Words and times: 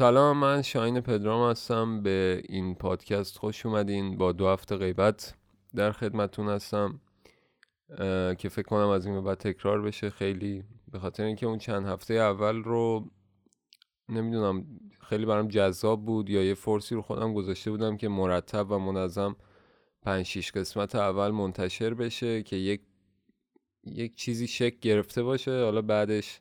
سلام 0.00 0.36
من 0.36 0.62
شاین 0.62 1.00
پدرام 1.00 1.50
هستم. 1.50 2.02
به 2.02 2.42
این 2.48 2.74
پادکست 2.74 3.38
خوش 3.38 3.66
اومدین. 3.66 4.16
با 4.16 4.32
دو 4.32 4.48
هفته 4.48 4.76
غیبت 4.76 5.34
در 5.74 5.92
خدمتون 5.92 6.48
هستم 6.48 7.00
که 8.38 8.48
فکر 8.50 8.66
کنم 8.66 8.88
از 8.88 9.06
این 9.06 9.24
بعد 9.24 9.38
تکرار 9.38 9.82
بشه. 9.82 10.10
خیلی 10.10 10.64
به 10.92 10.98
خاطر 10.98 11.24
اینکه 11.24 11.46
اون 11.46 11.58
چند 11.58 11.86
هفته 11.86 12.14
اول 12.14 12.56
رو 12.56 13.10
نمی‌دونم 14.08 14.66
خیلی 15.00 15.26
برام 15.26 15.48
جذاب 15.48 16.04
بود 16.04 16.30
یا 16.30 16.44
یه 16.44 16.54
فرسی 16.54 16.94
رو 16.94 17.02
خودم 17.02 17.34
گذاشته 17.34 17.70
بودم 17.70 17.96
که 17.96 18.08
مرتب 18.08 18.70
و 18.70 18.78
منظم 18.78 19.36
پنج 20.02 20.26
شیش 20.26 20.52
قسمت 20.52 20.94
اول 20.94 21.30
منتشر 21.30 21.94
بشه 21.94 22.42
که 22.42 22.56
یک 22.56 22.80
یک 23.84 24.14
چیزی 24.14 24.46
شک 24.46 24.80
گرفته 24.80 25.22
باشه. 25.22 25.64
حالا 25.64 25.82
بعدش 25.82 26.40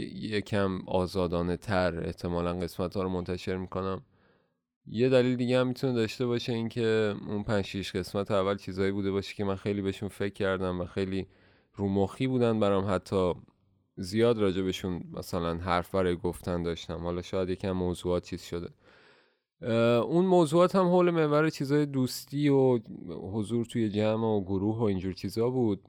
یکم 0.00 0.80
آزادانه 0.86 1.56
تر 1.56 2.04
احتمالا 2.04 2.52
قسمت 2.52 2.96
ها 2.96 3.02
رو 3.02 3.08
منتشر 3.08 3.56
می‌کنم. 3.56 4.02
یه 4.86 5.08
دلیل 5.08 5.36
دیگه 5.36 5.60
هم 5.60 5.66
می‌تونه 5.66 5.92
داشته 5.92 6.26
باشه 6.26 6.52
اینکه 6.52 7.14
اون 7.28 7.42
پنج 7.42 7.64
شیش 7.64 7.96
قسمت 7.96 8.30
اول 8.30 8.56
چیزایی 8.56 8.92
بوده 8.92 9.10
باشه 9.10 9.34
که 9.34 9.44
من 9.44 9.56
خیلی 9.56 9.82
بهشون 9.82 10.08
فکر 10.08 10.32
کردم 10.32 10.80
و 10.80 10.84
خیلی 10.84 11.26
رومخی 11.74 12.26
بودن 12.26 12.60
برام 12.60 12.94
حتی 12.94 13.32
زیاد 13.96 14.38
راجبشون 14.38 15.04
مثلا 15.12 15.54
حرف 15.54 15.94
برای 15.94 16.16
گفتن 16.16 16.62
داشتم. 16.62 16.98
حالا 16.98 17.22
شاید 17.22 17.48
یکم 17.48 17.72
موضوعات 17.72 18.24
چیز 18.24 18.42
شده. 18.42 18.68
اون 20.02 20.26
موضوعات 20.26 20.76
هم 20.76 20.86
حول 20.86 21.10
محور 21.10 21.50
چیزای 21.50 21.86
دوستی 21.86 22.48
و 22.48 22.78
حضور 23.32 23.66
توی 23.66 23.88
جمع 23.88 24.26
و 24.26 24.40
گروه 24.44 24.78
و 24.78 24.82
اینجور 24.82 25.12
چیزا 25.12 25.50
بود. 25.50 25.82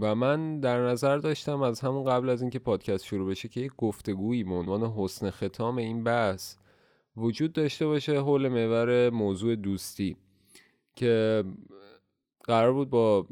و 0.00 0.14
من 0.14 0.60
در 0.60 0.86
نظر 0.86 1.18
داشتم 1.18 1.62
از 1.62 1.80
همون 1.80 2.04
قبل 2.04 2.28
از 2.28 2.40
اینکه 2.42 2.58
پادکست 2.58 3.04
شروع 3.04 3.30
بشه 3.30 3.48
که 3.48 3.60
یک 3.60 3.72
گفتگویی 3.78 4.44
به 4.44 4.54
عنوان 4.54 4.82
حسن 4.82 5.30
ختام 5.30 5.76
این 5.76 6.04
بحث 6.04 6.56
وجود 7.16 7.52
داشته 7.52 7.86
باشه 7.86 8.20
حول 8.20 8.48
محور 8.48 9.10
موضوع 9.10 9.56
دوستی 9.56 10.16
که 10.96 11.44
قرار 12.44 12.72
بود 12.72 12.90
با 12.90 13.26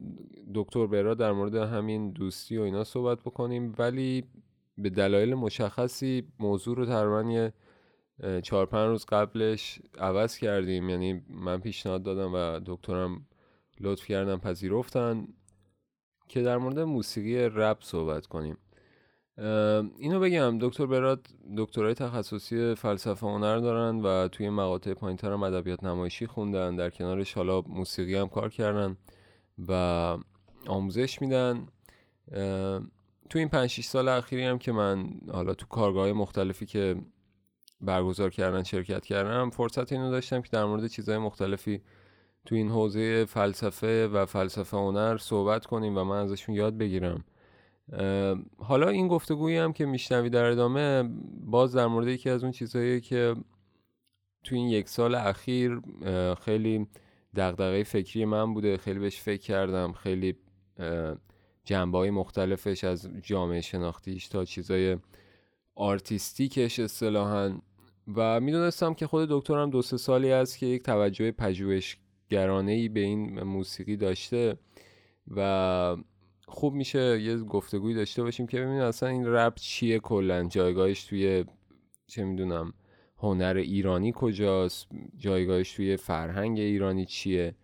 دکتر 0.55 0.87
برا 0.87 1.15
در 1.15 1.33
مورد 1.33 1.55
همین 1.55 2.11
دوستی 2.11 2.57
و 2.59 2.63
اینا 2.63 2.85
صحبت 2.85 3.21
بکنیم 3.21 3.75
ولی 3.79 4.25
به 4.79 4.91
دلایل 4.91 5.35
مشخصی 5.35 6.33
موضوع 6.39 6.77
رو 6.77 6.87
تقریبا 6.87 7.51
چهار 8.43 8.67
پنج 8.67 8.89
روز 8.89 9.07
قبلش 9.07 9.81
عوض 9.99 10.39
کردیم. 10.39 10.89
یعنی 10.89 11.23
من 11.29 11.61
پیشنهاد 11.61 12.03
دادم 12.03 12.33
و 12.35 12.61
دکترم 12.67 13.27
لطف 13.81 14.07
کردن 14.07 14.37
پذیرفتن. 14.37 15.29
که 16.29 16.43
در 16.43 16.59
مورد 16.59 16.79
موسیقی 16.79 17.39
رپ 17.39 17.79
صحبت 17.81 18.27
کنیم. 18.27 18.59
اینو 19.99 20.21
بگم 20.21 20.59
دکتر 20.59 20.87
براد 20.87 21.27
دکترای 21.57 21.95
تخصصی 21.95 22.75
فلسفه 22.75 23.27
هنر 23.27 23.59
دارن 23.59 24.01
و 24.01 24.29
توی 24.29 24.51
مقاطع 24.51 24.95
پایینتر 24.95 25.33
هم 25.33 25.43
ادبیات 25.43 25.85
نمایشی 25.85 26.27
خوندن. 26.27 26.77
در 26.77 26.91
کنارش 26.91 27.35
حالا 27.35 27.61
موسیقی 27.61 28.15
هم 28.15 28.29
کار 28.29 28.49
کردن 28.49 28.97
و 29.69 29.73
آموزش 30.67 31.21
میدن. 31.23 31.67
تو 33.31 33.39
این 33.39 33.49
5 33.49 33.71
6 33.71 33.85
سال 33.85 34.09
اخیری 34.09 34.45
هم 34.45 34.59
که 34.59 34.73
من 34.73 35.11
حالا 35.33 35.55
تو 35.55 35.67
کارگاه 35.67 36.13
مختلفی 36.13 36.67
که 36.67 36.97
برگزار 37.81 38.31
کردن 38.31 38.63
شرکت 38.63 39.05
کردم 39.05 39.51
فرصت 39.51 39.93
اینو 39.93 40.11
داشتم 40.11 40.43
که 40.43 40.49
در 40.53 40.65
مورد 40.65 40.87
چیزهای 40.87 41.19
مختلفی 41.19 41.83
تو 42.49 42.55
این 42.55 42.71
حوزه 42.71 43.25
فلسفه 43.25 44.09
و 44.09 44.27
فلسفه 44.27 44.77
هنر 44.77 45.19
صحبت 45.19 45.67
کنیم 45.67 45.99
و 45.99 46.05
من 46.05 46.17
ازشون 46.17 46.55
یاد 46.55 46.79
بگیرم. 46.79 47.25
حالا 48.59 48.89
این 48.89 49.09
گفتگویی 49.09 49.57
هم 49.57 49.73
که 49.73 49.87
میشنوی 49.87 50.31
در 50.31 50.45
ادامه 50.45 51.11
باز 51.41 51.75
در 51.75 51.87
مورد 51.87 52.09
یکی 52.09 52.31
از 52.31 52.43
اون 52.43 52.53
چیزهایی 52.53 53.01
که 53.01 53.35
تو 54.45 54.55
این 54.55 54.69
یک 54.69 54.89
سال 54.89 55.15
اخیر 55.15 55.81
خیلی 56.41 56.87
دغدغه 57.37 57.83
فکری 57.83 58.25
من 58.25 58.55
بوده 58.55 58.77
خیلی 58.77 58.99
بهش 58.99 59.21
فکر 59.21 59.43
کردم 59.43 59.93
خیلی 59.93 60.37
جنبه 61.65 62.11
مختلفش 62.11 62.85
از 62.85 63.09
جامعه 63.23 63.61
شناختیش 63.61 64.29
تا 64.29 64.45
چیزای 64.45 64.97
آرتیستیکش 65.75 66.79
اصطلاحا. 66.79 67.59
و 68.17 68.41
می‌دونستم 68.41 68.95
که 68.95 69.07
خود 69.07 69.29
دکترم 69.29 69.71
دو 69.71 69.83
سه 69.83 69.97
سالی 69.97 70.33
است 70.33 70.59
که 70.59 70.67
یک 70.67 70.83
توجه 70.83 71.33
پژوهشگرانه 72.29 72.73
ای 72.73 72.89
به 72.89 73.01
این 73.01 73.43
موسیقی 73.43 73.97
داشته 73.97 74.57
و 75.37 75.97
خوب 76.47 76.75
میشه 76.75 77.21
یه 77.23 77.37
گفتگوی 77.37 77.95
داشته 77.95 78.23
باشیم 78.23 78.47
که 78.47 78.61
ببینیم 78.61 78.83
اصلا 78.83 79.09
این 79.09 79.27
رپ 79.27 79.55
چیه 79.55 79.99
کلا؟ 79.99 80.45
جایگاهش 80.45 81.05
توی 81.05 81.45
چه 82.07 82.25
می‌دونم 82.25 82.73
هنر 83.19 83.55
ایرانی 83.57 84.13
کجاست؟ 84.15 84.89
جایگاهش 85.17 85.73
توی 85.73 85.97
فرهنگ 85.97 86.59
ایرانی 86.59 87.05
چیه؟ 87.05 87.55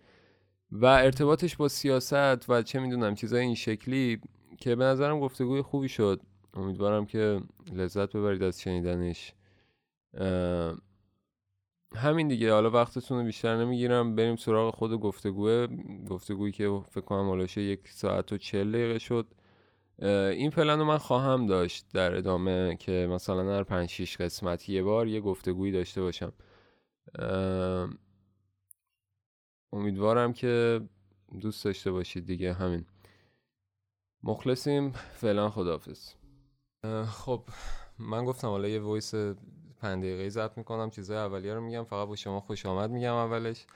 و 0.73 0.87
ارتباطش 0.87 1.57
با 1.57 1.69
سیاست 1.69 2.51
و 2.51 2.63
چه 2.63 2.81
می‌دونم 2.81 3.15
چیزای 3.15 3.41
این 3.41 3.55
شکلی 3.55 4.21
که 4.59 4.77
به 4.77 4.85
نظرم 4.85 5.21
گفتگوی 5.21 5.63
خوبی 5.63 5.89
شد. 5.89 6.21
امیدوارم 6.55 7.07
که 7.07 7.41
لذت 7.73 8.17
ببرید 8.17 8.43
از 8.43 8.61
شنیدنش. 8.61 9.33
همین 11.97 12.29
دیگه. 12.29 12.53
حالا 12.53 12.71
وقتتون 12.71 13.19
رو 13.19 13.25
بیشتر 13.25 13.57
نمی‌گیرم. 13.57 14.15
بریم 14.15 14.37
سراغ 14.37 14.75
خود 14.75 14.93
گفتگوه. 14.93 15.67
گفتگویی 16.11 16.53
که 16.53 16.81
فکر 16.91 17.01
کنم 17.05 17.29
حالاشه 17.29 17.63
یک 17.63 17.89
ساعت 17.89 18.33
و 18.33 18.39
چل 18.39 18.73
دقیقه 18.73 18.99
شد. 18.99 19.27
این 20.03 20.51
پلن 20.51 20.79
رو 20.79 20.85
من 20.85 20.99
خواهم 20.99 21.47
داشت 21.47 21.87
در 21.93 22.15
ادامه 22.15 22.77
که 22.77 23.09
مثلا 23.11 23.57
هر 23.57 23.63
پنج 23.63 23.89
شیش 23.89 24.17
قسمت 24.17 24.69
یه 24.69 24.83
بار 24.83 25.09
یه 25.09 25.21
گفتگویی 25.21 25.73
داشته 25.73 26.03
باشم. 26.03 26.33
امیدوارم 29.73 30.33
که 30.33 30.81
دوست 31.41 31.65
داشته 31.65 31.91
باشید 31.91 32.27
دیگه. 32.27 32.53
همین. 32.53 32.85
مخلصیم. 34.23 34.91
فعلا 34.91 35.51
خداحافظ. 35.51 36.15
خب 37.07 37.43
من 37.99 38.25
گفتم 38.25 38.49
حالا 38.49 38.69
یه 38.69 38.81
وایس 38.81 39.15
پنج 39.85 40.05
دقیقه 40.05 40.29
ضبط 40.29 40.59
می‌کنم 40.59 40.91
چیزای 40.91 41.17
اولیه 41.17 41.55
رو 41.55 41.61
میگم 41.61 41.85
فقط 41.85 42.09
با 42.09 42.17
شما 42.17 42.41
خوش 42.41 42.67
آمد 42.67 42.91
میگم 42.91 43.15
اولش. 43.15 43.67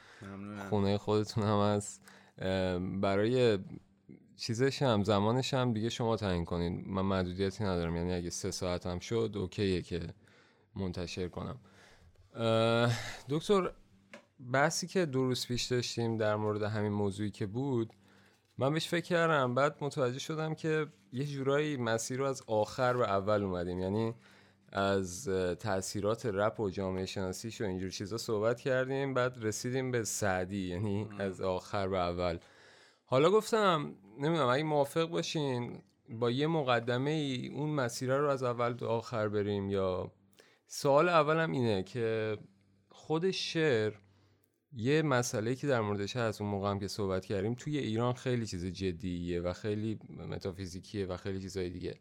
خونه 0.71 0.99
خودتون 0.99 1.45
هم 1.45 1.59
هست. 1.59 2.03
برای 3.01 3.59
چیزش 4.37 4.83
هم 4.83 5.05
زمانش 5.05 5.55
هم 5.55 5.73
دیگه 5.73 5.89
شما 5.89 6.17
تعیین 6.17 6.45
کنین. 6.45 6.85
من 6.87 7.03
محدودیتی 7.03 7.65
ندارم 7.65 7.97
یعنی 7.97 8.13
اگه 8.13 8.31
سه 8.31 8.51
ساعت 8.51 8.87
هم 8.87 8.99
شد 8.99 9.33
اوکیه 9.37 9.83
که 9.83 10.01
منتشر 10.77 11.29
کنم. 11.29 11.59
دکتر 13.29 13.73
بحثی 14.53 14.87
که 14.87 15.07
دو 15.07 15.25
روز 15.25 15.47
پیش 15.47 15.65
داشتیم 15.65 16.17
در 16.17 16.37
مورد 16.37 16.63
همین 16.63 16.93
موضوعی 16.93 17.31
که 17.31 17.47
بود 17.47 17.93
من 18.59 18.73
بهش 18.73 18.89
فکر 18.89 19.05
کردم 19.05 19.55
بعد 19.55 19.77
متوجه 19.81 20.19
شدم 20.19 20.55
که 20.55 20.87
یه 21.13 21.25
جورایی 21.25 21.77
مسیر 21.77 22.19
رو 22.19 22.25
از 22.25 22.43
آخر 22.47 22.97
به 22.97 23.05
اول 23.05 23.43
اومدیم. 23.43 23.79
یعنی 23.79 24.15
از 24.73 25.29
تاثیرات 25.59 26.27
رپ 26.27 26.61
و 26.61 26.71
جامعه 26.71 27.07
شناسیش 27.07 27.61
و 27.61 27.65
اینجور 27.65 27.91
چیزا 27.91 28.19
صحبت 28.19 28.61
کردیم 28.61 29.15
بعد 29.15 29.37
رسیدیم 29.41 29.91
به 29.91 30.05
سعدی 30.05 30.69
یعنی 30.69 31.09
از 31.19 31.41
آخر 31.41 31.89
به 31.89 31.99
اول. 31.99 32.39
حالا 33.05 33.31
گفتم 33.31 33.95
نمی‌دونم 34.19 34.49
اگه 34.49 34.63
موافق 34.63 35.05
باشین 35.05 35.83
با 36.09 36.31
یه 36.31 36.47
مقدمه 36.47 37.11
ای 37.11 37.49
اون 37.49 37.71
مسیر 37.71 38.17
رو 38.17 38.29
از 38.29 38.43
اول 38.43 38.73
به 38.73 38.87
آخر 38.87 39.29
بریم 39.29 39.71
یا 39.71 40.13
سوال 40.67 41.09
اولم 41.09 41.53
اینه 41.53 41.83
که 41.83 42.39
خود 42.91 43.31
شعر 43.31 43.93
یه 44.73 45.03
مسئله 45.03 45.55
که 45.55 45.67
در 45.67 45.81
موردش 45.81 46.17
هست 46.17 46.41
اون 46.41 46.51
موقع 46.51 46.71
هم 46.71 46.79
که 46.79 46.89
صحبت 46.89 47.25
کردیم 47.25 47.55
توی 47.55 47.79
ایران 47.79 48.13
خیلی 48.13 48.47
چیز 48.47 48.67
جدیه 48.67 49.41
و 49.41 49.53
خیلی 49.53 49.99
متافیزیکیه 50.29 51.07
و 51.07 51.17
خیلی 51.17 51.41
چیزای 51.41 51.71
دیگه. 51.71 51.95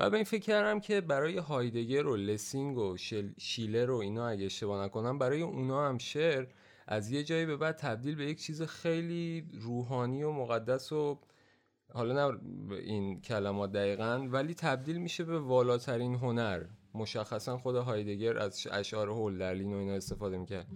و 0.00 0.10
به 0.10 0.16
این 0.16 0.24
فکر 0.24 0.42
کردم 0.42 0.80
که 0.80 1.00
برای 1.00 1.38
هایدگر 1.38 2.06
و 2.06 2.16
لسینگ 2.16 2.78
و 2.78 2.96
شیلر 3.38 3.90
و 3.90 3.96
اینا 3.96 4.28
اگه 4.28 4.44
اشتباه 4.44 4.84
نکنم 4.84 5.18
برای 5.18 5.42
اونا 5.42 5.88
هم 5.88 5.98
شعر 5.98 6.46
از 6.86 7.10
یه 7.10 7.24
جایی 7.24 7.46
به 7.46 7.56
بعد 7.56 7.76
تبدیل 7.76 8.14
به 8.14 8.24
یک 8.24 8.42
چیز 8.42 8.62
خیلی 8.62 9.50
روحانی 9.52 10.22
و 10.22 10.32
مقدس 10.32 10.92
و 10.92 11.20
حالا 11.92 12.30
نه 12.30 12.38
این 12.72 13.20
کلمات 13.20 13.72
دقیقا 13.72 14.28
ولی 14.30 14.54
تبدیل 14.54 14.96
میشه 14.96 15.24
به 15.24 15.38
والاترین 15.38 16.14
هنر. 16.14 16.64
مشخصا 16.94 17.58
خود 17.58 17.76
هایدگر 17.76 18.38
از 18.38 18.66
اشعار 18.70 19.08
هولدرلین 19.08 19.72
و 19.72 19.76
اینا 19.76 19.94
استفاده 19.94 20.38
می‌کرد. 20.38 20.66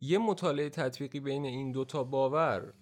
یه 0.00 0.18
مطالعه 0.18 0.68
تطبیقی 0.70 1.20
بین 1.20 1.44
این 1.44 1.72
دوتا 1.72 2.04
باور 2.04 2.72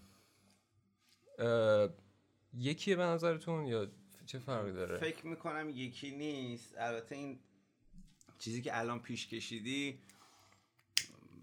یکیه 2.54 2.96
به 2.96 3.02
نظرتون 3.02 3.66
یا 3.66 3.86
چه 4.26 4.38
فرقی 4.38 4.72
داره؟ 4.72 4.98
فکر 4.98 5.26
می‌کنم 5.26 5.70
یکی 5.70 6.10
نیست. 6.10 6.74
البته 6.78 7.14
این 7.14 7.38
چیزی 8.38 8.62
که 8.62 8.78
الان 8.78 9.00
پیش 9.00 9.28
کشیدی 9.28 9.98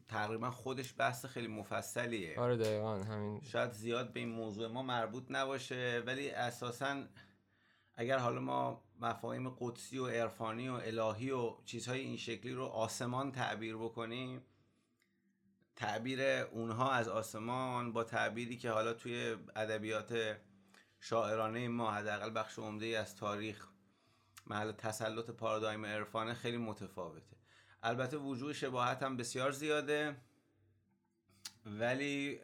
تقریبا 0.07 0.51
خودش 0.51 0.93
بحث 0.97 1.25
خیلی 1.25 1.47
مفصلیه. 1.47 2.39
آره 2.39 2.57
دقیقا 2.57 2.95
همین. 2.95 3.41
شاید 3.41 3.71
زیاد 3.71 4.13
به 4.13 4.19
این 4.19 4.29
موضوع 4.29 4.67
ما 4.67 4.83
مربوط 4.83 5.23
نباشه 5.29 6.03
ولی 6.05 6.29
اساسا 6.29 7.03
اگر 7.95 8.17
حالا 8.17 8.39
ما 8.39 8.83
مفاهیم 8.99 9.49
قدسی 9.49 9.97
و 9.97 10.07
عرفانی 10.07 10.69
و 10.69 10.73
الهی 10.73 11.31
و 11.31 11.55
چیزهای 11.65 11.99
این 11.99 12.17
شکلی 12.17 12.53
رو 12.53 12.65
آسمان 12.65 13.31
تعبیر 13.31 13.77
بکنیم 13.77 14.41
تعبیر 15.75 16.21
اونها 16.21 16.91
از 16.91 17.07
آسمان 17.07 17.93
با 17.93 18.03
تعبیری 18.03 18.57
که 18.57 18.71
حالا 18.71 18.93
توی 18.93 19.35
ادبیات 19.55 20.37
شاعرانه 20.99 21.67
ما 21.67 21.91
حداقل 21.91 22.29
بخش 22.29 22.59
عمده 22.59 22.85
از 22.85 23.15
تاریخ 23.15 23.67
محل 24.47 24.71
تسلط 24.71 25.29
پارادایم 25.29 25.85
عرفانه 25.85 26.33
خیلی 26.33 26.57
متفاوته 26.57 27.37
البته 27.83 28.17
وجود 28.17 28.53
شباهت 28.53 29.03
هم 29.03 29.17
بسیار 29.17 29.51
زیاده 29.51 30.15
ولی 31.65 32.39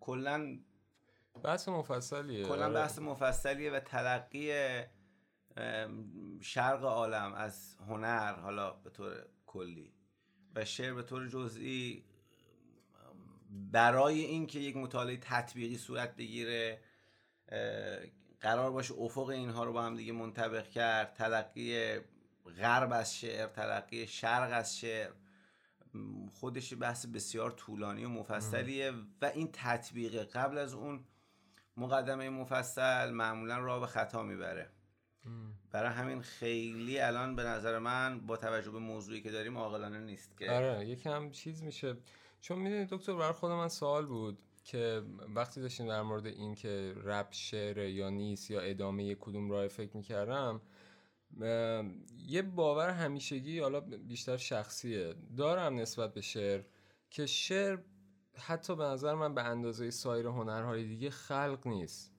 کلا 0.00 0.58
بحث 1.44 1.68
مفصلیه 1.68 2.44
کلا. 2.44 2.70
بحث 2.70 2.98
مفصلیه 2.98 3.70
و 3.70 3.80
تلقی 3.80 4.52
شرق 6.40 6.84
عالم 6.84 7.34
از 7.34 7.76
هنر 7.88 8.34
حالا 8.34 8.70
به 8.70 8.90
طور 8.90 9.26
کلی 9.46 9.92
و 10.54 10.64
شعر 10.64 10.94
به 10.94 11.02
طور 11.02 11.28
جزئی 11.28 12.04
برای 13.48 14.20
اینکه 14.20 14.58
یک 14.58 14.76
مطالعه 14.76 15.16
تطبیقی 15.16 15.76
صورت 15.76 16.16
بگیره 16.16 16.80
قرار 18.40 18.70
باشه 18.70 18.94
افق 18.94 19.28
اینها 19.28 19.64
رو 19.64 19.72
با 19.72 19.82
هم 19.82 19.96
دیگه 19.96 20.12
منطبق 20.12 20.68
کرد 20.68 21.12
تلقی 21.14 21.98
غرب 22.58 22.92
از 22.92 23.18
شعر 23.18 23.46
تلقی 23.46 24.06
شرق 24.06 24.50
از 24.52 24.78
شعر 24.78 25.10
خودش 26.32 26.74
بحث 26.80 27.06
بسیار 27.06 27.50
طولانی 27.50 28.04
و 28.04 28.08
مفصلیه 28.08 28.92
و 29.22 29.24
این 29.34 29.48
تطبیق 29.52 30.22
قبل 30.22 30.58
از 30.58 30.74
اون 30.74 31.04
مقدمه 31.76 32.30
مفصل 32.30 33.10
معمولا 33.10 33.58
راه 33.58 33.80
به 33.80 33.86
خطا 33.86 34.22
می‌بره. 34.22 34.70
برای 35.70 35.90
همین 35.90 36.22
خیلی 36.22 37.00
الان 37.00 37.36
به 37.36 37.42
نظر 37.42 37.78
من 37.78 38.20
با 38.20 38.36
توجه 38.36 38.70
به 38.70 38.78
موضوعی 38.78 39.20
که 39.20 39.30
داریم 39.30 39.58
عاقلانه 39.58 39.98
نیست 39.98 40.38
که 40.38 40.50
آره 40.50 40.86
یکم 40.86 41.30
چیز 41.30 41.62
میشه. 41.62 41.96
چون 42.40 42.58
می‌دونید 42.58 42.88
دکتر 42.88 43.14
بر 43.14 43.32
خود 43.32 43.50
من 43.50 43.68
سوال 43.68 44.06
بود 44.06 44.38
که 44.64 45.02
وقتی 45.34 45.60
داشتیم 45.60 45.88
در 45.88 46.02
مورد 46.02 46.26
این 46.26 46.54
که 46.54 46.94
رپ 47.04 47.28
شعر 47.30 47.78
یا 47.78 48.10
نیست 48.10 48.50
یا 48.50 48.60
ادامه 48.60 49.14
کدوم 49.14 49.50
راه 49.50 49.68
فکر 49.68 49.96
می‌کردم 49.96 50.60
یه 52.26 52.42
باور 52.42 52.90
همیشگی 52.90 53.58
حالا 53.58 53.80
بیشتر 53.80 54.36
شخصیه 54.36 55.14
دارم 55.36 55.76
نسبت 55.76 56.14
به 56.14 56.20
شعر 56.20 56.62
که 57.10 57.26
شعر 57.26 57.78
حتی 58.34 58.76
به 58.76 58.84
نظر 58.84 59.14
من 59.14 59.34
به 59.34 59.42
اندازه 59.42 59.90
سایر 59.90 60.26
هنرهای 60.26 60.84
دیگه 60.84 61.10
خلق 61.10 61.66
نیست. 61.66 62.12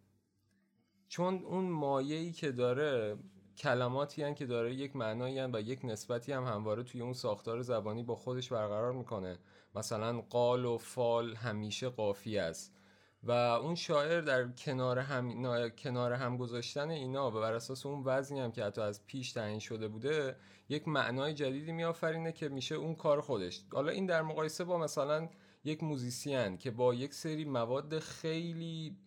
چون 1.07 1.43
اون 1.45 1.69
مایه‌ای 1.69 2.31
که 2.31 2.51
داره 2.51 3.17
کلماتی 3.59 4.23
هن 4.23 4.35
که 4.35 4.45
داره 4.45 4.73
یک 4.73 4.95
معنایی 4.95 5.39
و 5.39 5.61
یک 5.61 5.79
نسبتی 5.83 6.31
هم 6.31 6.43
همواره 6.43 6.83
توی 6.83 7.01
اون 7.01 7.13
ساختار 7.13 7.61
زبانی 7.61 8.03
با 8.03 8.15
خودش 8.15 8.51
برقرار 8.51 8.91
می‌کنه. 8.91 9.37
مثلا 9.75 10.21
قال 10.21 10.65
و 10.65 10.77
فال 10.77 11.35
همیشه 11.35 11.89
قافی 11.89 12.37
است. 12.37 12.75
و 13.23 13.31
اون 13.31 13.75
شاعر 13.75 14.21
در 14.21 14.47
کنار 14.47 14.99
هم, 14.99 15.69
کنار 15.69 16.13
هم 16.13 16.37
گذاشتن 16.37 16.89
اینا 16.89 17.27
و 17.27 17.31
بر 17.31 17.53
اساس 17.53 17.85
اون 17.85 18.01
وزنی 18.05 18.39
هم 18.39 18.51
که 18.51 18.63
حتی 18.63 18.81
از 18.81 19.05
پیش 19.05 19.31
تعیین 19.31 19.59
شده 19.59 19.87
بوده 19.87 20.35
یک 20.69 20.87
معنای 20.87 21.33
جدیدی 21.33 21.71
میآفرینه 21.71 22.31
که 22.31 22.49
میشه 22.49 22.75
اون 22.75 22.95
کار 22.95 23.21
خودش. 23.21 23.63
حالا 23.71 23.91
این 23.91 24.05
در 24.05 24.21
مقایسه 24.21 24.63
با 24.63 24.77
مثلا 24.77 25.29
یک 25.63 25.83
موزیسین 25.83 26.57
که 26.57 26.71
با 26.71 26.93
یک 26.93 27.13
سری 27.13 27.45
مواد 27.45 27.99
خیلی 27.99 28.97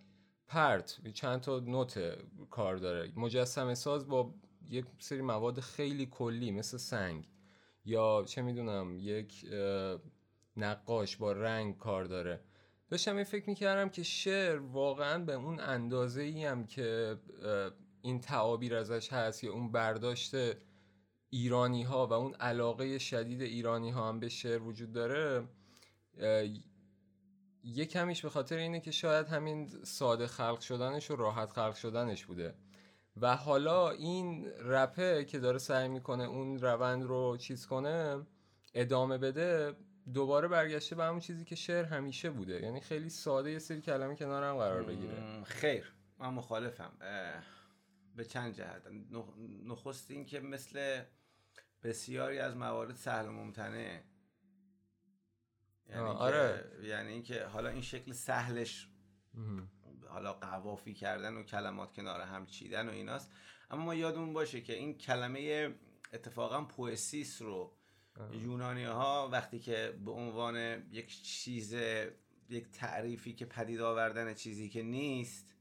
پرت 0.53 1.09
چند 1.15 1.41
تا 1.41 1.61
نوت 1.61 2.19
کار 2.51 2.77
داره. 2.77 3.13
مجسمه 3.17 3.75
ساز 3.75 4.09
با 4.09 4.35
یک 4.71 4.85
سری 4.99 5.23
مواد 5.23 5.61
خیلی 5.61 6.07
کلی 6.07 6.51
مثل 6.51 6.77
سنگ 6.77 7.29
یا 7.85 8.25
چه 8.27 8.43
می‌دونم 8.43 8.97
یک 8.99 9.47
نقاش 10.57 11.17
با 11.17 11.33
رنگ 11.33 11.79
کار 11.79 12.05
داره. 12.05 12.41
داشتم 12.89 13.17
این 13.17 13.25
فکر 13.25 13.49
می‌کردم 13.49 13.89
که 13.89 14.03
شعر 14.03 14.59
واقعا 14.59 15.25
به 15.25 15.33
اون 15.33 15.61
اندازه 15.61 16.23
ای 16.23 16.45
هم 16.45 16.67
که 16.67 17.17
این 18.03 18.21
تعابیر 18.21 18.75
ازش 18.75 19.13
هست 19.13 19.45
یا 19.45 19.53
اون 19.53 19.73
برداشت 19.73 20.35
ایرانی 21.31 21.83
ها 21.83 22.07
و 22.07 22.13
اون 22.13 22.35
علاقه 22.35 22.99
شدید 22.99 23.43
ایرانی 23.43 23.91
ها 23.91 24.09
هم 24.09 24.21
به 24.21 24.29
شعر 24.29 24.63
وجود 24.63 24.93
داره 24.93 25.49
یه 27.65 27.87
کمیش 27.87 28.23
به 28.23 28.31
خاطر 28.31 28.57
اینه 28.57 28.81
که 28.81 28.91
شاید 28.91 29.27
همین 29.27 29.69
ساده 29.85 30.27
خلق 30.27 30.61
شدنش 30.61 31.11
و 31.11 31.17
راحت 31.17 31.51
خلق 31.51 31.75
شدنش 31.75 32.25
بوده. 32.25 32.55
و 33.17 33.37
حالا 33.37 33.91
این 33.91 34.47
رپه 34.47 35.25
که 35.25 35.39
داره 35.39 35.59
سعی 35.59 35.89
می‌کنه 35.89 36.25
اون 36.25 36.59
روند 36.59 37.03
رو 37.03 37.37
چیز 37.37 37.67
کنه 37.67 38.27
ادامه 38.75 39.19
بده 39.19 39.77
دوباره 40.15 40.49
برگشته 40.49 40.97
به 40.97 41.05
همون 41.05 41.21
چیزی 41.21 41.45
که 41.45 41.55
شعر 41.55 41.85
همیشه 41.85 42.31
بوده. 42.31 42.63
یعنی 42.63 42.81
خیلی 42.81 43.09
ساده 43.09 43.51
یه 43.51 43.59
سری 43.59 43.81
کلمه 43.81 44.17
کنار 44.17 44.45
هم 44.45 44.57
قرار 44.57 44.83
بگیره. 44.83 45.45
خیر. 45.45 45.93
من 46.19 46.29
مخالفم. 46.29 46.93
به 48.17 48.25
چند 48.25 48.55
جهت. 48.55 48.83
نخست 49.65 50.11
این 50.11 50.27
که 50.27 50.41
مثل 50.41 51.03
بسیاری 51.83 52.39
از 52.39 52.57
موارد 52.57 52.95
سهل 52.95 53.27
و 53.27 53.33
ممتنه 53.33 54.05
یعنی 55.93 56.05
آره. 56.05 56.65
یعنی 56.83 57.13
اینکه 57.13 57.45
حالا 57.45 57.69
این 57.69 57.83
شکل 57.83 58.13
سهلش 58.13 58.89
حالا 60.09 60.33
قوافی 60.33 60.95
کردن 60.95 61.35
و 61.35 61.43
کلمات 61.43 61.93
کنار 61.93 62.21
هم 62.21 62.47
چیدن 62.47 62.89
و 62.89 62.93
ایناست. 62.93 63.31
اما 63.71 63.85
ما 63.85 63.95
یادمون 63.95 64.33
باشه 64.33 64.61
که 64.61 64.73
این 64.73 64.99
کلمه 64.99 65.75
اتفاقا 66.13 66.65
پوئسیس 66.65 67.43
رو 67.43 67.77
یونانی 68.33 68.85
ها 68.85 69.29
وقتی 69.33 69.59
که 69.59 69.99
به 70.05 70.11
عنوان 70.11 70.57
یک 70.91 71.23
چیز 71.23 71.73
یک 72.49 72.71
تعریفی 72.73 73.33
که 73.33 73.47
پدید 73.47 73.81
آوردن 73.81 74.35
چیزی 74.35 74.69
که 74.69 74.83
نیست 74.83 75.55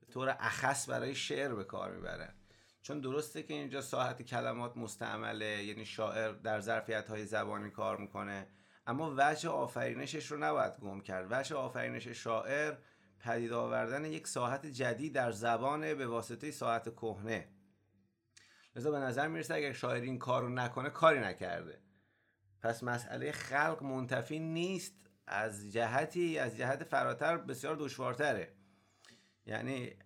به 0.00 0.12
طور 0.12 0.36
اخص 0.40 0.88
برای 0.88 1.14
شعر 1.14 1.54
به 1.54 1.64
کار 1.64 1.96
می‌برن 1.96 2.34
چون 2.82 3.00
درسته 3.00 3.42
که 3.42 3.54
اینجا 3.54 3.80
ساحت 3.80 4.22
کلمات 4.22 4.76
مستعمله 4.76 5.64
یعنی 5.64 5.84
شاعر 5.84 6.32
در 6.32 6.60
ظرفیت 6.60 7.08
های 7.08 7.26
زبانی 7.26 7.70
کار 7.70 7.96
می‌کنه. 7.96 8.46
اما 8.86 9.14
وجه 9.16 9.48
آفرینشش 9.48 10.26
رو 10.26 10.38
نباید 10.38 10.76
گم 10.76 11.00
کرد. 11.00 11.26
وجه 11.30 11.56
آفرینش 11.56 12.08
شاعر 12.08 12.74
پدید 13.20 13.52
آوردن 13.52 14.04
یک 14.04 14.26
ساحت 14.26 14.66
جدید 14.66 15.14
در 15.14 15.30
زبان 15.30 15.94
به 15.94 16.06
واسطه 16.06 16.50
ساحت 16.50 16.88
کهنه. 16.88 17.48
لذا 18.76 18.90
به 18.90 18.98
نظر 18.98 19.28
می‌رسه 19.28 19.54
اگر 19.54 19.72
شاعر 19.72 20.02
این 20.02 20.18
کار 20.18 20.42
رو 20.42 20.48
نکنه 20.48 20.90
کاری 20.90 21.20
نکرده. 21.20 21.80
پس 22.62 22.82
مسئله 22.82 23.32
خلق 23.32 23.82
منتفی 23.82 24.38
نیست. 24.38 24.94
از 25.26 25.72
جهتی 25.72 26.38
از 26.38 26.56
جهت 26.56 26.84
فراتر 26.84 27.36
بسیار 27.36 27.76
دشوارتره. 27.76 28.54
یعنی 29.46 29.96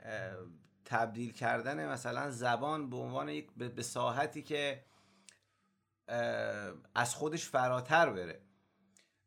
تبدیل 0.85 1.33
کردن 1.33 1.89
مثلا 1.89 2.31
زبان 2.31 2.91
به 2.91 2.97
عنوان 2.97 3.29
یک 3.29 3.53
به 3.53 3.83
ساحتی 3.83 4.43
که 4.43 4.85
از 6.95 7.15
خودش 7.15 7.49
فراتر 7.49 8.11
بره. 8.11 8.41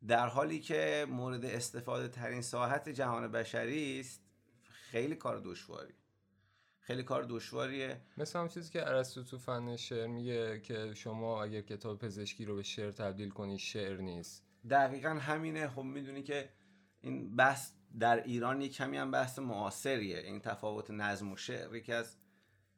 در 0.07 0.27
حالی 0.27 0.59
که 0.59 1.05
مورد 1.09 1.45
استفاده 1.45 2.07
ترین 2.07 2.41
ساحت 2.41 2.89
جهان 2.89 3.31
بشری 3.31 3.99
است 3.99 4.21
خیلی 4.63 5.15
کار 5.15 5.41
دشواری. 5.45 5.93
خیلی 6.79 7.03
کار 7.03 7.25
دشواریه. 7.29 8.01
مثل 8.17 8.39
هم 8.39 8.47
چیزی 8.47 8.71
که 8.71 8.87
ارسطو 8.87 9.23
تو 9.23 9.37
فن 9.37 9.75
شعر 9.75 10.07
میگه 10.07 10.59
که 10.59 10.93
شما 10.93 11.43
اگر 11.43 11.61
کتاب 11.61 11.99
پزشکی 11.99 12.45
رو 12.45 12.55
به 12.55 12.63
شعر 12.63 12.91
تبدیل 12.91 13.29
کنی 13.29 13.59
شعر 13.59 13.97
نیست. 13.97 14.43
دقیقا 14.69 15.09
همینه. 15.09 15.67
خب 15.67 15.81
می‌دونی 15.81 16.23
که 16.23 16.49
این 17.01 17.35
بحث 17.35 17.71
در 17.99 18.23
ایران 18.23 18.61
یک 18.61 18.73
کمی 18.73 18.97
هم 18.97 19.11
بحث 19.11 19.39
معاصریه. 19.39 20.17
این 20.17 20.39
تفاوت 20.39 20.91
نظم 20.91 21.31
و 21.31 21.37
شعر 21.37 21.79
که 21.79 21.95
از 21.95 22.17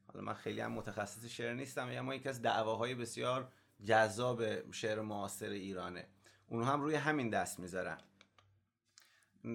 حالا 0.08 0.26
من 0.26 0.34
خیلی 0.34 0.62
هم 0.62 0.72
متخصص 0.72 1.26
شعر 1.26 1.54
نیستم 1.54 1.90
اما 1.92 2.16
یکی 2.16 2.30
از 2.30 2.42
دعواهای 2.42 2.96
بسیار 2.96 3.52
جذاب 3.84 4.72
شعر 4.72 5.02
معاصر 5.02 5.50
ایرانه. 5.50 6.08
اونو 6.50 6.65
هم 6.65 6.82
روی 6.82 6.96
همین 6.96 7.29
دست 7.29 7.60
می‌ذارن. 7.60 7.98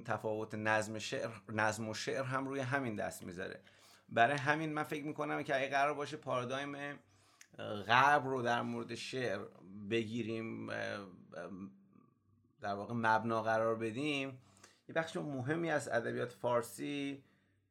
تفاوت 0.05 0.55
نظم 0.55 0.99
شعر 0.99 1.31
نظم 1.49 1.89
و 1.89 1.95
شعر 1.95 2.23
هم 2.23 2.49
روی 2.49 2.61
همین 2.61 2.97
دست 2.97 3.23
می‌ذاره. 3.23 3.61
برای 4.09 4.37
همین 4.37 4.73
من 4.73 4.83
فکر 4.83 5.05
می‌کنم 5.05 5.43
که 5.43 5.57
اگه 5.57 5.69
قرار 5.69 5.95
باشه 5.95 6.17
پارادایم 6.17 6.99
غرب 7.87 8.27
رو 8.27 8.43
در 8.43 8.63
مورد 8.63 8.95
شعر 8.95 9.41
بگیریم 9.91 10.67
در 12.61 12.75
واقع 12.75 12.95
مبنا 12.95 13.43
قرار 13.43 13.77
بدیم. 13.77 14.39
یه 14.89 14.95
بخش 14.95 15.17
مهمی 15.17 15.71
از 15.71 15.89
ادبیات 15.89 16.33
فارسی 16.33 17.25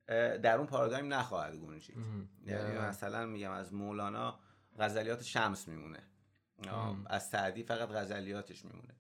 در 0.08 0.58
اون 0.58 0.68
پارادایم 0.68 1.14
نخواهد 1.14 1.56
گنجید. 1.56 1.98
یعنی 2.46 2.78
مثلا 2.78 3.26
میگم 3.26 3.52
از 3.52 3.74
مولانا 3.74 4.40
غزلیات 4.80 5.24
شمس 5.24 5.68
میمونه. 5.68 6.00
از 7.06 7.30
سعدی 7.30 7.64
فقط 7.64 7.90
غزلیاتش 7.90 8.66
میمونه. 8.66 8.96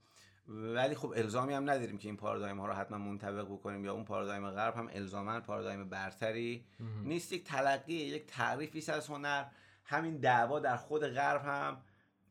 ولی 0.47 0.95
خب 0.95 1.13
الزامی 1.15 1.53
هم 1.53 1.69
نداریم 1.69 1.97
که 1.97 2.07
این 2.07 2.17
پارادایم 2.17 2.59
ها 2.59 2.67
رو 2.67 2.73
حتما 2.73 2.97
منطبق 2.97 3.45
بکنیم 3.45 3.85
یا 3.85 3.93
اون 3.93 4.05
پارادایم 4.05 4.51
غرب 4.51 4.75
هم 4.75 4.89
الزاما 4.93 5.39
پارادایم 5.39 5.89
برتری 5.89 6.65
نیست. 7.03 7.33
یک 7.33 7.43
تلقی 7.43 7.93
یک 7.93 8.25
تعریفی 8.25 8.91
از 8.91 9.07
هنر. 9.07 9.45
همین 9.85 10.17
دعوا 10.17 10.59
در 10.59 10.77
خود 10.77 11.07
غرب 11.07 11.41
هم 11.45 11.81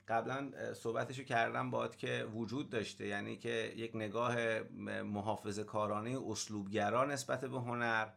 قبلا 0.09 0.51
صحبتشو 0.75 1.23
کردم 1.23 1.71
باد 1.71 1.97
که 1.97 2.27
وجود 2.35 2.71
داشته. 2.71 3.07
یعنی 3.07 3.37
که 3.37 3.73
یک 3.77 3.97
نگاه 3.97 4.61
محافظ 5.03 5.59
کارانه 5.59 6.19
اسلوبگرا 6.31 7.05
نسبت 7.05 7.45
به 7.45 7.61
هنر 7.61 8.09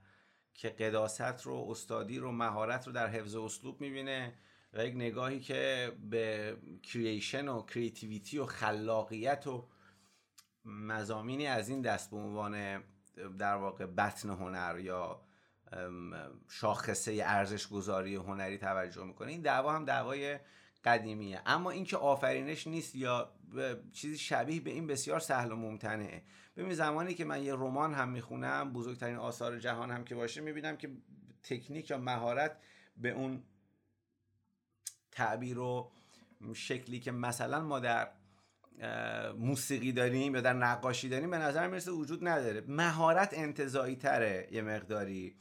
که 0.53 0.69
قداست 0.69 1.41
رو 1.41 1.67
استادی 1.69 2.19
رو 2.19 2.31
مهارت 2.31 2.87
رو 2.87 2.93
در 2.93 3.07
حفظ 3.07 3.35
اسلوب 3.35 3.81
می‌بینه 3.81 4.33
و 4.73 4.85
یک 4.85 4.95
نگاهی 4.95 5.39
که 5.39 5.91
به 6.09 6.57
کرییشن 6.83 7.47
و 7.47 7.61
کریتیویتی 7.61 8.37
و 8.37 8.45
خلاقیت 8.45 9.47
و 9.47 9.67
مزامینی 10.65 11.47
از 11.47 11.69
این 11.69 11.81
دست 11.81 12.11
به 12.11 12.17
عنوان 12.17 12.83
در 13.39 13.55
واقع 13.55 13.85
بطن 13.85 14.29
هنر 14.29 14.79
یا 14.79 15.21
شاخصه 16.49 17.21
ارزش 17.25 17.67
گذاری 17.67 18.15
هنری 18.15 18.57
توجه 18.57 19.03
می‌کنه. 19.03 19.31
این 19.31 19.41
دعوا 19.41 19.73
هم 19.73 19.85
دعوای 19.85 20.39
قدیمیه. 20.83 21.41
اما 21.45 21.71
اینکه 21.71 21.97
آفرینش 21.97 22.67
نیست 22.67 22.95
یا 22.95 23.31
چیزی 23.93 24.17
شبیه 24.17 24.61
به 24.61 24.71
این 24.71 24.87
بسیار 24.87 25.19
سهل 25.19 25.51
و 25.51 25.55
ممتنعه. 25.55 26.23
ببین 26.57 26.73
زمانی 26.73 27.13
که 27.13 27.25
من 27.25 27.43
یه 27.43 27.53
رمان 27.53 27.93
هم 27.93 28.09
می‌خونم 28.09 28.73
بزرگترین 28.73 29.15
آثار 29.15 29.59
جهان 29.59 29.91
هم 29.91 30.03
که 30.03 30.15
باشه 30.15 30.41
می‌بینم 30.41 30.77
که 30.77 30.91
تکنیک 31.43 31.89
یا 31.89 31.97
مهارت 31.97 32.57
به 32.97 33.09
اون 33.09 33.43
تعبیر 35.11 35.59
و 35.59 35.91
شکلی 36.53 36.99
که 36.99 37.11
مثلا 37.11 37.61
ما 37.61 37.79
در 37.79 38.11
موسیقی 39.37 39.91
داریم 39.91 40.35
یا 40.35 40.41
در 40.41 40.53
نقاشی 40.53 41.09
داریم 41.09 41.31
به 41.31 41.37
نظر 41.37 41.67
می‌رسه 41.67 41.91
وجود 41.91 42.27
نداره. 42.27 42.63
مهارت 42.67 43.29
انتظایی 43.33 43.95
تره 43.95 44.47
یه 44.51 44.61
مقداری. 44.61 45.35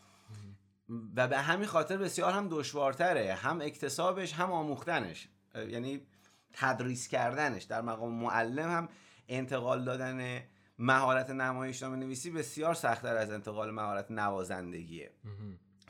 و 1.17 1.29
به 1.29 1.39
همین 1.39 1.67
خاطر 1.67 1.97
بسیار 1.97 2.33
هم 2.33 2.49
دشوارتره. 2.51 3.35
هم 3.35 3.61
اکتسابش 3.61 4.33
هم 4.33 4.53
آموختنش. 4.53 5.29
یعنی 5.69 6.07
تدریس 6.53 7.09
کردنش. 7.09 7.63
در 7.63 7.81
مقام 7.81 8.13
معلم 8.13 8.71
هم 8.71 8.89
انتقال 9.29 9.85
دادن 9.85 10.43
مهارت 10.79 11.31
نمایشنامه 11.31 11.97
نویسی 11.97 12.31
بسیار 12.31 12.75
سختتر 12.75 13.17
از 13.17 13.31
انتقال 13.31 13.71
مهارت 13.71 14.11
نوازندگیه. 14.11 15.11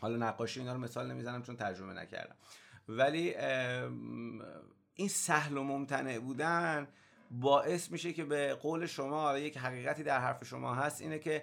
حالا 0.00 0.16
نقاشی 0.16 0.60
اینا 0.60 0.72
رو 0.72 0.78
مثال 0.78 1.12
نمی‌زنم 1.12 1.42
چون 1.42 1.56
ترجمه 1.56 1.92
نکردم. 1.92 2.36
ولی 2.88 3.34
این 4.94 5.08
سهل 5.08 5.56
و 5.56 5.62
ممتنع 5.62 6.18
بودن 6.18 6.88
باعث 7.40 7.90
میشه 7.90 8.12
که 8.12 8.24
به 8.24 8.54
قول 8.54 8.86
شما 8.86 9.38
یک 9.38 9.58
حقیقتی 9.58 10.02
در 10.02 10.20
حرف 10.20 10.44
شما 10.44 10.74
هست 10.74 11.00
اینه 11.00 11.18
که 11.18 11.42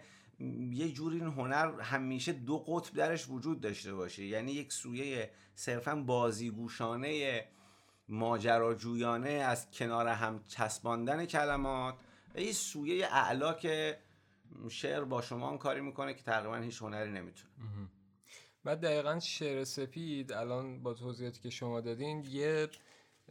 یه 0.72 0.92
جوری 0.92 1.18
این 1.18 1.28
هنر 1.28 1.82
همیشه 1.82 2.34
دو 2.34 2.58
قطب 2.58 2.94
درش 2.94 3.30
وجود 3.30 3.62
داشته 3.62 3.94
باشه. 3.94 4.26
یعنی 4.26 4.52
یک 4.52 4.74
سویه 4.74 5.32
صرفا 5.56 5.96
بازیگوشانه 5.96 7.44
ماجراجویانه 8.10 9.30
از 9.30 9.72
کنار 9.72 10.08
هم 10.08 10.44
چسباندن 10.48 11.26
کلمات 11.26 11.96
و 12.36 12.40
یه 12.40 12.52
سویه 12.52 13.06
اعلا 13.06 13.54
که 13.54 14.00
شعر 14.70 15.04
با 15.04 15.22
شما 15.22 15.58
کاری 15.58 15.82
می‌کنه 15.82 16.14
که 16.14 16.24
تقریبا 16.24 16.58
هیچ 16.58 16.82
هنری 16.82 17.12
نمی‌تونه. 17.12 17.54
بعد 18.64 18.82
دقیقا 18.82 19.20
شعر 19.20 19.64
سپید 19.64 20.32
الان 20.34 20.84
با 20.84 20.94
توضیحاتی 20.94 21.42
که 21.42 21.50
شما 21.50 21.82
دادین 21.82 22.24
یه 22.24 22.70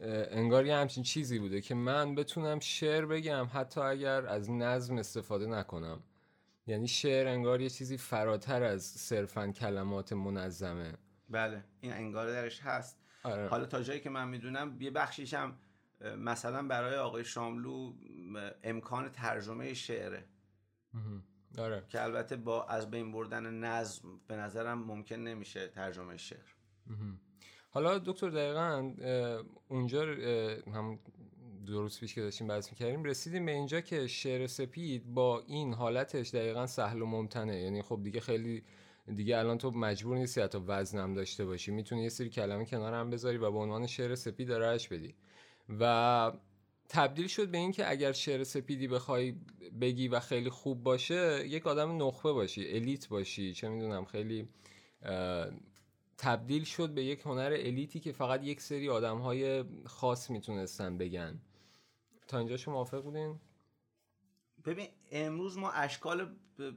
انگار 0.01 0.65
یه 0.65 0.75
همچین 0.75 1.03
چیزی 1.03 1.39
بوده 1.39 1.61
که 1.61 1.75
من 1.75 2.15
بتونم 2.15 2.59
شعر 2.59 3.05
بگم 3.05 3.47
حتی 3.53 3.81
اگر 3.81 4.25
از 4.25 4.51
نظم 4.51 4.97
استفاده 4.97 5.45
نکنم. 5.45 6.03
یعنی 6.67 6.87
شعر 6.87 7.27
انگار 7.27 7.61
یه 7.61 7.69
چیزی 7.69 7.97
فراتر 7.97 8.63
از 8.63 8.83
صرفا 8.83 9.47
کلمات 9.51 10.13
منظمه. 10.13 10.93
بله 11.29 11.63
این 11.81 11.93
انگار 11.93 12.27
درش 12.27 12.59
هست. 12.61 12.97
آره. 13.23 13.47
حالا 13.47 13.65
تا 13.65 13.83
جایی 13.83 13.99
که 13.99 14.09
من 14.09 14.27
می‌دونم 14.27 14.77
یه 14.79 14.91
بخشیش 14.91 15.33
هم 15.33 15.57
مثلا 16.17 16.67
برای 16.67 16.95
آقای 16.95 17.23
شاملو 17.23 17.93
امکان 18.63 19.09
ترجمه 19.09 19.73
شعره. 19.73 20.25
آره. 21.57 21.83
که 21.89 22.03
البته 22.03 22.35
با 22.35 22.65
از 22.65 22.91
بین 22.91 23.11
بردن 23.11 23.53
نظم 23.53 24.19
به 24.27 24.35
نظرم 24.35 24.83
ممکن 24.83 25.15
نمیشه 25.15 25.67
ترجمه 25.67 26.17
شعر. 26.17 26.49
حالا 27.73 27.97
دکتر 27.97 28.29
دقیقا 28.29 28.93
اونجا 29.67 30.05
هم 30.73 30.99
دو 31.65 31.89
پیش 31.99 32.15
که 32.15 32.21
داشتیم 32.21 32.47
بحث 32.47 32.69
می‌کردیم 32.69 33.03
رسیدیم 33.03 33.45
به 33.45 33.51
اینجا 33.51 33.81
که 33.81 34.07
شعر 34.07 34.47
سپید 34.47 35.13
با 35.13 35.43
این 35.47 35.73
حالتش 35.73 36.29
دقیقا 36.29 36.67
سهل 36.67 37.01
و 37.01 37.05
ممتنه. 37.05 37.61
یعنی 37.61 37.81
خب 37.81 37.99
دیگه 38.03 38.19
خیلی 38.19 38.63
دیگه 39.15 39.37
الان 39.37 39.57
تو 39.57 39.71
مجبور 39.71 40.17
نیستی 40.17 40.41
حتی 40.41 40.57
وزنم 40.67 41.13
داشته 41.13 41.45
باشی. 41.45 41.71
می‌تونی 41.71 42.03
یه 42.03 42.09
سری 42.09 42.29
کلمه 42.29 42.65
کنار 42.65 42.93
هم 42.93 43.09
بذاری 43.09 43.37
و 43.37 43.51
به 43.51 43.57
عنوان 43.57 43.87
شعر 43.87 44.15
سپید 44.15 44.47
دارهش 44.47 44.87
بدی. 44.87 45.15
و 45.79 46.31
تبدیل 46.89 47.27
شد 47.27 47.47
به 47.51 47.57
اینکه 47.57 47.89
اگر 47.89 48.11
شعر 48.11 48.43
سپیدی 48.43 48.87
بخوای 48.87 49.35
بگی 49.81 50.07
و 50.07 50.19
خیلی 50.19 50.49
خوب 50.49 50.83
باشه 50.83 51.47
یک 51.47 51.67
آدم 51.67 52.03
نخبه 52.03 52.31
باشی 52.31 52.67
الیت 52.67 53.07
باشی. 53.07 53.53
چه 53.53 53.69
می‌دونم 53.69 54.05
خیلی 54.05 54.47
تبدیل 56.21 56.63
شد 56.63 56.89
به 56.89 57.03
یک 57.03 57.21
هنر 57.21 57.53
الیتی 57.59 57.99
که 57.99 58.11
فقط 58.11 58.43
یک 58.43 58.61
سری 58.61 58.89
آدم 58.89 59.17
های 59.17 59.63
خاص 59.85 60.29
می‌تونستن 60.29 60.97
بگن 60.97 61.41
تا 62.27 62.37
اینجا 62.37 62.57
شما 62.57 62.73
موافق 62.73 63.03
بودین؟ 63.03 63.39
ببین 64.65 64.87
امروز 65.11 65.57
ما 65.57 65.71
اشکال 65.71 66.35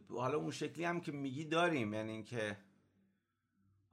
حالا 0.08 0.38
اون 0.38 0.50
شکلی 0.50 0.84
هم 0.84 1.00
که 1.00 1.12
میگی 1.12 1.44
داریم 1.44 1.94
یعنی 1.94 2.12
اینکه 2.12 2.56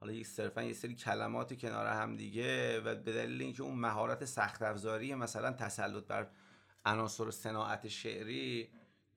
حالا 0.00 0.12
یک 0.12 0.26
صرفا 0.26 0.62
یه 0.62 0.72
سری 0.72 0.94
کلمات 0.94 1.58
کنار 1.58 1.86
هم 1.86 2.16
دیگه 2.16 2.80
و 2.80 2.94
به 2.94 3.12
دلیل 3.12 3.42
اینکه 3.42 3.62
اون 3.62 3.78
مهارت 3.78 4.24
سخت 4.24 4.62
افزاری 4.62 5.14
مثلا 5.14 5.52
تسلط 5.52 6.04
بر 6.04 6.30
عناصر 6.84 7.30
صناعت 7.30 7.88
شعری 7.88 8.68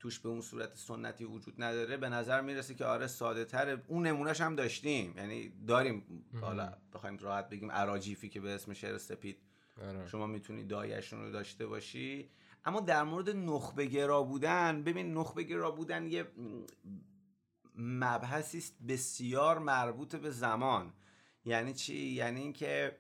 توش 0.06 0.20
به 0.20 0.30
اون 0.30 0.42
صورت 0.42 0.78
سنتی 0.78 1.26
وجود 1.26 1.64
نداره 1.64 1.98
به 1.98 2.10
نظر 2.10 2.42
می‌رسه 2.42 2.76
که 2.76 2.86
آره 2.86 3.08
ساده 3.08 3.46
تره. 3.46 3.84
اون 3.88 4.08
نمونهش 4.08 4.42
هم 4.42 4.56
داشتیم. 4.56 5.14
یعنی 5.18 5.54
داریم 5.68 6.26
حالا 6.42 6.74
بخوایم 6.94 7.18
راحت 7.18 7.50
بگیم 7.50 7.70
اراجیفی 7.72 8.30
که 8.30 8.42
به 8.42 8.56
اسم 8.56 8.74
شعر 8.74 8.98
سپید 8.98 9.38
آره. 9.82 10.08
شما 10.08 10.28
می‌تونی 10.28 10.64
دایشون 10.64 11.22
رو 11.22 11.32
داشته 11.32 11.66
باشی. 11.68 12.30
اما 12.66 12.80
در 12.80 13.04
مورد 13.04 13.30
نخبه 13.30 13.86
گرا 13.86 14.24
بودن 14.24 14.84
ببین 14.84 15.14
نخبه 15.14 15.44
گرا 15.44 15.72
بودن 15.72 16.08
یه 16.08 16.28
مبحثی 17.76 18.58
است 18.58 18.76
بسیار 18.88 19.60
مربوط 19.60 20.16
به 20.16 20.30
زمان. 20.30 20.94
یعنی 21.46 21.74
چی؟ 21.74 21.98
یعنی 21.98 22.42
اینکه 22.42 22.98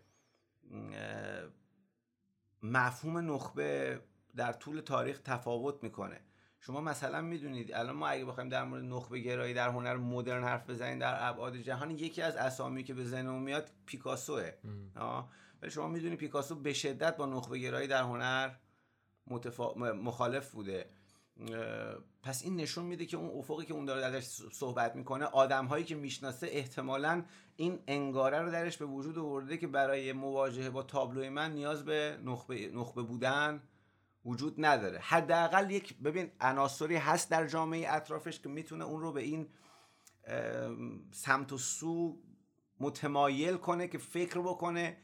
مفهوم 2.63 3.31
نخبه 3.31 3.99
در 4.35 4.53
طول 4.53 4.79
تاریخ 4.79 5.19
تفاوت 5.19 5.83
می‌کنه. 5.83 6.21
شما 6.65 6.81
مثلا 6.81 7.21
می‌دونید 7.21 7.73
الان 7.73 7.95
ما 7.95 8.07
اگه 8.07 8.25
بخوایم 8.25 8.49
در 8.49 8.63
مورد 8.63 8.83
نخبه 8.83 9.19
گرایی 9.19 9.53
در 9.53 9.69
هنر 9.69 9.97
مدرن 9.97 10.43
حرف 10.43 10.69
بزنیم 10.69 10.99
در 10.99 11.29
ابعاد 11.29 11.57
جهان 11.57 11.91
یکی 11.91 12.21
از 12.21 12.35
اسامی 12.35 12.83
که 12.83 12.93
به 12.93 13.03
ذهن 13.03 13.29
میاد 13.29 13.69
پیکاسوه. 13.85 14.51
ولی 15.61 15.71
شما 15.71 15.87
می‌دونید 15.87 16.19
پیکاسو 16.19 16.55
به 16.55 16.73
شدت 16.73 17.17
با 17.17 17.25
نخبه 17.25 17.59
گرایی 17.59 17.87
در 17.87 18.03
هنر 18.03 18.51
متفا... 19.27 19.73
مخالف 19.73 20.51
بوده. 20.51 20.89
پس 22.23 22.43
این 22.43 22.55
نشون 22.55 22.85
میده 22.85 23.05
که 23.05 23.17
اون 23.17 23.39
افقی 23.39 23.65
که 23.65 23.73
اون 23.73 23.85
داره 23.85 24.01
درش 24.01 24.23
صحبت 24.51 24.95
می‌کنه 24.95 25.25
آدم 25.25 25.65
هایی 25.65 25.83
که 25.85 25.95
می‌شناسه 25.95 26.47
احتمالا 26.51 27.23
این 27.55 27.79
انگاره 27.87 28.41
رو 28.41 28.51
درش 28.51 28.77
به 28.77 28.85
وجود 28.85 29.17
آورده 29.19 29.57
که 29.57 29.67
برای 29.67 30.13
مواجهه 30.13 30.69
با 30.69 30.83
تابلوی 30.83 31.29
من 31.29 31.51
نیاز 31.51 31.85
به 31.85 32.17
نخبه, 32.23 32.71
نخبه 32.73 33.01
بودن 33.01 33.61
وجود 34.25 34.65
نداره. 34.65 34.99
حداقل 34.99 35.71
یک 35.71 35.97
ببین 35.97 36.31
عناصری 36.39 36.95
هست 36.95 37.31
در 37.31 37.47
جامعه 37.47 37.93
اطرافش 37.93 38.39
که 38.39 38.49
می‌تونه 38.49 38.85
اون 38.85 39.01
رو 39.01 39.11
به 39.11 39.21
این 39.21 39.49
سمت 41.11 41.53
و 41.53 41.57
سو 41.57 42.21
متمایل 42.79 43.57
کنه 43.57 43.87
که 43.87 43.97
فکر 43.97 44.39
بکنه 44.39 44.97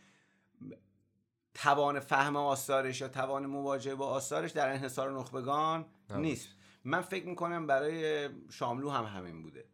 توان 1.53 1.99
فهم 1.99 2.35
آثارش 2.35 3.01
یا 3.01 3.07
توان 3.07 3.45
مواجهه 3.45 3.95
با 3.95 4.07
آثارش 4.07 4.51
در 4.51 4.69
انحصار 4.69 5.11
نخبگان 5.11 5.85
نیست. 6.09 6.49
من 6.83 7.01
فکر 7.01 7.25
می‌کنم 7.25 7.67
برای 7.67 8.29
شاملو 8.49 8.89
هم 8.89 9.05
همین 9.05 9.41
بوده. 9.41 9.65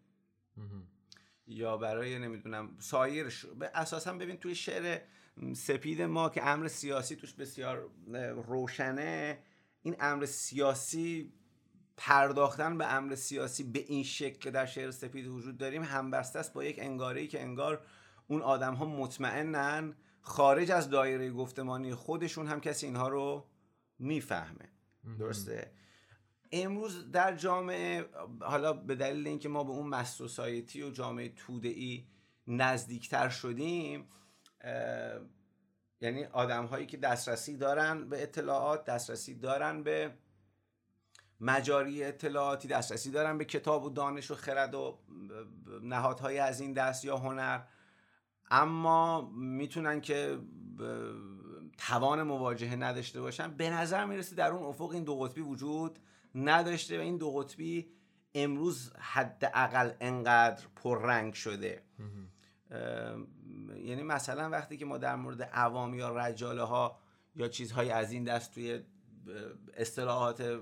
یا 1.47 1.77
برای 1.77 2.19
نمی‌دونم 2.19 2.75
سایر 2.79 3.29
ش... 3.29 3.45
اساسا 3.73 4.13
ببین 4.13 4.37
توی 4.37 4.55
شعر 4.55 5.01
سپید 5.53 6.01
ما 6.01 6.29
که 6.29 6.47
امر 6.47 6.67
سیاسی 6.67 7.15
توش 7.15 7.33
بسیار 7.33 7.89
روشنه 8.47 9.39
این 9.81 9.95
امر 9.99 10.25
سیاسی 10.25 11.33
پرداختن 11.97 12.77
به 12.77 12.93
امر 12.93 13.15
سیاسی 13.15 13.63
به 13.63 13.79
این 13.79 14.03
شکل 14.03 14.39
که 14.39 14.51
در 14.51 14.65
شعر 14.65 14.91
سپید 14.91 15.27
وجود 15.27 15.57
داریم 15.57 15.83
همبسته 15.83 16.39
است 16.39 16.53
با 16.53 16.63
یک 16.63 16.79
انگاری 16.79 17.27
که 17.27 17.41
انگار 17.41 17.85
اون 18.27 18.41
آدم 18.41 18.73
ها 18.73 18.85
مطمئنن 18.85 19.95
خارج 20.21 20.71
از 20.71 20.89
دایره 20.89 21.31
گفتمانی 21.31 21.93
خودشون 21.93 22.47
هم 22.47 22.59
کسی 22.59 22.85
اینها 22.85 23.07
رو 23.07 23.47
می‌فهمه. 23.99 24.69
درسته؟ 25.19 25.71
امروز 26.51 27.11
در 27.11 27.35
جامعه 27.35 28.05
حالا 28.41 28.73
به 28.73 28.95
دلیل 28.95 29.27
اینکه 29.27 29.49
ما 29.49 29.63
به 29.63 29.71
اون 29.71 29.87
مست 29.87 30.21
و 30.21 30.27
جامعه 30.91 31.29
توده 31.29 31.67
ای 31.67 32.07
نزدیکتر 32.47 33.29
شدیم 33.29 34.07
یعنی 36.01 36.25
آدم 36.25 36.65
هایی 36.65 36.85
که 36.85 36.97
دسترسی 36.97 37.57
دارن 37.57 38.09
به 38.09 38.23
اطلاعات 38.23 38.85
دسترسی 38.85 39.35
دارن 39.35 39.83
به 39.83 40.13
مجاری 41.39 42.03
اطلاعاتی 42.03 42.67
دسترسی 42.67 43.11
دارن 43.11 43.37
به 43.37 43.45
کتاب 43.45 43.83
و 43.83 43.89
دانش 43.89 44.31
و 44.31 44.35
خرد 44.35 44.75
و 44.75 44.99
نهادهای 45.81 46.39
از 46.39 46.59
این 46.61 46.73
دست 46.73 47.05
یا 47.05 47.17
هنر. 47.17 47.61
اما 48.51 49.31
می‌تونن 49.35 50.01
که 50.01 50.39
توان 51.77 52.23
مواجهه 52.23 52.75
نداشته 52.75 53.21
باشن. 53.21 53.53
به 53.53 53.69
نظر 53.69 54.05
می‌رسه 54.05 54.35
در 54.35 54.51
اون 54.51 54.63
افق 54.63 54.89
این 54.89 55.03
دو 55.03 55.19
قطبی 55.19 55.41
وجود 55.41 55.99
نداشته 56.35 56.97
و 56.97 57.01
این 57.01 57.17
دو 57.17 57.31
قطبی 57.31 57.91
امروز 58.35 58.93
حداقل 58.99 59.91
انقدر 59.99 60.65
پررنگ 60.75 61.33
شده. 61.33 61.83
یعنی 63.83 64.03
مثلا 64.03 64.49
وقتی 64.49 64.77
که 64.77 64.85
ما 64.85 64.97
در 64.97 65.15
مورد 65.15 65.41
عوام 65.41 65.93
یا 65.93 66.15
رجاله 66.15 66.63
ها 66.63 66.99
یا 67.35 67.47
چیزهای 67.47 67.89
از 67.89 68.11
این 68.11 68.23
دست 68.23 68.53
توی 68.53 68.79
اصطلاحات 69.73 70.59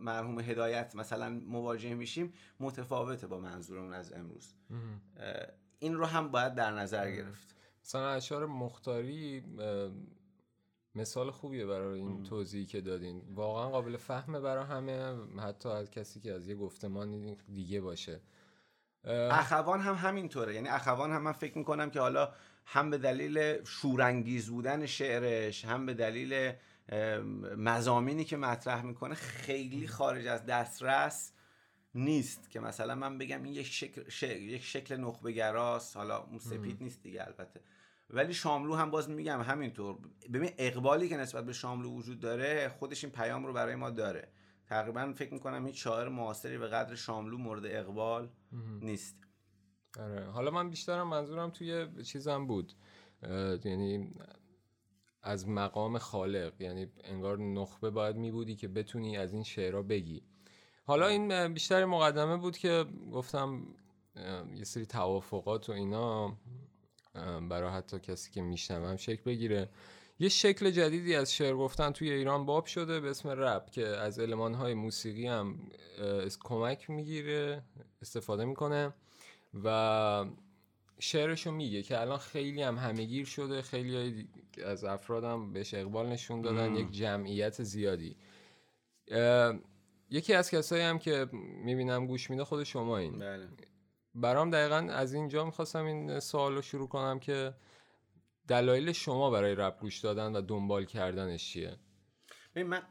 مرحوم 0.00 0.40
هدایت 0.40 0.96
مثلا 0.96 1.28
مواجه 1.28 1.94
میشیم 1.94 2.32
متفاوته 2.60 3.26
با 3.26 3.38
منظورمون 3.40 3.92
از 3.92 4.12
امروز. 4.12 4.54
این 5.78 5.94
رو 5.94 6.06
هم 6.06 6.28
باید 6.28 6.54
در 6.54 6.70
نظر 6.70 7.10
گرفت. 7.10 7.56
مثلا 7.84 8.10
اشعار 8.10 8.46
مختاری 8.46 9.44
مثال 10.94 11.30
خوبیه 11.30 11.66
برای 11.66 12.00
این 12.00 12.22
توضیحی 12.22 12.66
که 12.66 12.80
دادین. 12.80 13.22
واقعا 13.34 13.70
قابل 13.70 13.96
فهمه 13.96 14.40
برای 14.40 14.64
همه 14.64 15.16
حتی 15.40 15.68
از 15.68 15.90
کسی 15.90 16.20
که 16.20 16.32
از 16.32 16.48
یه 16.48 16.54
گفتمان 16.54 17.36
دیگه 17.54 17.80
باشه. 17.80 18.20
اخوان 19.06 19.80
هم 19.80 19.94
همینطوره. 19.94 20.54
یعنی 20.54 20.68
اخوان 20.68 21.12
هم 21.12 21.22
من 21.22 21.32
فکر 21.32 21.58
می‌کنم 21.58 21.90
که 21.90 22.00
حالا 22.00 22.32
هم 22.66 22.90
به 22.90 22.98
دلیل 22.98 23.64
شورانگیز 23.64 24.50
بودن 24.50 24.86
شعرش 24.86 25.64
هم 25.64 25.86
به 25.86 25.94
دلیل 25.94 26.52
مزامینی 27.56 28.24
که 28.24 28.36
مطرح 28.36 28.82
می‌کنه 28.82 29.14
خیلی 29.14 29.88
خارج 29.88 30.26
از 30.26 30.46
دسترس 30.46 31.32
نیست 31.94 32.50
که 32.50 32.60
مثلا 32.60 32.94
من 32.94 33.18
بگم 33.18 33.42
این 33.42 33.52
یک 33.52 33.66
شکل, 33.66 34.02
یک 34.42 34.64
شکل 34.64 34.96
نخبه 34.96 35.32
گراست 35.32 35.96
حالا 35.96 36.18
اون 36.18 36.38
سپید 36.38 36.82
نیست 36.82 37.02
دیگه 37.02 37.24
البته. 37.26 37.60
ولی 38.10 38.34
شاملو 38.34 38.74
هم 38.74 38.90
باز 38.90 39.10
میگم 39.10 39.42
همینطور. 39.42 39.96
ببین 40.32 40.50
اقبالی 40.58 41.08
که 41.08 41.16
نسبت 41.16 41.46
به 41.46 41.52
شاملو 41.52 41.90
وجود 41.90 42.20
داره 42.20 42.68
خودش 42.68 43.04
این 43.04 43.12
پیام 43.12 43.46
رو 43.46 43.52
برای 43.52 43.74
ما 43.74 43.90
داره. 43.90 44.28
تقریبا 44.66 45.12
فکر 45.16 45.32
می‌کنم 45.34 45.64
این 45.64 45.74
شاعر 45.74 46.08
معاصری 46.08 46.58
به 46.58 46.68
قدر 46.68 46.94
شاملو 46.94 47.38
مورد 47.38 47.66
اقبال 47.66 48.28
نیست. 48.80 49.16
آره. 50.00 50.24
حالا 50.24 50.50
من 50.50 50.70
بیشترم 50.70 51.08
منظورم 51.08 51.50
توی 51.50 52.02
چیزم 52.04 52.46
بود. 52.46 52.72
یعنی 53.64 54.14
از 55.22 55.48
مقام 55.48 55.98
خالق 55.98 56.60
یعنی 56.60 56.86
انگار 57.04 57.38
نخبه 57.38 57.90
باید 57.90 58.16
میبودی 58.16 58.56
که 58.56 58.68
بتونی 58.68 59.16
از 59.16 59.32
این 59.32 59.42
شعرها 59.42 59.82
بگی. 59.82 60.22
حالا 60.84 61.06
این 61.06 61.54
بیشتر 61.54 61.84
مقدمه 61.84 62.36
بود 62.36 62.58
که 62.58 62.84
گفتم 63.12 63.66
یه 64.54 64.64
سری 64.64 64.86
توافقات 64.86 65.68
و 65.68 65.72
اینا 65.72 66.36
برای 67.50 67.70
حتی 67.70 67.98
کسی 67.98 68.30
که 68.30 68.42
میشنوم 68.42 68.96
شکل 68.96 69.22
بگیره. 69.22 69.68
یه 70.18 70.28
شکل 70.28 70.70
جدیدی 70.70 71.14
از 71.14 71.34
شعر 71.34 71.54
گفتن 71.54 71.90
توی 71.90 72.10
ایران 72.10 72.46
باب 72.46 72.66
شده 72.66 73.00
به 73.00 73.10
اسم 73.10 73.28
رپ 73.28 73.70
که 73.70 73.86
از 73.86 74.18
های 74.18 74.74
موسیقی 74.74 75.26
هم 75.26 75.58
کمک 76.44 76.90
می‌گیره 76.90 77.62
استفاده 78.02 78.44
می‌کنه 78.44 78.94
و 79.64 80.24
شعرشو 80.98 81.50
میگه 81.50 81.82
که 81.82 82.00
الان 82.00 82.18
خیلی 82.18 82.62
هم 82.62 82.78
همهگیر 82.78 83.26
شده 83.26 83.62
خیلی 83.62 84.28
از 84.64 84.84
افرادم 84.84 85.52
بهش 85.52 85.74
اقبال 85.74 86.06
نشون 86.06 86.42
دادن 86.42 86.74
یک 86.74 86.90
جمعیت 86.90 87.62
زیادی. 87.62 88.16
یکی 90.10 90.34
از 90.34 90.50
کسایی 90.50 90.82
هم 90.82 90.98
که 90.98 91.26
می‌بینم 91.64 92.06
گوش 92.06 92.30
میده 92.30 92.44
خود 92.44 92.62
شما 92.62 92.98
این. 92.98 93.18
بله. 93.18 93.48
برام 94.14 94.50
دقیقا 94.50 94.76
از 94.76 95.14
اینجا 95.14 95.44
می‌خواستم 95.44 95.84
این 95.84 96.20
سوال 96.20 96.54
رو 96.54 96.62
شروع 96.62 96.88
کنم 96.88 97.18
که 97.18 97.54
دلایل 98.48 98.92
شما 98.92 99.30
برای 99.30 99.54
رپ 99.54 99.80
گوش 99.80 99.98
دادن 99.98 100.36
و 100.36 100.40
دنبال 100.40 100.84
کردنش 100.84 101.48
چیه؟ 101.48 101.76
من 102.56 102.82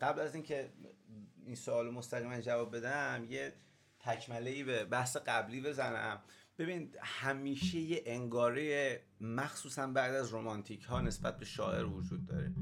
قبل 0.00 0.20
از 0.20 0.34
اینکه 0.34 0.72
این 1.46 1.54
سوال 1.54 1.90
مستقیما 1.90 2.40
جواب 2.40 2.76
بدم 2.76 3.26
یه 3.30 3.52
تکمله 4.00 4.50
ای 4.50 4.64
به 4.64 4.84
بحث 4.84 5.16
قبلی 5.16 5.60
بزنم. 5.60 6.22
ببین 6.58 6.94
همیشه 7.00 7.78
یه 7.78 8.02
انگاره 8.06 9.00
مخصوصا 9.20 9.86
بعد 9.86 10.14
از 10.14 10.28
رومانتیک 10.28 10.82
ها 10.82 11.00
نسبت 11.00 11.38
به 11.38 11.44
شاعر 11.44 11.84
وجود 11.84 12.26
داره. 12.26 12.52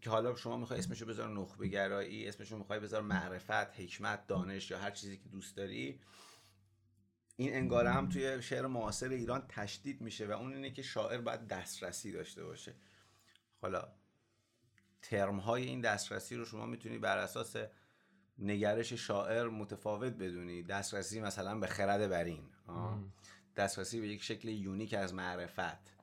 که 0.00 0.10
حالا 0.10 0.36
شما 0.36 0.56
می‌خوای 0.56 0.78
اسمشو 0.78 1.06
بذار 1.06 1.28
نخبه 1.28 1.68
گرایی 1.68 2.28
اسمشو 2.28 2.58
می‌خوای 2.58 2.80
بذار 2.80 3.02
معرفت 3.02 3.80
حکمت 3.80 4.26
دانش 4.26 4.70
یا 4.70 4.78
هر 4.78 4.90
چیزی 4.90 5.16
که 5.16 5.28
دوست 5.28 5.56
داری. 5.56 6.00
این 7.40 7.54
انگاره 7.54 7.90
هم 7.90 8.08
توی 8.08 8.42
شعر 8.42 8.66
معاصر 8.66 9.08
ایران 9.08 9.44
تشدید 9.48 10.00
میشه 10.00 10.26
و 10.26 10.30
اون 10.30 10.54
اینه 10.54 10.70
که 10.70 10.82
شاعر 10.82 11.20
باید 11.20 11.48
دسترسی 11.48 12.12
داشته 12.12 12.44
باشه. 12.44 12.74
حالا 13.62 13.88
ترم 15.02 15.36
های 15.36 15.62
این 15.62 15.80
دسترسی 15.80 16.36
رو 16.36 16.44
شما 16.44 16.66
می‌تونی 16.66 16.98
بر 16.98 17.18
اساس 17.18 17.56
نگرش 18.38 18.92
شاعر 18.92 19.48
متفاوت 19.48 20.12
بدونی. 20.12 20.62
دسترسی 20.62 21.20
مثلا 21.20 21.58
به 21.58 21.66
خرد 21.66 22.08
برین 22.10 22.42
دسترسی 23.56 24.00
به 24.00 24.08
یک 24.08 24.22
شکل 24.22 24.48
یونیک 24.48 24.94
از 24.94 25.14
معرفت. 25.14 26.00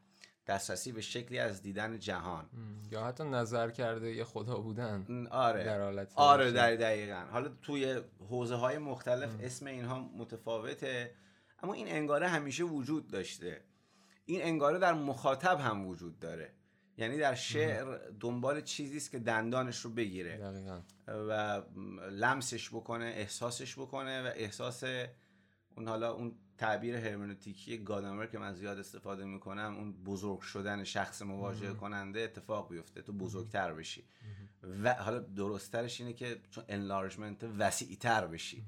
دسترسی 0.48 0.92
به 0.92 1.02
شکلی 1.02 1.40
از 1.40 1.62
دیدن 1.62 2.00
جهان. 2.00 2.50
یا 2.92 3.06
حتی 3.06 3.24
نظر 3.24 3.70
کرده 3.70 4.12
یه 4.16 4.24
خدا 4.24 4.58
بودن 4.58 5.28
آره. 5.32 5.64
در 5.64 5.82
حالت 5.82 6.14
آره 6.16 6.52
در 6.52 6.76
دقیقا. 6.76 7.26
حالا 7.32 7.50
توی 7.62 8.02
حوزه 8.30 8.56
های 8.56 8.78
مختلف 8.78 9.30
اسم 9.42 9.66
اینها 9.66 10.00
متفاوته. 10.00 11.12
اما 11.64 11.74
این 11.74 11.88
انگاره 11.88 12.28
همیشه 12.28 12.64
وجود 12.64 13.08
داشته. 13.08 13.62
این 14.26 14.44
انگاره 14.44 14.80
در 14.80 14.94
مخاطب 14.94 15.60
هم 15.60 15.86
وجود 15.86 16.20
داره. 16.20 16.54
یعنی 16.98 17.18
در 17.18 17.36
شعر 17.36 17.98
دنبال 18.20 18.62
چیزی 18.62 18.98
است 18.98 19.12
که 19.12 19.20
دندانش 19.20 19.80
رو 19.80 19.90
بگیره. 19.90 20.38
دقیقا. 20.38 20.82
و 21.08 21.62
لمسش 22.12 22.70
بکنه 22.70 23.06
احساسش 23.06 23.80
بکنه 23.80 24.22
و 24.22 24.32
احساس 24.36 24.84
اون 25.76 25.88
حالا 25.88 26.14
اون 26.14 26.36
تعبیر 26.58 26.96
هرمنوتیکی 26.96 27.78
گادامر 27.78 28.26
که 28.26 28.40
من 28.40 28.54
زیاد 28.54 28.80
استفاده 28.80 29.26
می‌کنم 29.26 29.76
اون 29.78 30.04
بزرگ 30.04 30.40
شدن 30.40 30.84
شخص 30.84 31.22
مواجه 31.22 31.74
کننده 31.74 32.20
اتفاق 32.20 32.70
بیفته. 32.70 33.02
تو 33.02 33.14
بزرگتر 33.14 33.74
بشی. 33.74 34.04
و 34.84 34.94
حالا 34.94 35.20
درستترش 35.20 36.02
اینه 36.02 36.14
که 36.14 36.42
چون 36.52 36.64
انلارجمنت 36.68 37.44
وسیعتر 37.58 38.28
بشی. 38.28 38.66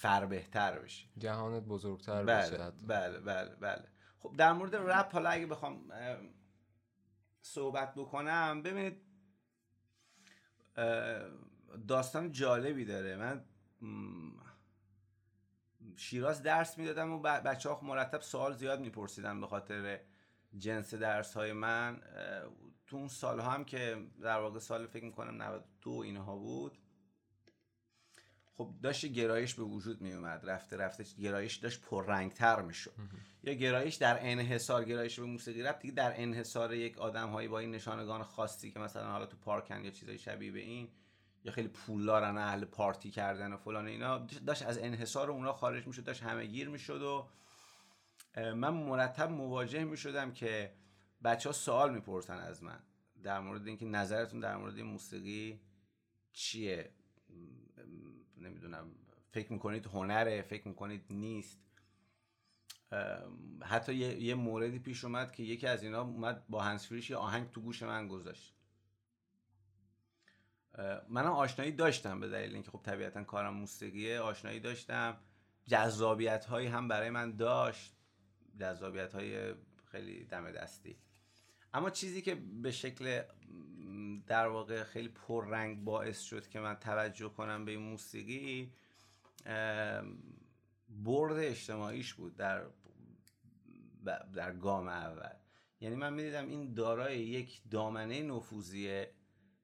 فر 0.00 0.26
بهتر 0.26 0.78
بشی 0.78 1.10
جهانت 1.18 1.62
بزرگتر 1.62 2.24
بله، 2.24 2.50
بشه 2.50 2.70
بله 2.70 3.20
بله 3.20 3.56
بله. 3.56 3.88
خب 4.18 4.34
در 4.36 4.52
مورد 4.52 4.76
رپ 4.76 5.12
حالا 5.12 5.30
اگه 5.30 5.46
بخوام 5.46 5.92
صحبت 7.42 7.94
بکنم 7.94 8.62
ببینید 8.62 9.02
داستان 11.88 12.32
جالبی 12.32 12.84
داره. 12.84 13.16
من 13.16 13.44
شیراز 15.96 16.42
درس 16.42 16.78
می‌دادم 16.78 17.12
و 17.12 17.18
بچه 17.18 17.68
ها 17.70 17.80
مرتب 17.82 18.20
سوال 18.20 18.52
زیاد 18.52 18.80
میپرسیدن 18.80 19.40
به 19.40 19.46
خاطر 19.46 20.00
جنس 20.58 20.94
درس 20.94 21.34
های 21.34 21.52
من 21.52 22.02
تو 22.86 22.96
اون 22.96 23.08
سال 23.08 23.40
هم 23.40 23.64
که 23.64 24.06
در 24.22 24.40
واقع 24.40 24.58
سال 24.58 24.86
فکر 24.86 25.04
می‌کنم 25.04 25.42
92 25.42 25.90
اینها 25.90 26.36
بود 26.36 26.78
خب 28.60 28.74
داشت 28.82 29.06
گرایش 29.06 29.54
به 29.54 29.62
وجود 29.62 30.00
می 30.00 30.12
اومد 30.12 30.50
رفته 30.50 30.76
رفته 30.76 31.04
گرایش 31.22 31.56
داشت 31.56 31.80
پررنگتر 31.80 32.62
می‌شد. 32.62 32.92
یا 33.42 33.52
گرایش 33.52 33.94
در 33.94 34.18
انحصار 34.20 34.84
گرایش 34.84 35.20
به 35.20 35.26
موسیقی 35.26 35.62
رفت. 35.62 35.80
دیگه 35.80 35.94
در 35.94 36.20
انحصار 36.20 36.74
یک 36.74 36.98
آدم 36.98 37.28
هایی 37.28 37.48
با 37.48 37.58
این 37.58 37.70
نشانگان 37.70 38.22
خاصی 38.22 38.70
که 38.70 38.78
مثلا 38.78 39.10
حالا 39.10 39.26
تو 39.26 39.36
پارکن 39.36 39.84
یا 39.84 39.90
چیزای 39.90 40.18
شبیه 40.18 40.52
به 40.52 40.58
این 40.60 40.88
یا 41.44 41.52
خیلی 41.52 41.68
پولدارن 41.68 42.38
اهل 42.38 42.64
پارتی 42.64 43.10
کردن 43.10 43.52
و 43.52 43.56
فلان 43.56 43.86
اینا 43.86 44.18
داشت 44.18 44.62
از 44.62 44.78
انحصار 44.78 45.30
اونا 45.30 45.52
خارج 45.52 45.86
می‌شد 45.86 46.04
داشت 46.04 46.22
همه 46.22 46.46
گیر 46.46 46.68
می‌شد 46.68 47.02
و 47.02 47.28
من 48.36 48.74
مرتب 48.74 49.30
مواجه 49.30 49.84
می‌شدم 49.84 50.32
که 50.32 50.74
بچه 51.24 51.48
ها 51.48 51.52
سوال 51.52 51.94
می‌پرسن 51.94 52.38
از 52.38 52.62
من 52.62 52.80
در 53.22 53.40
مورد 53.40 53.66
اینکه 53.66 53.86
نظرتون 53.86 54.40
در 54.40 54.56
مورد 54.56 54.80
موسیقی 54.80 55.60
چیه؟ 56.32 56.90
نمی‌دونم 58.36 58.90
فکر 59.30 59.52
می‌کنید 59.52 59.86
هنره 59.86 60.42
فکر 60.42 60.68
می‌کنید 60.68 61.04
نیست. 61.10 61.60
حتی 63.62 63.94
یه،, 63.94 64.34
موردی 64.34 64.78
پیش 64.78 65.04
اومد 65.04 65.32
که 65.32 65.42
یکی 65.42 65.66
از 65.66 65.82
اینا 65.82 66.00
اومد 66.00 66.46
با 66.48 66.62
هنسفریش 66.62 67.10
یه 67.10 67.16
آهنگ 67.16 67.50
تو 67.50 67.60
گوش 67.60 67.82
من 67.82 68.08
گذاشت. 68.08 68.54
منم 71.08 71.32
آشنایی 71.32 71.72
داشتم 71.72 72.20
به 72.20 72.28
دلیل 72.28 72.54
اینکه 72.54 72.70
خب 72.70 72.80
طبیعتا 72.82 73.24
کارم 73.24 73.54
موسیقیه 73.54 74.20
آشنایی 74.20 74.60
داشتم. 74.60 75.16
جذابیت 75.66 76.44
هایی 76.44 76.66
هم 76.66 76.88
برای 76.88 77.10
من 77.10 77.36
داشت. 77.36 77.96
جذابیت 78.60 79.12
های 79.12 79.54
خیلی 79.84 80.24
دم 80.24 80.50
دستی 80.50 80.96
اما 81.74 81.90
چیزی 81.90 82.22
که 82.22 82.34
به 82.34 82.70
شکل 82.70 83.22
در 84.26 84.46
واقع 84.46 84.84
خیلی 84.84 85.08
پررنگ 85.08 85.84
باعث 85.84 86.20
شد 86.20 86.48
که 86.48 86.60
من 86.60 86.74
توجه 86.74 87.28
کنم 87.28 87.64
به 87.64 87.70
این 87.70 87.80
موسیقی 87.80 88.72
برد 90.88 91.38
اجتماعیش 91.38 92.14
بود 92.14 92.36
در 92.36 92.62
در 94.34 94.52
گام 94.52 94.88
اول. 94.88 95.36
یعنی 95.80 95.96
من 95.96 96.12
می‌دیدم 96.12 96.48
این 96.48 96.74
دارای 96.74 97.18
یک 97.18 97.60
دامنه 97.70 98.22
نفوذیه 98.22 99.10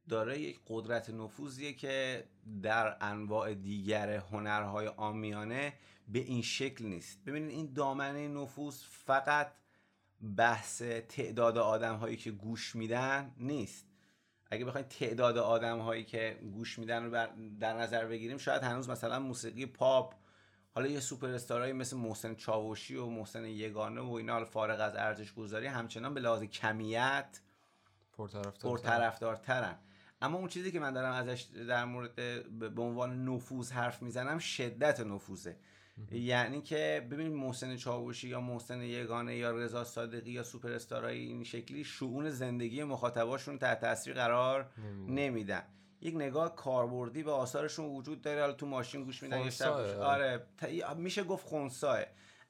دارای 0.08 0.40
یک 0.40 0.60
قدرت 0.66 1.10
نفوذیه 1.10 1.72
که 1.72 2.24
در 2.62 2.96
انواع 3.00 3.54
دیگر 3.54 4.10
هنرهای 4.10 4.88
آمیانه 4.88 5.72
به 6.08 6.18
این 6.18 6.42
شکل 6.42 6.84
نیست. 6.84 7.24
ببینید 7.24 7.50
این 7.50 7.72
دامنه 7.72 8.28
نفوذ 8.28 8.82
فقط 8.84 9.52
بحث 10.36 10.82
تعداد 10.82 11.58
آدم 11.58 11.96
هایی 11.96 12.16
که 12.16 12.30
گوش 12.30 12.76
میدن 12.76 13.34
نیست. 13.36 13.86
اگه 14.50 14.64
بخواید 14.64 14.88
تعداد 14.88 15.38
آدم 15.38 15.78
هایی 15.78 16.04
که 16.04 16.38
گوش 16.52 16.78
میدن 16.78 17.04
رو 17.04 17.26
در 17.60 17.72
نظر 17.72 18.06
بگیریم 18.06 18.38
شاید 18.38 18.62
هنوز 18.62 18.88
مثلا 18.88 19.18
موسیقی 19.18 19.66
پاپ 19.66 20.14
حالا 20.70 20.88
یه 20.88 21.00
سوپر 21.00 21.28
استارایی 21.28 21.72
مثل 21.72 21.96
محسن 21.96 22.34
چاوشی 22.34 22.96
و 22.96 23.06
محسن 23.06 23.44
یگانه 23.44 24.00
و 24.00 24.12
اینا 24.12 24.44
فارغ 24.44 24.80
از 24.80 24.96
ارزش 24.96 25.32
گذاری 25.34 25.66
همچنان 25.66 26.14
به 26.14 26.20
لحاظ 26.20 26.42
کمیت 26.42 27.40
پرطرفدارترن. 28.62 29.78
اما 30.22 30.38
اون 30.38 30.48
چیزی 30.48 30.72
که 30.72 30.80
من 30.80 30.92
دارم 30.92 31.12
ازش 31.12 31.42
در 31.42 31.84
مورد 31.84 32.14
به 32.74 32.82
عنوان 32.82 33.24
نفوذ 33.28 33.72
حرف 33.72 34.02
می‌زنم 34.02 34.38
شدت 34.38 35.00
نفوذه. 35.00 35.56
یعنی 36.12 36.62
که 36.62 37.06
ببین 37.10 37.34
محسن 37.36 37.76
چاوشی 37.76 38.28
یا 38.28 38.40
محسن 38.40 38.82
یگانه 38.82 39.36
یا 39.36 39.50
رضا 39.50 39.84
صادقی 39.84 40.30
یا 40.30 40.42
سوپر 40.42 40.72
استارای 40.72 41.18
این 41.18 41.44
شکلی 41.44 41.84
شئون 41.84 42.30
زندگی 42.30 42.84
مخاطباشون 42.84 43.58
تحت 43.58 43.80
تاثیر 43.80 44.14
قرار 44.14 44.70
نمیدن. 45.08 45.62
یک 46.00 46.14
نگاه 46.14 46.54
کاربردی 46.56 47.22
به 47.22 47.30
آثارشون 47.30 47.86
وجود 47.86 48.22
داره 48.22 48.40
حالا 48.40 48.52
تو 48.52 48.66
ماشین 48.66 49.04
گوش 49.04 49.22
میدن 49.22 49.38
یا 49.38 49.50
آره 50.04 50.46
میشه 50.96 51.24
گفت 51.24 51.46
خونساه 51.46 51.98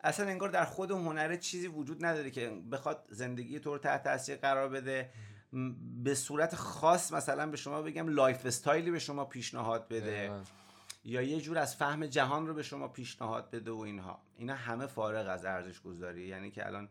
اصلا 0.00 0.26
انگار 0.26 0.48
در 0.48 0.64
خود 0.64 0.90
هنره 0.90 1.36
چیزی 1.36 1.66
وجود 1.66 2.04
نداره 2.04 2.30
که 2.30 2.50
بخواد 2.72 3.06
زندگی 3.10 3.60
تو 3.60 3.72
رو 3.72 3.78
تحت 3.78 4.02
تاثیر 4.04 4.36
قرار 4.36 4.68
بده. 4.68 5.10
به 6.04 6.14
صورت 6.14 6.54
خاص 6.54 7.12
مثلا 7.12 7.46
به 7.46 7.56
شما 7.56 7.82
بگم 7.82 8.08
lifestyle 8.08 8.46
ی 8.46 8.90
به 8.90 8.98
شما 8.98 9.24
پیشنهاد 9.24 9.88
بده. 9.88 10.30
یا 11.06 11.22
یه 11.22 11.40
جور 11.40 11.58
از 11.58 11.76
فهم 11.76 12.06
جهان 12.06 12.46
رو 12.46 12.54
به 12.54 12.62
شما 12.62 12.88
پیشنهاد 12.88 13.50
بده 13.50 13.70
و 13.70 13.78
اینها. 13.78 14.22
اینا 14.36 14.54
همه 14.54 14.86
فارغ 14.86 15.28
از 15.28 15.44
ارزش 15.44 15.80
گذاری 15.80 16.26
یعنی 16.26 16.50
که 16.50 16.66
الان 16.66 16.88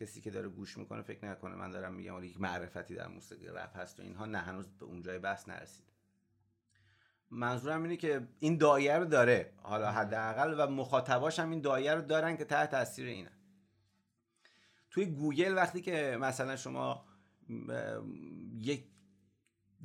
کسی 0.00 0.20
که 0.20 0.30
داره 0.30 0.48
گوش 0.48 0.78
می‌کنه 0.78 1.02
فکر 1.02 1.24
نکنه 1.24 1.54
من 1.54 1.70
دارم 1.70 1.94
میگم 1.94 2.24
یک 2.24 2.40
معرفتی 2.40 2.94
در 2.94 3.08
موسیقی 3.08 3.46
رپ 3.46 3.76
هست 3.76 4.00
و 4.00 4.02
اینها. 4.02 4.26
نه 4.26 4.38
هنوز 4.38 4.68
به 4.68 4.84
اونجای 4.84 5.18
بحث 5.18 5.48
نرسید. 5.48 5.84
منظورم 7.30 7.82
اینه 7.82 7.96
که 7.96 8.28
این 8.38 8.56
داعیه 8.56 8.98
رو 8.98 9.04
داره. 9.04 9.52
حالا 9.62 9.90
حداقل 9.90 10.54
و 10.58 10.70
مخاطباش 10.70 11.38
هم 11.38 11.50
این 11.50 11.60
داعیه 11.60 11.94
رو 11.94 12.02
دارن 12.02 12.36
که 12.36 12.44
تحت 12.44 12.70
تاثیر 12.70 13.06
اینه. 13.06 13.30
توی 14.90 15.06
گوگل 15.06 15.54
وقتی 15.54 15.80
که 15.80 16.18
مثلا 16.20 16.56
شما 16.56 17.04
یک 18.58 18.84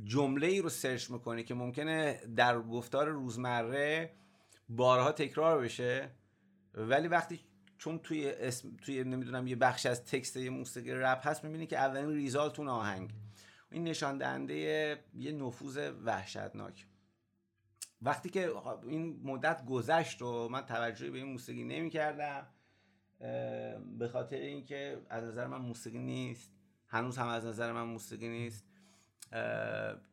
جمله 0.03 0.47
ای 0.47 0.61
رو 0.61 0.69
search 0.69 1.11
می‌کنی 1.11 1.43
که 1.43 1.53
ممکنه 1.53 2.21
در 2.35 2.61
گفتار 2.61 3.07
روزمره 3.07 4.13
بارها 4.69 5.11
تکرار 5.11 5.61
بشه. 5.61 6.09
ولی 6.73 7.07
وقتی 7.07 7.39
چون 7.77 7.99
توی 7.99 8.29
اسم 8.29 8.75
توی 8.81 9.03
نمی‌دونم 9.03 9.47
یه 9.47 9.55
بخش 9.55 9.85
از 9.85 10.05
text 10.05 10.37
یه 10.37 10.49
موسیقی 10.49 10.91
رپ 10.91 11.27
هست 11.27 11.43
می‌بینی 11.43 11.67
که 11.67 11.77
اولین 11.77 12.09
result 12.09 12.59
اون 12.59 12.67
آهنگ. 12.67 13.13
این 13.71 13.83
نشان 13.83 14.17
دهنده 14.17 14.55
یه 15.13 15.31
نفوذ 15.31 15.91
وحشتناک. 16.03 16.85
وقتی 18.01 18.29
که 18.29 18.51
این 18.87 19.21
مدت 19.23 19.65
گذشت 19.65 20.21
و 20.21 20.49
من 20.49 20.65
توجهی 20.65 21.09
به 21.09 21.17
این 21.17 21.27
موسیقی 21.27 21.63
نمی 21.63 21.89
کردم 21.89 22.47
به 23.97 24.07
خاطر 24.13 24.37
اینکه 24.37 25.01
از 25.09 25.23
نظر 25.23 25.47
من 25.47 25.57
موسیقی 25.57 25.99
نیست. 25.99 26.51
هنوز 26.87 27.17
هم 27.17 27.27
از 27.27 27.45
نظر 27.45 27.71
من 27.71 27.83
موسیقی 27.83 28.29
نیست. 28.29 28.65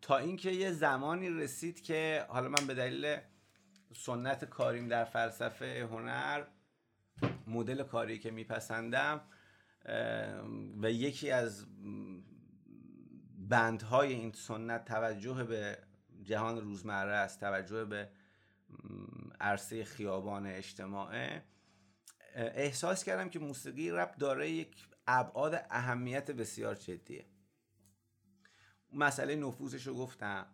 تا 0.03 0.17
اینکه 0.17 0.51
یه 0.51 0.73
زمانی 0.73 1.31
رسید 1.31 1.83
که 1.83 2.27
حالا 2.29 2.49
من 2.49 2.67
به 2.67 2.75
دلیل 2.75 3.17
سنت 3.95 4.45
کاریم 4.45 4.89
در 4.89 5.05
فلسفه 5.05 5.89
هنر 5.91 6.45
مدل 7.47 7.83
کاری 7.83 8.19
که 8.19 8.31
میپسندم 8.31 9.21
و 10.83 10.91
یکی 10.91 11.31
از 11.31 11.67
بندهای 13.39 14.13
این 14.13 14.33
سنت 14.33 14.85
توجه 14.85 15.45
به 15.45 15.79
جهان 16.23 16.61
روزمره 16.61 17.13
است 17.13 17.41
توجه 17.41 17.85
به 17.85 18.09
عرصه 19.41 19.85
خیابان 19.85 20.47
اجتماعه 20.47 21.43
احساس 22.35 23.05
کردم 23.05 23.29
که 23.29 23.39
موسیقی 23.39 23.91
رپ 23.91 24.17
داره 24.17 24.51
یک 24.51 24.89
ابعاد 25.07 25.67
اهمیت 25.71 26.31
بسیار 26.31 26.75
جدیه. 26.75 27.25
مسئله 28.93 29.37
نفوذش 29.37 29.87
رو 29.87 29.95
گفتم. 29.95 30.47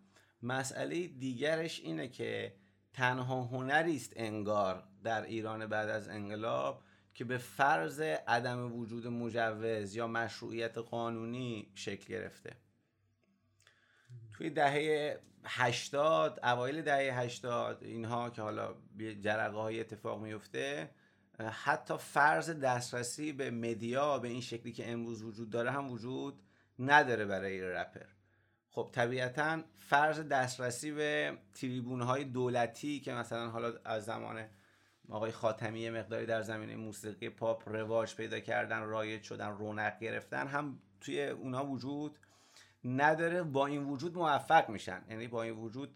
مسئله 0.42 1.06
دیگرش 1.06 1.80
اینه 1.80 2.08
که 2.08 2.54
تنها 2.92 3.42
هنری 3.42 3.96
است 3.96 4.12
انگار 4.16 4.84
در 5.04 5.22
ایران 5.22 5.66
بعد 5.66 5.88
از 5.88 6.08
انقلاب 6.08 6.82
که 7.14 7.24
به 7.24 7.38
فرض 7.38 8.00
عدم 8.00 8.72
وجود 8.72 9.06
مجوز 9.06 9.96
یا 9.96 10.06
مشروعیت 10.06 10.78
قانونی 10.78 11.72
شکل 11.74 12.06
گرفته. 12.06 12.56
توی 14.32 14.50
دهه 14.50 15.18
80 15.44 16.40
اوایل 16.42 16.82
دهه 16.82 17.18
80 17.20 17.84
اینها 17.84 18.30
که 18.30 18.42
حالا 18.42 18.74
جرقه 18.98 19.56
های 19.56 19.80
اتفاق 19.80 20.22
میفته 20.22 20.90
حتی 21.38 21.94
فرض 21.98 22.50
دسترسی 22.50 23.32
به 23.32 23.50
مدیا 23.50 24.18
به 24.18 24.28
این 24.28 24.40
شکلی 24.40 24.72
که 24.72 24.92
امروز 24.92 25.22
وجود 25.22 25.50
داره 25.50 25.70
هم 25.70 25.90
وجود 25.90 26.42
نداره 26.78 27.24
برای 27.24 27.60
رپر. 27.60 28.06
خب 28.74 28.88
طبیعتا 28.92 29.62
فرض 29.76 30.20
دسترسی 30.20 30.92
به 30.92 31.38
تریبون 31.54 32.02
های 32.02 32.24
دولتی 32.24 33.00
که 33.00 33.12
مثلا 33.12 33.50
حالا 33.50 33.72
از 33.84 34.04
زمان 34.04 34.44
آقای 35.08 35.32
خاتمی 35.32 35.90
مقداری 35.90 36.26
در 36.26 36.42
زمینه 36.42 36.76
موسیقی 36.76 37.28
پاپ 37.28 37.68
رواج 37.68 38.16
پیدا 38.16 38.40
کردن 38.40 38.82
رایج 38.82 39.22
شدن 39.22 39.48
رونق 39.48 39.98
گرفتن 39.98 40.46
هم 40.46 40.78
توی 41.00 41.22
اونا 41.22 41.66
وجود 41.66 42.18
نداره 42.84 43.42
با 43.42 43.66
این 43.66 43.84
وجود 43.84 44.14
موفق 44.14 44.68
میشن. 44.68 45.04
یعنی 45.10 45.28
با 45.28 45.42
این 45.42 45.54
وجود 45.54 45.94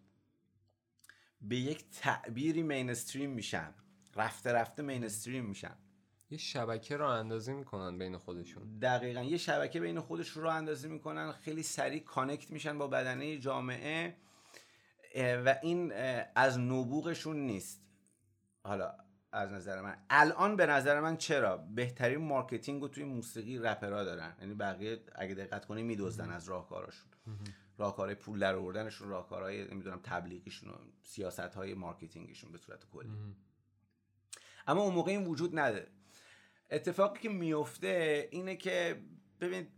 به 1.41 1.57
یک 1.57 1.91
تعبیری 1.91 2.63
mainstream 2.63 3.31
میشن. 3.31 3.75
رفته 4.17 4.53
رفته 4.53 4.83
mainstream 4.83 5.45
میشن. 5.45 5.77
یه 6.31 6.39
شبکه 6.39 6.97
راه 6.97 7.07
اندازی 7.07 7.53
می‌کنن 7.53 7.99
بین 7.99 8.17
خودشون. 8.17 8.79
دقیقا. 8.79 9.21
یه 9.21 9.37
شبکه 9.37 9.81
بین 9.81 10.01
خودش 10.01 10.29
راه 10.29 10.49
اندازی 10.49 10.89
می‌کنن 10.89 11.33
خیلی 11.33 11.63
سریع 11.63 12.03
connect 12.03 12.51
میشن 12.51 12.79
با 12.79 12.87
بدنه 12.87 13.39
جامعه 13.39 14.17
و 15.17 15.59
این 15.63 15.93
از 16.35 16.59
نبوغشون 16.59 17.37
نیست. 17.37 17.83
حالا 18.63 18.95
از 19.33 19.53
نظر 19.53 19.81
من. 19.81 19.97
الان 20.11 20.57
به 20.57 20.67
نظر 20.67 21.01
من 21.01 21.17
چرا؟ 21.17 21.57
بهترین 21.57 22.19
marketing 22.19 22.83
رو 22.83 22.89
توی 22.89 23.05
موسیقی 23.05 23.59
رپرها 23.59 24.05
دارن. 24.05 24.37
یعنی 24.41 24.55
بقیه 24.55 25.01
اگه 25.15 25.35
دقت 25.35 25.65
کنی 25.65 25.83
میدزدن 25.83 26.31
از 26.31 26.49
راهکاراشون. 26.49 27.11
راهکارهای 27.79 28.15
پول 28.15 28.39
در 28.39 28.55
آوردنشون 28.55 29.09
راهکارهای 29.09 29.65
نمی‌دونم 29.65 30.01
تبلیغیشون 30.03 30.71
سیاست 31.03 31.41
های 31.41 31.75
marketing 31.75 32.29
شون 32.29 32.53
به 32.53 32.59
صورت 32.59 32.85
کلی. 32.93 33.11
اما 34.67 34.83
اون 34.83 34.95
موقع 34.95 35.11
این 35.11 35.25
وجود 35.27 35.59
نداره 35.59 35.87
اتفاقی 36.71 37.21
که 37.21 37.29
میفته 37.29 38.29
اینه 38.31 38.57
که 38.57 39.03
ببینید 39.41 39.69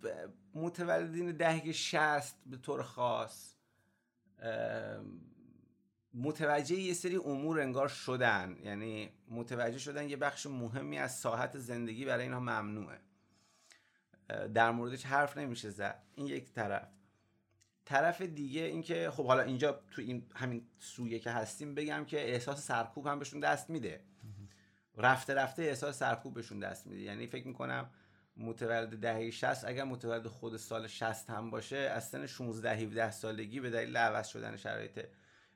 متولدین 0.54 1.32
دهه 1.32 1.72
شست 1.72 2.38
به 2.46 2.56
طور 2.56 2.82
خاص 2.82 3.54
متوجه 6.14 6.76
یه 6.76 6.94
سری 6.94 7.16
امور 7.16 7.60
انگار 7.60 7.88
شدن. 7.88 8.56
یعنی 8.62 9.10
متوجه 9.30 9.78
شدن 9.78 10.08
یه 10.08 10.16
بخش 10.16 10.46
مهمی 10.46 10.98
از 10.98 11.18
ساحت 11.18 11.58
زندگی 11.58 12.04
برای 12.04 12.22
اینها 12.22 12.40
ممنوعه. 12.40 12.98
در 14.54 14.70
موردش 14.70 15.06
حرف 15.06 15.36
نمیشه 15.36 15.70
زد. 15.70 16.02
این 16.14 16.26
یک 16.26 16.52
طرف. 16.52 16.88
طرف 17.84 18.22
دیگه 18.22 18.60
اینکه 18.60 19.10
خب 19.10 19.26
حالا 19.26 19.42
اینجا 19.42 19.82
تو 19.90 20.02
این 20.02 20.26
همین 20.34 20.66
سویه 20.78 21.18
که 21.18 21.30
هستیم 21.30 21.74
بگم 21.74 22.04
که 22.04 22.30
احساس 22.30 22.66
سرکوب 22.66 23.06
هم 23.06 23.18
بهشون 23.18 23.40
دست 23.40 23.70
میده. 23.70 24.00
رفته 24.98 25.34
رفته 25.34 25.62
احساس 25.62 25.98
سرکوب 25.98 26.34
بهشون 26.34 26.58
دست 26.60 26.86
میده. 26.86 27.02
یعنی 27.02 27.26
فکر 27.26 27.46
می‌کنم 27.46 27.90
متولد 28.36 29.00
دهه 29.00 29.30
60 29.30 29.64
اگر 29.64 29.84
متولد 29.84 30.26
خود 30.26 30.56
سال 30.56 30.86
60 30.86 31.30
هم 31.30 31.50
باشه 31.50 31.76
از 31.76 32.08
سن 32.08 32.26
16 32.26 32.76
17 32.76 33.10
سالگی 33.10 33.60
به 33.60 33.70
دلیل 33.70 33.96
عوض 33.96 34.28
شدن 34.28 34.56
شرایط 34.56 35.06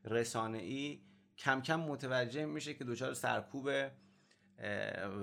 رسانه 0.04 0.58
ای 0.58 1.02
کم 1.38 1.62
کم 1.62 1.80
متوجه 1.80 2.44
میشه 2.44 2.74
که 2.74 2.84
دچار 2.84 3.14
سرکوبه 3.14 3.92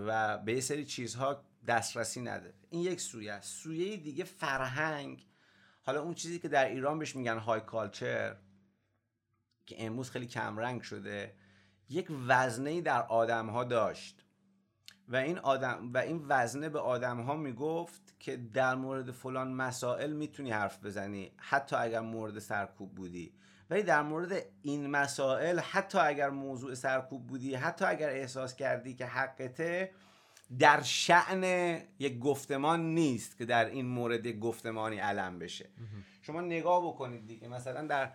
و 0.07 0.37
به 0.37 0.53
یه 0.53 0.61
سری 0.61 0.85
چیزها 0.85 1.45
دسترسی 1.67 2.21
نداره. 2.21 2.53
این 2.69 2.81
یک 2.81 3.01
سویه 3.01 3.33
است. 3.33 3.63
سویه 3.63 3.97
دیگه 3.97 4.23
فرهنگ. 4.23 5.27
حالا 5.83 6.01
اون 6.01 6.13
چیزی 6.13 6.39
که 6.39 6.47
در 6.47 6.65
ایران 6.65 6.99
بهش 6.99 7.15
میگن 7.15 7.37
های 7.37 7.61
کالچر 7.61 8.35
که 9.65 9.85
امروز 9.85 10.09
خیلی 10.11 10.27
کمرنگ 10.27 10.81
شده. 10.81 11.35
یک 11.89 12.07
وزنه 12.27 12.81
در 12.81 13.01
آدم 13.01 13.49
ها 13.49 13.63
داشت. 13.63 14.25
و 15.07 15.15
این 15.15 15.37
آدم 15.37 15.91
و 15.93 15.97
این 15.97 16.25
وزنه 16.27 16.69
به 16.69 16.79
آدم 16.79 17.19
ها 17.19 17.35
می‌گفت 17.35 18.15
که 18.19 18.37
در 18.37 18.75
مورد 18.75 19.11
فلان 19.11 19.53
مسائل 19.53 20.13
می‌تونی 20.13 20.51
حرف 20.51 20.85
بزنی 20.85 21.31
حتی 21.37 21.75
اگر 21.75 21.99
مورد 21.99 22.39
سرکوب 22.39 22.95
بودی. 22.95 23.33
ولی 23.69 23.83
در 23.83 24.01
مورد 24.01 24.45
این 24.61 24.87
مسائل 24.87 25.59
حتی 25.59 25.97
اگر 25.97 26.29
موضوع 26.29 26.73
سرکوب 26.73 27.27
بودی 27.27 27.55
حتی 27.55 27.85
اگر 27.85 28.09
احساس 28.09 28.55
کردی 28.55 28.93
که 28.93 29.05
حقته 29.05 29.91
در 30.59 30.81
شعن 30.81 31.43
یک 31.99 32.19
گفتمان 32.19 32.93
نیست 32.93 33.37
که 33.37 33.45
در 33.45 33.65
این 33.65 33.85
مورد 33.85 34.27
گفتمانی 34.27 34.97
علم 34.97 35.39
بشه. 35.39 35.69
شما 36.21 36.41
نگاه 36.41 36.87
بکنید 36.87 37.27
دیگه 37.27 37.47
مثلا 37.47 37.87
در 37.87 38.11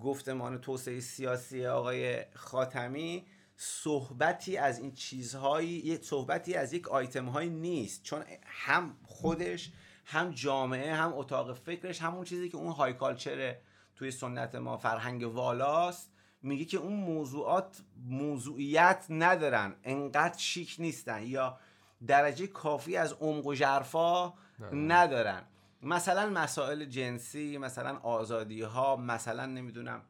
گفتمان 0.00 0.60
توسعه 0.60 1.00
سیاسی 1.00 1.66
آقای 1.66 2.24
خاتمی 2.34 3.26
صحبتی 3.56 4.56
از 4.56 4.78
این 4.78 4.92
چیزهایی 4.92 5.68
یه 5.68 5.98
صحبتی 6.02 6.54
از 6.54 6.72
یک 6.72 6.88
آیتم 6.88 7.26
هایی 7.26 7.50
نیست. 7.50 8.02
چون 8.02 8.22
هم 8.44 8.96
خودش 9.06 9.72
هم 10.04 10.30
جامعه 10.30 10.94
هم 10.94 11.12
اتاق 11.14 11.52
فکرش 11.52 12.02
همون 12.02 12.24
چیزی 12.24 12.48
که 12.48 12.56
اون 12.56 12.72
های 12.72 12.92
کالچر 12.92 13.56
توی 13.96 14.10
سنت 14.10 14.54
ما 14.54 14.76
فرهنگ 14.76 15.22
والاست. 15.22 16.12
میگه 16.42 16.64
که 16.64 16.78
اون 16.78 16.92
موضوعات 16.92 17.82
موضوعیت 18.06 19.06
ندارن. 19.10 19.74
انقدر 19.84 20.38
شیک 20.38 20.76
نیستن 20.78 21.22
یا 21.22 21.58
درجه 22.06 22.46
کافی 22.46 22.96
از 22.96 23.12
عمق 23.12 23.46
و 23.46 23.54
جرفا 23.54 24.34
ندارن. 24.72 25.42
مثلا 25.82 26.30
مسائل 26.30 26.84
جنسی 26.84 27.58
مثلا 27.58 27.96
آزادی 27.96 28.62
ها 28.62 28.96
مثلا 28.96 29.46
نمی‌دونم 29.46 30.02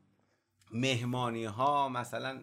مهمانی 0.71 1.45
ها 1.45 1.89
مثلا 1.89 2.43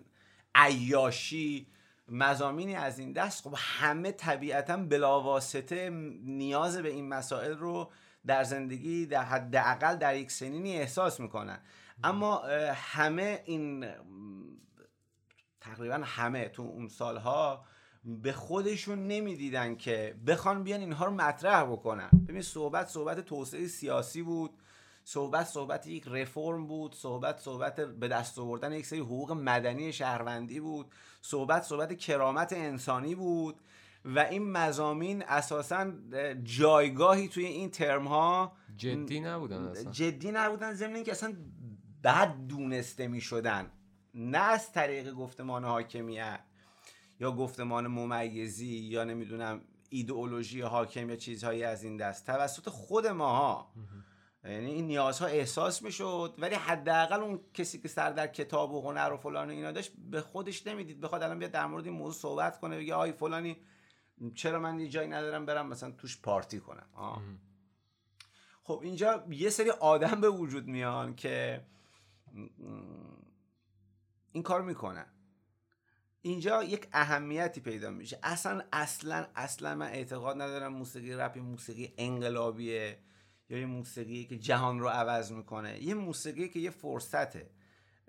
عیاشی 0.55 1.67
مزامینی 2.07 2.75
از 2.75 2.99
این 2.99 3.13
دست. 3.13 3.43
خب 3.43 3.53
همه 3.57 4.11
طبیعتا 4.11 4.77
بلاواسطه 4.77 5.89
نیاز 6.23 6.77
به 6.77 6.89
این 6.89 7.09
مسائل 7.09 7.57
رو 7.57 7.91
در 8.25 8.43
زندگی 8.43 9.05
در 9.05 9.23
حداقل 9.23 9.95
در 9.95 10.15
یک 10.15 10.31
سنینی 10.31 10.77
احساس 10.77 11.19
می‌کنن. 11.19 11.59
اما 12.03 12.37
همه 12.73 13.43
این 13.45 13.87
تقریبا 15.61 16.01
همه 16.03 16.49
تو 16.49 16.61
اون 16.61 16.87
سالها 16.87 17.65
به 18.03 18.31
خودشون 18.31 19.07
نمی‌دیدن 19.07 19.75
که 19.75 20.15
بخوان 20.27 20.63
بیان 20.63 20.79
اینها 20.79 21.05
رو 21.05 21.12
مطرح 21.12 21.63
بکنن 21.63 22.09
ببین 22.27 22.41
صحبت 22.41 22.88
صحبت 22.88 23.19
توسعه 23.19 23.67
سیاسی 23.67 24.21
بود 24.21 24.51
صحبت 25.03 25.45
صحبت 25.45 25.88
یک 25.88 26.07
رفرم 26.07 26.67
بود 26.67 26.95
صحبت 26.95 27.39
صحبت 27.39 27.79
به 27.81 28.07
دست 28.07 28.39
آوردن 28.39 28.73
یک 28.73 28.85
سری 28.85 28.99
حقوق 28.99 29.31
مدنی 29.31 29.93
شهروندی 29.93 30.59
بود 30.59 30.88
صحبت 31.21 31.63
صحبت 31.63 31.97
کرامت 31.97 32.53
انسانی 32.53 33.15
بود 33.15 33.62
و 34.05 34.19
این 34.19 34.51
مزامین 34.51 35.23
اساسا 35.27 35.91
جایگاهی 36.43 37.27
توی 37.27 37.45
این 37.45 37.71
ترم 37.71 38.07
ها 38.07 38.53
جدی 38.77 39.19
نبودن 39.19 39.63
اصلا. 39.63 39.91
جدی 39.91 40.31
نبودن 40.31 40.73
ضمن 40.73 41.03
که 41.03 41.12
اصلا 41.12 41.33
بد 42.03 42.35
دونسته 42.47 43.07
می 43.07 43.21
شدن 43.21 43.71
نه 44.13 44.38
از 44.38 44.71
طریق 44.71 45.13
گفتمان 45.13 45.65
حاکمیت 45.65 46.39
یا 47.19 47.32
گفتمان 47.32 47.88
ممیزی 47.88 48.77
یا 48.77 49.03
نمی‌دونم 49.03 49.62
ایدئولوژی 49.89 50.62
حاکم 50.62 51.10
یا 51.10 51.15
چیزهایی 51.15 51.63
از 51.63 51.84
این 51.84 51.97
دست. 51.97 52.25
توسط 52.25 52.69
خود 52.69 53.08
ماها. 53.08 53.73
یعنی 54.43 54.71
این 54.71 54.88
نیازها 54.88 55.27
احساس 55.27 55.82
می‌شد 55.82 56.36
ولی 56.38 56.55
حداقل 56.55 57.19
اون 57.19 57.39
کسی 57.53 57.82
که 57.82 57.88
سر 57.88 58.10
در 58.10 58.27
کتاب 58.27 58.73
و 58.73 58.82
هنر 58.82 59.13
و 59.13 59.17
فلان 59.17 59.47
و 59.47 59.51
اینا 59.51 59.71
داشت 59.71 59.91
به 60.12 60.21
خودش 60.21 60.67
نمی‌دید. 60.67 61.01
بخواد 61.01 61.23
الان 61.23 61.39
بیاد 61.39 61.51
در 61.51 61.65
مورد 61.65 61.86
این 61.86 61.93
موضوع 61.93 62.21
صحبت 62.21 62.60
کنه 62.60 62.77
بگه 62.77 62.93
آی 62.93 63.12
فلانی 63.12 63.58
چرا 64.36 64.60
من 64.60 64.79
یه 64.79 64.88
جایی 64.88 65.08
ندارم 65.08 65.45
برم 65.45 65.67
مثلا 65.67 65.91
توش 65.91 66.21
پارتی 66.21 66.60
کنم. 66.60 66.89
آه. 66.93 67.21
خب 68.63 68.79
اینجا 68.84 69.25
یه 69.29 69.49
سری 69.49 69.69
آدم 69.69 70.21
به 70.21 70.29
وجود 70.29 70.67
میان 70.67 71.15
که 71.15 71.65
این 74.32 74.43
کار 74.43 74.62
می‌کنن. 74.62 75.05
اینجا 76.21 76.63
یک 76.63 76.88
اهمیتی 76.93 77.62
پیدا 77.62 77.89
میشه. 77.89 78.19
اصلا 78.23 78.62
اصلا 78.73 79.27
اصلا 79.36 79.75
من 79.75 79.88
اعتقاد 79.88 80.41
ندارم 80.41 80.73
موسیقی 80.73 81.13
رپ 81.13 81.38
موسیقی 81.38 81.93
انقلابیه 81.97 82.99
یا 83.49 83.58
یه 83.58 83.65
موسیقی 83.65 84.25
که 84.25 84.38
جهان 84.38 84.79
رو 84.79 84.88
عوض 84.88 85.32
می‌کنه. 85.32 85.84
یه 85.84 85.93
موسیقی 85.93 86.49
که 86.49 86.60
یه 86.60 86.69
فرصته 86.69 87.49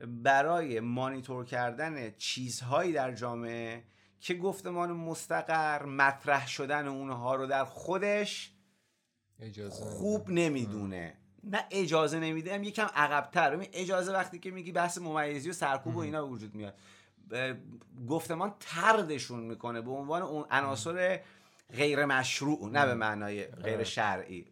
برای 0.06 0.80
مانیتور 0.80 1.44
کردن 1.44 2.10
چیزهایی 2.10 2.92
در 2.92 3.14
جامعه 3.14 3.84
که 4.20 4.34
گفتمان 4.34 4.92
مستقر 4.92 5.84
مطرح 5.84 6.48
شدن 6.48 6.88
اونها 6.88 7.34
رو 7.34 7.46
در 7.46 7.64
خودش 7.64 8.52
اجازه 9.40 9.84
خوب 9.84 10.30
نمی‌دونه. 10.30 11.16
نه 11.44 11.64
اجازه 11.70 12.20
نمیده 12.20 12.54
هم 12.54 12.64
یکم 12.64 12.86
عقبتر. 12.94 13.66
اجازه 13.72 14.12
وقتی 14.12 14.38
که 14.38 14.50
میگی 14.50 14.72
بحث 14.72 14.98
ممیزی 14.98 15.50
و 15.50 15.52
سرکوب 15.52 15.96
و 15.96 15.98
اینا 15.98 16.26
وجود 16.26 16.54
میاد. 16.54 16.78
گفتمان 18.08 18.54
تردشون 18.60 19.40
می‌کنه 19.40 19.80
به 19.80 19.90
عنوان 19.90 20.22
اون 20.22 20.44
عناصر 20.50 21.20
غیر 21.72 22.04
مشروع 22.04 22.70
نه 22.70 22.86
به 22.86 22.94
معنای 22.94 23.46
غیر 23.46 23.84
شرعی. 23.84 24.46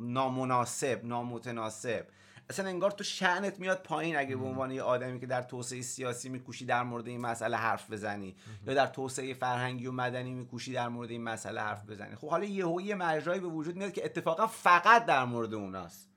نامناسب 0.00 1.04
نامتناسب. 1.04 2.06
اصلا 2.50 2.68
انگار 2.68 2.90
تو 2.90 3.04
شعنت 3.04 3.60
میاد 3.60 3.82
پایین 3.82 4.16
اگه 4.16 4.36
به 4.36 4.44
عنوان 4.44 4.70
یه 4.70 4.82
آدمی 4.82 5.20
که 5.20 5.26
در 5.26 5.42
توسعه 5.42 5.82
سیاسی 5.82 6.28
میکوشی 6.28 6.64
در 6.64 6.82
مورد 6.82 7.08
این 7.08 7.20
مسئله 7.20 7.56
حرف 7.56 7.90
بزنی 7.90 8.36
یا 8.66 8.74
در 8.74 8.86
توسعه 8.86 9.34
فرهنگی 9.34 9.86
و 9.86 9.92
مدنی 9.92 10.34
میکوشی 10.34 10.72
در 10.72 10.88
مورد 10.88 11.10
این 11.10 11.22
مسئله 11.22 11.60
حرف 11.60 11.86
بزنی. 11.86 12.14
خب 12.14 12.28
حالا 12.28 12.44
یه 12.44 12.66
یه 12.82 12.94
مجرایی 12.94 13.40
به 13.40 13.46
وجود 13.46 13.76
میاد 13.76 13.92
که 13.92 14.04
اتفاقا 14.04 14.46
فقط 14.46 15.06
در 15.06 15.24
مورد 15.24 15.54
اوناست. 15.54 16.08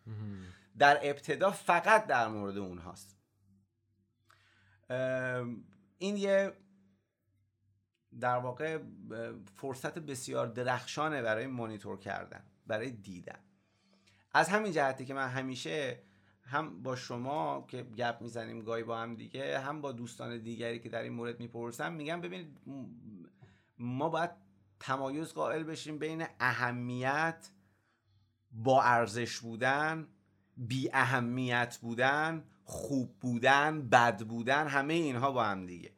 در 0.80 1.00
ابتدا 1.04 1.52
فقط 1.52 2.08
در 2.08 2.28
مورد 2.28 2.58
اونهاست. 2.58 3.18
این 5.98 6.18
یه 6.18 6.54
در 8.20 8.38
واقع 8.38 8.80
فرصت 9.56 10.00
بسیار 10.00 10.48
درخشانه 10.48 11.22
برای 11.22 11.48
مانیتور 11.48 12.00
کردن 12.00 12.44
برای 12.68 12.92
دیدن. 12.92 13.40
از 14.32 14.50
همین 14.50 14.72
جهتی 14.72 15.06
که 15.06 15.14
من 15.14 15.28
همیشه 15.28 16.04
هم 16.42 16.84
با 16.84 16.96
شما 16.96 17.66
که 17.68 17.84
گپ 17.84 18.22
می‌زنیم 18.22 18.62
گاهی 18.62 18.84
با 18.84 18.98
هم 18.98 19.16
دیگه 19.16 19.60
هم 19.60 19.82
با 19.82 19.92
دوستان 19.92 20.38
دیگری 20.38 20.80
که 20.80 20.90
در 20.90 21.02
این 21.02 21.14
مورد 21.14 21.40
می‌پرسم 21.40 21.94
میگم 21.94 22.22
ببینید 22.22 22.60
ما 23.80 24.10
باید 24.10 24.32
تمایز 24.80 25.34
قائل 25.34 25.64
بشیم 25.64 26.00
بین 26.00 26.26
اهمیت 26.40 27.50
با 28.52 28.84
ارزش 28.84 29.40
بودن 29.40 30.08
بی 30.58 30.90
اهمیت 30.94 31.78
بودن 31.82 32.44
خوب 32.70 33.20
بودن 33.20 33.90
بد 33.90 34.22
بودن 34.22 34.68
همه 34.68 34.94
اینها 34.94 35.32
با 35.32 35.44
هم 35.44 35.66
دیگه. 35.66 35.92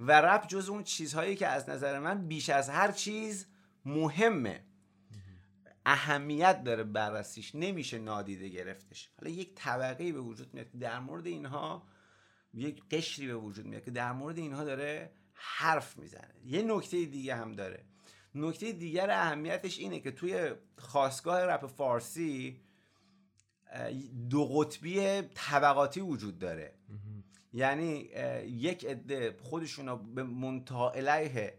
و 0.00 0.20
رپ 0.20 0.46
جز 0.46 0.68
اون 0.68 0.82
چیزهایی 0.82 1.36
که 1.36 1.46
از 1.46 1.68
نظر 1.68 1.98
من 1.98 2.26
بیش 2.26 2.50
از 2.50 2.68
هر 2.68 2.92
چیز 2.92 3.46
مهمه. 3.84 4.64
اهمیت 5.86 6.64
داره 6.64 6.84
بررسیش 6.84 7.54
نمیشه 7.54 7.98
نادیده 7.98 8.48
گرفتش. 8.48 9.10
حالا 9.18 9.30
یک 9.30 9.54
طبقه 9.54 10.12
به 10.12 10.20
وجود 10.20 10.54
میاد 10.54 10.70
که 10.70 10.78
در 10.78 11.00
مورد 11.00 11.26
اینها 11.26 11.86
یک 12.54 12.82
قشری 12.90 13.26
به 13.26 13.34
وجود 13.34 13.66
میاد 13.66 13.84
که 13.84 13.90
در 13.90 14.12
مورد 14.12 14.38
اینها 14.38 14.64
داره 14.64 15.10
حرف 15.34 15.98
می‌زنه. 15.98 16.34
یه 16.44 16.62
نکته 16.62 17.04
دیگه 17.04 17.36
هم 17.36 17.52
داره. 17.52 17.84
نکته 18.34 18.72
دیگر 18.72 19.10
اهمیتش 19.10 19.78
اینه 19.78 20.00
که 20.00 20.10
توی 20.10 20.52
خواستگاه 20.78 21.40
رپ 21.40 21.66
فارسی 21.66 22.60
دو 24.30 24.46
قطبی 24.46 25.22
طبقاتی 25.22 26.00
وجود 26.00 26.38
داره. 26.38 26.74
یعنی 27.52 28.08
یک 28.46 28.84
عده 28.84 29.36
خودشون 29.42 29.88
رو 29.88 29.96
به 29.96 30.22
منتها 30.22 30.90
علیه 30.90 31.54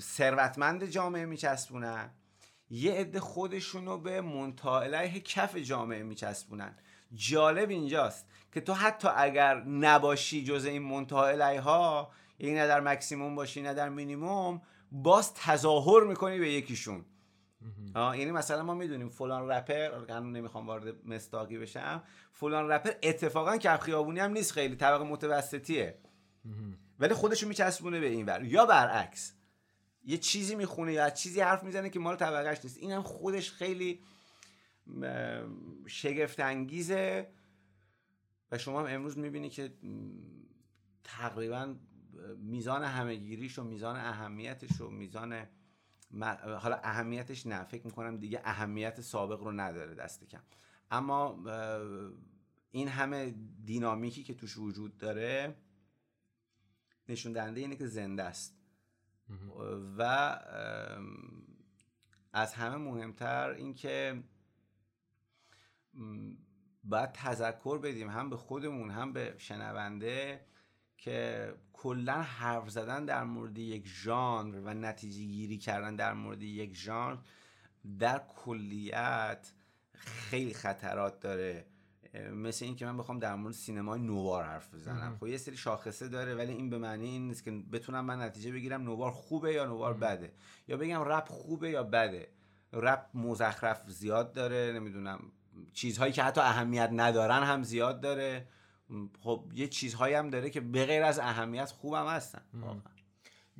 ثروتمند 0.00 0.84
جامعه 0.84 1.24
میچسبونن. 1.24 2.10
یه 2.70 2.92
عده 2.92 3.20
خودشون 3.20 3.86
رو 3.86 3.98
به 3.98 4.20
منتها 4.20 4.82
علیه 4.82 5.20
کف 5.20 5.56
جامعه 5.56 6.02
میچسبونن. 6.02 6.74
جالب 7.14 7.70
اینجاست 7.70 8.26
که 8.52 8.60
تو 8.60 8.72
حتی 8.72 9.08
اگر 9.16 9.64
نباشی 9.64 10.44
جز 10.44 10.64
این 10.64 10.82
منتها 10.82 11.28
علیه 11.28 11.60
ها 11.60 12.10
یعنی 12.38 12.54
نه 12.54 12.66
در 12.66 12.80
مکسیموم 12.80 13.34
باشی 13.34 13.62
نه 13.62 13.74
در 13.74 13.88
مینیموم 13.88 14.62
باز 14.92 15.34
تظاهر 15.34 16.04
می‌کنی 16.04 16.38
به 16.38 16.52
یکیشون. 16.52 17.04
یعنی 17.94 18.30
مثلا 18.30 18.62
ما 18.62 18.74
می‌دونیم 18.74 19.08
فلان 19.08 19.48
رپر 19.48 19.94
الان 19.94 20.32
نمی‌خوام 20.32 20.66
وارد 20.66 21.06
مستاقی 21.06 21.58
بشم 21.58 22.02
فلان 22.32 22.68
رپر 22.68 22.90
اتفاقا 23.02 23.56
کف 23.56 23.80
خیابونی 23.80 24.20
هم 24.20 24.32
نیست 24.32 24.52
خیلی 24.52 24.76
طبقه 24.76 25.04
متوسطیه. 25.04 25.98
ولی 26.98 27.14
خودشو 27.14 27.48
میچسبونه 27.48 28.00
به 28.00 28.06
این 28.06 28.26
ور. 28.26 28.44
یا 28.44 28.66
برعکس 28.66 29.34
یه 30.04 30.18
چیزی 30.18 30.54
می‌خونه 30.54 30.92
یا 30.92 31.10
چیزی 31.10 31.40
حرف 31.40 31.62
می‌زنه 31.62 31.90
که 31.90 31.98
مال 31.98 32.16
طبقهش 32.16 32.58
نیست. 32.64 32.78
این 32.78 32.92
هم 32.92 33.02
خودش 33.02 33.50
خیلی 33.50 34.00
شگفت 35.86 36.40
انگیزه 36.40 37.30
و 38.52 38.58
شما 38.58 38.80
هم 38.80 38.94
امروز 38.94 39.18
می‌بینی 39.18 39.50
که 39.50 39.72
تقریبا 41.04 41.74
میزان 42.38 42.84
همهگیریش 42.84 43.58
و 43.58 43.64
میزان 43.64 43.96
اهمیتش 43.96 44.80
و 44.80 44.90
میزان 44.90 45.46
حالا 46.58 46.76
اهمیتش 46.82 47.46
نه. 47.46 47.64
فکر 47.64 47.86
می‌کنم 47.86 48.16
دیگه 48.16 48.40
اهمیت 48.44 49.00
سابق 49.00 49.42
رو 49.42 49.52
نداره 49.52 49.94
دست 49.94 50.24
کم. 50.24 50.42
اما 50.90 51.44
این 52.70 52.88
همه 52.88 53.34
دینامیکی 53.64 54.22
که 54.22 54.34
توش 54.34 54.58
وجود 54.58 54.98
داره 54.98 55.56
نشون 57.08 57.32
دهنده 57.32 57.60
اینه 57.60 57.76
که 57.76 57.86
زنده 57.86 58.22
است. 58.22 58.56
و 59.98 60.02
از 62.32 62.54
همه 62.54 62.76
مهمتر 62.76 63.50
اینکه 63.50 64.22
باید 66.84 67.12
تذکر 67.12 67.78
بدیم 67.78 68.10
هم 68.10 68.30
به 68.30 68.36
خودمون 68.36 68.90
هم 68.90 69.12
به 69.12 69.34
شنونده. 69.38 70.46
که 71.00 71.54
کلا 71.72 72.22
حرف 72.22 72.70
زدن 72.70 73.04
در 73.04 73.24
مورد 73.24 73.58
یک 73.58 73.88
ژانر 73.88 74.60
و 74.60 74.74
نتیجه 74.74 75.24
گیری 75.24 75.58
کردن 75.58 75.96
در 75.96 76.12
مورد 76.12 76.42
یک 76.42 76.76
ژانر 76.76 77.18
در 77.98 78.22
کلیت 78.28 79.52
خیلی 79.94 80.54
خطرات 80.54 81.20
داره. 81.20 81.66
مثل 82.32 82.64
اینکه 82.64 82.86
من 82.86 82.96
بخوام 82.96 83.18
در 83.18 83.34
مورد 83.34 83.54
سینمای 83.54 84.00
نوار 84.00 84.44
حرف 84.44 84.74
بزنم. 84.74 85.16
خب 85.20 85.26
یه 85.26 85.36
سری 85.36 85.56
شاخصه 85.56 86.08
داره 86.08 86.34
ولی 86.34 86.52
این 86.52 86.70
به 86.70 86.78
معنی 86.78 87.08
این 87.08 87.28
نیست 87.28 87.44
که 87.44 87.50
بتونم 87.50 88.04
من 88.04 88.22
نتیجه 88.22 88.52
بگیرم 88.52 88.82
نوار 88.82 89.10
خوبه 89.10 89.52
یا 89.52 89.64
نوار 89.64 89.94
بده. 89.94 90.32
یا 90.68 90.76
بگم 90.76 91.02
رپ 91.04 91.28
خوبه 91.28 91.70
یا 91.70 91.82
بده. 91.82 92.28
رپ 92.72 93.06
مزخرف 93.14 93.90
زیاد 93.90 94.32
داره 94.32 94.72
نمی‌دونم 94.74 95.32
چیزهایی 95.72 96.12
که 96.12 96.22
حتی 96.22 96.40
اهمیت 96.40 96.90
ندارن 96.92 97.42
هم 97.42 97.62
زیاد 97.62 98.00
داره. 98.00 98.46
خب 99.20 99.44
یه 99.54 99.68
چیزهایی 99.68 100.14
هم 100.14 100.30
داره 100.30 100.50
که 100.50 100.60
به 100.60 100.86
غیر 100.86 101.02
از 101.02 101.18
اهمیت 101.18 101.70
خوبم 101.70 102.06
هستن. 102.06 102.42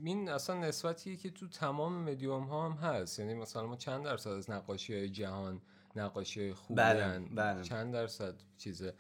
این 0.05 0.29
اصلا 0.29 0.59
نسبتیه 0.59 1.17
که 1.17 1.31
تو 1.31 1.49
تمام 1.49 2.11
مدیوم 2.11 2.45
ها 2.45 2.69
هم 2.69 2.73
هست. 2.73 3.19
یعنی 3.19 3.35
مثلا 3.35 3.67
ما 3.67 3.77
چند 3.77 4.05
درصد 4.05 4.31
از 4.31 4.51
نقاشی 4.51 4.95
های 4.95 5.09
جهان 5.09 5.61
نقاشی 5.97 6.53
خوبی 6.53 6.81
بله، 6.81 7.19
بله. 7.19 7.63
چند 7.63 7.93
درصد 7.93 8.35
چیزه؟ 8.59 8.95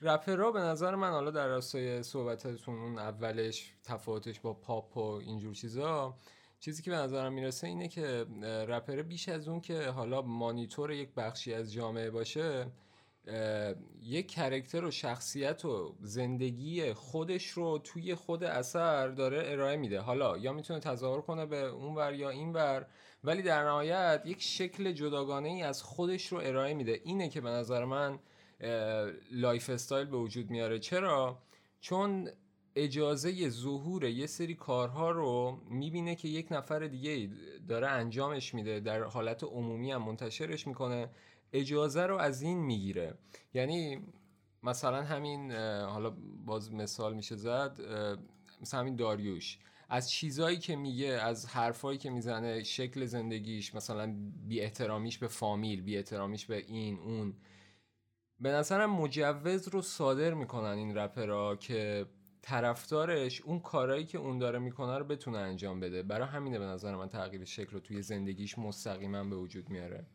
رپرها 0.00 0.52
به 0.52 0.60
نظر 0.60 0.94
من 0.94 1.10
حالا 1.10 1.30
در 1.30 1.46
راستای 1.46 2.02
صحبتتون 2.02 2.78
اون 2.78 2.98
اولش 2.98 3.72
تفاوتش 3.84 4.40
با 4.40 4.54
پاپ 4.54 4.96
و 4.96 5.00
اینجور 5.00 5.54
چیزا 5.54 6.16
چیزی 6.60 6.82
که 6.82 6.90
به 6.90 6.96
نظرم 6.96 7.32
می‌رسه 7.32 7.66
اینه 7.66 7.88
که 7.88 8.26
رپر 8.68 9.02
بیش 9.02 9.28
از 9.28 9.48
اون 9.48 9.60
که 9.60 9.88
حالا 9.88 10.22
مانیتور 10.22 10.92
یک 10.92 11.14
بخشی 11.14 11.54
از 11.54 11.72
جامعه 11.72 12.10
باشه 12.10 12.66
یک 14.02 14.28
کرکتر 14.28 14.84
و 14.84 14.90
شخصیت 14.90 15.64
و 15.64 15.94
زندگی 16.00 16.92
خودش 16.92 17.48
رو 17.48 17.78
توی 17.78 18.14
خود 18.14 18.44
اثر 18.44 19.08
داره 19.08 19.42
ارائه 19.46 19.76
میده. 19.76 20.00
حالا 20.00 20.38
یا 20.38 20.52
می‌تونه 20.52 20.80
تظاهر 20.80 21.20
کنه 21.20 21.46
به 21.46 21.66
اون 21.66 21.94
ور 21.94 22.14
یا 22.14 22.30
این 22.30 22.52
ور 22.52 22.86
ولی 23.24 23.42
در 23.42 23.64
نهایت 23.64 24.22
یک 24.24 24.42
شکل 24.42 24.92
جداگانه 24.92 25.48
ای 25.48 25.62
از 25.62 25.82
خودش 25.82 26.26
رو 26.26 26.38
ارائه 26.38 26.74
میده. 26.74 27.00
اینه 27.04 27.28
که 27.28 27.40
به 27.40 27.50
نظر 27.50 27.84
من 27.84 28.18
lifestyle 29.32 30.06
به 30.06 30.16
وجود 30.16 30.50
میاره. 30.50 30.78
چرا؟ 30.78 31.38
چون 31.80 32.28
اجازه 32.76 33.48
ظهور 33.48 34.04
یه 34.04 34.26
سری 34.26 34.54
کارها 34.54 35.10
رو 35.10 35.58
می‌بینه 35.70 36.14
که 36.14 36.28
یک 36.28 36.46
نفر 36.50 36.78
دیگه 36.78 37.30
داره 37.68 37.88
انجامش 37.88 38.54
میده. 38.54 38.80
در 38.80 39.02
حالت 39.02 39.44
عمومی 39.44 39.92
هم 39.92 40.02
منتشرش 40.02 40.66
می‌کنه. 40.66 41.08
اجازه 41.52 42.02
رو 42.02 42.16
از 42.16 42.42
این 42.42 42.58
می‌گیره. 42.58 43.14
یعنی 43.54 44.00
مثلا 44.62 45.02
همین 45.02 45.52
حالا 45.82 46.10
باز 46.46 46.72
مثال 46.72 47.14
میشه 47.14 47.36
زد 47.36 47.80
مثلا 48.60 48.80
همین 48.80 48.96
داریوش. 48.96 49.58
از 49.88 50.10
چیزایی 50.10 50.58
که 50.58 50.76
میگه 50.76 51.06
از 51.06 51.46
حرفایی 51.46 51.98
که 51.98 52.10
می‌زنه 52.10 52.62
شکل 52.62 53.04
زندگیش 53.04 53.74
مثلا 53.74 54.16
بی 54.48 54.60
احترامیش 54.60 55.18
به 55.18 55.28
فامیل 55.28 55.82
بی 55.82 55.96
احترامیش 55.96 56.46
به 56.46 56.56
این 56.56 56.98
اون 56.98 57.34
به 58.40 58.52
نظرم 58.52 58.90
مجوز 58.90 59.68
رو 59.68 59.82
صادر 59.82 60.34
می‌کنن 60.34 60.78
این 60.78 60.98
رپرها 60.98 61.56
که 61.56 62.06
طرفدارش 62.42 63.40
اون 63.40 63.60
کارایی 63.60 64.04
که 64.04 64.18
اون 64.18 64.38
داره 64.38 64.58
می‌کنه 64.58 64.98
رو 64.98 65.04
بتونه 65.04 65.38
انجام 65.38 65.80
بده. 65.80 66.02
برای 66.02 66.28
همینه 66.28 66.58
به 66.58 66.64
نظر 66.64 66.96
من 66.96 67.08
تغییر 67.08 67.44
شکل 67.44 67.72
رو 67.72 67.80
توی 67.80 68.02
زندگیش 68.02 68.58
مستقیما 68.58 69.24
به 69.24 69.36
وجود 69.36 69.70
میاره. 69.70 70.06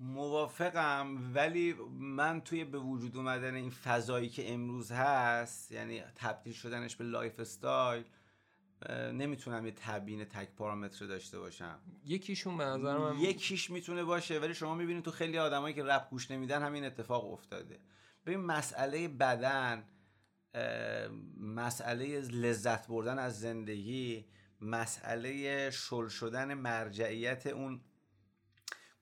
موافقم 0.00 1.32
ولی 1.34 1.72
من 1.98 2.40
توی 2.40 2.64
به 2.64 2.78
وجود 2.78 3.16
اومدن 3.16 3.54
این 3.54 3.70
فضایی 3.70 4.28
که 4.28 4.52
امروز 4.52 4.92
هست 4.92 5.72
یعنی 5.72 6.02
تبدیل 6.14 6.52
شدنش 6.52 6.96
به 6.96 7.04
lifestyle 7.04 8.04
نمی‌تونم 9.12 9.66
یه 9.66 9.72
تبیین 9.76 10.24
تک 10.24 10.48
پارامتر 10.56 11.06
داشته 11.06 11.38
باشم. 11.38 11.78
یکیشون 12.04 12.58
به 12.58 12.64
نظر 12.64 12.98
من 12.98 13.18
یکیش 13.18 13.70
می‌تونه 13.70 14.04
باشه 14.04 14.38
ولی 14.38 14.54
شما 14.54 14.74
می‌بینید 14.74 15.04
تو 15.04 15.10
خیلی 15.10 15.38
آدمایی 15.38 15.74
که 15.74 15.84
رپ 15.84 16.10
گوش 16.10 16.30
نمیدن 16.30 16.62
همین 16.62 16.84
اتفاق 16.84 17.32
افتاده. 17.32 17.78
ببین 18.26 18.40
مسئله 18.40 19.08
بدن 19.08 19.84
مسئله 21.40 22.20
لذت 22.20 22.88
بردن 22.88 23.18
از 23.18 23.40
زندگی 23.40 24.24
مسئله 24.60 25.70
شل 25.70 26.08
شدن 26.08 26.54
مرجعیت 26.54 27.46
اون 27.46 27.80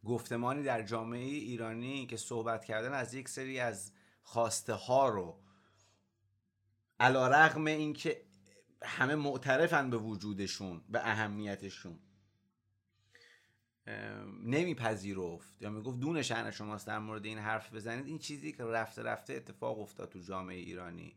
گفتمانی 0.04 0.62
در 0.62 0.82
جامعه 0.82 1.24
ایرانی 1.24 2.06
که 2.06 2.16
صحبت 2.16 2.64
کردن 2.64 2.92
از 2.92 3.14
یک 3.14 3.28
سری 3.28 3.60
از 3.60 3.92
خواسته 4.22 4.72
ها 4.72 5.08
رو 5.08 5.40
علا 7.00 7.28
رقم 7.28 7.64
این 7.64 7.92
که 7.92 8.26
همه 8.82 9.14
معترفن 9.14 9.90
به 9.90 9.96
وجودشون 9.96 10.84
به 10.88 11.08
اهمیتشون 11.08 11.98
نمیپذیرفت 14.44 15.62
یا 15.62 15.70
می‌گفت 15.70 16.00
دون 16.00 16.22
شهن 16.22 16.50
شماست 16.50 16.86
در 16.86 16.98
مورد 16.98 17.24
این 17.24 17.38
حرف 17.38 17.74
بزنید. 17.74 18.06
این 18.06 18.18
چیزی 18.18 18.52
که 18.52 18.64
رفته 18.64 19.02
رفته 19.02 19.34
اتفاق 19.34 19.80
افتاد 19.80 20.08
تو 20.08 20.18
جامعه 20.18 20.56
ایرانی. 20.56 21.16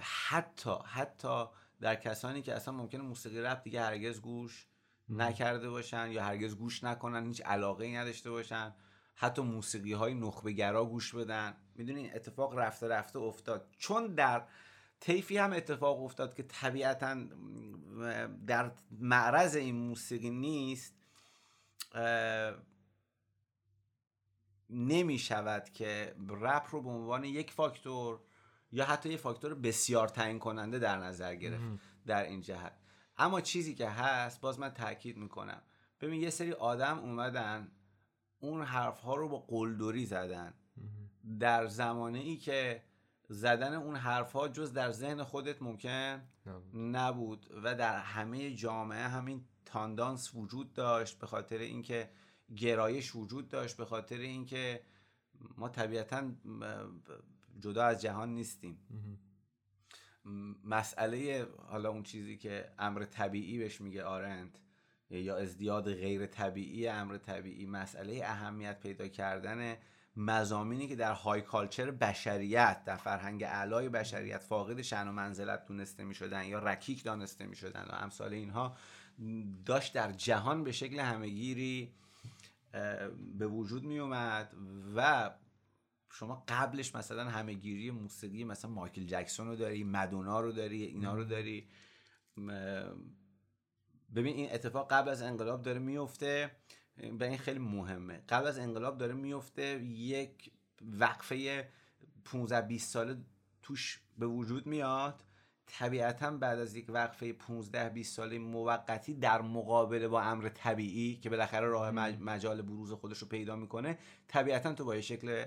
حتی 0.00 0.74
حتی 0.84 1.44
در 1.80 1.94
کسانی 1.94 2.42
که 2.42 2.54
اصلا 2.54 2.74
ممکنه 2.74 3.02
موسیقی 3.02 3.40
رپ 3.40 3.62
دیگه 3.62 3.80
هرگز 3.80 4.20
گوش 4.20 4.67
نکرده 5.10 5.70
باشن 5.70 6.10
یا 6.12 6.24
هرگز 6.24 6.56
گوش 6.56 6.84
نکنن 6.84 7.26
هیچ 7.26 7.42
علاقه 7.44 7.84
ای 7.84 7.96
نداشته 7.96 8.30
باشن. 8.30 8.74
حتی 9.14 9.42
موسیقی 9.42 9.92
های 9.92 10.14
نخبه 10.14 10.52
گرا 10.52 10.84
گوش 10.84 11.14
بدن. 11.14 11.56
می‌دونین 11.74 12.14
اتفاق 12.14 12.58
رفته 12.58 12.88
رفته 12.88 13.18
افتاد. 13.18 13.68
چون 13.78 14.14
در 14.14 14.42
طیفی 15.00 15.38
هم 15.38 15.52
اتفاق 15.52 16.02
افتاد 16.02 16.34
که 16.34 16.42
طبیعتا 16.42 17.16
در 18.46 18.72
معرض 18.90 19.56
این 19.56 19.74
موسیقی 19.74 20.30
نیست 20.30 20.94
نمی 24.70 25.18
شود 25.18 25.68
که 25.68 26.14
رپ 26.28 26.66
رو 26.70 26.82
به 26.82 26.90
عنوان 26.90 27.24
یک 27.24 27.50
فاکتور 27.50 28.20
یا 28.72 28.84
حتی 28.84 29.08
یک 29.08 29.20
فاکتور 29.20 29.54
بسیار 29.54 30.08
تعیین 30.08 30.38
کننده 30.38 30.78
در 30.78 30.98
نظر 30.98 31.34
گرفت 31.34 31.64
در 32.06 32.22
این 32.22 32.40
جهت. 32.40 32.77
اما 33.18 33.40
چیزی 33.40 33.74
که 33.74 33.88
هست 33.88 34.40
باز 34.40 34.60
من 34.60 34.68
تاکید 34.68 35.16
می‌کنم. 35.16 35.62
ببین 36.00 36.22
یه 36.22 36.30
سری 36.30 36.52
آدم 36.52 36.98
اومدن 36.98 37.70
اون 38.40 38.62
حرف 38.62 39.00
ها 39.00 39.14
رو 39.14 39.28
با 39.28 39.38
قلدری 39.38 40.06
زدن. 40.06 40.54
در 41.40 41.66
زمانه 41.66 42.18
ای 42.18 42.36
که 42.36 42.82
زدن 43.28 43.74
اون 43.74 43.96
حرف 43.96 44.32
ها 44.32 44.48
جز 44.48 44.72
در 44.72 44.90
ذهن 44.92 45.22
خودت 45.22 45.62
ممکن 45.62 46.22
نبود. 46.74 47.46
و 47.64 47.74
در 47.74 47.98
همه 47.98 48.54
جامعه 48.54 49.08
همین 49.08 49.44
تاندانس 49.64 50.34
وجود 50.34 50.72
داشت 50.72 51.18
به 51.18 51.26
خاطر 51.26 51.58
اینکه 51.58 52.10
گرایش 52.56 53.16
وجود 53.16 53.48
داشت 53.48 53.76
به 53.76 53.84
خاطر 53.84 54.18
اینکه 54.18 54.82
ما 55.56 55.68
طبیعتا 55.68 56.30
جدا 57.60 57.84
از 57.84 58.02
جهان 58.02 58.34
نیستیم. 58.34 58.78
مسئله 60.64 61.46
حالا 61.68 61.90
اون 61.90 62.02
چیزی 62.02 62.36
که 62.36 62.68
امر 62.78 63.04
طبیعی 63.04 63.58
بهش 63.58 63.80
میگه 63.80 64.04
آرند 64.04 64.58
یا 65.10 65.36
ازدیاد 65.36 65.94
غیر 65.94 66.26
طبیعی 66.26 66.88
امر 66.88 67.16
طبیعی 67.16 67.66
مسئله 67.66 68.20
اهمیت 68.24 68.80
پیدا 68.80 69.08
کردن 69.08 69.76
مزامینی 70.16 70.88
که 70.88 70.96
در 70.96 71.12
های 71.12 71.40
کالچر 71.40 71.90
بشریت 71.90 72.84
در 72.84 72.96
فرهنگ 72.96 73.42
اعلای 73.42 73.88
بشریت 73.88 74.42
فاقد 74.42 74.82
شن 74.82 75.08
و 75.08 75.12
منزلت 75.12 75.66
دونسته 75.66 76.04
می 76.04 76.14
شدن 76.14 76.44
یا 76.44 76.58
رکیک 76.58 77.04
دانسته 77.04 77.46
می 77.46 77.56
شدن 77.56 77.86
و 77.90 77.94
امثال 77.94 78.32
اینها 78.32 78.76
داشت 79.66 79.94
در 79.94 80.12
جهان 80.12 80.64
به 80.64 80.72
شکل 80.72 81.00
همگیری 81.00 81.94
به 83.38 83.46
وجود 83.46 83.84
می 83.84 83.98
اومد 83.98 84.54
و 84.96 85.30
شما 86.10 86.44
قبلش 86.48 86.94
مثلا 86.94 87.24
همهگیری 87.24 87.90
موسیقی 87.90 88.44
مثلا 88.44 88.70
مایکل 88.70 89.04
جکسون 89.04 89.46
رو 89.46 89.56
داری 89.56 89.84
مدونا 89.84 90.40
رو 90.40 90.52
داری 90.52 90.84
اینا 90.84 91.14
رو 91.14 91.24
داری. 91.24 91.68
ببین 94.14 94.36
این 94.36 94.52
اتفاق 94.52 94.92
قبل 94.92 95.08
از 95.08 95.22
انقلاب 95.22 95.62
داره 95.62 95.78
میفته. 95.78 96.50
به 97.18 97.28
این 97.28 97.38
خیلی 97.38 97.58
مهمه. 97.58 98.22
قبل 98.28 98.46
از 98.46 98.58
انقلاب 98.58 98.98
داره 98.98 99.14
میفته. 99.14 99.84
یک 99.84 100.52
وقفه 100.82 101.68
15 102.24 102.60
20 102.60 102.92
ساله 102.92 103.16
توش 103.62 104.00
به 104.18 104.26
وجود 104.26 104.66
میاد. 104.66 105.24
طبیعتا 105.66 106.30
بعد 106.30 106.58
از 106.58 106.74
یک 106.74 106.86
وقفه 106.88 107.32
15 107.32 107.88
20 107.88 108.16
ساله 108.16 108.38
موقتی 108.38 109.14
در 109.14 109.42
مقابله 109.42 110.08
با 110.08 110.22
امر 110.22 110.48
طبیعی 110.48 111.16
که 111.16 111.30
بالاخره 111.30 111.66
راه 111.66 111.90
مجال 111.90 112.62
بروز 112.62 112.92
خودش 112.92 113.18
رو 113.18 113.28
پیدا 113.28 113.56
می‌کنه 113.56 113.98
طبیعتا 114.28 114.72
تو 114.72 114.84
با 114.84 114.94
یه 114.94 115.00
شکل 115.00 115.44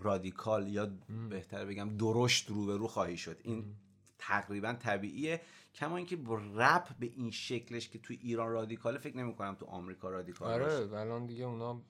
رادیکال 0.00 0.68
یا 0.68 0.90
بهتر 1.30 1.64
بگم 1.64 1.96
درشت 1.96 2.48
رو 2.48 2.66
به 2.66 2.76
رو 2.76 2.88
خواهی 2.88 3.16
شد. 3.16 3.40
این 3.42 3.64
تقریبا 4.18 4.72
طبیعیه. 4.72 5.40
کما 5.74 5.96
اینکه 5.96 6.18
رپ 6.54 6.96
به 6.98 7.06
این 7.16 7.30
شکلش 7.30 7.88
که 7.88 7.98
تو 7.98 8.14
ایران 8.20 8.52
رادیکاله 8.52 8.98
فکر 8.98 9.16
نمی 9.16 9.34
کنم 9.34 9.54
تو 9.54 9.66
آمریکا 9.66 10.10
رادیکال 10.10 10.62
آره 10.62 10.92
الان 10.94 11.26
دیگه 11.26 11.44
اونا 11.44 11.82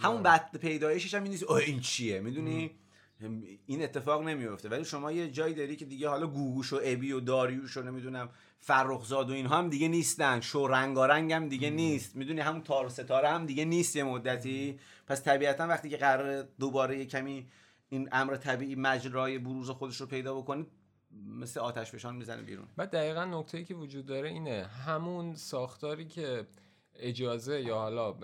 همون 0.00 0.22
بعد 0.22 0.56
پیدایشش 0.56 1.14
هم 1.14 1.22
این 1.22 1.32
نیست 1.32 1.50
این 1.50 1.80
چیه؟ 1.80 2.20
می‌دونی؟ 2.20 2.70
این 3.66 3.82
اتفاق 3.82 4.22
نمیفته 4.22 4.68
ولی 4.68 4.84
شما 4.84 5.12
یه 5.12 5.30
جایی 5.30 5.54
داری 5.54 5.76
که 5.76 5.84
دیگه 5.84 6.08
حالا 6.08 6.26
گوگوش 6.26 6.72
و 6.72 6.80
ابی 6.84 7.12
و 7.12 7.20
داریوش 7.20 7.76
و 7.76 7.82
نمی‌دونم 7.82 8.28
فرخزاد 8.58 9.30
و 9.30 9.32
اینها 9.32 9.58
هم 9.58 9.68
دیگه 9.70 9.88
نیستن. 9.88 10.40
شو 10.40 10.66
رنگارنگ 10.66 11.32
هم 11.32 11.48
دیگه 11.48 11.70
نیست. 11.70 12.16
می‌دونی 12.16 12.40
همون 12.40 12.62
تار 12.62 12.86
و 12.86 12.88
ستاره 12.88 13.28
هم 13.28 13.46
دیگه 13.46 13.64
نیست 13.64 13.96
یه 13.96 14.04
مدتی. 14.04 14.78
پس 15.06 15.24
طبیعتا 15.24 15.66
وقتی 15.66 15.88
که 15.88 15.96
قرار 15.96 16.42
دوباره 16.42 16.98
یه 16.98 17.04
کمی 17.04 17.46
این 17.88 18.08
امر 18.12 18.36
طبیعی 18.36 18.74
مجرای 18.74 19.38
بروز 19.38 19.70
خودش 19.70 19.96
رو 19.96 20.06
پیدا 20.06 20.34
بکنه 20.34 20.66
مثل 21.26 21.60
آتش 21.60 21.90
فشان 21.90 22.16
می‌زنه 22.16 22.42
بیرون. 22.42 22.66
بعد 22.76 22.90
دقیقا 22.90 23.24
نکته 23.24 23.64
که 23.64 23.74
وجود 23.74 24.06
داره 24.06 24.28
اینه 24.28 24.66
همون 24.86 25.34
ساختاری 25.34 26.04
که 26.04 26.46
اجازه 26.96 27.60
یا 27.60 27.74
حالا 27.74 28.14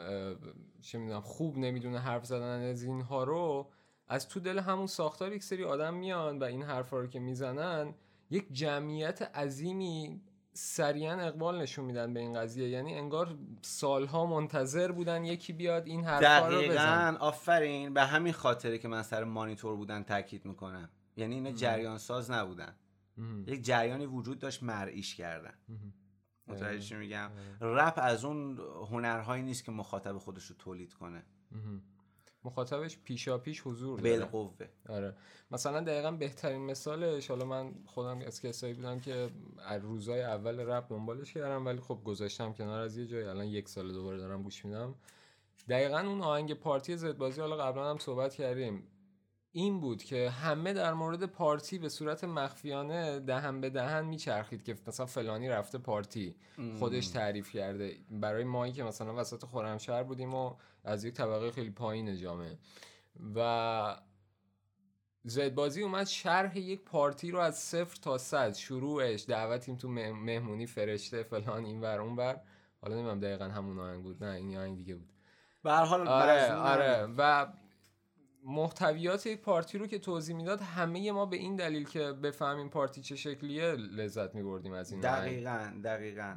چه 0.83 0.99
می‌دونم 0.99 1.21
خوب 1.21 1.59
نمی‌دونه 1.59 1.99
حرف 1.99 2.27
زدن 2.27 2.71
از 2.71 2.83
اینها 2.83 3.25
رو 3.25 3.71
از 4.15 4.29
تو 4.29 4.41
دل 4.41 4.59
همون 4.59 4.87
ساختار 4.87 5.33
یک 5.33 5.43
سری 5.43 5.65
آدم 5.65 5.95
میان 5.95 6.39
و 6.39 6.45
این 6.45 6.63
حرفا 6.63 7.01
رو 7.01 7.07
که 7.07 7.21
می‌زنن 7.21 7.95
یک 8.31 8.53
جمعیت 8.53 9.23
عظیمی 9.23 10.21
سریعا 10.53 11.21
اقبال 11.21 11.63
نشون 11.63 11.85
میدن 11.85 12.15
به 12.15 12.21
این 12.21 12.41
قضیه. 12.41 12.69
یعنی 12.69 12.95
انگار 12.95 13.39
سالها 13.63 14.27
منتظر 14.27 14.93
بودن 14.93 15.25
یکی 15.25 15.53
بیاد 15.53 15.87
این 15.87 16.05
حرفا 16.05 16.49
رو 16.49 16.63
بزن 16.63 17.17
آفرین. 17.17 17.95
به 17.95 18.03
همین 18.03 18.33
خاطره 18.33 18.79
که 18.79 18.89
من 18.89 19.03
سر 19.03 19.25
مانیتور 19.25 19.77
بودن 19.77 20.03
تاکید 20.03 20.45
می‌کنم. 20.45 20.89
یعنی 21.17 21.35
اینا 21.35 21.53
جریان 21.53 21.99
ساز 21.99 22.31
نبودن. 22.31 22.75
یک 23.47 23.65
جریانی 23.65 24.07
وجود 24.07 24.39
داشت 24.39 24.63
مرعیش 24.63 25.15
کردن. 25.15 25.55
متوجه 26.47 26.81
چی 26.81 26.95
میگم؟ 26.95 27.31
رپ 27.61 27.95
از 27.97 28.25
اون 28.25 28.59
هنرهایی 28.91 29.43
نیست 29.43 29.65
که 29.65 29.73
مخاطب 29.73 30.19
خودش 30.19 30.45
رو 30.45 30.57
تولید 30.59 30.95
کنه. 30.95 31.23
مخاطبش 32.45 32.99
پیشا 33.05 33.39
پیش 33.39 33.61
حضور 33.61 34.01
داره. 34.01 34.19
بالقوه. 34.19 34.69
آره. 34.89 35.15
مثلا 35.51 35.81
دقیقا 35.81 36.11
بهترین 36.11 36.61
مثالش 36.61 37.29
حالا 37.29 37.45
من 37.45 37.73
خودم 37.87 38.19
از 38.21 38.41
کسایی 38.43 38.75
بودم 38.75 39.01
که 39.01 39.31
از 39.67 39.83
روزای 39.83 40.23
اول 40.23 40.61
رپ 40.61 40.91
دنبالش 40.91 41.33
کردم 41.33 41.67
ولی 41.67 41.81
خب 41.81 42.01
گذاشتم 42.05 42.53
کنار 42.53 42.81
از 42.81 42.97
یه 42.97 43.07
جای 43.07 43.25
الان 43.25 43.47
یک 43.47 43.69
سال 43.69 43.93
دوباره 43.93 44.19
دارم 44.19 44.43
گوش 44.43 44.65
میدم. 44.65 44.95
دقیقا 45.69 45.99
اون 45.99 46.21
آهنگ 46.21 46.55
پارتی 46.55 46.97
زد 46.97 47.17
بازی 47.17 47.41
حالا 47.41 47.57
قبلا 47.57 47.91
هم 47.91 47.99
صحبت 47.99 48.35
کردیم. 48.35 48.87
این 49.57 49.81
بود 49.81 50.03
که 50.03 50.31
همه 50.31 50.73
در 50.73 50.95
مورد 50.95 51.25
پارتی 51.25 51.79
به 51.79 51.89
صورت 51.89 52.25
مخفیانه 52.25 53.21
دهن 53.21 53.61
به 53.61 53.71
دهن 53.71 54.05
میچرخید 54.05 54.63
که 54.63 54.77
مثلا 54.87 55.07
فلانی 55.07 55.49
رفته 55.49 55.79
پارتی 55.79 56.37
خودش 56.79 57.09
تعریف 57.09 57.51
کرده. 57.51 57.97
برای 58.11 58.45
مایی 58.45 58.73
که 58.73 58.83
مثلا 58.83 59.15
وسط 59.15 59.45
خرمشهر 59.45 60.03
بودیم 60.03 60.35
و 60.35 60.55
از 60.85 61.05
یک 61.05 61.15
طبقه 61.15 61.51
خیلی 61.51 61.71
پایین 61.71 62.17
جامعه. 62.17 62.59
و 63.35 63.97
زدبازی 65.25 65.83
اومد 65.83 66.07
شرح 66.07 66.59
یک 66.59 66.85
پارتی 66.85 67.31
رو 67.31 67.39
از 67.39 67.59
صفر 67.59 67.97
تا 68.03 68.19
صد. 68.19 68.55
شروعش 68.55 69.25
دعوتیم 69.29 69.77
تو 69.77 69.89
مهمونی 69.89 70.67
فرشته 70.67 71.23
فلان 71.23 71.65
این 71.65 71.81
ور 71.81 72.01
اون 72.01 72.17
ور. 72.17 72.41
حالا 72.81 73.03
نمیم 73.03 73.21
دقیقا 73.21 73.45
همون 73.45 73.79
آهنگ 73.79 74.03
بود. 74.03 74.25
نه 74.25 74.35
این 74.35 74.57
آهنگ 74.57 74.77
دیگه 74.77 74.95
بود. 74.95 75.13
به 75.63 75.73
حال 75.73 76.09
آره 76.09 76.53
آره. 76.53 77.09
و 77.19 77.47
محتویات 78.45 79.27
یک 79.27 79.41
پارتی 79.41 79.79
رو 79.79 79.87
که 79.87 79.99
توضیح 79.99 80.37
می‌داد 80.37 80.61
همه 80.61 81.13
ما 81.13 81.27
به 81.27 81.37
این 81.37 81.57
دلیل 81.57 81.85
که 81.85 82.13
بفهمیم 82.13 82.69
پارتی 82.69 83.01
چه 83.01 83.17
شکلیه 83.17 83.65
لذت 83.73 84.35
میبردیم 84.35 84.73
از 84.73 84.93
این 84.93 85.01
دقیقا 85.01 85.81
دقیقا. 85.85 86.37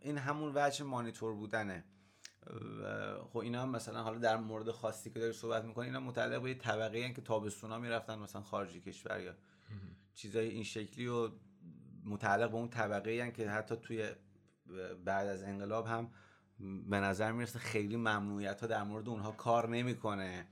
این 0.00 0.18
همون 0.18 0.52
وجه 0.54 0.84
مانیتور 0.84 1.34
بودنه. 1.34 1.84
خب 3.32 3.38
اینا 3.38 3.62
هم 3.62 3.70
مثلا 3.70 4.02
حالا 4.02 4.18
در 4.18 4.36
مورد 4.36 4.70
خاصی 4.70 5.10
که 5.10 5.20
داری 5.20 5.32
صحبت 5.32 5.64
می‌کنی 5.64 5.86
اینا 5.86 6.00
متعلق 6.00 6.42
به 6.42 6.48
یه 6.48 6.54
طبقه 6.54 7.12
که 7.12 7.22
تابستونا 7.22 7.78
می‌رفتن 7.78 8.18
مثلا 8.18 8.42
خارجی 8.42 8.80
کشور 8.80 9.20
یا 9.20 9.34
چیزای 10.14 10.48
این 10.48 10.64
شکلی 10.64 11.06
و 11.06 11.30
متعلق 12.04 12.50
به 12.50 12.56
اون 12.56 12.68
طبقه 12.68 13.30
که 13.30 13.50
حتی 13.50 13.76
توی 13.76 14.10
بعد 15.04 15.28
از 15.28 15.42
انقلاب 15.42 15.86
هم 15.86 16.10
به 16.90 17.00
نظر 17.00 17.32
می‌رسه 17.32 17.58
خیلی 17.58 17.96
ممنوعیت 17.96 18.60
ها 18.60 18.66
در 18.66 18.82
مورد 18.82 19.08
اونها 19.08 19.32
کار 19.32 19.68
نمی‌کنه. 19.68 20.48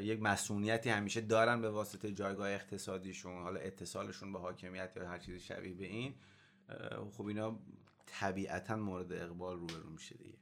یک 0.00 0.22
مسئولیتی 0.22 0.90
همیشه 0.90 1.20
دارن 1.20 1.60
به 1.60 1.70
واسطه 1.70 2.12
جایگاه 2.12 2.50
اقتصادیشون 2.50 3.42
حالا 3.42 3.60
اتصالشون 3.60 4.32
به 4.32 4.38
حاکمیت 4.38 4.92
یا 4.96 5.08
هر 5.08 5.18
چیزی 5.18 5.40
شبیه 5.40 5.74
به 5.74 5.86
این. 5.86 6.14
خب 7.12 7.26
اینا 7.26 7.58
طبیعتا 8.06 8.76
مورد 8.76 9.12
اقبال 9.12 9.58
روبرو 9.58 9.90
میشه 9.90 10.14
دیگه. 10.14 10.36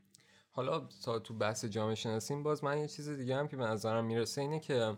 حالا 0.50 0.80
تا 1.04 1.18
تو 1.18 1.34
بحث 1.34 1.64
جامعه 1.64 1.94
شناسیم 1.94 2.42
باز 2.42 2.64
من 2.64 2.78
یه 2.78 2.88
چیز 2.88 3.08
دیگه 3.08 3.36
هم 3.36 3.48
که 3.48 3.56
به 3.56 3.64
نظرم 3.64 4.04
می‌رسه 4.04 4.40
اینه 4.40 4.60
که 4.60 4.96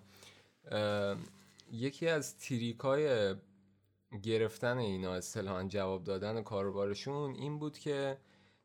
یکی 1.72 2.08
از 2.08 2.38
تریکای 2.38 3.34
گرفتن 4.22 4.78
اینا 4.78 5.14
اصطلاحا 5.14 5.64
جواب 5.64 6.04
دادن 6.04 6.42
کاروبارشون 6.42 7.34
این 7.34 7.58
بود 7.58 7.78
که 7.78 8.18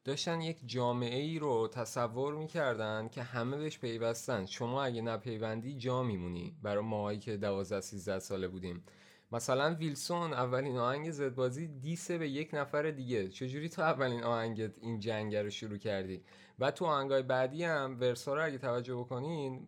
داشتن 0.04 0.42
یک 0.42 0.60
جامعه 0.66 1.20
ای 1.20 1.40
رو 1.40 1.68
تصور 1.68 2.34
می‌کردن 2.34 3.08
که 3.08 3.24
همه 3.24 3.58
بهش 3.58 3.80
پیوستن. 3.80 4.46
شما 4.46 4.84
اگه 4.84 5.02
نپیوندی 5.02 5.74
جا 5.74 6.04
میمونی 6.04 6.56
برای 6.64 6.84
ماهایی 6.84 7.20
که 7.20 7.38
12 7.38 7.82
13 7.82 8.20
ساله 8.20 8.48
بودیم. 8.48 8.84
مثلا 9.32 9.76
ویلسون 9.76 10.34
اولین 10.34 10.78
آهنگ 10.78 11.12
زدبازی 11.12 11.68
دیسه 11.68 12.18
به 12.18 12.30
یک 12.30 12.50
نفر 12.54 12.92
دیگه. 12.92 13.28
چجوری 13.28 13.70
تو 13.70 13.82
اولین 13.82 14.24
آهنگت 14.24 14.72
این 14.82 15.00
جنگ 15.00 15.36
رو 15.36 15.50
شروع 15.50 15.78
کردی؟ 15.78 16.24
و 16.60 16.72
تو 16.72 16.86
آهنگای 16.86 17.24
بعدی 17.24 17.64
هم 17.64 17.98
ورسا 18.00 18.34
رو 18.34 18.46
اگه 18.46 18.58
توجه 18.58 18.96
بکنین 18.96 19.68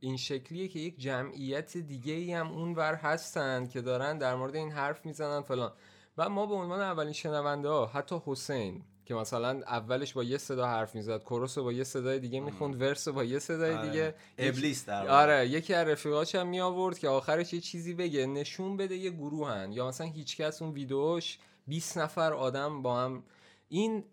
این 0.00 0.16
شکلیه 0.16 0.68
که 0.68 0.78
یک 0.78 0.98
جمعیت 0.98 1.76
دیگه 1.76 2.12
ای 2.12 2.32
هم 2.32 2.50
اونور 2.50 2.94
هستن 2.94 3.66
که 3.66 3.80
دارن 3.80 4.18
در 4.18 4.34
مورد 4.34 4.56
این 4.56 4.70
حرف 4.70 5.06
می‌زنن 5.06 5.40
فلان. 5.40 5.72
و 6.18 6.28
ما 6.28 6.46
به 6.46 6.54
عنوان 6.54 6.80
اولین 6.80 7.12
شنونده 7.12 7.68
ها 7.68 7.86
حتی 7.86 8.20
حسین 8.26 8.84
که 9.06 9.14
مثلا 9.14 9.50
اولش 9.66 10.12
با 10.12 10.24
یه 10.24 10.38
صدا 10.38 10.66
حرف 10.66 10.94
می‌زد 10.94 11.22
کروس 11.22 11.58
با 11.58 11.72
یه 11.72 11.84
صدای 11.84 12.18
دیگه 12.18 12.40
می‌خوند 12.40 12.80
ورس 12.80 13.08
با 13.08 13.24
یه 13.24 13.38
صدای 13.38 13.74
آره. 13.74 13.88
دیگه. 13.88 14.14
ابلیس 14.38 14.86
در 14.86 15.08
آره 15.08 15.48
یکی 15.48 15.74
از 15.74 15.88
رفیقاش 15.88 16.34
هم 16.34 16.46
می 16.46 16.60
آورد 16.60 16.98
که 16.98 17.08
آخرش 17.08 17.52
یه 17.52 17.60
چیزی 17.60 17.94
بگه 17.94 18.26
نشون 18.26 18.76
بده 18.76 18.96
یه 18.96 19.10
گروهن. 19.10 19.72
یا 19.72 19.88
مثلا 19.88 20.06
هیچکس 20.06 20.62
اون 20.62 20.72
ویدیوش 20.72 21.38
20 21.66 21.98
نفر 21.98 22.32
آدم 22.32 22.82
با 22.82 23.00
هم. 23.00 23.22
این 23.68 24.04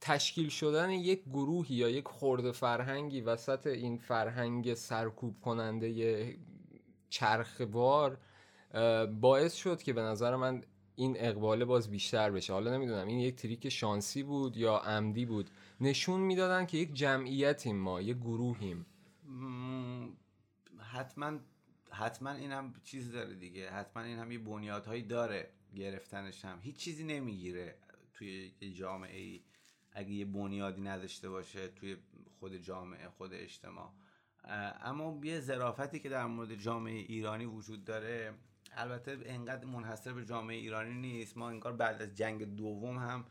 تشکیل 0.00 0.48
شدن 0.48 0.90
یک 0.90 1.22
گروهی 1.24 1.74
یا 1.76 1.88
یک 1.88 2.08
خورده 2.08 2.52
فرهنگی 2.52 3.20
وسط 3.20 3.66
این 3.66 3.98
فرهنگ 3.98 4.74
سرکوب 4.74 5.40
کننده 5.40 6.36
چرخوار 7.08 8.18
باعث 9.20 9.54
شد 9.54 9.82
که 9.82 9.92
به 9.92 10.00
نظر 10.00 10.36
من 10.36 10.62
این 10.98 11.16
اقباله 11.18 11.64
باز 11.64 11.90
بیشتر 11.90 12.30
بشه. 12.30 12.52
حالا 12.52 12.74
نمی‌دونم 12.74 13.06
این 13.06 13.18
یک 13.18 13.36
تریک 13.36 13.68
شانسی 13.68 14.22
بود 14.22 14.56
یا 14.56 14.78
عمدی 14.78 15.26
بود؟ 15.26 15.50
نشون 15.80 16.20
می‌دادن 16.20 16.66
که 16.66 16.78
یک 16.78 16.94
جمعیتیم 16.94 17.76
ما 17.76 18.00
یک 18.00 18.16
گروهیم. 18.16 18.86
حتما 20.78 21.38
حتما 21.90 22.30
این 22.30 22.52
هم 22.52 22.74
چیز 22.84 23.12
داره 23.12 23.34
دیگه. 23.34 23.70
حتما 23.70 24.02
این 24.02 24.18
هم 24.18 24.32
یه 24.32 24.38
بنیادهایی 24.38 25.02
داره 25.02 25.50
گرفتنش 25.76 26.44
هم. 26.44 26.58
هیچ 26.62 26.76
چیزی 26.76 27.04
نمی‌گیره 27.04 27.78
توی 28.14 28.50
جامعه 28.74 29.20
ای 29.20 29.40
اگه 29.92 30.10
یه 30.10 30.24
بنیادی 30.24 30.80
نداشته 30.80 31.30
باشه 31.30 31.68
توی 31.68 31.96
خود 32.40 32.56
جامعه 32.56 33.08
خود 33.08 33.34
اجتماع. 33.34 33.92
اما 34.82 35.20
یه 35.24 35.40
ظرافتی 35.40 35.98
که 35.98 36.08
در 36.08 36.26
مورد 36.26 36.54
جامعه 36.54 36.94
ایرانی 36.94 37.44
وجود 37.44 37.84
داره 37.84 38.34
البته 38.72 39.18
انقدر 39.24 39.64
منحصر 39.64 40.12
به 40.12 40.24
جامعه 40.24 40.56
ایرانی 40.56 40.94
نیست. 40.94 41.36
ما 41.36 41.48
انگار 41.48 41.72
بعد 41.72 42.02
از 42.02 42.14
جنگ 42.14 42.56
دوم 42.56 42.98
هم 42.98 43.24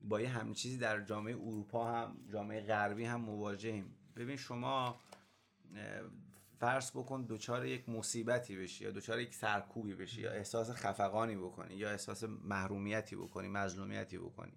با 0.00 0.20
یه 0.20 0.28
همین 0.28 0.54
چیزی 0.54 0.78
در 0.78 1.00
جامعه 1.00 1.34
اروپا 1.34 1.92
هم 1.92 2.16
جامعه 2.32 2.60
غربی 2.60 3.04
هم 3.04 3.20
مواجهیم. 3.20 3.94
ببین 4.16 4.36
شما 4.36 5.00
فرض 6.60 6.90
بکن 6.90 7.26
دچار 7.28 7.66
یک 7.66 7.88
مصیبتی 7.88 8.56
بشی 8.56 8.84
یا 8.84 8.90
دچار 8.90 9.20
یک 9.20 9.34
سرکوبی 9.34 9.94
بشی 9.94 10.20
یا 10.20 10.32
احساس 10.32 10.70
خفقانی 10.70 11.36
بکنی 11.36 11.74
یا 11.74 11.90
احساس 11.90 12.24
محرومیتی 12.24 13.16
بکنی 13.16 13.48
مظلومیتی 13.48 14.18
بکنی. 14.18 14.52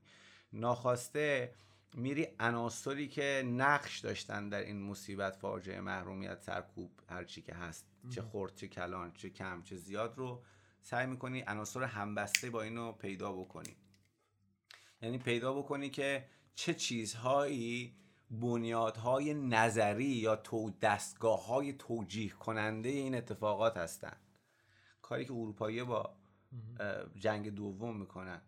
ناخواسته 0.53 1.53
میری 1.93 2.27
عناصری 2.39 3.07
که 3.07 3.43
نقش 3.45 3.99
داشتن 3.99 4.49
در 4.49 4.59
این 4.59 4.81
مصیبت 4.81 5.35
فاجعه 5.35 5.81
محرومیت 5.81 6.41
سرکوب 6.41 6.91
هرچی 7.09 7.41
که 7.41 7.53
هست. 7.53 7.94
چه 8.09 8.21
خورد 8.21 8.55
چه 8.55 8.67
کلان 8.67 9.13
چه 9.13 9.29
کم 9.29 9.63
چه 9.63 9.75
زیاد 9.75 10.17
رو 10.17 10.43
سعی 10.81 11.07
می‌کنی 11.07 11.43
عناصر 11.47 11.83
همبسته 11.83 12.49
با 12.49 12.61
اینو 12.61 12.91
پیدا 12.91 13.33
بکنی. 13.33 13.75
یعنی 15.01 15.17
پیدا 15.17 15.53
بکنی 15.53 15.89
که 15.89 16.25
چه 16.55 16.73
چیزهایی 16.73 17.95
بنیادهای 18.31 19.33
نظری 19.33 20.05
یا 20.05 20.35
تو 20.35 20.71
دستگاه 20.81 21.45
های 21.45 21.73
توجیه 21.73 22.29
کننده 22.29 22.89
این 22.89 23.15
اتفاقات 23.15 23.77
هستند 23.77 24.19
کاری 25.01 25.25
که 25.25 25.33
اروپایی 25.33 25.83
با 25.83 26.15
جنگ 27.15 27.49
دوم 27.49 27.97
می‌کنن. 27.97 28.41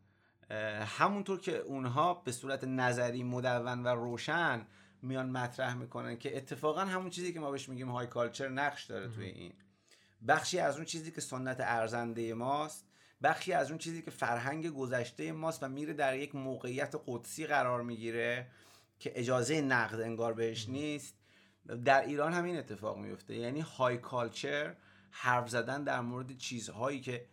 همونطور 0.81 1.39
که 1.39 1.57
اونها 1.57 2.13
به 2.13 2.31
صورت 2.31 2.63
نظری 2.63 3.23
مدون 3.23 3.83
و 3.83 3.87
روشن 3.87 4.67
میان 5.01 5.29
مطرح 5.29 5.75
می‌کنن 5.75 6.17
که 6.17 6.37
اتفاقا 6.37 6.81
همون 6.81 7.09
چیزی 7.09 7.33
که 7.33 7.39
ما 7.39 7.51
بهش 7.51 7.69
میگیم 7.69 7.89
های 7.89 8.07
کالچر 8.07 8.49
نقش 8.49 8.83
داره 8.85 9.07
توی 9.07 9.25
این. 9.25 9.53
بخشی 10.27 10.59
از 10.59 10.75
اون 10.75 10.85
چیزی 10.85 11.11
که 11.11 11.21
سنت 11.21 11.57
ارزنده 11.59 12.33
ماست 12.33 12.85
بخشی 13.23 13.53
از 13.53 13.69
اون 13.69 13.77
چیزی 13.77 14.01
که 14.01 14.11
فرهنگ 14.11 14.69
گذشته 14.69 15.31
ماست 15.31 15.63
و 15.63 15.67
میره 15.67 15.93
در 15.93 16.17
یک 16.17 16.35
موقعیت 16.35 16.95
قدسی 17.07 17.45
قرار 17.45 17.81
می‌گیره 17.81 18.47
که 18.99 19.11
اجازه 19.15 19.61
نقد 19.61 20.01
انگار 20.01 20.33
بهش 20.33 20.69
نیست. 20.69 21.15
در 21.85 22.01
ایران 22.01 22.33
هم 22.33 22.43
این 22.43 22.57
اتفاق 22.57 22.97
میفته. 22.97 23.35
یعنی 23.35 23.59
های 23.59 23.97
کالچر 23.97 24.75
حرف 25.11 25.49
زدن 25.49 25.83
در 25.83 26.01
مورد 26.01 26.37
چیزهایی 26.37 27.01
که 27.01 27.25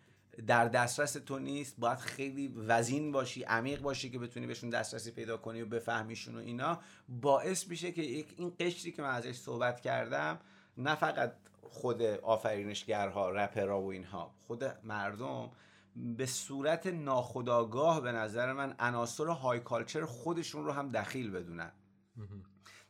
در 0.47 0.68
دسترس 0.68 1.12
تو 1.12 1.39
نیست 1.39 1.74
باید 1.78 1.99
خیلی 1.99 2.49
وزین 2.49 3.12
باشی 3.12 3.43
عمیق 3.43 3.80
باشی 3.80 4.11
که 4.11 4.18
بتونی 4.18 4.47
بهشون 4.47 4.70
دسترسی 4.70 5.11
پیدا 5.11 5.37
کنی 5.37 5.62
و 5.62 5.66
بفهمیشون 5.66 6.37
و 6.37 6.39
اینا. 6.39 6.80
باعث 7.09 7.68
میشه 7.68 7.93
که 7.93 8.03
این 8.03 8.53
قشری 8.61 8.93
که 8.93 9.03
من 9.03 9.14
ازش 9.14 9.37
صحبت 9.37 9.80
کردم 9.80 10.41
نه 10.78 10.95
فقط 10.95 11.37
خود 11.62 12.03
آفرینشگرها 12.03 13.30
رپرها 13.30 13.82
و 13.82 13.91
اینها 13.91 14.35
خود 14.39 14.64
مردم 14.85 15.51
به 15.97 16.26
صورت 16.26 16.87
ناخداگاه 16.87 18.01
به 18.01 18.12
نظر 18.12 18.53
من 18.53 18.74
عناصر 18.78 19.26
های 19.26 19.61
کالچر 19.61 20.05
خودشون 20.05 20.64
رو 20.64 20.72
هم 20.72 20.91
دخیل 20.91 21.30
بدونن. 21.30 21.72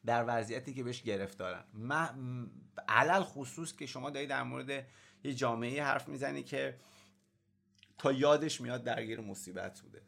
در 0.06 0.24
وضعیتی 0.28 0.74
که 0.74 0.82
بهش 0.82 1.02
گرفتارن. 1.02 1.64
من 1.72 2.10
علل 2.88 3.22
خصوص 3.22 3.76
که 3.76 3.86
شما 3.86 4.10
داری 4.10 4.26
در 4.26 4.42
مورد 4.42 4.86
یه 5.24 5.34
جامعه 5.34 5.84
حرف 5.84 6.08
می‌زنی 6.08 6.42
که 6.42 6.76
تا 7.98 8.12
یادش 8.12 8.60
میاد 8.60 8.84
درگیر 8.84 9.20
مصیبت 9.20 9.80
بوده. 9.80 10.02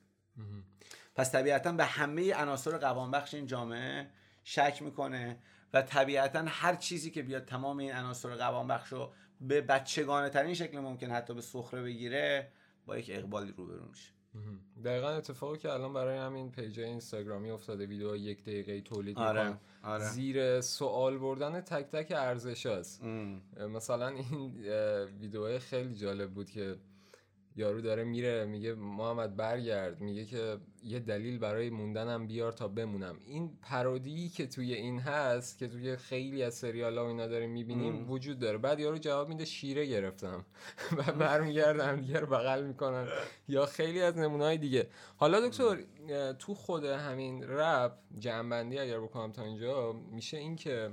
پس 1.14 1.32
طبیعتا 1.32 1.72
به 1.72 1.84
همه 1.84 2.34
عناصر 2.34 2.78
قوانبخش 2.78 3.34
این 3.34 3.46
جامعه 3.46 4.10
شک 4.44 4.82
می‌کنه 4.82 5.38
و 5.72 5.82
طبیعتا 5.82 6.44
هر 6.48 6.74
چیزی 6.74 7.10
که 7.10 7.22
بیاد 7.22 7.44
تمام 7.44 7.78
این 7.78 7.92
عناصر 7.92 8.34
قوانبخش 8.34 8.92
رو 8.92 9.12
به 9.40 9.60
بچگانه 9.60 10.28
ترین 10.28 10.54
شکل 10.54 10.78
ممکن 10.78 11.10
حتی 11.10 11.34
به 11.34 11.40
سخره 11.40 11.82
بگیره 11.82 12.52
با 12.86 12.98
یک 12.98 13.10
اقبالی 13.10 13.52
روبرو 13.56 13.88
میشه. 13.88 14.10
دقیقا 14.84 15.08
اتفاقی 15.08 15.58
که 15.58 15.72
الان 15.72 15.92
برای 15.92 16.18
همین 16.18 16.50
پیج 16.50 16.80
اینستاگرامی 16.80 17.50
افتاده 17.50 17.86
ویدیو 17.86 18.16
یک 18.16 18.42
دقیقه 18.42 18.80
تولید 18.80 19.18
آره، 19.18 19.56
آره. 19.82 20.04
زیر 20.04 20.60
سوال 20.60 21.18
بردن 21.18 21.60
تک 21.60 21.86
تک 21.86 22.12
ارزش 22.16 22.66
مثلا 23.58 24.08
این 24.08 24.52
ویدیو 25.20 25.58
خیلی 25.58 25.94
جالب 25.94 26.30
بود 26.30 26.50
که 26.50 26.76
یارو 27.56 27.80
داره 27.80 28.04
میره 28.04 28.44
میگه 28.44 28.74
محمد 28.74 29.36
برگرد. 29.36 30.00
میگه 30.00 30.24
که 30.24 30.56
یه 30.82 30.98
دلیل 30.98 31.38
برای 31.38 31.70
موندنم 31.70 32.26
بیار 32.26 32.52
تا 32.52 32.68
بمونم. 32.68 33.16
این 33.26 33.58
پرودی 33.62 34.28
که 34.28 34.46
توی 34.46 34.74
این 34.74 34.98
هست 34.98 35.58
که 35.58 35.68
توی 35.68 35.96
خیلی 35.96 36.42
از 36.42 36.54
سریال 36.54 36.98
ها 36.98 37.04
و 37.04 37.08
اینا 37.08 37.26
داریم 37.26 37.50
می‌بینیم 37.50 38.10
وجود 38.10 38.38
داره. 38.38 38.58
بعد 38.58 38.80
یارو 38.80 38.98
جواب 38.98 39.28
میده 39.28 39.44
شیره 39.44 39.86
گرفتم. 39.86 40.44
و 40.96 41.12
برمیگردم 41.12 42.00
دیگه 42.00 42.20
رو 42.20 42.26
بغل 42.26 42.64
می‌کنن. 42.66 43.08
یا 43.48 43.66
خیلی 43.66 44.02
از 44.02 44.18
نمونهای 44.18 44.58
دیگه. 44.58 44.88
حالا 45.16 45.48
دکتر 45.48 45.78
تو 46.38 46.54
خود 46.54 46.84
همین 46.84 47.44
رپ 47.44 47.92
جنبندی 48.18 48.78
اگر 48.78 49.00
بکنم 49.00 49.32
تا 49.32 49.42
اینجا 49.42 49.92
میشه 49.92 50.36
این 50.36 50.56
که 50.56 50.90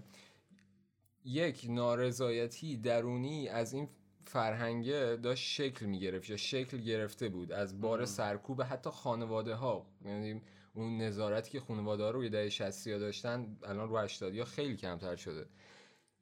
یک 1.25 1.65
نارضایتی 1.69 2.77
درونی 2.77 3.49
از 3.49 3.73
این 3.73 3.89
فرهنگه 4.25 5.19
داشت 5.23 5.43
شکل 5.43 5.85
می‌گرفت 5.85 6.29
یا 6.29 6.37
شکل 6.37 6.77
گرفته 6.77 7.29
بود 7.29 7.51
از 7.51 7.81
بار 7.81 8.05
سرکوب 8.05 8.61
حتی 8.61 8.89
خانواده 8.89 9.55
ها 9.55 9.85
یعنی 10.05 10.41
اون 10.73 10.97
نظارتی 10.97 11.51
که 11.51 11.59
خانواده 11.59 12.03
ها 12.03 12.09
روی 12.09 12.29
دهه 12.29 12.49
60 12.49 12.87
ها 12.87 12.97
داشتن 12.97 13.57
الان 13.63 13.89
رو 13.89 13.97
80 13.97 14.37
ها 14.37 14.45
خیلی 14.45 14.77
کمتر 14.77 15.15
شده. 15.15 15.45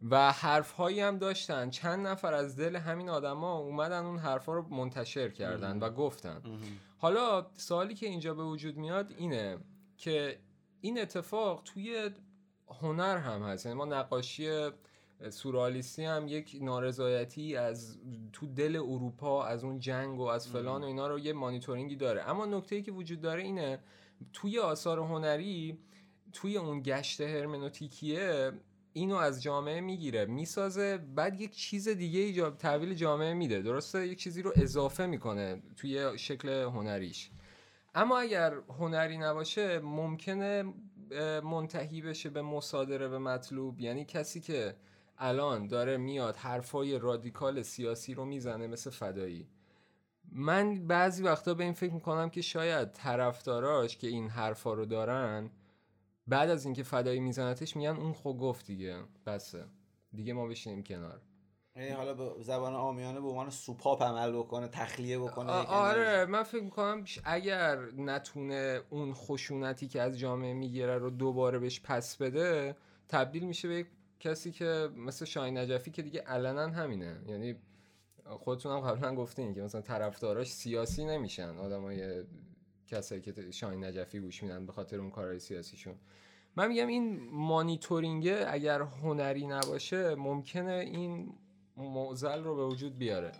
و 0.09 0.31
حرف 0.31 0.71
هایی 0.71 0.99
هم 0.99 1.17
داشتن. 1.17 1.69
چند 1.69 2.07
نفر 2.07 2.33
از 2.33 2.55
دل 2.55 2.75
همین 2.75 3.09
آدما 3.09 3.57
اومدن 3.57 4.05
اون 4.05 4.17
حرف 4.17 4.45
ها 4.45 4.53
رو 4.53 4.67
منتشر 4.69 5.29
کردن 5.29 5.79
و 5.79 5.89
گفتن. 5.89 6.41
حالا 6.97 7.47
سوالی 7.53 7.95
که 7.95 8.05
اینجا 8.05 8.33
به 8.33 8.43
وجود 8.43 8.77
میاد 8.77 9.13
اینه 9.17 9.57
که 9.97 10.39
این 10.81 11.01
اتفاق 11.01 11.61
توی 11.65 12.09
هنر 12.67 13.17
هم 13.17 13.43
هست. 13.43 13.65
یعنی 13.65 13.77
ما 13.77 13.85
نقاشی 13.85 14.69
سورالیستی 15.29 16.03
هم 16.03 16.27
یک 16.27 16.57
نارضایتی 16.61 17.55
از 17.55 17.97
تو 18.33 18.47
دل 18.47 18.75
اروپا 18.75 19.45
از 19.45 19.63
اون 19.63 19.79
جنگ 19.79 20.19
و 20.19 20.23
از 20.23 20.47
فلان 20.47 20.83
و 20.83 20.85
اینا 20.85 21.07
رو 21.07 21.19
یه 21.19 21.33
مانیتورینگی 21.33 21.95
داره. 21.95 22.29
اما 22.29 22.45
نکته 22.45 22.81
که 22.81 22.91
وجود 22.91 23.21
داره 23.21 23.43
اینه 23.43 23.79
توی 24.33 24.59
آثار 24.59 24.99
هنری 24.99 25.77
توی 26.33 26.57
اون 26.57 26.81
گشت 26.81 27.21
هرمنوتیکیه 27.21 28.51
اینو 28.93 29.15
از 29.15 29.43
جامعه 29.43 29.81
می‌گیره 29.81 30.25
می‌سازه 30.25 30.97
بعد 30.97 31.41
یک 31.41 31.55
چیز 31.55 31.87
دیگه 31.89 32.19
ایجاب 32.19 32.57
تحویل 32.57 32.93
جامعه 32.93 33.33
میده. 33.33 33.61
درسته؟ 33.61 34.07
یک 34.07 34.19
چیزی 34.19 34.41
رو 34.41 34.51
اضافه 34.55 35.05
می‌کنه 35.05 35.61
توی 35.77 36.17
شکل 36.17 36.49
هنریش. 36.49 37.31
اما 37.95 38.19
اگر 38.19 38.53
هنری 38.79 39.17
نباشه 39.17 39.79
ممکنه 39.79 40.73
منتهی 41.43 42.01
بشه 42.01 42.29
به 42.29 42.41
مصادره 42.41 43.07
به 43.07 43.19
مطلوب. 43.19 43.79
یعنی 43.79 44.05
کسی 44.05 44.41
که 44.41 44.75
الان 45.21 45.67
داره 45.67 45.97
میاد 45.97 46.35
حرفای 46.35 46.99
رادیکال 46.99 47.61
سیاسی 47.61 48.13
رو 48.13 48.25
می‌زنه 48.25 48.67
مثل 48.67 48.89
فدایی. 48.89 49.47
من 50.31 50.87
بعضی 50.87 51.23
وقتا 51.23 51.53
به 51.53 51.63
این 51.63 51.73
فکر 51.73 51.93
می‌کنم 51.93 52.29
که 52.29 52.41
شاید 52.41 52.91
طرفداراش 52.91 53.97
که 53.97 54.07
این 54.07 54.29
حرفا 54.29 54.73
رو 54.73 54.85
دارن 54.85 55.49
بعد 56.27 56.49
از 56.49 56.65
اینکه 56.65 56.83
فدایی 56.83 57.19
میزنتش 57.19 57.75
میگن 57.75 57.95
اون 57.95 58.13
خو 58.13 58.33
گفت 58.33 58.65
دیگه. 58.65 58.97
بسه. 59.25 59.65
دیگه 60.13 60.33
ما 60.33 60.47
بشینیم 60.47 60.83
کنار. 60.83 61.21
یعنی 61.75 61.89
حالا 61.89 62.13
به 62.13 62.43
زبان 62.43 62.75
آمیانه 62.75 63.21
به 63.21 63.27
عنوان 63.27 63.49
سوپاپ 63.49 64.03
عمل 64.03 64.31
بکنه 64.31 64.67
تخلیه 64.67 65.19
بکنه 65.19 65.51
آره 65.51 66.25
من 66.25 66.43
فکر 66.43 66.63
می‌کنم 66.63 67.05
اگر 67.23 67.79
نتونه 67.97 68.81
اون 68.89 69.13
خشونتی 69.13 69.87
که 69.87 70.01
از 70.01 70.19
جامعه 70.19 70.53
می‌گیره 70.53 70.97
رو 70.97 71.09
دوباره 71.09 71.59
بهش 71.59 71.81
پس 71.83 72.17
بده 72.17 72.75
تبدیل 73.09 73.43
میشه 73.43 73.67
به 73.67 73.85
کسی 74.21 74.51
که 74.51 74.89
مثل 74.95 75.25
شاین 75.25 75.57
نجفی 75.57 75.91
که 75.91 76.01
دیگه 76.01 76.21
علنا 76.21 76.67
همینه. 76.67 77.21
یعنی 77.27 77.55
خودتون 78.25 78.71
هم 78.71 78.79
قبلا 78.79 79.15
گفتین 79.15 79.53
که 79.53 79.61
مثلا 79.61 79.81
طرفداراش 79.81 80.51
سیاسی 80.51 81.05
نمیشن. 81.05 81.57
آدمای 81.57 82.23
کسایی 82.87 83.21
که 83.21 83.51
شاین 83.51 83.83
نجفی 83.83 84.19
گوش 84.19 84.43
میدن 84.43 84.65
به 84.65 84.71
خاطر 84.71 84.99
اون 84.99 85.09
کارهای 85.09 85.39
سیاسیشون. 85.39 85.95
من 86.55 86.67
میگم 86.67 86.87
این 86.87 87.29
مانیتورینگ 87.31 88.27
اگر 88.47 88.81
هنری 88.81 89.47
نباشه 89.47 90.15
ممکنه 90.15 90.73
این 90.73 91.37
معزل 91.77 92.43
رو 92.43 92.55
به 92.55 92.65
وجود 92.65 92.97
بیاره. 92.97 93.31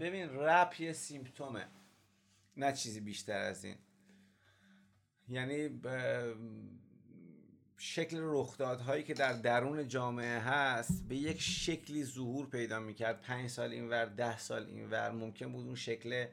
ببین 0.00 0.28
رپ 0.30 0.80
یه 0.80 0.92
سیمپتومه. 0.92 1.66
نه 2.56 2.72
چیزی 2.72 3.00
بیشتر 3.00 3.38
از 3.38 3.64
این. 3.64 3.76
یعنی 5.28 5.68
شکل 7.82 8.18
رخدادهایی 8.20 9.02
که 9.02 9.14
در 9.14 9.32
درون 9.32 9.88
جامعه 9.88 10.38
هست 10.38 11.08
به 11.08 11.16
یک 11.16 11.40
شکلی 11.40 12.04
ظهور 12.04 12.46
پیدا 12.46 12.80
می‌کرد. 12.80 13.20
پنج 13.20 13.50
سال 13.50 13.70
اینور 13.70 14.04
ده 14.04 14.38
سال 14.38 14.66
اینور 14.66 15.10
ممکن 15.10 15.52
بود 15.52 15.66
اون 15.66 15.74
شکل 15.74 16.26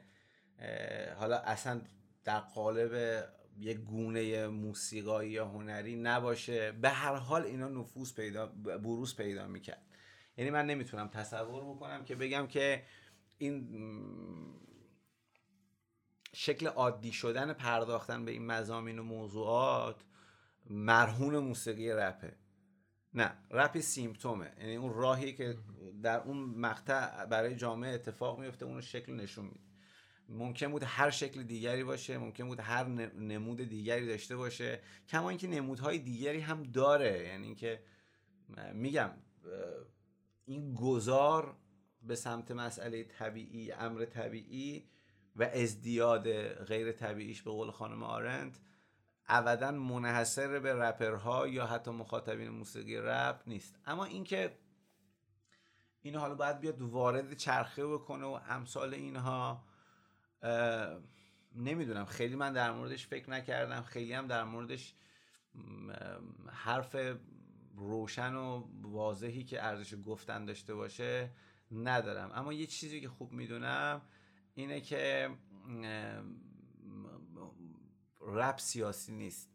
حالا 1.16 1.38
اصلا 1.38 1.80
در 2.24 2.38
قالب 2.38 3.24
یک 3.58 3.78
گونه 3.78 4.46
موسیقایی 4.46 5.30
یا 5.30 5.48
هنری 5.48 5.96
نباشه. 5.96 6.72
به 6.72 6.88
هر 6.88 7.14
حال 7.14 7.42
اینا 7.42 7.68
نفوذ 7.68 8.14
پیدا 8.14 8.46
بروز 8.82 9.16
پیدا 9.16 9.46
می‌کرد. 9.46 9.82
یعنی 10.36 10.50
من 10.50 10.66
نمی‌تونم 10.66 11.08
تصور 11.08 11.64
بکنم 11.64 12.04
که 12.04 12.14
بگم 12.14 12.46
که 12.46 12.82
این 13.38 13.68
شکل 16.34 16.66
عادی 16.66 17.12
شدن 17.12 17.52
پرداختن 17.52 18.24
به 18.24 18.30
این 18.30 18.46
مزامین 18.46 18.98
و 18.98 19.02
موضوعات 19.02 20.04
مرهون 20.70 21.38
موسیقی 21.38 21.90
رپه. 21.90 22.36
نه 23.14 23.32
رپ 23.50 23.80
سیمتومه 23.80 24.52
یعنی 24.60 24.76
اون 24.76 24.94
راهی 24.94 25.32
که 25.32 25.56
در 26.02 26.20
اون 26.20 26.36
مقطع 26.38 27.24
برای 27.26 27.56
جامعه 27.56 27.94
اتفاق 27.94 28.40
میفته 28.40 28.66
اون 28.66 28.80
شکل 28.80 29.12
نشون 29.12 29.44
میده. 29.44 29.60
ممکن 30.28 30.68
بود 30.68 30.82
هر 30.86 31.10
شکل 31.10 31.42
دیگری 31.42 31.84
باشه 31.84 32.18
ممکن 32.18 32.48
بود 32.48 32.60
هر 32.60 32.84
نمود 33.18 33.68
دیگری 33.68 34.06
داشته 34.06 34.36
باشه. 34.36 34.80
کما 35.08 35.28
اینکه 35.28 35.48
نمودهای 35.48 35.98
دیگری 35.98 36.40
هم 36.40 36.62
داره. 36.62 37.24
یعنی 37.26 37.46
اینکه 37.46 37.82
میگم 38.72 39.10
این 40.44 40.74
گذار 40.74 41.56
به 42.02 42.14
سمت 42.14 42.50
مسئله 42.50 43.04
طبیعی 43.04 43.72
امر 43.72 44.04
طبیعی 44.04 44.88
و 45.36 45.42
ازدیاد 45.42 46.42
غیر 46.64 46.92
طبیعیش 46.92 47.42
به 47.42 47.50
قول 47.50 47.70
خانم 47.70 48.02
آرند 48.02 48.58
ابدا 49.28 49.70
منحصر 49.70 50.58
به 50.58 50.74
رپرها 50.74 51.48
یا 51.48 51.66
حتی 51.66 51.90
مخاطبین 51.90 52.48
موسیقی 52.48 52.96
رپ 52.96 53.42
نیست. 53.46 53.78
اما 53.86 54.04
اینکه 54.04 54.58
این 56.02 56.14
حالا 56.14 56.34
باید 56.34 56.60
بیاد 56.60 56.82
وارد 56.82 57.34
چرخه 57.34 57.86
بکنه 57.86 58.24
و 58.24 58.40
امثال 58.48 58.94
اینها 58.94 59.64
نمی‌دونم. 61.54 62.04
خیلی 62.04 62.36
من 62.36 62.52
در 62.52 62.72
موردش 62.72 63.06
فکر 63.06 63.30
نکردم. 63.30 63.82
خیلی 63.82 64.12
هم 64.12 64.26
در 64.26 64.44
موردش 64.44 64.94
حرف 66.52 66.96
روشن 67.76 68.34
و 68.34 68.68
واضحی 68.82 69.44
که 69.44 69.64
ارزش 69.64 69.94
گفتن 70.06 70.44
داشته 70.44 70.74
باشه 70.74 71.30
ندارم. 71.72 72.30
اما 72.34 72.52
یه 72.52 72.66
چیزی 72.66 73.00
که 73.00 73.08
خوب 73.08 73.32
می‌دونم 73.32 74.02
اینه 74.54 74.80
که 74.80 75.30
رپ 78.20 78.58
سیاسی 78.58 79.12
نیست. 79.12 79.50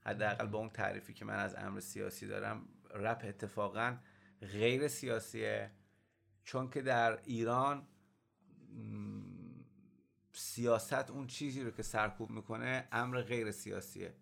حداقل 0.00 0.46
با 0.46 0.58
اون 0.58 0.70
تعریفی 0.70 1.14
که 1.14 1.24
من 1.24 1.36
از 1.36 1.54
امر 1.54 1.80
سیاسی 1.80 2.26
دارم 2.26 2.68
رپ 2.94 3.22
اتفاقا 3.24 3.96
غیر 4.40 4.88
سیاسیه 4.88 5.70
چون 6.44 6.70
که 6.70 6.82
در 6.82 7.22
ایران 7.24 7.86
سیاست 10.32 11.10
اون 11.10 11.26
چیزی 11.26 11.62
رو 11.62 11.70
که 11.70 11.82
سرکوب 11.82 12.30
می‌کنه 12.30 12.88
امر 12.92 13.20
غیر 13.20 13.50
سیاسیه. 13.50 14.14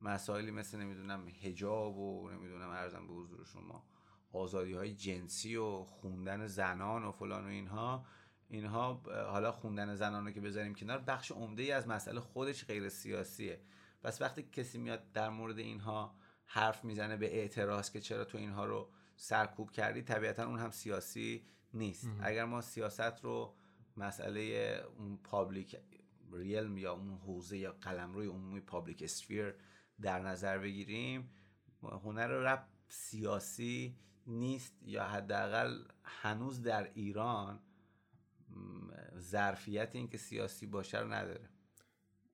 مسائلی 0.00 0.50
مثل 0.50 0.78
نمی‌دونم 0.78 1.28
هجاب 1.28 1.98
و 1.98 2.30
نمی‌دونم 2.30 2.68
ارزم 2.70 3.06
به 3.06 3.12
حضور 3.12 3.44
شما 3.44 3.86
آزادی 4.32 4.72
های 4.72 4.94
جنسی 4.94 5.56
و 5.56 5.84
خوندن 5.84 6.46
زنان 6.46 7.04
و 7.04 7.12
فلان 7.12 7.44
و 7.44 7.48
اینها 7.48 8.06
اینها 8.48 9.02
حالا 9.30 9.52
خوندن 9.52 9.94
زنان 9.94 10.24
رو 10.24 10.30
که 10.30 10.40
بذاریم 10.40 10.74
کنار 10.74 10.98
بخش 10.98 11.32
عمده 11.32 11.62
ای 11.62 11.72
از 11.72 11.88
مسئله 11.88 12.20
خودش 12.20 12.64
غیر 12.64 12.88
سیاسیه. 12.88 13.60
پس 14.02 14.22
وقتی 14.22 14.42
کسی 14.42 14.78
میاد 14.78 15.12
در 15.12 15.28
مورد 15.28 15.58
اینها 15.58 16.14
حرف 16.44 16.84
می‌زنه 16.84 17.16
به 17.16 17.36
اعتراض 17.36 17.90
که 17.90 18.00
چرا 18.00 18.24
تو 18.24 18.38
اینها 18.38 18.64
رو 18.64 18.90
سرکوب 19.16 19.70
کردی 19.70 20.02
طبیعتا 20.02 20.46
اون 20.46 20.58
هم 20.58 20.70
سیاسی 20.70 21.46
نیست. 21.74 22.10
اگر 22.20 22.44
ما 22.44 22.60
سیاست 22.60 23.24
رو 23.24 23.54
مسئله 23.96 24.40
اون 24.98 25.16
public 25.16 25.76
realm 26.32 26.78
یا 26.78 26.92
اون 26.92 27.18
حوزه 27.18 27.58
یا 27.58 27.72
قلمروی 27.80 28.26
عمومی 28.26 28.60
public 28.60 29.02
sphere 29.02 29.54
در 30.00 30.20
نظر 30.20 30.58
بگیریم 30.58 31.30
هنر 31.82 32.26
رپ 32.26 32.64
سیاسی 32.88 33.98
نیست 34.26 34.82
یا 34.82 35.04
حداقل 35.04 35.82
هنوز 36.04 36.62
در 36.62 36.90
ایران 36.94 37.60
ظرفیت 39.18 39.90
اینکه 39.92 40.18
سیاسی 40.18 40.66
باشه 40.66 40.98
رو 41.00 41.12
نداره. 41.12 41.48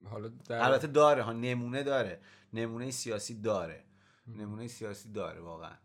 حالا 0.04 0.28
در... 0.28 0.64
البته 0.64 0.86
داره 0.86 1.22
ها 1.22 1.32
نمونه 1.32 1.82
داره. 1.82 2.20
نمونه 2.52 2.90
سیاسی 2.90 3.34
داره. 3.34 3.84
نمونه 4.26 4.68
سیاسی 4.68 5.12
داره 5.12 5.40
واقعا. 5.40 5.76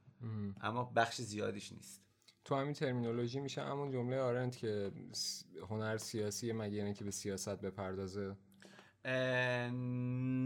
اما 0.61 0.83
بخش 0.83 1.21
زیادیش 1.21 1.71
نیست. 1.71 2.01
تو 2.45 2.55
همین 2.55 2.73
ترمینولوژی 2.73 3.39
میشه 3.39 3.61
همون 3.61 3.91
جمله 3.91 4.19
آرنت 4.19 4.57
که 4.57 4.91
هنر 5.69 5.97
سیاسی 5.97 6.51
مگه 6.51 6.73
یعنی 6.73 6.93
که 6.93 7.03
به 7.03 7.11
سیاست 7.11 7.61
بپردازه؟ 7.61 8.35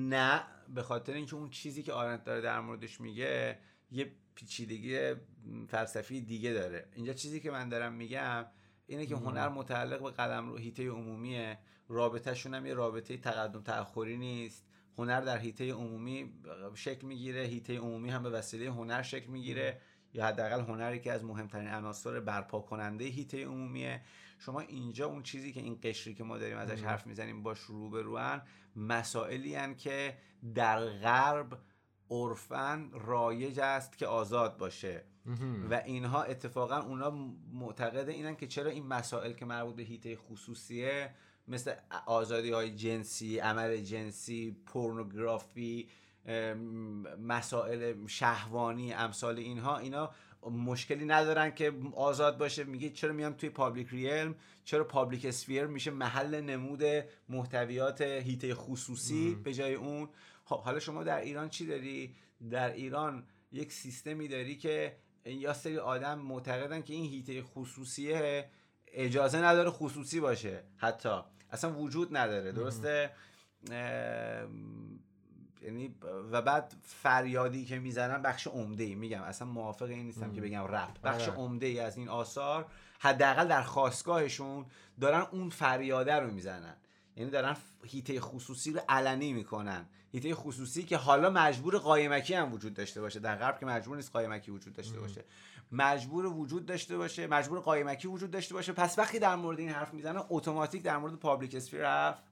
نه 0.09 0.43
به 0.73 0.83
خاطر 0.83 1.13
اینکه 1.13 1.35
اون 1.35 1.49
چیزی 1.49 1.83
که 1.83 1.93
آرنت 1.93 2.23
داره 2.23 2.41
در 2.41 2.59
موردش 2.59 3.01
میگه 3.01 3.59
یه 3.91 4.11
پیچیدگی 4.35 5.13
فلسفی 5.67 6.21
دیگه 6.21 6.53
داره. 6.53 6.87
اینجا 6.93 7.13
چیزی 7.13 7.39
که 7.39 7.51
من 7.51 7.69
دارم 7.69 7.93
میگم 7.93 8.45
اینه 8.85 9.05
که 9.05 9.15
هنر 9.15 9.49
متعلق 9.49 10.03
به 10.03 10.11
قدم 10.11 10.49
رو 10.49 10.57
هیته 10.57 10.89
عمومیه. 10.89 11.59
رابطهشون 11.87 12.53
هم 12.53 12.65
یه 12.65 12.73
رابطه 12.73 13.17
تقدم 13.17 13.61
تأخری 13.61 14.17
نیست. 14.17 14.65
هنر 14.97 15.21
در 15.21 15.37
هیته 15.37 15.73
عمومی 15.73 16.33
شکل 16.73 17.07
می‌گیره 17.07 17.41
هیته 17.41 17.77
عمومی 17.77 18.09
هم 18.09 18.23
به 18.23 18.29
وسیله 18.29 18.71
هنر 18.71 19.01
شکل 19.01 19.27
می‌گیره. 19.27 19.81
یا 20.13 20.25
حداقل 20.25 20.61
هنری 20.61 20.99
که 20.99 21.11
از 21.11 21.23
مهمترین 21.23 21.67
عناصر 21.67 22.19
برپا 22.19 22.59
کننده 22.59 23.05
هیته 23.05 23.45
عمومیه. 23.45 24.01
شما 24.39 24.59
اینجا 24.59 25.07
اون 25.07 25.23
چیزی 25.23 25.53
که 25.53 25.59
این 25.59 25.79
قشری 25.83 26.15
که 26.15 26.23
ما 26.23 26.37
داریم 26.37 26.57
ازش 26.57 26.83
حرف 26.83 27.07
می‌زنیم 27.07 27.43
باش 27.43 27.59
رو 27.59 27.89
به 27.89 28.01
روان 28.01 28.41
مسائلی 28.75 29.55
هن 29.55 29.75
که 29.75 30.17
در 30.55 30.85
غرب 30.85 31.59
عرفا 32.11 32.89
رایج 32.93 33.59
است 33.59 33.97
که 33.97 34.07
آزاد 34.07 34.57
باشه. 34.57 35.03
و 35.69 35.73
اینها 35.85 36.23
اتفاقا 36.23 36.77
اونا 36.77 37.11
معتقد 37.53 38.09
اینن 38.09 38.35
که 38.35 38.47
چرا 38.47 38.71
این 38.71 38.87
مسائل 38.87 39.33
که 39.33 39.45
مربوط 39.45 39.75
به 39.75 39.83
حیطه 39.83 40.15
خصوصیه 40.15 41.09
مثل 41.47 41.73
آزادی 42.05 42.51
های 42.51 42.75
جنسی 42.75 43.39
عمل 43.39 43.77
جنسی 43.77 44.57
پورنوگرافی 44.65 45.89
مسائل 47.19 48.07
شهوانی 48.07 48.93
امثال 48.93 49.37
اینها 49.37 49.77
اینا 49.77 50.11
مشکلی 50.51 51.05
ندارن 51.05 51.51
که 51.51 51.73
آزاد 51.95 52.37
باشه. 52.37 52.63
میگه 52.63 52.89
چرا 52.89 53.13
میاد 53.13 53.33
توی 53.33 53.49
public 53.49 53.89
realm؟ 53.89 54.35
چرا 54.63 54.83
public 54.83 55.25
sphere 55.25 55.65
میشه 55.65 55.91
محل 55.91 56.41
نمود 56.41 56.83
محتویات 57.29 58.01
حیطه 58.01 58.55
خصوصی 58.55 59.35
به 59.35 59.53
جای 59.53 59.73
اون؟ 59.73 60.09
خب 60.45 60.61
حالا 60.61 60.79
شما 60.79 61.03
در 61.03 61.21
ایران 61.21 61.49
چی 61.49 61.67
داری؟ 61.67 62.15
در 62.49 62.73
ایران 62.73 63.23
یک 63.51 63.71
سیستمی 63.71 64.27
داری 64.27 64.57
که 64.57 64.95
یا 65.25 65.53
سری 65.53 65.77
آدم 65.77 66.19
معتقدن 66.19 66.81
که 66.81 66.93
این 66.93 67.05
هیته 67.05 67.43
خصوصیه 67.43 68.49
اجازه 68.87 69.37
نداره 69.37 69.69
خصوصی 69.69 70.19
باشه 70.19 70.63
حتی. 70.77 71.19
اصلا 71.51 71.79
وجود 71.79 72.17
نداره 72.17 72.51
درسته؟ 72.51 73.11
یعنی 75.61 75.95
و 76.31 76.41
بعد 76.41 76.73
فریادی 76.81 77.65
که 77.65 77.79
می‌زنن 77.79 78.21
بخش 78.21 78.47
عمده 78.47 78.83
ای 78.83 78.95
میگم 78.95 79.21
اصلا 79.21 79.47
موافق 79.47 79.85
این 79.85 80.05
نیستم 80.05 80.33
که 80.33 80.41
بگم 80.41 80.63
رپ. 80.63 81.01
بخش 81.03 81.29
آره. 81.29 81.37
عمده 81.37 81.65
ای 81.65 81.79
از 81.79 81.97
این 81.97 82.09
آثار 82.09 82.65
حداقل 82.99 83.47
در 83.47 83.61
خواستگاهشون 83.61 84.65
دارن 85.01 85.27
اون 85.31 85.49
فریاده 85.49 86.13
رو 86.13 86.31
می‌زنن. 86.31 86.75
یعنی 87.15 87.31
دارن 87.31 87.57
هیته 87.83 88.19
خصوصی 88.19 88.71
رو 88.71 88.79
علنی 88.89 89.33
می‌کنن. 89.33 89.85
هیته 90.11 90.35
خصوصی 90.35 90.83
که 90.83 90.97
حالا 90.97 91.29
مجبور 91.29 91.77
قایمکی 91.77 92.33
هم 92.33 92.53
وجود 92.53 92.73
داشته 92.73 93.01
باشه. 93.01 93.19
در 93.19 93.35
غرب 93.35 93.59
که 93.59 93.65
مجبور 93.65 93.95
نیست 93.95 94.11
قایمکی 94.11 94.51
وجود 94.51 94.73
داشته 94.73 94.99
باشه. 94.99 95.25
مجبور 95.71 96.25
وجود 96.25 96.65
داشته 96.65 96.97
باشه 96.97 97.27
مجبور 97.27 97.59
قایمکی 97.59 98.07
وجود 98.07 98.31
داشته 98.31 98.53
باشه. 98.53 98.73
پس 98.73 98.99
وقتی 98.99 99.19
در 99.19 99.35
مورد 99.35 99.59
این 99.59 99.69
حرف 99.69 99.93
می‌زنن 99.93 100.23
اتوماتیک 100.29 100.83
در 100.83 100.97
مورد 100.97 101.15
پابلیک 101.15 101.55
اسفیر 101.55 101.85
حرف 101.85 102.23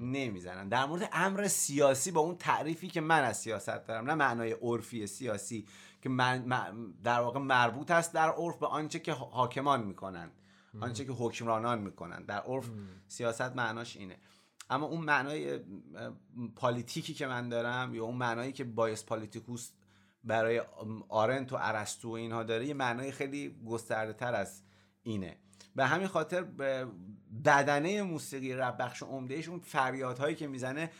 نمی‌زنن. 0.00 0.68
در 0.68 0.86
مورد 0.86 1.08
امر 1.12 1.48
سیاسی 1.48 2.10
با 2.10 2.20
اون 2.20 2.36
تعریفی 2.36 2.88
که 2.88 3.00
من 3.00 3.24
از 3.24 3.40
سیاست 3.40 3.86
دارم 3.86 4.06
نه 4.06 4.14
معنای 4.14 4.52
عرفی 4.52 5.06
سیاسی 5.06 5.66
که 6.02 6.08
من 6.08 6.64
در 7.02 7.20
واقع 7.20 7.40
مربوط 7.40 7.90
است 7.90 8.14
در 8.14 8.28
عرف 8.28 8.58
به 8.58 8.66
آنچه 8.66 8.98
که 8.98 9.12
حاکمان 9.12 9.82
می‌کنن. 9.82 10.30
آنچه 10.80 11.04
که 11.04 11.12
حکمرانان 11.12 11.78
می‌کنن. 11.78 12.24
در 12.24 12.38
عرف 12.38 12.70
سیاست 13.08 13.56
معناش 13.56 13.96
اینه. 13.96 14.16
اما 14.70 14.86
اون 14.86 15.04
معنای 15.04 15.60
politic 16.56 17.07
ی 17.07 17.14
که 17.14 17.26
من 17.26 17.48
دارم 17.48 17.94
یا 17.94 18.04
اون 18.04 18.16
معنایی 18.16 18.52
که 18.52 18.64
bios 18.64 19.04
politikos 19.04 19.70
برای 20.24 20.62
آرنت 21.08 21.52
و 21.52 21.56
ارسطو 21.60 22.08
و 22.08 22.12
اینها 22.12 22.42
داره 22.42 22.66
یه 22.66 22.74
معنای 22.74 23.12
خیلی 23.12 23.56
گسترده 23.66 24.12
تر 24.12 24.34
از 24.34 24.62
اینه. 25.02 25.36
به 25.76 25.86
همین 25.86 26.06
خاطر 26.06 26.42
بدنه 27.44 28.02
موسیقی 28.02 28.54
رپ 28.54 28.76
بخش 28.78 29.02
عمدهش 29.02 29.48
اون 29.48 29.60
فریادهایی 29.60 30.34
که 30.34 30.46
می‌زنه 30.46 30.90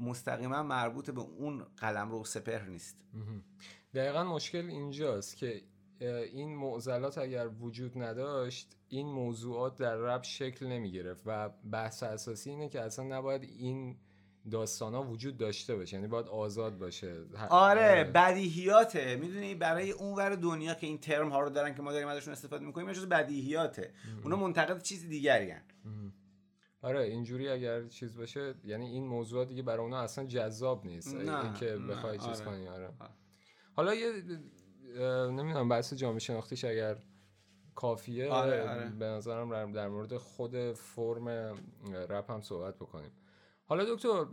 مستقیما 0.00 0.62
مربوط 0.62 1.10
به 1.10 1.20
اون 1.20 1.66
قلمرو 1.76 2.24
سپهر 2.24 2.62
نیست. 2.62 2.96
دقیقا 3.94 4.24
مشکل 4.24 4.66
اینجاست 4.66 5.36
که 5.36 5.62
این 6.04 6.56
معضلات 6.56 7.18
اگر 7.18 7.48
وجود 7.60 8.02
نداشت 8.02 8.76
این 8.88 9.06
موضوعات 9.06 9.76
در 9.76 9.96
رب 9.96 10.22
شکل 10.22 10.66
نمی 10.66 10.92
گرفت 10.92 11.22
و 11.26 11.48
بحث 11.48 12.02
اساسی 12.02 12.50
اینه 12.50 12.68
که 12.68 12.80
اصلا 12.80 13.04
نباید 13.18 13.42
این 13.42 13.96
داستان 14.50 14.94
ها 14.94 15.02
وجود 15.02 15.36
داشته 15.36 15.76
باشه 15.76 15.96
یعنی 15.96 16.08
باید 16.08 16.26
آزاد 16.26 16.78
باشه 16.78 17.14
آره, 17.48 17.90
آره. 17.90 18.04
بدیهیاته 18.04 19.16
می‌دونی 19.16 19.54
برای 19.54 19.90
اون 19.90 20.14
ور 20.14 20.34
دنیا 20.34 20.74
که 20.74 20.86
این 20.86 20.98
ترم 20.98 21.28
ها 21.28 21.40
رو 21.40 21.50
دارن 21.50 21.74
که 21.74 21.82
ما 21.82 21.92
داریم 21.92 22.08
ازشون 22.08 22.32
استفاده 22.32 22.64
می‌کنیم 22.64 22.92
جز 22.92 23.06
بدیهیاته 23.06 23.92
اونا 24.24 24.36
منتقد 24.36 24.82
چیز 24.82 25.08
دیگری 25.08 25.50
هن. 25.50 25.62
آره 26.82 27.00
اینجوری 27.00 27.48
اگر 27.48 27.86
چیز 27.88 28.16
باشه 28.16 28.54
یعنی 28.64 28.86
این 28.86 29.04
موضوع 29.04 29.44
دیگه 29.44 29.62
برای 29.62 29.80
اونا 29.80 30.00
اصلا 30.00 30.26
جذاب 30.26 30.86
نیست 30.86 31.14
اینکه 31.14 31.66
بخوای 31.66 32.18
چیز 32.18 32.40
آره. 32.40 32.44
کنی 32.44 32.68
آره. 32.68 32.86
آره. 32.86 33.10
حالا 33.76 33.94
یه 33.94 34.12
نمی‌دونم 35.30 35.68
بحث 35.68 35.94
جامعه 35.94 36.18
شناختیش 36.18 36.64
اگر 36.64 36.96
کافیه 37.74 38.30
آره، 38.30 38.70
آره. 38.70 38.88
به 38.88 39.04
نظرم 39.04 39.72
در 39.72 39.88
مورد 39.88 40.16
خود 40.16 40.72
فرم 40.72 41.28
رپ 42.08 42.30
هم 42.30 42.40
صحبت 42.42 42.76
بکنیم. 42.76 43.10
حالا 43.66 43.94
دکتر 43.94 44.24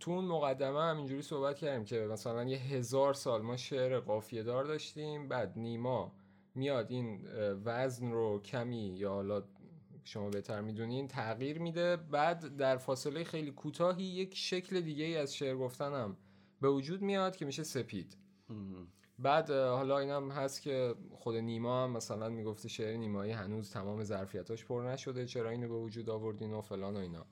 تو 0.00 0.10
اون 0.10 0.24
مقدمه 0.24 0.82
هم 0.82 0.96
اینجوری 0.96 1.22
صحبت 1.22 1.58
کردیم 1.58 1.84
که 1.84 2.00
مثلا 2.00 2.44
یه 2.44 2.58
هزار 2.58 3.14
سال 3.14 3.42
ما 3.42 3.56
شعر 3.56 4.00
قافیه 4.00 4.42
دار 4.42 4.64
داشتیم 4.64 5.28
بعد 5.28 5.58
نیما 5.58 6.12
میاد 6.54 6.90
این 6.90 7.28
وزن 7.64 8.12
رو 8.12 8.40
کمی 8.42 8.96
یا 8.96 9.10
حالا 9.10 9.42
شما 10.04 10.30
بهتر 10.30 10.60
می‌دونین 10.60 11.08
تغییر 11.08 11.58
میده 11.58 11.96
بعد 11.96 12.56
در 12.56 12.76
فاصله 12.76 13.24
خیلی 13.24 13.50
کوتاهی 13.50 14.04
یک 14.04 14.36
شکل 14.36 14.80
دیگه 14.80 15.04
ای 15.04 15.16
از 15.16 15.34
شعر 15.34 15.56
گفتنم 15.56 16.16
به 16.60 16.68
وجود 16.68 17.02
میاد 17.02 17.36
که 17.36 17.44
میشه 17.44 17.62
سپید. 17.62 18.16
بعد 19.22 19.50
حالا 19.50 19.98
اینم 19.98 20.30
هست 20.30 20.62
که 20.62 20.94
خود 21.10 21.36
نیما 21.36 21.84
هم 21.84 21.90
مثلا 21.90 22.28
می‌گفته 22.28 22.68
شعر 22.68 22.96
نیمایی 22.96 23.32
هنوز 23.32 23.70
تمام 23.70 24.04
ظرفیتاش 24.04 24.64
پر 24.64 24.82
نشده 24.82 25.26
چرا 25.26 25.50
اینو 25.50 25.68
به 25.68 25.74
وجود 25.74 26.10
آوردین 26.10 26.52
و 26.52 26.60
فلان 26.60 26.96
و 26.96 26.98
اینا. 26.98 27.26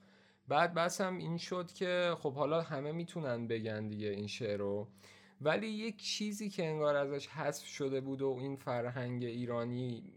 بعد 0.48 0.74
بس 0.74 1.00
هم 1.00 1.18
این 1.18 1.36
شد 1.38 1.72
که 1.72 2.14
خب 2.18 2.34
حالا 2.34 2.62
همه 2.62 2.92
می‌تونن 2.92 3.46
بگن 3.46 3.88
دیگه 3.88 4.08
این 4.08 4.26
شعر 4.26 4.56
رو 4.56 4.88
ولی 5.40 5.66
یک 5.66 6.02
چیزی 6.02 6.50
که 6.50 6.66
انگار 6.66 6.96
ازش 6.96 7.26
حذف 7.26 7.66
شده 7.66 8.00
بود 8.00 8.22
و 8.22 8.36
این 8.40 8.56
فرهنگ 8.56 9.24
ایرانی 9.24 10.12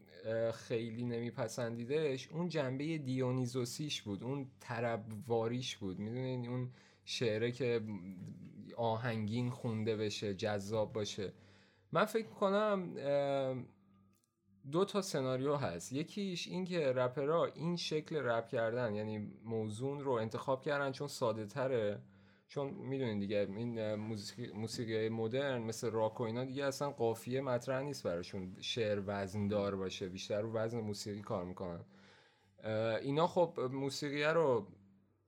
خیلی 0.53 1.05
نمیپسندیدش 1.05 2.29
اون 2.31 2.49
جنبه 2.49 2.97
دیونیزوسیش 2.97 4.01
بود 4.01 4.23
اون 4.23 4.47
طربواریش 4.59 5.77
بود. 5.77 5.99
می‌دونین؟ 5.99 6.47
اون 6.47 6.69
شعره 7.05 7.51
که 7.51 7.81
آهنگین 8.77 9.49
خونده 9.49 9.95
بشه 9.95 10.33
جذاب 10.33 10.93
باشه. 10.93 11.33
من 11.91 12.05
فکر 12.05 12.27
کنم 12.27 12.93
دو 14.71 14.85
تا 14.85 15.01
سناریو 15.01 15.55
هست. 15.55 15.93
یکیش 15.93 16.47
این 16.47 16.65
که 16.65 16.91
رپرها 16.91 17.45
این 17.45 17.75
شکل 17.75 18.15
رپ 18.15 18.47
کردن 18.47 18.95
یعنی 18.95 19.31
موزون 19.43 19.99
رو 19.99 20.11
انتخاب 20.11 20.61
کردن 20.61 20.91
چون 20.91 21.07
ساده 21.07 21.45
تره. 21.45 22.01
چون 22.47 22.67
می‌دونین 22.67 23.19
دیگه 23.19 23.47
این 23.55 23.95
موسیقی 24.53 25.09
مدرن 25.09 25.61
مثل 25.61 25.91
راک 25.91 26.19
و 26.19 26.23
اینا 26.23 26.45
دیگه 26.45 26.65
اصلا 26.65 26.91
قافیه 26.91 27.41
مطرح 27.41 27.81
نیست 27.81 28.03
براشون 28.03 28.55
شعر 28.59 29.03
وزن 29.05 29.47
دار 29.47 29.75
باشه 29.75 30.09
بیشتر 30.09 30.41
رو 30.41 30.53
وزن 30.53 30.79
موسیقی 30.79 31.21
کار 31.21 31.45
می‌کنن. 31.45 31.85
اینا 33.01 33.27
خب 33.27 33.59
موسیقی 33.71 34.23
رو 34.23 34.67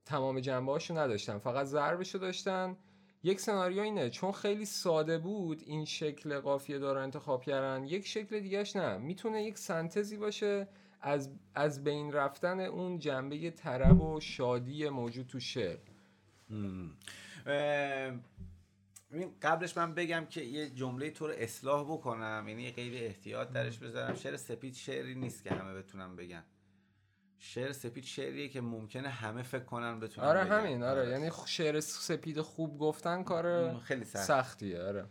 تمام 0.05 0.39
جنبه 0.39 0.71
هاشو 0.71 0.97
نداشتن 0.97 1.37
فقط 1.37 1.65
ضربشو 1.65 2.17
داشتن. 2.17 2.77
یک 3.23 3.39
سناریو 3.39 3.81
اینه 3.81 4.09
چون 4.09 4.31
خیلی 4.31 4.65
ساده 4.65 5.17
بود 5.17 5.63
این 5.65 5.85
شکل 5.85 6.39
قافیه 6.39 6.79
دار 6.79 6.97
انتخاب 6.97 7.43
کردن 7.43 7.83
یک 7.83 8.07
شکل 8.07 8.39
دیگهش 8.39 8.75
نه. 8.75 8.97
می‌تونه 8.97 9.43
یک 9.43 9.57
سنتزی 9.57 10.17
باشه 10.17 10.67
از 11.01 11.29
از 11.55 11.83
بین 11.83 12.11
رفتن 12.11 12.59
اون 12.59 12.99
جنبه 12.99 13.51
طرب 13.51 14.01
و 14.01 14.19
شادی 14.19 14.89
موجود 14.89 15.27
تو 15.27 15.39
شعر. 15.39 15.77
قبلش 19.41 19.77
من 19.77 19.93
بگم 19.93 20.25
که 20.29 20.41
یه 20.41 20.69
جمله 20.69 21.09
تو 21.09 21.27
رو 21.27 21.33
اصلاح 21.37 21.83
بکنم 21.83 22.45
یعنی 22.47 22.71
غیر 22.71 23.03
احتیاط 23.03 23.49
درش 23.49 23.77
بذارم. 23.77 24.15
شعر 24.15 24.37
سپید 24.37 24.75
شعری 24.75 25.15
نیست 25.15 25.43
که 25.43 25.51
همه 25.51 25.73
بتونم 25.73 26.15
بگن. 26.15 26.43
شعر 27.45 27.71
سپید 27.71 28.03
شعریه 28.03 28.49
که 28.49 28.61
ممکنه 28.61 29.09
همه 29.09 29.43
فکر 29.43 29.63
کنن 29.63 29.99
بتونن 29.99 30.27
آره 30.27 30.43
همین 30.43 30.83
آره. 30.83 31.01
آره. 31.01 31.11
یعنی 31.11 31.31
شعر 31.45 31.79
سپید 31.79 32.41
خوب 32.41 32.77
گفتن 32.77 33.23
کار 33.23 33.77
خیلی 33.79 34.05
سخت. 34.05 34.23
سختیه 34.23 34.81
آره. 34.81 35.05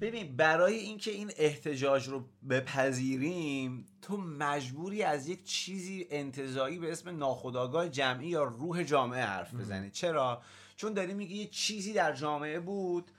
ببین 0.00 0.36
برای 0.36 0.74
اینکه 0.74 1.10
این 1.10 1.32
احتجاج 1.36 2.08
رو 2.08 2.28
بپذیریم 2.50 3.86
تو 4.02 4.16
مجبوری 4.16 5.02
از 5.02 5.28
یک 5.28 5.44
چیزی 5.44 6.06
انتظایی 6.10 6.78
به 6.78 6.92
اسم 6.92 7.16
ناخودآگاه 7.16 7.88
جمعی 7.88 8.28
یا 8.28 8.44
روح 8.44 8.82
جامعه 8.82 9.24
حرف 9.24 9.54
بزنی. 9.54 9.90
چرا؟ 9.90 10.42
چون 10.76 10.92
داری 10.92 11.14
میگی 11.14 11.34
یه 11.34 11.46
چیزی 11.46 11.92
در 11.92 12.12
جامعه 12.12 12.60
بود 12.60 13.10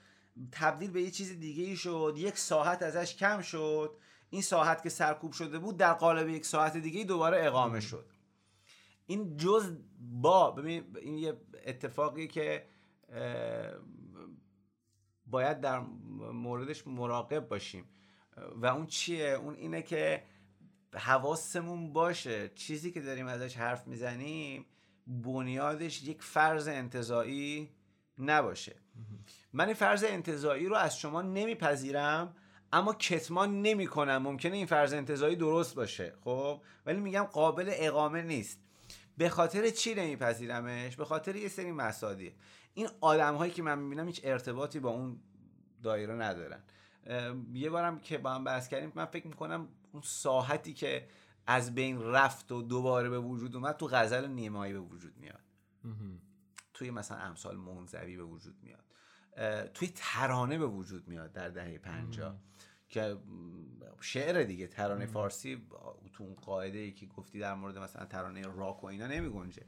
تبدیل 0.52 0.90
به 0.90 1.02
یه 1.02 1.10
چیز 1.10 1.40
دیگه 1.40 1.64
ای 1.64 1.76
شد 1.76 2.14
یک 2.16 2.38
ساحت 2.38 2.82
ازش 2.82 3.16
کم 3.16 3.40
شد 3.40 3.96
این 4.30 4.42
ساحت 4.42 4.82
که 4.82 4.88
سرکوب 4.88 5.32
شده 5.32 5.58
بود 5.58 5.76
در 5.76 5.92
قالب 5.92 6.28
یک 6.28 6.46
ساحت 6.46 6.76
دیگه 6.76 7.04
دوباره 7.04 7.46
اقامه 7.46 7.80
شد. 7.80 8.06
این 9.06 9.36
جز 9.36 9.76
با 9.98 10.50
ببین 10.50 10.96
این 11.02 11.18
یه 11.18 11.36
اتفاقی 11.66 12.28
که 12.28 12.66
باید 15.26 15.60
در 15.60 15.78
موردش 16.32 16.86
مراقب 16.86 17.48
باشیم. 17.48 17.84
و 18.56 18.66
اون 18.66 18.86
چیه؟ 18.86 19.28
اون 19.28 19.54
اینه 19.54 19.82
که 19.82 20.24
حواسمون 20.94 21.92
باشه. 21.92 22.48
چیزی 22.48 22.90
که 22.90 23.00
داریم 23.00 23.26
ازش 23.26 23.56
حرف 23.56 23.86
می‌زنیم 23.86 24.66
بنیادش 25.06 26.02
یک 26.02 26.22
فرض 26.22 26.68
انتظایی 26.68 27.70
نباشه. 28.18 28.76
من 29.52 29.64
این 29.64 29.74
فرض 29.74 30.04
انتظایی 30.04 30.66
رو 30.66 30.76
از 30.76 30.98
شما 30.98 31.22
نمیپذیرم. 31.22 32.36
اما 32.72 32.94
کتمان 32.94 33.62
نمی‌کنم. 33.62 34.16
ممکنه 34.16 34.56
این 34.56 34.66
فرض 34.66 34.92
انتظایی 34.92 35.36
درست 35.36 35.74
باشه 35.74 36.14
خب؟ 36.24 36.62
ولی 36.86 37.00
میگم 37.00 37.22
قابل 37.22 37.70
اقامه 37.72 38.22
نیست. 38.22 38.60
به 39.16 39.28
خاطر 39.28 39.70
چی 39.70 39.94
نمیپذیرمش؟ 39.94 40.96
به 40.96 41.04
خاطر 41.04 41.36
یه 41.36 41.48
سری 41.48 41.72
مسادی 41.72 42.34
این 42.74 42.88
آدم 43.00 43.34
هایی 43.34 43.52
که 43.52 43.62
من 43.62 43.78
می‌بینم 43.78 44.06
هیچ 44.06 44.20
ارتباطی 44.24 44.80
با 44.80 44.90
اون 44.90 45.20
دایره 45.82 46.14
ندارن. 46.14 46.62
یه 47.52 47.70
بارم 47.70 48.00
که 48.00 48.18
با 48.18 48.34
هم 48.34 48.44
بحث 48.44 48.68
کردیم 48.68 48.92
من 48.94 49.04
فکر 49.04 49.26
می‌کنم 49.26 49.68
اون 49.92 50.02
ساحتی 50.02 50.72
که 50.72 51.08
از 51.46 51.74
بین 51.74 52.02
رفت 52.02 52.52
و 52.52 52.62
دوباره 52.62 53.08
به 53.08 53.18
وجود 53.18 53.56
اومد 53.56 53.76
تو 53.76 53.86
غزل 53.86 54.26
نیمایی 54.26 54.72
به 54.72 54.80
وجود 54.80 55.16
میاد. 55.16 55.40
توی 56.74 56.90
مثلا 56.90 57.18
امثال 57.18 57.56
منزوی 57.56 58.16
به 58.16 58.22
وجود 58.22 58.56
میاد. 58.62 58.84
توی 59.74 59.92
ترانه 59.94 60.58
به 60.58 60.66
وجود 60.66 61.08
میاد 61.08 61.32
در 61.32 61.48
دهه 61.48 61.78
پنجاه. 61.78 62.36
که 62.88 63.16
شعر 64.00 64.42
دیگه 64.42 64.66
ترانه 64.66 65.06
فارسی 65.06 65.66
تو 66.12 66.24
اون 66.24 66.34
قاعده 66.34 66.78
ای 66.78 66.92
که 66.92 67.06
گفتی 67.06 67.38
در 67.38 67.54
مورد 67.54 67.78
مثلا 67.78 68.04
ترانه 68.04 68.42
راک 68.42 68.84
و 68.84 68.86
اینا 68.86 69.06
نمی 69.06 69.28
گنجه 69.28 69.62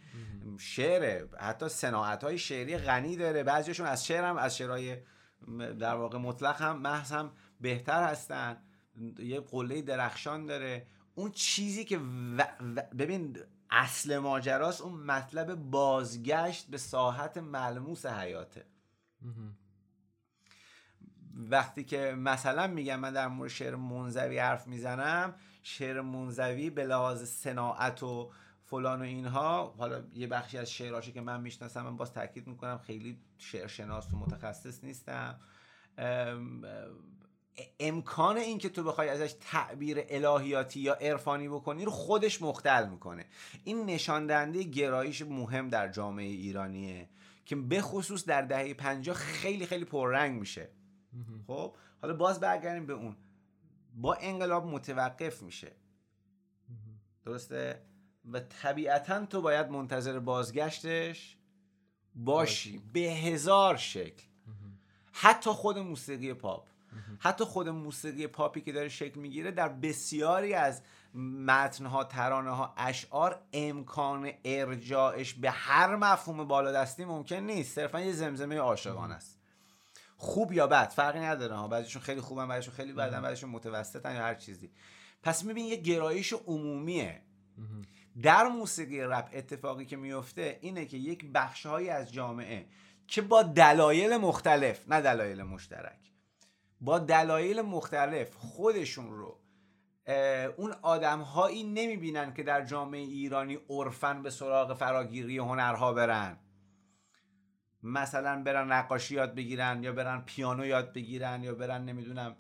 شعر 0.58 1.26
حتی 1.40 1.68
صناعت 1.68 2.24
های 2.24 2.38
شعری 2.38 2.78
غنی 2.78 3.16
داره. 3.16 3.42
بعضیشون 3.42 3.86
از 3.86 4.06
شعر 4.06 4.24
هم 4.24 4.36
از 4.36 4.56
شعرهای 4.56 4.96
در 5.58 5.94
واقع 5.94 6.18
مطلق 6.18 6.62
هم 6.62 6.78
محض 6.78 7.12
هم 7.12 7.32
بهتر 7.60 8.02
هستن. 8.04 8.62
یه 9.18 9.40
قله 9.40 9.82
درخشان 9.82 10.46
داره. 10.46 10.86
اون 11.14 11.30
چیزی 11.30 11.84
که 11.84 11.98
ببین 12.98 13.38
اصل 13.70 14.18
ماجراست 14.18 14.80
اون 14.80 14.92
مطلب 14.92 15.54
بازگشت 15.54 16.70
به 16.70 16.78
ساحت 16.78 17.38
ملموس 17.38 18.06
حیاته. 18.06 18.66
وقتی 21.49 21.84
که 21.84 22.14
مثلا 22.18 22.66
میگم 22.66 23.01
من 23.01 23.12
در 23.12 23.28
مورد 23.28 23.51
شعر 23.51 23.76
منزوی 23.76 24.38
حرف 24.38 24.66
می‌زنم 24.66 25.34
شعر 25.62 26.01
منزوی 26.01 26.70
به 26.70 26.84
لحاظ 26.84 27.24
صناعت 27.24 28.03
و 28.03 28.30
فلان 28.64 29.01
و 29.01 29.05
اینها 29.05 29.74
حالا 29.78 30.03
یه 30.14 30.26
بخشی 30.26 30.59
از 30.59 30.70
شعرهاشو 30.70 31.12
که 31.12 31.20
من 31.20 31.41
می‌شناسم 31.41 31.82
من 31.82 31.97
باز 31.97 32.12
تاکید 32.12 32.47
می‌کنم 32.47 32.78
خیلی 32.78 33.18
شعر 33.38 33.66
شناس 33.66 34.12
و 34.12 34.16
متخصص 34.16 34.84
نیستم. 34.84 35.41
امکان 37.80 38.36
این 38.36 38.59
که 38.59 38.68
تو 38.68 38.84
بخوای 38.84 39.09
ازش 39.09 39.34
تعبیر 39.41 40.05
الهیاتی 40.09 40.80
یا 40.80 40.95
عرفانی 40.95 41.49
بکنی 41.49 41.84
رو 41.84 41.91
خودش 41.91 42.43
مختل 42.43 42.88
می‌کنه. 42.88 43.26
این 43.64 43.86
نشان 43.86 44.26
دهنده 44.26 44.62
گرایش 44.62 45.22
مهم 45.22 45.68
در 45.68 45.88
جامعه 45.88 46.26
ایرانیه 46.26 47.09
که 47.45 47.57
به 47.57 47.80
خصوص 47.80 48.24
در 48.24 48.43
دهه 48.43 48.74
پنجاه 48.74 49.16
خیلی 49.16 49.66
خیلی 49.66 49.84
پررنگ 49.84 50.41
میشه. 50.41 50.68
خب 51.46 51.76
حالا 52.02 52.14
باز 52.14 52.40
برگردیم 52.40 52.86
به 52.86 52.92
اون. 52.92 53.16
با 53.94 54.14
انقلاب 54.14 54.66
متوقف 54.66 55.42
میشه. 55.42 55.72
درسته؟ 57.24 57.82
و 58.32 58.40
طبیعتا 58.40 59.26
تو 59.26 59.42
باید 59.42 59.70
منتظر 59.70 60.18
بازگشتش 60.18 61.36
باشی. 62.14 62.82
به 62.92 63.00
هزار 63.00 63.76
شکل. 63.76 64.24
حتی 65.12 65.50
خود 65.50 65.78
موسیقی 65.78 66.34
پاپ. 66.34 66.68
حتی 67.18 67.44
خود 67.44 67.68
موسیقی 67.68 68.26
پاپی 68.26 68.61
که 68.61 68.72
داره 68.72 68.88
شکل 68.88 69.20
می‌گیره 69.20 69.50
در 69.50 69.68
بسیاری 69.68 70.54
از 70.54 70.82
متنها 71.14 72.04
ترانه 72.04 72.50
ها 72.50 72.74
اشعار 72.76 73.42
امکان 73.52 74.30
ارجاعش 74.44 75.34
به 75.34 75.50
هر 75.50 75.96
مفهوم 75.96 76.44
بالادستی 76.44 77.04
ممکن 77.04 77.36
نیست. 77.36 77.74
صرفا 77.74 78.00
یه 78.00 78.12
زمزمه 78.12 78.56
عاشقانه 78.56 79.14
است. 79.14 79.39
خوب 80.20 80.52
یا 80.52 80.66
بد 80.66 80.88
فرقی 80.88 81.18
نداره. 81.18 81.56
ها 81.56 81.68
بعضیشون 81.68 82.02
خیلی 82.02 82.20
خوبن 82.20 82.48
بعضیشون 82.48 82.74
خیلی 82.74 82.92
بدن 82.92 83.22
بعضیشون 83.22 83.50
متوسطن 83.50 84.14
یا 84.14 84.22
هر 84.22 84.34
چیزی. 84.34 84.70
پس 85.22 85.44
میبین 85.44 85.66
یه 85.66 85.76
گرایش 85.76 86.32
عمومیه. 86.32 87.22
در 88.22 88.48
موسیقی 88.48 89.00
رپ 89.00 89.30
اتفاقی 89.32 89.84
که 89.84 89.96
میفته 89.96 90.58
اینه 90.60 90.86
که 90.86 90.96
یک 90.96 91.24
بخشهایی 91.34 91.88
از 91.88 92.12
جامعه 92.12 92.66
که 93.06 93.22
با 93.22 93.42
دلایل 93.42 94.16
مختلف 94.16 94.88
نه 94.88 95.00
دلایل 95.00 95.42
مشترک 95.42 96.12
با 96.80 96.98
دلایل 96.98 97.60
مختلف 97.60 98.34
خودشون 98.34 99.10
رو 99.10 99.40
اون 100.56 100.74
آدم 100.82 101.20
هایی 101.20 101.64
نمی‌بینن 101.64 102.34
که 102.34 102.42
در 102.42 102.64
جامعه 102.64 103.00
ایرانی 103.00 103.58
عرفن 103.70 104.22
به 104.22 104.30
سراغ 104.30 104.74
فراگیری 104.74 105.38
هنرها 105.38 105.92
برن. 105.92 106.38
مثلا 107.82 108.42
برن 108.42 108.72
نقاشی 108.72 109.14
یاد 109.14 109.34
بگیرن 109.34 109.82
یا 109.82 109.92
برن 109.92 110.22
پیانو 110.26 110.66
یاد 110.66 110.92
بگیرن 110.92 111.42
یا 111.42 111.54
برن 111.54 111.84
نمی‌دونم 111.84 112.36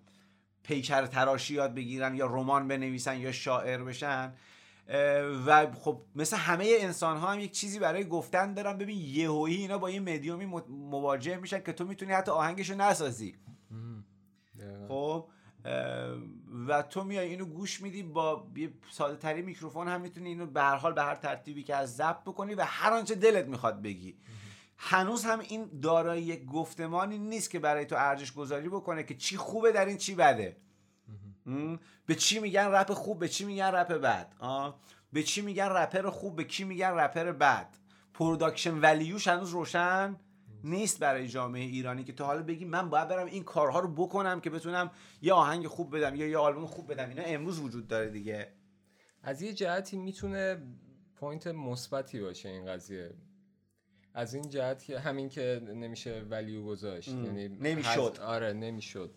پیکر 0.62 1.06
تراشی 1.06 1.54
یاد 1.54 1.74
بگیرن 1.74 2.14
یا 2.14 2.26
رمان 2.26 2.68
بنویسن 2.68 3.18
یا 3.18 3.32
شاعر 3.32 3.82
بشن 3.82 4.32
و 5.46 5.72
خب 5.72 6.02
مثل 6.14 6.36
همه 6.36 6.76
انسان 6.80 7.16
ها 7.16 7.32
هم 7.32 7.40
یک 7.40 7.52
چیزی 7.52 7.78
برای 7.78 8.04
گفتن 8.04 8.54
دارن. 8.54 8.78
ببین 8.78 8.98
یهویی 8.98 9.56
اینا 9.56 9.78
با 9.78 9.90
یه 9.90 10.00
مدیومی 10.00 10.46
مواجه 10.68 11.36
میشن 11.36 11.60
که 11.60 11.72
تو 11.72 11.84
می‌تونی 11.84 12.12
حتی 12.12 12.30
آهنگشو 12.30 12.74
نسازی. 12.74 13.34
خب 14.88 15.28
و 16.68 16.82
تو 16.82 17.04
میای 17.04 17.28
اینو 17.28 17.44
گوش 17.44 17.80
میدی 17.80 18.02
با 18.02 18.50
یه 18.56 18.72
ساده 18.90 19.16
ترین 19.16 19.42
میکروفون 19.42 19.88
هم 19.88 20.00
می‌تونی 20.00 20.28
اینو 20.28 20.46
به 20.46 20.62
هر 20.62 20.76
حال 20.76 20.92
به 20.92 21.02
هر 21.02 21.14
ترتیبی 21.14 21.62
که 21.62 21.76
از 21.76 21.96
ضبط 21.96 22.22
بکنی 22.22 22.54
و 22.54 22.64
هر 22.66 22.92
آنچه 22.92 23.14
دلت 23.14 23.46
می‌خواد 23.46 23.82
بگی. 23.82 24.16
هنوز 24.82 25.24
هم 25.24 25.40
این 25.40 25.80
دارای 25.82 26.22
یک 26.22 26.44
گفتمانی 26.44 27.18
نیست 27.18 27.50
که 27.50 27.58
برای 27.58 27.86
تو 27.86 27.96
ارزش 27.96 28.32
گذاری 28.32 28.68
بکنه 28.68 29.02
که 29.02 29.14
چی 29.14 29.36
خوبه 29.36 29.72
در 29.72 29.86
این 29.86 29.96
چی 29.96 30.14
بده. 30.14 30.56
به 32.06 32.14
چی 32.14 32.38
میگن 32.38 32.66
رپ 32.66 32.92
خوب 32.92 33.18
به 33.18 33.28
چی 33.28 33.44
میگن 33.44 33.64
رپ 33.64 33.92
بد؟ 33.92 34.32
به 35.12 35.22
چی 35.22 35.40
میگن 35.40 35.68
رپر 35.68 36.10
خوب 36.10 36.36
به 36.36 36.44
کی 36.44 36.64
میگن 36.64 36.90
رپر 36.90 37.32
بد؟ 37.32 37.68
production 38.14 38.78
value 38.78 39.14
ش 39.14 39.28
هنوز 39.28 39.50
روشن 39.50 40.16
نیست 40.64 40.98
برای 40.98 41.28
جامعه 41.28 41.64
ایرانی 41.64 42.04
که 42.04 42.12
تا 42.12 42.26
حالا 42.26 42.42
بگی 42.42 42.64
من 42.64 42.90
باید 42.90 43.08
برم 43.08 43.26
این 43.26 43.44
کارها 43.44 43.80
رو 43.80 43.88
بکنم 43.88 44.40
که 44.40 44.50
بتونم 44.50 44.90
یه 45.22 45.32
آهنگ 45.32 45.66
خوب 45.66 45.96
بدم 45.96 46.16
یا 46.16 46.26
یه 46.26 46.38
آلبوم 46.38 46.66
خوب 46.66 46.92
بدم. 46.92 47.08
اینا 47.08 47.22
امروز 47.22 47.58
وجود 47.58 47.88
داره 47.88 48.10
دیگه. 48.10 48.52
از 49.22 49.42
یه 49.42 49.52
جهتی 49.52 49.96
می‌تونه 49.96 50.62
point 51.16 51.46
مثبتی 51.46 52.20
باشه 52.20 52.48
این 52.48 52.66
قضیه. 52.66 53.14
از 54.14 54.34
این 54.34 54.48
جهت 54.48 54.84
که 54.84 54.98
همین 54.98 55.28
که 55.28 55.62
نمیشه 55.74 56.22
value 56.30 56.64
گذاشت. 56.64 57.08
یعنی 57.08 57.48
نمی‌شد. 57.48 58.16
آره 58.22 58.52
نمی‌شد. 58.52 59.10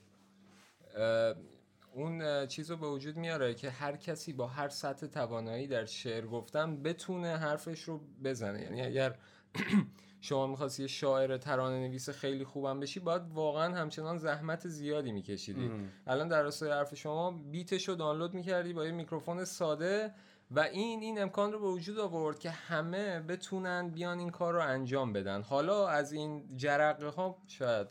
اون 1.94 2.46
چیز 2.46 2.72
رو 2.72 2.78
به 2.78 2.88
وجود 2.88 3.18
میاره 3.18 3.54
که 3.54 3.70
هر 3.70 3.98
کسی 3.98 4.34
با 4.34 4.48
هر 4.48 4.70
سطح 4.70 5.08
توانایی 5.08 5.68
در 5.68 5.86
شعر 5.86 6.26
گفتن 6.26 6.84
بتونه 6.84 7.38
حرفش 7.38 7.82
رو 7.82 8.02
بزنه. 8.24 8.62
یعنی 8.62 8.82
اگر 8.82 9.16
شما 10.22 10.48
می‌خواستی 10.48 10.84
یه 10.84 10.88
شاعر 10.88 11.38
ترانه 11.38 11.88
نویس 11.88 12.10
خیلی 12.10 12.44
خوبم 12.44 12.80
بشی 12.80 13.00
باید 13.00 13.22
واقعا 13.34 13.76
همچنان 13.76 14.18
زحمت 14.18 14.68
زیادی 14.68 15.12
میکشیدی. 15.12 15.72
الان 16.08 16.28
در 16.28 16.44
راستای 16.44 16.72
حرف 16.72 16.96
شما 16.96 17.32
بیتش 17.32 17.90
رو 17.90 17.96
دانلود 17.96 18.34
می‌کردی 18.34 18.74
با 18.74 18.86
یه 18.86 18.92
میکروفون 18.92 19.46
ساده 19.46 20.14
و 20.52 20.60
این 20.60 21.02
این 21.02 21.22
امکان 21.22 21.52
رو 21.52 21.60
به 21.60 21.68
وجود 21.68 22.00
آورد 22.00 22.40
که 22.40 22.50
همه 22.50 23.20
بتونن 23.20 23.90
بیان 23.90 24.20
این 24.20 24.30
کار 24.30 24.54
رو 24.54 24.62
انجام 24.62 25.14
بدن. 25.14 25.42
حالا 25.42 25.88
از 25.88 26.12
این 26.12 26.58
جرقه 26.58 27.08
ها 27.08 27.44
شاید. 27.48 27.88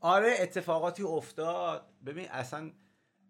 آره 0.00 0.34
اتفاقاتی 0.40 1.02
افتاد. 1.02 1.86
ببین 2.06 2.28
اصلا 2.30 2.70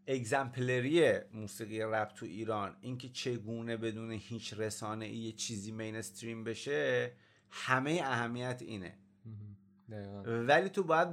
اگزمپلری 0.07 1.13
موسیقی 1.33 1.81
رپ 1.81 2.13
تو 2.13 2.27
ایران 2.27 2.77
اینکه 2.81 3.09
چگونه 3.09 3.77
بدون 3.77 4.11
هیچ 4.13 4.55
رسانه 4.55 5.05
ای 5.05 5.17
یه 5.17 5.33
چیزی 5.33 5.73
مینستریم 5.73 6.45
بشه 6.45 7.13
همه 7.51 8.01
اهمیت 8.05 8.63
اینه. 8.63 8.99
ولی 10.25 10.69
تو 10.69 10.83
باید 10.83 11.09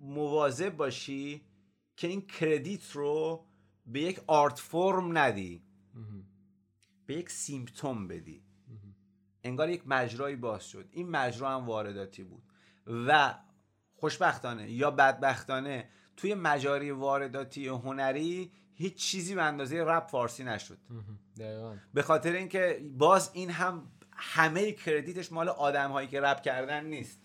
مواظب 0.00 0.76
باشی 0.76 1.44
که 1.96 2.08
این 2.08 2.26
کردیت 2.26 2.90
رو 2.90 3.44
به 3.86 4.00
یک 4.00 4.20
آرت 4.26 4.58
فرم 4.58 5.18
ندی. 5.18 5.62
به 7.08 7.14
یک 7.14 7.30
سیمپتوم 7.30 8.08
بدی. 8.08 8.42
انگار 9.44 9.68
یک 9.68 9.82
مجرایی 9.86 10.36
باز 10.36 10.68
شد. 10.68 10.88
این 10.90 11.10
مجرا 11.10 11.50
هم 11.50 11.66
وارداتی 11.66 12.24
بود. 12.24 12.42
و 12.86 13.34
خوشبختانه 13.96 14.70
یا 14.70 14.90
بدبختانه 14.90 15.88
توی 16.16 16.34
مجاری 16.34 16.90
وارداتی 16.90 17.68
هنری 17.68 18.52
هیچ 18.74 18.94
چیزی 18.96 19.34
به 19.34 19.42
اندازه 19.42 19.84
رپ 19.84 20.06
فارسی 20.06 20.44
نشد. 20.44 20.78
به 21.94 22.02
خاطر 22.02 22.32
اینکه 22.32 22.90
باز 22.98 23.30
این 23.34 23.50
هم 23.50 23.92
همه 24.12 24.72
credit 24.72 25.17
ش 25.17 25.32
مال 25.32 25.48
آدم 25.48 25.90
هایی 25.90 26.08
که 26.08 26.20
رپ 26.20 26.42
کردن 26.42 26.84
نیست. 26.84 27.20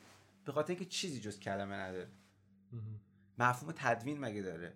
به 0.46 0.52
خاطر 0.52 0.70
اینکه 0.70 0.86
چیزی 0.86 1.20
جز 1.20 1.40
کلمه 1.40 1.76
نداره. 1.76 2.12
مفهوم 3.38 3.74
تدوین 3.78 4.20
مگه 4.20 4.42
داره؟ 4.42 4.74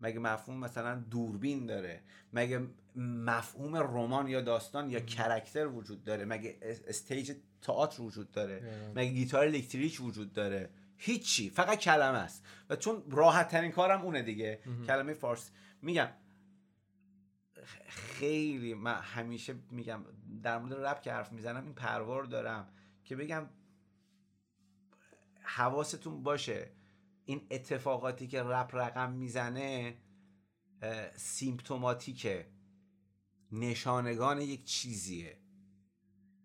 مگه 0.00 0.18
مفهوم 0.18 0.58
مثلا 0.58 0.94
دوربین 1.10 1.66
داره؟ 1.66 2.02
مگه 2.32 2.66
مفهوم 2.96 3.76
رمان 3.76 4.28
یا 4.28 4.40
داستان 4.40 4.90
یا 4.90 5.00
character 5.00 5.66
وجود 5.66 6.04
داره؟ 6.04 6.24
مگه 6.24 6.58
stage 6.62 7.36
تئاتر 7.62 8.02
وجود 8.02 8.30
داره؟ 8.30 8.90
مگه 8.94 9.12
گیتار 9.12 9.44
الکتریک 9.44 10.00
وجود 10.00 10.32
داره؟ 10.32 10.70
هیچی 10.96 11.50
فقط 11.50 11.78
کلمه 11.78 12.18
است. 12.18 12.44
و 12.70 12.76
چون 12.76 13.02
راحت 13.10 13.48
ترین 13.48 13.72
کارم 13.72 14.02
اونه 14.02 14.22
دیگه. 14.22 14.60
کلمه 14.86 15.14
فارسی 15.14 15.50
میگم 15.82 16.08
خیلی 17.88 18.74
من 18.74 19.00
همیشه 19.00 19.54
میگم 19.70 20.04
در 20.42 20.58
مورد 20.58 20.74
رپ 20.74 21.02
که 21.02 21.12
حرف 21.12 21.32
می‌زنم 21.32 21.64
این 21.64 21.74
پروار 21.74 22.24
دارم 22.24 22.68
که 23.04 23.16
بگم 23.16 23.48
حواستون 25.42 26.22
باشه. 26.22 26.70
این 27.28 27.46
اتفاقاتی 27.50 28.26
که 28.26 28.42
رپ 28.42 28.70
رقم 28.74 29.12
می‌زنه 29.12 29.96
سیمپتوماتیکه. 31.16 32.46
نشانگان 33.52 34.40
یک 34.40 34.64
چیزیه. 34.64 35.38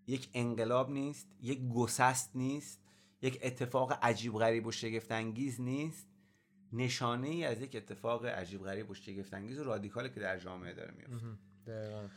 یک 0.07 0.29
انقلاب 0.33 0.91
نیست 0.91 1.27
یک 1.41 1.67
گسست 1.69 2.35
نیست 2.35 2.81
یک 3.21 3.39
اتفاق 3.43 3.99
عجیب 4.01 4.33
غریب 4.33 4.67
و 4.67 4.71
شگفت 4.71 5.11
انگیز 5.11 5.61
نیست. 5.61 6.07
نشانه 6.73 7.27
ای 7.27 7.45
از 7.45 7.61
یک 7.61 7.75
اتفاق 7.75 8.25
عجیب 8.25 8.63
غریب 8.63 8.89
و 8.89 8.93
شگفت 8.93 9.33
انگیز 9.33 9.59
و 9.59 9.63
رادیکالی 9.63 10.09
که 10.09 10.19
در 10.19 10.39
جامعه 10.39 10.73
داره 10.73 10.93
میفته 10.97 12.09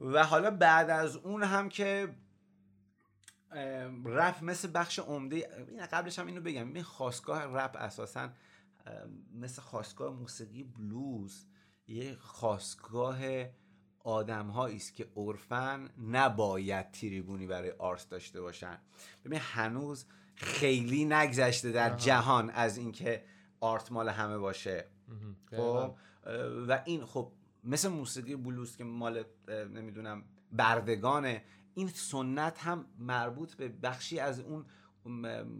و 0.00 0.24
حالا 0.24 0.50
بعد 0.50 0.90
از 0.90 1.16
اون 1.16 1.42
هم 1.42 1.68
که 1.68 2.14
رپ 4.04 4.36
مثل 4.42 4.70
بخش 4.74 4.98
عمده. 4.98 5.40
قبلش 5.92 6.18
هم 6.18 6.26
اینو 6.26 6.40
بگم. 6.40 6.72
این 6.72 6.82
خواستگاه 6.82 7.44
رپ 7.44 7.76
اساسا 7.78 8.28
مثل 9.34 9.62
خواستگاه 9.62 10.14
موسیقی 10.14 10.62
بلوز 10.62 11.46
یه 11.86 12.14
خواستگاه 12.14 13.18
آدم 13.98 14.50
است 14.50 14.94
که 14.94 15.08
عرفن 15.16 15.88
نباید 15.98 16.90
تریبونی 16.90 17.46
برای 17.46 17.70
آرس 17.70 18.08
داشته 18.08 18.40
باشن. 18.40 18.78
ببین 19.24 19.40
هنوز 19.42 20.06
خیلی 20.34 21.04
نگذشته 21.04 21.72
در 21.72 21.96
جهان 21.96 22.50
از 22.50 22.76
اینکه 22.76 23.24
آرت 23.60 23.92
مال 23.92 24.08
همه 24.08 24.38
باشه. 24.38 24.84
خب 25.50 25.94
و 26.68 26.82
این 26.84 27.04
خب 27.04 27.32
مثل 27.64 27.88
موسیقی 27.88 28.36
بلوز 28.36 28.76
که 28.76 28.84
مال 28.84 29.24
نمی‌دونم 29.48 30.24
بردگانه 30.52 31.42
این 31.76 31.88
سنت 31.88 32.58
هم 32.58 32.84
مربوط 32.98 33.54
به 33.54 33.68
بخشی 33.68 34.18
از 34.18 34.40
اون 34.40 34.64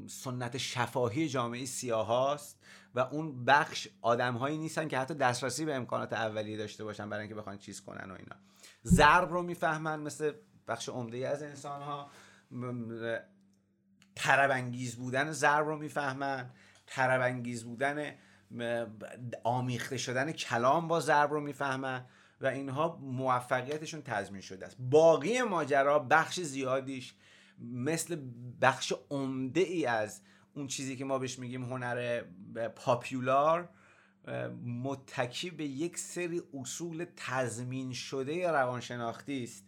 سنت 0.06 0.56
شفاهی 0.56 1.28
جامعه 1.28 1.64
سیاه 1.64 2.06
هاست 2.06 2.64
و 2.94 3.00
اون 3.00 3.44
بخش 3.44 3.88
آدم 4.02 4.34
هایی 4.34 4.58
نیستن 4.58 4.88
که 4.88 4.98
حتی 4.98 5.14
دسترسی 5.14 5.64
به 5.64 5.74
امکانات 5.74 6.12
اولیه 6.12 6.56
داشته 6.56 6.84
باشن 6.84 7.10
برای 7.10 7.22
اینکه 7.22 7.34
بخوان 7.34 7.58
چیز 7.58 7.80
کنن 7.80 8.10
و 8.10 8.14
اینا. 8.14 8.36
ضرب 8.84 9.32
رو 9.32 9.42
می‌فهمن 9.42 10.00
مثل 10.00 10.32
بخش 10.68 10.88
عمده 10.88 11.28
از 11.28 11.42
انسان 11.42 11.82
ها 11.82 12.10
انگیز 14.26 14.96
بودن 14.96 15.32
ضرب 15.32 15.66
رو 15.66 15.76
می‌فهمن. 15.76 16.50
انگیز 16.98 17.64
بودن 17.64 18.14
آمیخته 19.44 19.96
شدن 19.96 20.32
کلام 20.32 20.88
با 20.88 21.00
ضرب 21.00 21.32
رو 21.32 21.40
می‌فهمن. 21.40 22.06
و 22.40 22.46
اینها 22.46 22.96
موفقیتشون 22.96 24.02
تضمین 24.02 24.40
شده 24.40 24.66
است. 24.66 24.76
باقی 24.78 25.42
ماجرا 25.42 25.98
بخش 25.98 26.40
زیادیش 26.40 27.14
مثل 27.58 28.18
بخش 28.60 28.92
عمده 29.10 29.60
ای 29.60 29.86
از 29.86 30.20
اون 30.54 30.66
چیزی 30.66 30.96
که 30.96 31.04
ما 31.04 31.18
بهش 31.18 31.38
میگیم 31.38 31.64
هنر 31.64 32.22
پاپیولار 32.76 33.68
متکی 34.64 35.50
به 35.50 35.64
یک 35.64 35.98
سری 35.98 36.42
اصول 36.54 37.06
تضمین 37.16 37.92
شده 37.92 38.50
روانشناختی 38.50 39.42
است. 39.44 39.64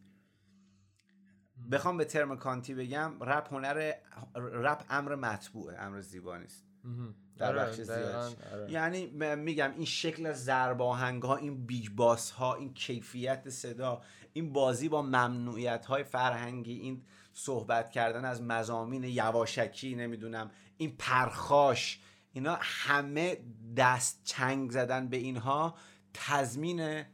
بخوام 1.73 1.97
به 1.97 2.05
ترم 2.05 2.37
کانتی 2.37 2.75
بگم 2.75 3.13
رپ 3.21 3.53
هنر 3.53 3.95
رپ 4.35 4.85
امر 4.91 5.15
مطبوعه 5.15 5.79
امر 5.79 6.01
زیبا 6.01 6.39
نیست. 6.39 6.68
در 7.39 7.47
آره، 7.47 7.59
بخش 7.59 7.81
زیاد 7.81 8.37
آره. 8.53 8.73
یعنی 8.73 9.07
میگم 9.37 9.73
این 9.77 9.85
شکل 9.85 10.33
ضرباهنگ 10.33 11.23
ها 11.23 11.37
این 11.37 11.67
big 11.67 11.91
bass 11.91 12.31
ها 12.31 12.55
این 12.55 12.75
کیفیت 12.75 13.49
صدا 13.49 14.03
این 14.33 14.53
بازی 14.53 14.89
با 14.89 15.03
ممنوعیت 15.03 15.87
های 15.87 16.05
فرهنگی 16.05 16.73
این 16.73 17.03
صحبت 17.33 17.91
کردن 17.91 18.25
از 18.25 18.43
مضامین 18.43 19.05
یواشکی 19.05 19.95
نمی‌دونم 19.95 20.51
این 20.77 20.97
پرخاش 20.99 22.01
اینا 22.33 22.59
همه 22.61 23.37
دست 23.77 24.21
چنگ 24.25 24.71
زدن 24.71 25.09
به 25.09 25.17
اینها 25.17 25.75
تضمین 26.15 27.05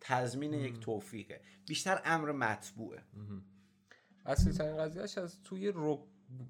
تضمین 0.00 0.52
یک 0.52 0.80
توفیقه. 0.80 1.40
بیشتر 1.66 2.00
امر 2.04 2.32
مطبوعه. 2.32 3.02
اصلی 4.26 4.52
ترین 4.52 4.76
قضیهش 4.76 5.18
از 5.18 5.42
توی 5.42 5.72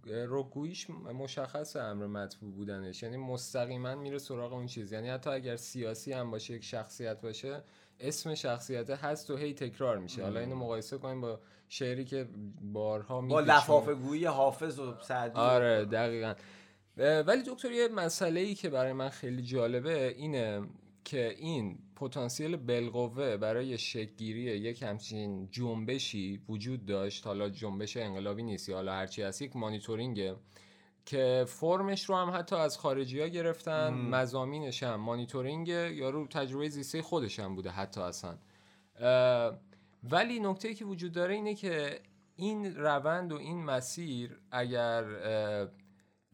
رکگویش 0.07 0.91
مشخص 0.91 1.77
امر 1.77 2.07
مطبوع 2.07 2.53
بودنش. 2.53 3.03
یعنی 3.03 3.17
مستقیما 3.17 3.95
میره 3.95 4.19
سراغ 4.19 4.53
اون 4.53 4.67
چیز. 4.67 4.93
یعنی 4.93 5.09
حتی 5.09 5.31
اگر 5.31 5.57
سیاسی 5.57 6.13
هم 6.13 6.31
باشه 6.31 6.55
یک 6.55 6.65
شخصیت 6.65 7.21
باشه 7.21 7.63
اسم 8.01 8.35
شخصیت 8.35 8.91
هست 8.91 9.31
و 9.31 9.37
هی 9.37 9.55
تکرار 9.55 9.99
میشه. 9.99 10.23
حالا 10.23 10.41
اینو 10.41 10.57
مقایسه 10.57 10.99
کنیم 10.99 11.21
با 11.21 11.41
شعری 11.69 12.05
که 12.05 12.29
بارها 12.61 13.21
با 13.21 13.41
لفافه 13.41 13.95
گویی 13.95 14.25
حافظ 14.25 14.79
و 14.79 14.95
سعدی 15.03 15.39
آره 15.39 15.85
دقیقا. 15.85 16.35
ولی 16.97 17.43
دکتر 17.47 17.71
یه 17.71 17.89
مسئله 17.89 18.41
ای 18.41 18.55
که 18.55 18.71
برای 18.71 18.93
من 18.93 19.09
خیلی 19.09 19.43
جالبه 19.43 20.09
اینه. 20.09 20.63
که 21.05 21.35
این 21.39 21.79
پتانسیل 21.97 22.57
بالقوه 22.57 23.37
برای 23.37 23.79
شکلگیری 23.79 24.41
یک 24.41 24.83
همچین 24.83 25.49
جنبشی 25.51 26.41
وجود 26.49 26.87
داشت 26.87 27.27
حالا 27.27 27.49
جنبش 27.49 27.97
انقلابی 27.97 28.43
نیست 28.43 28.69
یا 28.69 28.75
حالا 28.75 28.93
هرچی 28.93 29.23
هست 29.23 29.43
یک 29.43 29.57
مانیتورینگه 29.57 30.37
که 31.07 31.45
فرمش 31.49 32.05
رو 32.05 32.17
هم 32.17 32.31
حتی 32.31 32.57
از 32.57 32.79
خارجی 32.79 33.21
ها 33.21 33.29
گرفتن 33.29 33.95
مزامینش 33.95 34.83
هم 34.83 34.95
مانیتورینگ 34.95 35.69
یا 35.69 36.11
رو 36.11 36.27
تجربه 36.27 36.69
زیسته 36.69 37.03
خودش 37.03 37.41
هم 37.41 37.55
بوده 37.55 37.71
حتی 37.71 38.01
اصلا. 38.01 38.37
ولی 40.11 40.41
نکته 40.41 40.75
که 40.75 40.85
وجود 40.85 41.13
داره 41.13 41.35
اینه 41.35 41.55
که 41.55 42.01
این 42.37 42.77
روند 42.77 43.33
و 43.33 43.37
این 43.37 43.65
مسیر 43.65 44.39
اگر 44.51 45.05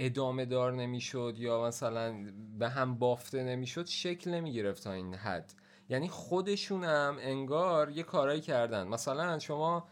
ادامه 0.02 0.44
دار 0.44 0.72
نمی‌شد 0.72 1.34
یا 1.38 1.62
مثلا 1.62 2.14
به 2.58 2.68
هم 2.68 2.94
بافته 2.98 3.44
نمی‌شد 3.44 3.86
شکل 3.86 4.30
نمی‌گرفت 4.30 4.84
تا 4.84 4.92
این 4.92 5.14
حد. 5.14 5.52
یعنی 5.88 6.08
خودشونم 6.08 7.16
انگار 7.20 7.90
یه 7.90 8.02
کارایی 8.02 8.40
کردن. 8.40 8.88
مثلا 8.88 9.38
شما 9.38 9.88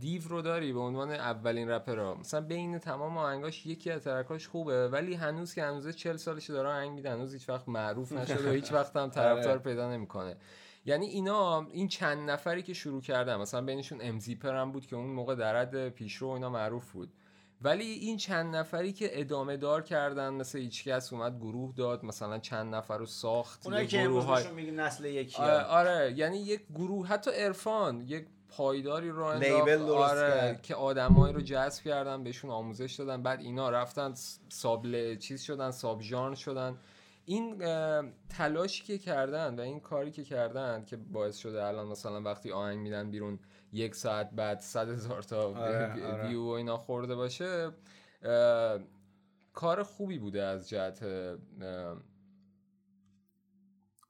دیو 0.00 0.22
رو 0.28 0.42
داری 0.42 0.72
به 0.72 0.80
عنوان 0.80 1.10
اولین 1.10 1.68
رپرها. 1.68 2.14
مثلا 2.14 2.40
بین 2.40 2.78
تمام 2.78 3.18
آهنگاش 3.18 3.66
یکی 3.66 3.90
از 3.90 4.04
ترکاش 4.04 4.48
خوبه 4.48 4.88
ولی 4.88 5.14
هنوز 5.14 5.54
که 5.54 5.62
هنوز 5.62 5.88
40 5.96 6.16
سالش 6.16 6.50
داره 6.50 6.68
آهنگ 6.68 6.90
میده 6.90 7.10
هنوز 7.10 7.32
هیچ 7.32 7.48
وقت 7.48 7.68
معروف 7.68 8.12
نشده 8.12 8.50
و 8.50 8.52
هیچ 8.60 8.72
وقت 8.72 8.96
هم 8.96 9.10
طرفدار 9.10 9.50
آره. 9.50 9.58
پیدا 9.58 9.92
نمی‌کنه. 9.92 10.36
یعنی 10.84 11.06
اینا 11.06 11.66
این 11.70 11.88
چند 11.88 12.30
نفری 12.30 12.62
که 12.62 12.74
شروع 12.74 13.02
کردن 13.02 13.36
مثلا 13.36 13.60
بینشون 13.60 13.98
امزیپر 14.02 14.56
هم 14.56 14.72
بود 14.72 14.86
که 14.86 14.96
اون 14.96 15.10
موقع 15.10 15.34
درد 15.34 15.88
پیشرو 15.88 16.28
اینا 16.28 16.50
معروف 16.50 16.92
بود. 16.92 17.12
ولی 17.62 17.84
این 17.84 18.16
چند 18.16 18.56
نفری 18.56 18.92
که 18.92 19.20
ادامه 19.20 19.56
دار 19.56 19.82
کردن 19.82 20.28
مثل 20.28 20.58
هیچکس 20.58 21.12
اومد 21.12 21.36
گروه 21.36 21.74
داد 21.76 22.04
مثلا 22.04 22.38
چند 22.38 22.74
نفر 22.74 22.98
رو 22.98 23.06
ساخت 23.06 23.66
اونایی 23.66 23.86
که 23.86 24.08
های... 24.08 24.52
میگیم 24.52 24.80
نسل 24.80 25.04
یکی 25.04 25.42
آره, 25.42 25.62
آره 25.62 26.14
یعنی 26.16 26.38
یک 26.38 26.62
گروه 26.74 27.06
حتی 27.06 27.30
عرفان 27.30 28.00
یک 28.00 28.26
پایداری 28.48 29.10
رو 29.10 29.24
انداخت 29.24 29.92
آره 29.92 30.60
که 30.62 30.74
آدمایی 30.74 31.34
رو 31.34 31.40
جذب 31.40 31.84
کردن 31.84 32.24
بهشون 32.24 32.50
آموزش 32.50 32.94
دادن 32.94 33.22
بعد 33.22 33.40
اینا 33.40 33.70
رفتن 33.70 34.14
سابل 34.48 35.16
چیز 35.16 35.42
شدن 35.42 35.70
ساب 35.70 36.02
ژانر 36.02 36.34
شدن. 36.34 36.78
این 37.24 37.58
تلاشی 38.28 38.84
که 38.84 38.98
کردن 38.98 39.58
و 39.58 39.60
این 39.60 39.80
کاری 39.80 40.10
که 40.10 40.24
کردن 40.24 40.84
که 40.84 40.96
باعث 40.96 41.36
شده 41.36 41.64
الان 41.64 41.86
مثلا 41.86 42.20
وقتی 42.20 42.52
آهنگ 42.52 42.78
میدن 42.78 43.10
بیرون 43.10 43.38
یک 43.72 43.94
ساعت 43.94 44.30
بعد 44.30 44.60
صد 44.60 44.88
هزار 44.88 45.22
تا 45.22 45.48
آره، 45.48 46.04
آره. 46.06 46.28
ویو 46.28 46.42
و 46.44 46.48
اینا 46.48 46.76
خورده 46.76 47.14
باشه 47.14 47.70
کار 49.52 49.82
خوبی 49.82 50.18
بوده 50.18 50.42
از 50.42 50.68
جهت 50.68 51.02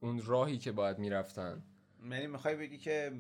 اون 0.01 0.23
راهی 0.27 0.59
که 0.59 0.73
باید 0.73 0.99
می‌رفتن. 0.99 1.63
یعنی 2.11 2.27
می‌خوای 2.27 2.57
بگی 2.57 2.79
که 2.79 3.13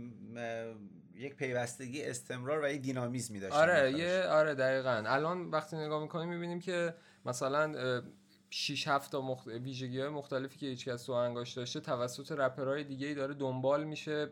یک 1.14 1.36
پیوستگی 1.36 2.04
استمرار 2.04 2.64
و 2.64 2.68
یک 2.68 2.82
دینامیزمی 2.82 3.40
داشت 3.40 3.56
آره 3.56 3.92
یه 3.92 4.24
آره 4.28 4.54
دقیقا. 4.54 5.02
الان 5.06 5.50
وقتی 5.50 5.76
نگاه 5.76 6.02
می‌کنیم 6.02 6.28
می‌بینیم 6.28 6.60
که 6.60 6.94
مثلا 7.24 8.02
6 8.50 8.88
7 8.88 9.12
تا 9.12 9.20
مخت... 9.20 9.46
ویژگی 9.46 10.00
های 10.00 10.08
مختلفی 10.08 10.58
که 10.58 10.66
هیچ 10.66 10.88
کس 10.88 11.04
تو 11.04 11.12
انگاش 11.12 11.52
داشته 11.52 11.80
توسط 11.80 12.32
رپرهای 12.32 12.84
دیگه 12.84 13.06
ای 13.06 13.14
داره 13.14 13.34
دنبال 13.34 13.84
میشه 13.84 14.30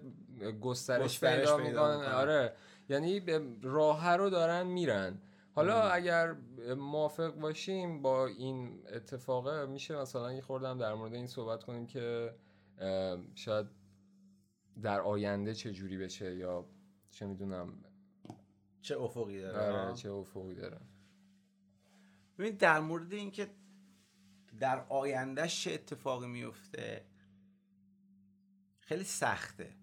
گسترش, 0.61 1.21
پیدا, 1.21 1.57
می‌کنه. 1.57 2.09
آره. 2.09 2.53
یعنی 2.89 3.23
راه 3.62 4.16
رو 4.16 4.31
دارن 4.31 4.66
میرن. 4.66 5.21
حالا 5.55 5.83
اگر 5.83 6.37
موافق 6.77 7.35
باشیم 7.35 8.03
با 8.03 8.27
این 8.27 8.83
اتفاقه 8.93 9.66
میشه 9.66 9.97
مثلا 9.97 10.33
یه 10.33 10.41
خوردم 10.41 10.79
در 10.79 10.95
مورد 10.95 11.14
این 11.14 11.27
صحبت 11.27 11.64
کنیم 11.64 11.87
که 11.87 12.35
شاید 13.35 13.66
در 14.83 15.01
آینده 15.01 15.55
چه 15.55 15.73
جوری 15.73 15.99
بشه 15.99 16.37
یا 16.37 16.64
چه 17.11 17.27
می‌دونم. 17.27 17.85
چه 18.83 18.99
افقی 18.99 19.41
داره. 19.41 19.87
آره 19.87 19.95
چه 19.95 20.11
افقی 20.11 20.55
داره. 20.55 20.81
ببین 22.39 22.57
در 22.57 22.81
مورد 22.81 23.12
اینکه 23.12 23.51
در 24.61 24.86
آینده 24.88 25.48
چه 25.48 25.72
اتفاقی 25.72 26.26
میفته 26.26 27.04
خیلی 28.80 29.04
سخته. 29.04 29.76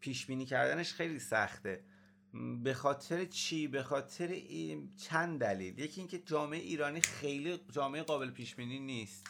پیش 0.00 0.26
بینی 0.26 0.46
کردنش 0.46 0.92
خیلی 0.92 1.18
سخته. 1.18 1.84
به 2.62 2.74
خاطر 2.74 3.24
چی؟ 3.24 3.68
به 3.68 3.82
خاطر 3.82 4.28
این 4.28 4.96
چند 4.96 5.40
دلیل. 5.40 5.78
یکی 5.78 6.00
اینکه 6.00 6.18
جامعه 6.18 6.60
ایرانی 6.60 7.00
خیلی 7.00 7.58
جامعه 7.70 8.02
قابل 8.02 8.30
پیش 8.30 8.54
بینی 8.54 8.78
نیست. 8.78 9.26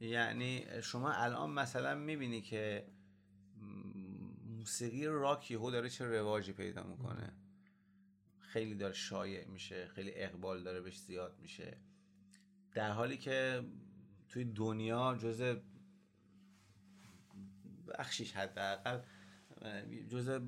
یعنی 0.00 0.64
شما 0.82 1.12
الان 1.12 1.50
مثلا 1.50 1.94
می‌بینی 1.94 2.40
که 2.40 2.86
موسیقی 4.44 5.06
راک 5.06 5.50
یهو 5.50 5.70
داره 5.70 5.88
چه 5.88 6.04
رواجی 6.04 6.52
پیدا 6.52 6.82
می‌کنه. 6.82 7.32
خیلی 8.38 8.74
داره 8.74 8.94
شایع 8.94 9.46
میشه 9.46 9.86
خیلی 9.86 10.12
اقبال 10.14 10.62
داره 10.62 10.80
بهش 10.80 10.98
زیاد 10.98 11.38
میشه. 11.40 11.78
در 12.74 12.90
حالی 12.90 13.16
که 13.16 13.64
توی 14.28 14.44
دنیا 14.44 15.16
جز 15.20 15.56
بخشیش 17.98 18.32
حداقل 18.32 19.00
جز 20.08 20.40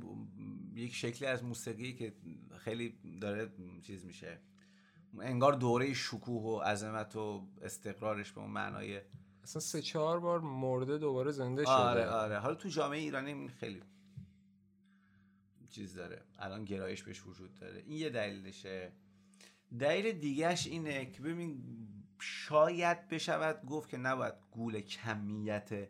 یک 0.74 0.94
شکلی 0.94 1.28
از 1.28 1.44
موسیقی 1.44 1.92
که 1.92 2.12
خیلی 2.58 2.98
داره 3.20 3.52
چیز 3.82 4.04
میشه. 4.04 4.40
انگار 5.20 5.52
دوره 5.52 5.94
شکوه 5.94 6.42
و 6.42 6.60
عظمت 6.60 7.16
و 7.16 7.48
استقرارش 7.62 8.32
به 8.32 8.40
اون 8.40 8.50
معنای 8.50 9.00
اصلا 9.42 9.60
سه 9.60 9.82
چهار 9.82 10.20
بار 10.20 10.40
مرده 10.40 10.98
دوباره 10.98 11.30
زنده 11.30 11.62
شده. 11.62 11.72
آره 11.72 12.06
آره. 12.06 12.38
حالا 12.38 12.54
تو 12.54 12.68
جامعه 12.68 12.98
ایرانی 12.98 13.48
خیلی 13.48 13.82
چیز 15.68 15.94
داره. 15.94 16.22
الان 16.38 16.64
گرایش 16.64 17.02
بهش 17.02 17.26
وجود 17.26 17.54
داره. 17.54 17.82
این 17.86 17.98
یه 17.98 18.10
دلیلشه. 18.10 18.92
دلیل 19.78 20.12
دیگهش 20.12 20.66
اینه 20.66 21.06
که 21.06 21.22
ببین 21.22 21.62
شاید 22.18 23.08
بشود 23.08 23.66
گفت 23.66 23.88
که 23.88 23.96
نباید 23.96 24.34
گول 24.50 24.80
کمیت 24.80 25.88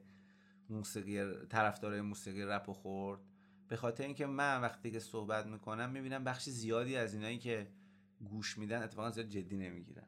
موسیقی 0.70 1.47
طرفدارای 1.47 2.01
موسیقی 2.01 2.43
رپ 2.43 2.72
خورد. 2.72 3.20
به 3.68 3.77
خاطر 3.77 4.05
اینکه 4.05 4.27
من 4.27 4.61
وقتی 4.61 4.91
که 4.91 4.99
صحبت 4.99 5.47
می‌کنم 5.47 5.91
می‌بینم 5.91 6.25
بخش 6.25 6.49
زیادی 6.49 6.97
از 6.97 7.14
اینایی 7.14 7.39
که 7.39 7.70
گوش 8.25 8.59
میدن 8.59 8.83
اتفاقا 8.83 9.11
زیاد 9.11 9.27
جدی 9.27 9.57
نمی‌گیرن. 9.57 10.07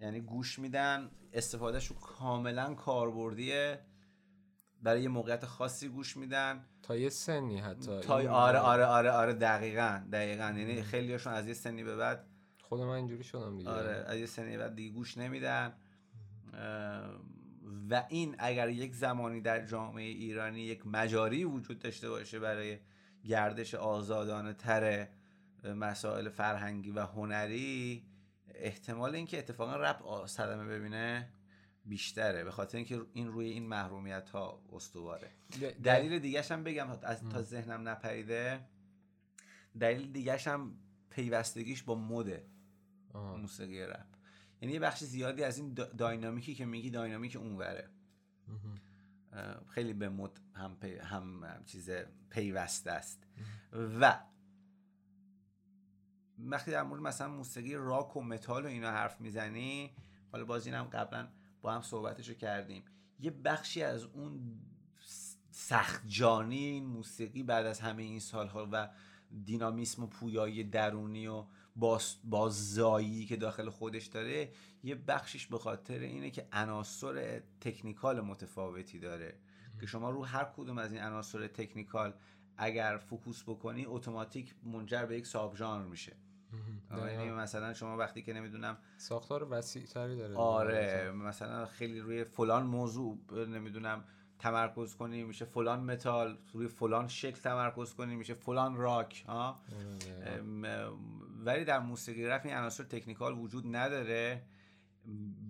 یعنی 0.00 0.20
گوش 0.20 0.58
میدن 0.58 1.10
استفادهش 1.32 1.86
رو 1.86 1.96
کاملا 1.96 2.74
کاربردیه. 2.74 3.80
برای 4.82 5.02
یه 5.02 5.08
موقعیت 5.08 5.46
خاصی 5.46 5.88
گوش 5.88 6.16
میدن. 6.16 6.64
تا 6.82 6.96
یه 6.96 7.08
سنی 7.08 7.58
حتی. 7.58 8.00
تا 8.00 8.14
آره 8.14 8.58
آره 8.58 8.84
آره 8.84 9.10
آره 9.10 9.32
دقیقا 9.32 10.02
دقیقا. 10.12 10.44
یعنی 10.44 10.82
خیلی 10.82 11.12
هاشون 11.12 11.32
از 11.32 11.46
یه 11.46 11.54
سنی 11.54 11.84
به 11.84 11.96
بعد 11.96 12.26
خود 12.72 12.80
من 12.80 12.88
اینجوری 12.88 13.24
شدم 13.24 13.58
دیگه. 13.58 13.70
آره 13.70 14.04
از 14.06 14.18
یه 14.18 14.26
سنی 14.26 14.56
بعد 14.56 14.74
دیگه 14.74 14.94
گوش 14.94 15.18
نمیدن. 15.18 15.72
و 17.90 18.04
این 18.08 18.36
اگر 18.38 18.68
یک 18.68 18.94
زمانی 18.94 19.40
در 19.40 19.66
جامعه 19.66 20.04
ایرانی 20.04 20.60
یک 20.60 20.86
مجاری 20.86 21.44
وجود 21.44 21.78
داشته 21.78 22.10
باشه 22.10 22.38
برای 22.38 22.78
گردش 23.24 23.74
آزادانه 23.74 24.52
تر 24.52 25.08
مسائل 25.64 26.28
فرهنگی 26.28 26.90
و 26.90 27.00
هنری 27.00 28.06
احتمال 28.54 29.14
اینکه 29.14 29.38
اتفاقا 29.38 29.76
رپ 29.76 30.26
صدمه 30.26 30.64
ببینه 30.64 31.28
بیشتره. 31.84 32.44
به 32.44 32.50
خاطر 32.50 32.78
اینکه 32.78 33.00
این 33.12 33.28
روی 33.28 33.46
این 33.46 33.66
محرومیت 33.66 34.30
ها 34.30 34.62
استواره 34.72 35.30
دلیل 35.84 36.18
دیگه 36.18 36.42
هم 36.42 36.64
بگم 36.64 36.90
از 37.02 37.28
تا 37.28 37.42
ذهنم 37.42 37.88
نپریده. 37.88 38.60
دلیل 39.80 40.12
دیگه 40.12 40.36
هم 40.36 40.74
پیوستگیش 41.10 41.82
با 41.82 41.94
مده. 41.94 42.51
موسیقی 43.14 43.82
رپ. 43.82 44.06
یعنی 44.60 44.74
یه 44.74 44.80
بخش 44.80 45.04
زیادی 45.04 45.44
از 45.44 45.58
این 45.58 45.74
داینامیکی 45.74 46.54
که 46.54 46.64
میگی 46.64 46.90
داینامیک 46.90 47.36
اونوره. 47.36 47.88
خیلی 49.68 49.92
به 49.92 50.08
مد 50.08 50.40
هم, 50.54 50.76
پی 50.76 50.98
هم 50.98 51.42
چیز 51.64 51.90
پیوسته 52.30 52.90
است. 52.90 53.26
و 54.00 54.20
وقتی 56.38 56.70
در 56.70 56.82
مورد 56.82 57.00
مثلا 57.00 57.28
موسیقی 57.28 57.74
راک 57.74 58.16
و 58.16 58.22
متال 58.22 58.64
و 58.64 58.68
اینا 58.68 58.90
حرف 58.90 59.20
می‌زنی 59.20 59.90
حالا 60.32 60.44
باز 60.44 60.66
اینم 60.66 60.84
قبلا 60.84 61.28
با 61.62 61.72
هم 61.72 61.82
صحبتشو 61.82 62.34
کردیم. 62.34 62.84
یه 63.20 63.30
بخشی 63.30 63.82
از 63.82 64.04
اون 64.04 64.60
سخت 65.50 66.02
جانی 66.06 66.64
این 66.64 66.86
موسیقی 66.86 67.42
بعد 67.42 67.66
از 67.66 67.80
همه 67.80 68.02
این 68.02 68.20
سالها 68.20 68.68
و 68.72 68.90
دینامیسم 69.44 70.02
و 70.02 70.06
پویایی 70.06 70.64
درونی 70.64 71.26
و 71.26 71.44
باززایی 72.24 73.26
که 73.26 73.36
داخل 73.36 73.70
خودش 73.70 74.06
داره 74.06 74.52
یه 74.82 74.94
بخشش 74.94 75.46
به 75.46 75.58
خاطر 75.58 75.98
اینه 75.98 76.30
که 76.30 76.48
عناصر 76.52 77.42
تکنیکال 77.60 78.20
متفاوتی 78.20 78.98
داره. 78.98 79.34
که 79.80 79.86
شما 79.86 80.10
رو 80.10 80.24
هر 80.24 80.44
کدوم 80.44 80.78
از 80.78 80.92
این 80.92 81.02
عناصر 81.02 81.46
technical 81.46 82.14
اگر 82.56 82.96
focus 82.96 83.42
بکنی 83.42 83.86
اتوماتیک 83.86 84.54
منجر 84.62 85.06
به 85.06 85.16
یک 85.16 85.26
subgenre 85.26 85.86
میشه. 85.86 86.16
یعنی 86.90 87.30
مثلا 87.30 87.74
شما 87.74 87.96
وقتی 87.96 88.22
که 88.22 88.32
نمی‌دونم 88.32 88.78
ساختار 88.96 89.46
وسیع 89.50 89.86
تری 89.86 90.16
داره. 90.16 90.36
آره 90.36 91.10
مثلا 91.10 91.66
خیلی 91.66 92.00
روی 92.00 92.24
فلان 92.24 92.66
موضوع 92.66 93.18
نمی‌دونم 93.30 94.04
تمرکز 94.42 94.94
کنی 94.94 95.24
میشه 95.24 95.44
فلان 95.44 95.80
متال 95.80 96.38
روی 96.52 96.68
فلان 96.68 97.08
شکل 97.08 97.40
تمرکز 97.40 97.94
کنی 97.94 98.16
میشه 98.16 98.34
فلان 98.34 98.76
راک 98.76 99.24
ها 99.28 99.60
ولی 101.44 101.64
در 101.64 101.78
موسیقی 101.78 102.26
رپ 102.26 102.40
این 102.44 102.54
عناصر 102.54 102.84
technical 102.84 103.38
وجود 103.38 103.76
نداره. 103.76 104.42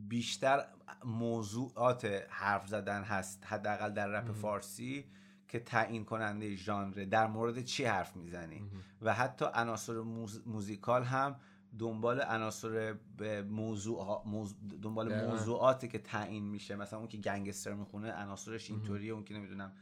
بیشتر 0.08 0.64
موضوعات 1.04 2.04
حرف 2.28 2.68
زدن 2.68 3.02
هست 3.02 3.44
حداقل 3.46 3.90
در 3.90 4.06
رپ 4.06 4.32
فارسی 4.32 5.04
که 5.48 5.60
تعیین 5.60 6.04
کننده 6.04 6.54
ژانر. 6.54 7.04
در 7.04 7.26
مورد 7.26 7.64
چی 7.64 7.84
حرف 7.84 8.16
می‌زنی؟ 8.16 8.70
و 9.02 9.14
حتی 9.14 9.44
عناصر 9.54 10.00
موزیکال 10.46 11.04
هم 11.04 11.36
دنبال 11.78 12.20
عناصر 12.20 12.94
موضوع 13.50 14.24
دنبال 14.82 15.24
موضوعاتی 15.24 15.88
که 15.88 15.98
تعیین 15.98 16.44
میشه. 16.44 16.76
مثلا 16.76 16.98
اون 16.98 17.08
که 17.08 17.18
گنگستر 17.18 17.74
می‌خونه 17.74 18.12
عناصرش 18.12 18.70
اینطوریه. 18.70 19.12
اون 19.12 19.24
که 19.24 19.34
نمی‌دونم 19.34 19.72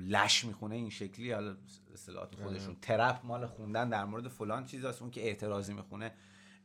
لش 0.00 0.44
می‌خونه 0.44 0.74
این 0.74 0.90
شکلی. 0.90 1.32
حالا 1.32 1.56
اصطلاحات 1.92 2.34
خودشون. 2.42 2.76
ترپ 2.82 3.20
مال 3.24 3.46
خوندن 3.46 3.88
در 3.88 4.04
مورد 4.04 4.28
فلان 4.28 4.64
چیزاست 4.64 5.02
اون 5.02 5.10
که 5.10 5.20
اعتراضی 5.20 5.74
می‌خونه 5.74 6.12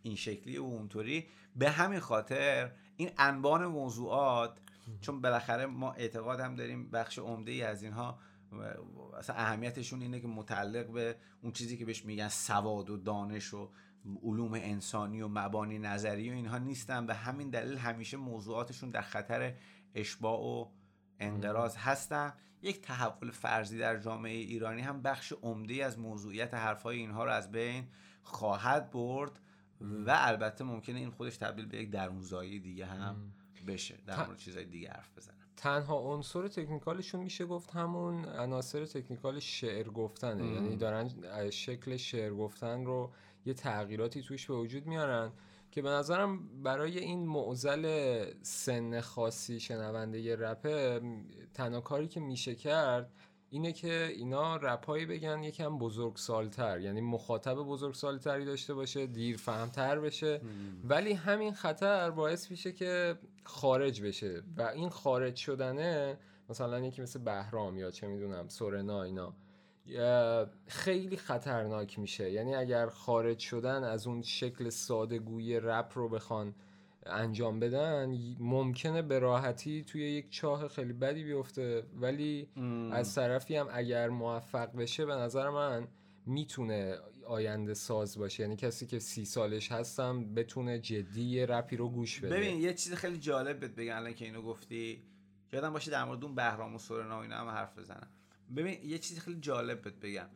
این 0.03 0.15
شکلی 0.15 0.57
و 0.57 0.63
اونطوری. 0.63 1.25
به 1.55 1.69
همین 1.69 1.99
خاطر 1.99 2.71
این 2.97 3.09
انبان 3.17 3.65
موضوعات 3.65 4.57
چون 5.01 5.21
بالاخره 5.21 5.65
ما 5.65 5.91
اعتقاد 5.91 6.39
هم 6.39 6.55
داریم 6.55 6.89
بخش 6.89 7.19
عمده 7.19 7.51
ای 7.51 7.61
از 7.61 7.83
اینها 7.83 8.19
اصلا 9.17 9.35
اهمیتشون 9.35 10.01
اینه 10.01 10.19
که 10.19 10.27
متعلق 10.27 10.91
به 10.91 11.15
اون 11.41 11.51
چیزی 11.51 11.77
که 11.77 11.85
بهش 11.85 12.05
میگن 12.05 12.27
سواد 12.27 12.89
و 12.89 12.97
دانش 12.97 13.53
و 13.53 13.71
علوم 14.23 14.53
انسانی 14.53 15.21
و 15.21 15.27
مبانی 15.27 15.79
نظری 15.79 16.29
و 16.29 16.33
اینها 16.33 16.57
نیستن 16.57 17.05
به 17.05 17.13
همین 17.13 17.49
دلیل 17.49 17.77
همیشه 17.77 18.17
موضوعاتشون 18.17 18.89
در 18.89 19.01
خطر 19.01 19.53
اشباع 19.95 20.39
و 20.39 20.65
انقراض 21.19 21.75
هستن. 21.75 22.33
یک 22.61 22.81
تحول 22.81 23.31
فرضی 23.31 23.77
در 23.77 23.97
جامعه 23.97 24.31
ایرانی 24.31 24.81
هم 24.81 25.01
بخش 25.01 25.33
عمده 25.41 25.85
از 25.85 25.99
موضوعیت 25.99 26.53
حرفهای 26.53 26.97
اینها 26.97 27.25
رو 27.25 27.31
از 27.31 27.51
بین 27.51 27.87
خواهد 28.23 28.91
برد 28.91 29.39
و 29.81 30.15
البته 30.17 30.63
ممکنه 30.63 30.99
این 30.99 31.09
خودش 31.09 31.37
تبدیل 31.37 31.65
به 31.65 31.77
یک 31.77 31.91
درونزایی 31.91 32.59
دیگه 32.59 32.85
هم 32.85 33.33
بشه 33.67 33.97
در 34.07 34.25
مورد 34.25 34.37
چیزهای 34.37 34.65
دیگه 34.65 34.89
حرف 34.89 35.17
بزنم. 35.17 35.44
تنها 35.66 35.99
عنصر 35.99 36.47
تکنیکالشون 36.47 37.22
میشه 37.22 37.45
گفت 37.45 37.72
همون 37.72 38.26
عناصر 38.26 38.86
تکنیکال 38.86 39.39
شعر 39.39 39.88
گفتنه. 39.88 40.45
یعنی 40.53 40.76
دارن 40.76 41.09
شکل 41.49 41.97
شعر 41.97 42.34
گفتن 42.34 42.86
رو 42.86 43.11
یه 43.45 43.53
تغییراتی 43.53 44.22
توش 44.22 44.47
به 44.47 44.55
وجود 44.55 44.86
میارن 44.86 45.32
که 45.72 45.82
به 45.82 45.89
نظرم 45.89 46.63
برای 46.63 46.99
این 46.99 47.28
معزل 47.28 48.26
سن 48.41 49.01
خاصی 49.01 49.59
شنونده 49.59 50.36
رپه 50.36 51.01
تنها 51.53 51.82
کاری 51.82 52.07
که 52.07 52.20
میشه 52.20 52.55
کرد 52.55 53.11
اینه 53.49 53.73
که 53.73 54.13
اینا 54.15 54.55
رپایی 54.55 55.05
بگن 55.05 55.43
یکم 55.43 55.77
بزرگ 55.77 56.15
سالتر 56.15 56.79
یعنی 56.79 57.01
مخاطب 57.01 57.55
بزرگ 57.55 57.93
سالتری 57.93 58.45
داشته 58.45 58.73
باشه 58.73 59.07
دیر 59.07 59.37
فهمتر 59.37 59.99
بشه 59.99 60.41
ولی 60.83 61.13
همین 61.13 61.53
خطر 61.53 62.11
باعث 62.11 62.51
میشه 62.51 62.71
که 62.71 63.17
خارج 63.43 64.01
بشه. 64.01 64.43
و 64.57 64.61
این 64.61 64.89
خارج 64.89 65.35
شدنه 65.35 66.17
مثلا 66.49 66.79
یکی 66.79 67.01
مثل 67.01 67.19
بهرام 67.19 67.77
یا 67.77 67.91
چه 67.91 68.07
می‌دونم 68.07 68.47
سورنا 68.47 69.03
اینا 69.03 69.33
خیلی 70.67 71.17
خطرناک 71.17 71.99
میشه. 71.99 72.31
یعنی 72.31 72.55
اگر 72.55 72.89
خارج 72.89 73.39
شدن 73.39 73.83
از 73.83 74.07
اون 74.07 74.21
شکل 74.21 74.69
سادگوی 74.69 75.59
رپ 75.59 75.91
رو 75.95 76.09
بخوان 76.09 76.55
انجام 77.06 77.60
بدن 77.60 78.18
ممکنه 78.39 79.01
به 79.01 79.20
راحتی 79.20 79.84
توی 79.84 80.01
یک 80.01 80.30
چاه 80.30 80.68
خیلی 80.68 80.93
بدی 80.93 81.24
بیفته. 81.24 81.86
ولی 81.95 82.49
از 82.91 83.16
طرفی 83.16 83.56
هم 83.56 83.68
اگر 83.72 84.10
موفق 84.10 84.76
بشه 84.76 85.06
به 85.06 85.16
نظر 85.16 85.49
من 85.49 85.88
می‌تونه 86.26 86.97
آینده 87.26 87.74
ساز 87.74 88.18
باشه. 88.18 88.43
یعنی 88.43 88.56
کسی 88.56 88.86
که 88.86 88.99
سی 88.99 89.26
سالش 89.26 89.72
هستم 89.72 90.34
بتونه 90.34 90.80
جدی 90.80 91.45
رپی 91.45 91.78
رو 91.78 91.89
گوش 91.89 92.20
بده. 92.20 92.36
ببین 92.36 92.62
یه 92.62 92.74
چیز 92.74 92.93
خیلی 92.93 93.18
جالب 93.18 93.60
بهت 93.60 93.76
بگم 93.76 93.95
الان 93.95 94.14
که 94.14 94.26
اینو 94.26 94.41
گفتی. 94.41 95.03
یادم 95.53 95.74
باشه 95.74 95.91
در 95.91 96.03
مورد 96.03 96.24
اون 96.24 96.36
بهرام 96.36 96.76
و 96.76 96.78
سورنا 96.78 97.18
و 97.18 97.22
اینا 97.22 97.36
هم 97.36 97.47
حرف 97.47 97.80
بزنم. 97.80 98.08
ببین 98.56 98.80
یه 98.84 98.97
چیز 98.97 99.20
خیلی 99.20 99.39
جالب 99.39 99.82
بهت 99.82 99.99
بگم. 99.99 100.28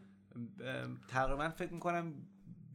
تقریبا 1.07 1.49
فکر 1.49 1.73
می‌کنم 1.73 2.13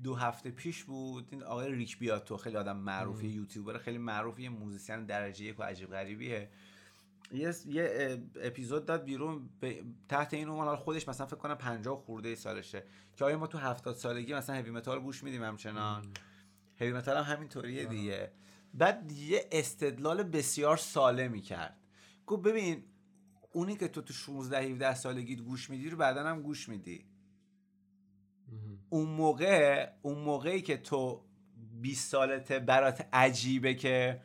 دو 0.05 0.15
هفته 0.15 0.51
پیش 0.51 0.85
بود. 0.85 1.29
این 1.31 1.43
آقای 1.43 1.73
Rick 1.73 1.99
Beato 1.99 2.37
خیلی 2.37 2.57
آدم 2.57 2.77
معروفی 2.77 3.27
یوتیوبر 3.27 3.79
خیلی 3.79 3.99
معروفی 3.99 4.43
یه 4.43 4.49
موزیسین 4.49 5.07
درجه 5.07 5.45
یک 5.45 5.61
و 5.61 5.63
عجیب 5.63 5.91
غریبیه. 5.91 6.49
یه 7.33 7.55
یه 7.67 8.23
اپیزود 8.43 8.87
داد 8.87 9.05
بیرون 9.05 9.49
تحت 10.09 10.35
این 10.35 10.49
عنوان 10.49 10.77
خودش 10.77 11.09
مثلا 11.09 11.27
فکر 11.27 11.37
کنم 11.37 11.55
50 11.55 11.97
خورده 11.97 12.35
سالشه 12.35 12.85
که 13.17 13.25
آیا 13.25 13.39
ما 13.39 13.47
تو 13.47 13.59
70 13.59 13.97
سالگی 13.97 14.35
مثلا 14.35 14.57
heavy 14.57 14.71
metal 14.71 15.01
گوش 15.01 15.23
میدیم 15.23 15.43
همچنان؟ 15.43 16.07
heavy 16.77 16.93
metal 16.93 17.17
هم 17.17 17.35
همینطوریه 17.35 17.85
دیگه. 17.85 18.33
بعد 18.75 19.13
یه 19.13 19.49
استدلال 19.53 20.23
بسیار 20.23 20.77
سالمی 20.77 21.41
کرد 21.41 21.77
گفت 22.27 22.43
ببین 22.43 22.85
اونی 23.53 23.77
که 23.77 23.89
تو 23.89 24.03
تو 24.03 24.13
16 24.13 24.59
17 24.59 24.95
سالگی 24.95 25.37
گوش 25.37 25.71
میدی 25.71 25.91
رو 25.91 25.97
بعدا 25.97 26.25
هم 26.25 26.43
گوش 26.43 26.69
میدی. 26.69 27.05
اون 28.95 29.09
موقع 29.09 29.89
اون 30.03 30.19
موقعی 30.19 30.63
که 30.63 30.77
تو 30.77 31.25
20 31.81 32.11
سالته 32.11 32.59
برات 32.59 33.07
عجیبه 33.13 33.75
که 33.75 34.21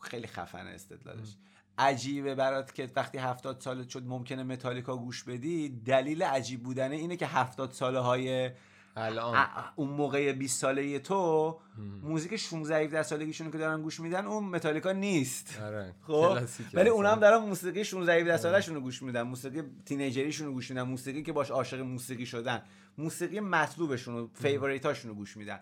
خیلی 0.00 0.26
خفن 0.26 0.66
استدلالش. 0.66 1.36
عجیبه 1.78 2.34
برات 2.34 2.74
که 2.74 2.90
وقتی 2.96 3.18
هفتاد 3.18 3.60
سالت 3.60 3.88
شد 3.88 4.06
ممکنه 4.06 4.42
متالیکا 4.42 4.96
گوش 4.96 5.24
بدی. 5.24 5.68
دلیل 5.68 6.22
عجیب 6.22 6.62
بودنه 6.62 6.96
اینه 6.96 7.16
که 7.16 7.26
هفتاد 7.26 7.72
ساله 7.72 7.98
های 7.98 8.50
الان. 8.96 9.46
اون 9.76 9.88
موقع 9.88 10.32
20 10.32 10.60
ساله 10.60 10.98
تو 10.98 11.58
موزیک 12.02 12.36
16 12.36 12.76
17 12.76 13.02
سالگیشون 13.02 13.50
که 13.50 13.58
دارن 13.58 13.82
گوش 13.82 14.00
میدن 14.00 14.26
اون 14.26 14.44
متالیکا 14.44 14.92
نیست. 14.92 15.60
آره. 15.62 15.94
خب؟ 16.06 16.38
ولی 16.74 16.88
اونا 16.88 17.12
هم 17.12 17.20
دارن 17.20 17.38
موسیقی 17.38 17.84
16 17.84 18.12
17 18.20 18.36
سالشون 18.36 18.74
رو 18.74 18.80
گوش 18.80 19.02
میدن 19.02 19.22
موسیقی 19.22 19.62
تینیجریشون 19.86 20.46
رو 20.46 20.52
گوش 20.52 20.70
میدن 20.70 20.82
موسیقی 20.82 21.22
که 21.22 21.32
باش 21.32 21.50
عاشق 21.50 21.80
موسیقی 21.80 22.26
شدن 22.26 22.62
موسیقی 22.98 23.40
مطلوبشون 23.40 24.16
رو 24.16 24.30
فیوریتاشون 24.34 25.10
رو 25.10 25.14
گوش 25.16 25.36
میدن. 25.36 25.60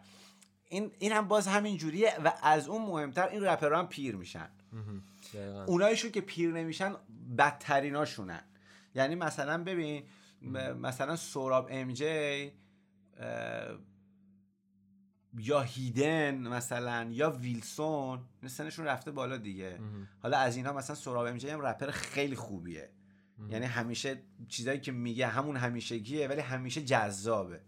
این 0.69 0.91
این 0.99 1.13
هم 1.13 1.29
باز 1.29 1.47
همین 1.47 1.77
جوریه 1.77 2.13
و 2.25 2.33
از 2.43 2.69
اون 2.69 2.83
مهمتر 2.83 3.29
این 3.29 3.45
رپرها 3.45 3.79
هم 3.79 3.89
پیر 3.89 4.17
میشن. 4.17 4.49
اونایشون 5.67 6.11
که 6.11 6.21
پیر 6.21 6.53
نمیشن 6.53 6.95
بدتریناشونن. 7.39 8.45
یعنی 8.95 9.15
مثلا 9.15 9.65
ببین 9.65 10.03
مثلا 10.81 11.17
سوراب 11.17 11.69
ام 11.71 11.93
جی 11.93 12.53
یا 15.39 15.61
هیدن 15.61 16.49
مثلا 16.49 17.09
یا 17.11 17.31
ویلسون 17.31 18.21
سنشون 18.47 18.85
رفته 18.85 19.11
بالا 19.11 19.37
دیگه. 19.37 19.79
حالا 20.23 20.39
از 20.39 20.57
اینا 20.57 20.73
مثلا 20.73 20.97
سوراب 20.97 21.27
ام 21.27 21.37
جی 21.37 21.49
هم 21.49 21.61
رپر 21.61 21.91
خیلی 21.91 22.37
خوبیه. 22.37 22.91
یعنی 23.51 23.67
همیشه 23.67 24.23
چیزایی 24.49 24.81
که 24.81 24.93
میگه 24.93 25.27
همون 25.27 25.57
همیشگیه 25.57 26.29
ولی 26.29 26.41
همیشه 26.41 26.83
جذابه. 26.83 27.61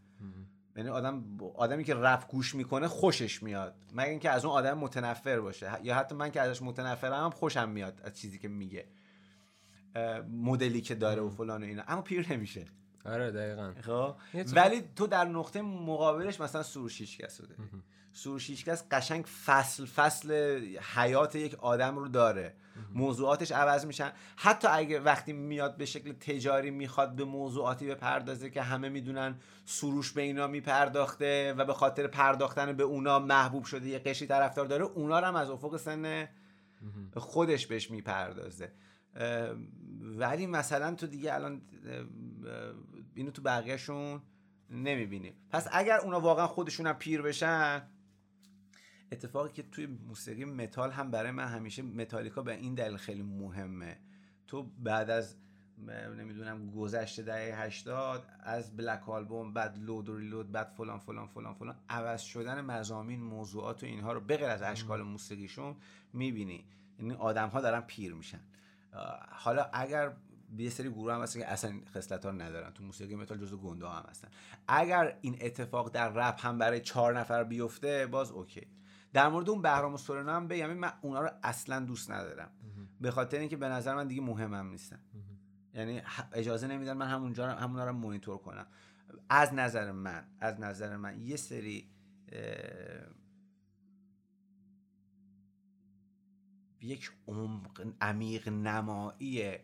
یعنی 0.76 0.88
آدم 0.88 1.38
آدمی 1.54 1.84
که 1.84 1.94
رپ 1.94 2.30
گوش 2.30 2.54
می‌کنه 2.54 2.88
خوشش 2.88 3.42
میاد. 3.42 3.74
مگه 3.94 4.10
اینکه 4.10 4.30
از 4.30 4.44
اون 4.44 4.54
آدم 4.54 4.78
متنفر 4.78 5.40
باشه. 5.40 5.70
یا 5.82 5.94
حتی 5.94 6.14
من 6.14 6.30
که 6.30 6.40
ازش 6.40 6.62
متنفرم 6.62 7.24
هم 7.24 7.30
خوشم 7.30 7.68
میاد 7.68 8.00
از 8.04 8.14
چیزی 8.14 8.38
که 8.38 8.48
میگه. 8.48 8.88
مدلی 10.30 10.80
که 10.80 10.94
داره 10.94 11.22
و 11.22 11.30
فلان 11.30 11.62
و 11.62 11.66
اینا. 11.66 11.82
اما 11.88 12.02
پیر 12.02 12.32
نمیشه. 12.32 12.66
آره 13.04 13.30
دقیقا. 13.30 13.72
خب 13.82 14.16
ولی 14.52 14.82
تو 14.96 15.06
در 15.06 15.24
نقطه 15.24 15.62
مقابلش 15.62 16.40
مثلا 16.40 16.62
سروش 16.62 17.18
کس 17.18 17.40
داری. 17.40 17.54
سروش 18.12 18.64
کس 18.64 18.84
قشنگ 18.90 19.24
فصل 19.24 19.84
فصل 19.84 20.32
حیات 20.94 21.34
یک 21.34 21.54
آدم 21.54 21.98
رو 21.98 22.08
داره. 22.08 22.54
موضوعاتش 22.94 23.52
عوض 23.52 23.86
میشن. 23.86 24.12
حتی 24.36 24.68
اگه 24.68 25.00
وقتی 25.00 25.32
میاد 25.32 25.76
به 25.76 25.84
شکل 25.84 26.12
تجاری 26.12 26.70
می‌خواد 26.70 27.16
به 27.16 27.24
موضوعاتی 27.24 27.86
بپردازه 27.86 28.50
که 28.50 28.62
همه 28.62 28.88
می‌دونن 28.88 29.38
سروش 29.64 30.12
به 30.12 30.22
اینا 30.22 30.46
میپرداخته 30.46 31.54
و 31.58 31.64
به 31.64 31.72
خاطر 31.74 32.06
پرداختن 32.06 32.72
به 32.72 32.82
اونا 32.82 33.18
محبوب 33.18 33.64
شده 33.64 33.88
یه 33.88 33.98
قشی 33.98 34.26
طرفدار 34.26 34.66
داره 34.66 34.84
اونا 34.84 35.20
رو 35.20 35.26
هم 35.26 35.36
از 35.36 35.50
افق 35.50 35.76
سن 35.76 36.28
خودش 37.16 37.66
بهش 37.66 37.90
می‌پردازه. 37.90 38.72
ولی 40.00 40.46
مثلا 40.46 40.94
تو 40.94 41.06
دیگه 41.06 41.34
الان 41.34 41.62
اینو 43.14 43.30
تو 43.30 43.42
بقیهشون 43.42 44.22
نمی‌بینیم. 44.70 45.34
پس 45.50 45.68
اگر 45.72 45.98
اونا 45.98 46.20
واقعا 46.20 46.46
خودشون 46.46 46.86
هم 46.86 46.92
پیر 46.92 47.22
بشن 47.22 47.82
اتفاقی 49.12 49.52
که 49.52 49.62
توی 49.62 49.86
موسیقی 49.86 50.44
متال 50.44 50.90
هم 50.90 51.10
برای 51.10 51.30
من 51.30 51.46
همیشه 51.46 51.82
متالیکا 51.82 52.42
به 52.42 52.54
این 52.54 52.74
دلیل 52.74 52.96
خیلی 52.96 53.22
مهمه. 53.22 53.98
تو 54.46 54.62
بعد 54.62 55.10
از 55.10 55.36
نمی‌دونم 56.16 56.70
گذشته 56.70 57.22
دهه 57.22 57.62
80 57.62 58.26
از 58.40 58.76
Black 58.76 59.08
Album 59.08 59.52
بعد 59.52 59.78
Load 59.78 60.08
و 60.08 60.16
Reload 60.16 60.52
بعد 60.52 60.68
فلان 60.76 60.98
فلان 60.98 61.26
فلان 61.26 61.54
فلان 61.54 61.76
عوض 61.88 62.20
شدن 62.20 62.60
مضامین 62.60 63.20
موضوعات 63.20 63.82
و 63.82 63.86
اینها 63.86 64.12
رو 64.12 64.20
بغیر 64.20 64.48
از 64.48 64.62
اشکال 64.62 65.02
موسیقیشون 65.02 65.76
می‌بینی. 66.12 66.64
یعنی 66.98 67.14
آدم 67.14 67.48
ها 67.48 67.60
دارن 67.60 67.80
پیر 67.80 68.14
میشن. 68.14 68.40
حالا 69.30 69.70
اگر 69.72 70.12
یه 70.58 70.70
سری 70.70 70.90
گروه 70.90 71.14
هم 71.14 71.22
هستن 71.22 71.40
که 71.40 71.52
اصلا 71.52 71.80
خصلت 71.94 72.24
ها 72.24 72.30
ندارن. 72.30 72.70
تو 72.70 72.84
موسیقی 72.84 73.14
متال 73.14 73.38
جزو 73.38 73.56
گنده 73.56 73.88
هم 73.88 74.04
هستن. 74.08 74.28
اگر 74.68 75.18
این 75.20 75.38
اتفاق 75.40 75.90
در 75.90 76.08
رپ 76.08 76.46
هم 76.46 76.58
برای 76.58 76.80
چهار 76.80 77.18
نفر 77.18 77.44
بیفته 77.44 78.06
باز 78.06 78.30
اوکی. 78.30 78.66
در 79.12 79.28
مورد 79.28 79.50
اون 79.50 79.62
بهرام 79.62 79.94
و 79.94 79.96
سورنا 79.96 80.36
هم 80.36 80.48
بگم. 80.48 80.72
من 80.72 80.92
اونا 81.02 81.20
رو 81.20 81.30
اصلا 81.42 81.80
دوست 81.80 82.10
ندارم. 82.10 82.50
به 83.00 83.10
خاطر 83.10 83.38
اینکه 83.38 83.56
به 83.56 83.68
نظر 83.68 83.94
من 83.94 84.06
دیگه 84.06 84.22
مهمم 84.22 84.70
نیستن. 84.70 85.00
یعنی 85.74 86.02
اجازه 86.32 86.66
نمیدن 86.66 86.92
من 86.92 87.08
همونجا 87.08 87.48
همونا 87.48 87.84
رو 87.84 87.92
مونیتور 87.92 88.38
کنم. 88.38 88.66
از 89.28 89.54
نظر 89.54 89.92
من 89.92 90.24
از 90.40 90.60
نظر 90.60 90.96
من 90.96 91.20
یه 91.20 91.36
سری 91.36 91.90
یک 96.80 97.12
عمق 97.28 97.92
عمیق 98.00 98.48
نمایی 98.48 99.58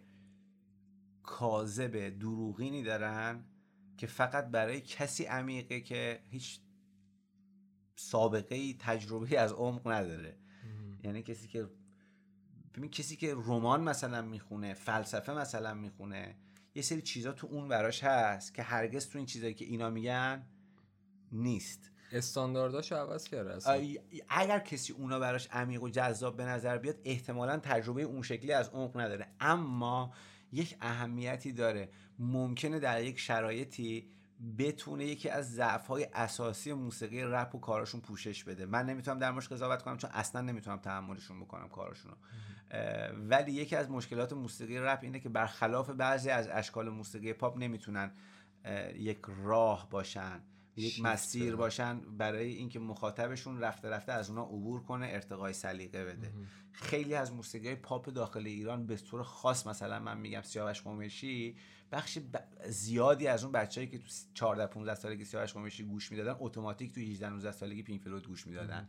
کاذب 1.27 2.19
دروغینی 2.19 2.83
دارن 2.83 3.45
که 3.97 4.07
فقط 4.07 4.47
برای 4.47 4.81
کسی 4.81 5.25
عمیقه 5.25 5.81
که 5.81 6.21
هیچ 6.31 6.61
سابقه 7.97 8.55
ای 8.55 8.77
تجربه 8.79 9.41
از 9.41 9.53
عمق 9.53 9.89
نداره. 9.89 10.37
یعنی 11.05 11.23
کسی 11.23 11.49
که 11.49 11.69
ببین 12.75 12.91
کسی 12.91 13.17
که 13.17 13.35
رمان 13.35 13.83
مثلا 13.83 14.23
می‌خونه 14.23 14.75
فلسفه 14.75 15.33
مثلا 15.33 15.75
می‌خونه 15.75 16.37
یه 16.75 16.83
سری 16.83 17.03
چیزا 17.03 17.33
تو 17.33 17.47
اون 17.47 17.69
براش 17.69 18.05
هست 18.05 18.55
که 18.55 18.63
هرگز 18.63 19.09
تو 19.09 19.19
این 19.19 19.27
چیزایی 19.27 19.55
که 19.55 19.65
اینا 19.65 19.91
میگن 19.91 20.47
نیست. 21.33 21.91
استاندارداشو 22.13 22.95
عوض 22.95 23.25
کرده 23.25 23.59
اگر 24.29 24.59
کسی 24.59 24.93
اونا 24.93 25.19
براش 25.19 25.49
عمیق 25.51 25.83
و 25.83 25.89
جذاب 25.89 26.37
به 26.37 26.45
نظر 26.45 26.79
بیاد 26.79 26.99
احتمالا 27.05 27.59
تجربه 27.59 28.03
اون 28.03 28.23
شکلی 28.23 28.53
از 28.53 28.69
عمق 28.69 29.01
نداره. 29.01 29.27
اما 29.41 30.15
یک 30.53 30.77
اهمیتی 30.81 31.53
داره. 31.53 31.89
ممکنه 32.19 32.79
در 32.79 33.03
یک 33.03 33.19
شرایطی 33.19 34.09
بتونه 34.59 35.05
یکی 35.05 35.29
از 35.29 35.55
ضعف 35.55 35.87
های 35.87 36.09
اساسی 36.15 36.73
موسیقی 36.73 37.23
رپ 37.23 37.55
و 37.55 37.61
کاراشون 37.61 38.01
پوشش 38.01 38.45
بده. 38.45 38.67
من 38.67 38.87
نمی‌تونم 38.87 39.19
در 39.19 39.31
موردش 39.31 39.49
قضاوت 39.49 39.83
کنم 39.83 39.97
چون 39.97 40.11
اصلا 40.15 40.41
نمی‌تونم 40.41 40.77
تحملشون 40.77 41.41
بکنم 41.41 41.69
کاراشون 41.69 42.13
ولی 43.29 43.53
یکی 43.53 43.77
از 43.77 43.91
مشکلات 43.91 44.33
موسیقی 44.33 44.79
رپ 44.79 44.99
اینه 45.03 45.21
که 45.21 45.29
برخلاف 45.29 45.91
بعضی 45.91 46.31
از 46.31 46.49
اشکال 46.49 46.89
موسیقی 46.89 47.33
پاپ 47.33 47.59
نمی‌تونن 47.59 48.13
یک 48.95 49.19
راه 49.45 49.91
باشن. 49.91 50.41
یک 50.77 51.01
مسیر 51.01 51.57
باشن 51.57 52.01
برای 52.01 52.53
اینکه 52.53 52.79
مخاطبشون 52.79 53.61
رفته 53.61 53.89
رفته 53.89 54.13
از 54.13 54.31
اونا 54.31 54.43
عبور 54.43 54.83
کنه 54.83 55.07
ارتقای 55.11 55.53
سلیقه 55.53 56.05
بده. 56.05 56.33
خیلی 56.73 57.15
از 57.15 57.33
موسیقی 57.33 57.75
پاپ 57.75 58.09
داخل 58.09 58.47
ایران 58.47 58.87
به 58.87 58.97
طور 58.97 59.23
خاص 59.23 59.67
مثلا 59.67 59.99
من 59.99 60.19
میگم 60.19 60.43
سیاوش 60.43 60.83
قمیشی 60.83 61.57
بخش 61.93 62.19
زیادی 62.69 63.27
از 63.27 63.45
اون 63.45 63.53
بچه‌ای 63.53 63.87
که 63.87 63.99
تو 63.99 64.05
14 64.35 64.67
15 64.67 64.95
سالگی 64.95 65.25
سیاوش 65.25 65.53
قمیشی 65.53 65.85
گوش 65.85 66.13
می‌دادن 66.13 66.37
اتوماتیک 66.41 66.93
تو 66.95 67.01
18 67.01 67.31
19 67.31 67.53
سالگی 67.53 67.83
پینک 67.83 68.01
فلوید 68.01 68.27
گوش 68.27 68.47
می‌دادن. 68.47 68.89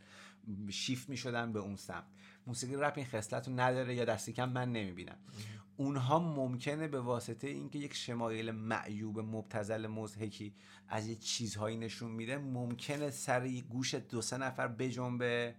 شیفت 0.70 1.10
می‌شدن 1.10 1.54
به 1.54 1.60
اون 1.60 1.76
سمت. 1.76 2.04
موسیقی 2.48 2.76
رپ 2.76 2.94
این 2.96 3.06
خصلت 3.06 3.48
رو 3.48 3.60
نداره 3.60 3.96
یا 3.96 4.06
دستی 4.06 4.34
کم 4.34 4.50
من 4.50 4.72
نمی‌بینم. 4.72 5.18
اونها 5.78 6.20
ممکنه 6.20 6.88
به 6.88 7.02
واسطه 7.02 7.48
اینکه 7.48 7.80
یک 7.80 7.94
شمایل 7.94 8.52
معیوب 8.52 9.20
مبتزل 9.20 9.88
مزهکی 9.88 10.54
از 10.88 11.08
یه 11.08 11.16
چیزهایی 11.16 11.78
نشون 11.78 12.12
میده 12.12 12.38
ممکنه 12.38 13.10
سر 13.10 13.48
گوش 13.48 13.96
دو 13.96 14.22
سه 14.22 14.38
نفر 14.38 14.68
بجنبه. 14.68 15.56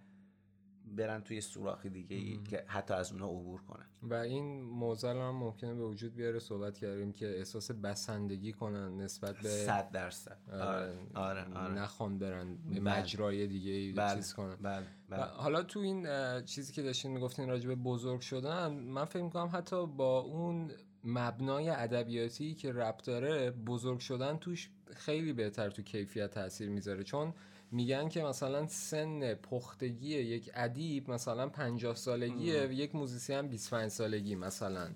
برن 0.95 1.21
توی 1.21 1.41
سوراخی 1.41 1.89
دیگه 1.89 2.15
ای 2.15 2.39
که 2.49 2.63
حتی 2.67 2.93
از 2.93 3.11
اونها 3.11 3.27
عبور 3.27 3.61
کنن 3.61 3.85
و 4.03 4.13
این 4.13 4.61
موزل 4.61 5.15
هم 5.15 5.35
ممکنه 5.35 5.73
به 5.73 5.85
وجود 5.85 6.15
بیاره 6.15 6.39
صحبت 6.39 6.77
کردیم 6.77 7.11
که 7.11 7.37
احساس 7.37 7.71
بسندگی 7.71 8.53
کنن 8.53 8.97
نسبت 8.97 9.37
به 9.37 9.49
صد 9.49 9.91
درصد 9.91 10.37
آره 10.51 10.61
آره, 10.61 10.95
آره, 11.13 11.53
آره. 11.53 11.73
نخوان 11.73 12.19
برن 12.19 12.55
به 12.55 12.79
بله. 12.79 12.99
مجرای 12.99 13.47
دیگه 13.47 13.71
ای 13.71 13.91
بله. 13.91 14.15
چیز 14.15 14.33
کنن 14.33 14.55
بله. 14.55 14.85
بله. 15.09 15.23
حالا 15.23 15.63
تو 15.63 15.79
این 15.79 16.07
چیزی 16.45 16.73
که 16.73 16.81
داشتین 16.81 17.11
می‌گفتین 17.11 17.49
راجع 17.49 17.67
به 17.67 17.75
بزرگ 17.75 18.21
شدن 18.21 18.67
من 18.67 19.05
فکر 19.05 19.23
می‌کنم 19.23 19.49
حتی 19.53 19.87
با 19.87 20.19
اون 20.19 20.71
مبنای 21.03 21.69
ادبیاتی 21.69 22.55
که 22.55 22.73
رب 22.73 22.97
داره 22.97 23.51
بزرگ 23.51 23.99
شدن 23.99 24.37
توش 24.37 24.69
خیلی 24.95 25.33
بهتر 25.33 25.69
تو 25.69 25.81
کیفیت 25.81 26.31
تاثیر 26.31 26.69
می‌ذاره 26.69 27.03
چون 27.03 27.33
میگن 27.71 28.09
که 28.09 28.23
مثلا 28.23 28.67
سن 28.67 29.33
پختگی 29.33 30.07
یک 30.07 30.51
ادیب 30.53 31.11
مثلا 31.11 31.49
50 31.49 31.95
سالگیه 31.95 32.73
یک 32.73 32.95
موزیسین 32.95 33.47
25 33.47 33.91
سالگی 33.91 34.35
مثلا. 34.35 34.89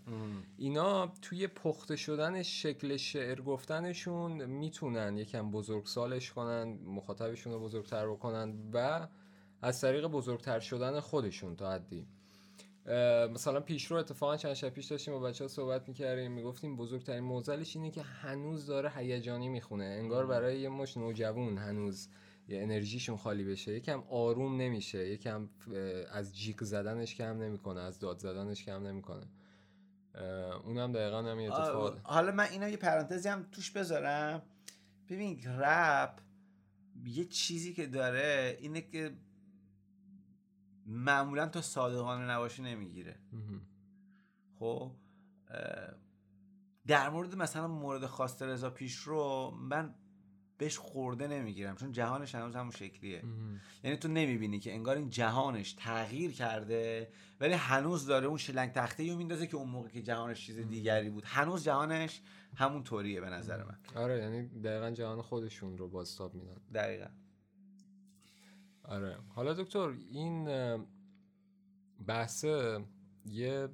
اینا 0.57 1.07
توی 1.21 1.47
پخته 1.47 1.95
شدن 1.95 2.43
شکل 2.43 2.97
شعر 2.97 3.41
گفتنشون 3.41 4.45
می‌تونن 4.45 5.17
یکم 5.17 5.51
بزرگ 5.51 5.85
سالش 5.85 6.31
کنن 6.31 6.79
مخاطبشون 6.85 7.53
رو 7.53 7.59
بزرگتر 7.59 8.07
بکنن 8.07 8.53
و 8.73 9.07
از 9.61 9.81
طریق 9.81 10.07
بزرگتر 10.07 10.59
شدن 10.59 10.99
خودشون 10.99 11.55
تا 11.55 11.71
حدی. 11.71 12.07
مثلا 13.33 13.59
پیشرو 13.59 13.97
اتفاقا 13.97 14.37
چند 14.37 14.53
شب 14.53 14.69
پیش 14.69 14.85
داشتیم 14.85 15.13
با 15.13 15.19
بچه 15.19 15.43
ها 15.43 15.47
صحبت 15.47 15.87
می‌کردیم 15.87 16.31
می‌گفتیم 16.31 16.77
بزرگترین 16.77 17.23
موزلش 17.23 17.75
اینه 17.75 17.91
که 17.91 18.01
هنوز 18.01 18.65
داره 18.65 18.91
هیجانی 18.95 19.49
می‌خونه 19.49 19.83
انگار 19.83 20.25
برای 20.25 20.59
یه 20.59 20.69
مش 20.69 20.97
نوجوان 20.97 21.57
هنوز. 21.57 22.07
یه 22.47 22.63
انرژیشون 22.63 23.17
خالی 23.17 23.43
بشه. 23.43 23.73
یکم 23.73 24.03
آروم 24.09 24.61
نمیشه. 24.61 25.09
یکم 25.09 25.49
از 26.11 26.35
جیک 26.35 26.63
زدنش 26.63 27.15
کم 27.15 27.37
نمی‌کنه. 27.37 27.79
از 27.79 27.99
داد 27.99 28.19
زدنش 28.19 28.65
کم 28.65 28.87
نمی‌کنه. 28.87 29.27
اونم 30.63 30.91
دقیقا 30.91 31.21
همین 31.21 31.51
اتفاق 31.51 31.99
حالا 32.03 32.31
من 32.31 32.43
اینا 32.43 32.69
یه 32.69 32.77
پرانتزی 32.77 33.29
هم 33.29 33.47
توش 33.51 33.71
بذارم. 33.71 34.41
ببین 35.09 35.43
رپ 35.45 36.19
یه 37.05 37.25
چیزی 37.25 37.73
که 37.73 37.87
داره 37.87 38.57
اینه 38.61 38.81
که 38.81 39.17
معمولا 40.85 41.47
تو 41.47 41.61
صادقانه 41.61 42.31
نباشی 42.31 42.61
نمی‌گیره. 42.61 43.15
خب 44.59 44.91
در 46.87 47.09
مورد 47.09 47.35
مثلا 47.35 47.67
مورد 47.67 48.05
خواست 48.05 48.43
رضا 48.43 48.69
پیش 48.69 48.95
رو 48.95 49.51
من 49.61 49.95
بهش 50.63 50.77
خورده 50.77 51.27
نمی‌گیرم 51.27 51.75
چون 51.75 51.91
جهانش 51.91 52.35
هنوز 52.35 52.55
همون 52.55 52.71
شکلیه. 52.71 53.23
یعنی 53.83 53.97
تو 53.97 54.07
نمی‌بینی 54.07 54.59
که 54.59 54.73
انگار 54.73 54.95
این 54.97 55.09
جهانش 55.09 55.73
تغییر 55.73 56.31
کرده 56.31 57.11
ولی 57.39 57.53
هنوز 57.53 58.05
داره 58.05 58.27
اون 58.27 58.37
شلنگ 58.37 58.71
تخته 58.71 59.11
رو 59.11 59.17
میندازه 59.17 59.47
که 59.47 59.57
اون 59.57 59.69
موقع 59.69 59.89
که 59.89 60.01
جهانش 60.01 60.45
چیز 60.45 60.59
دیگری 60.59 61.09
بود. 61.09 61.23
هنوز 61.25 61.63
جهانش 61.63 62.21
همون 62.55 62.83
طوریه 62.83 63.21
به 63.21 63.29
نظر 63.29 63.63
من. 63.63 63.77
آره 63.95 64.17
یعنی 64.17 64.47
دقیقا 64.61 64.91
جهان 64.91 65.21
خودشون 65.21 65.77
رو 65.77 65.87
بازتاب 65.87 66.35
میدن. 66.35 66.61
دقیقا. 66.73 67.07
آره. 68.83 69.17
حالا 69.29 69.53
دکتر 69.53 69.93
این 70.11 70.47
بحث 72.07 72.45
یه 73.25 73.69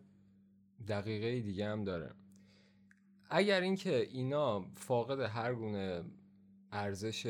دقیقه 0.87 1.39
دیگه 1.39 1.67
هم 1.67 1.83
داره. 1.83 2.11
اگر 3.29 3.61
اینکه 3.61 3.99
اینا 3.99 4.65
فاقد 4.75 5.19
هر 5.19 5.55
گونه 5.55 6.03
ارزش 6.71 7.27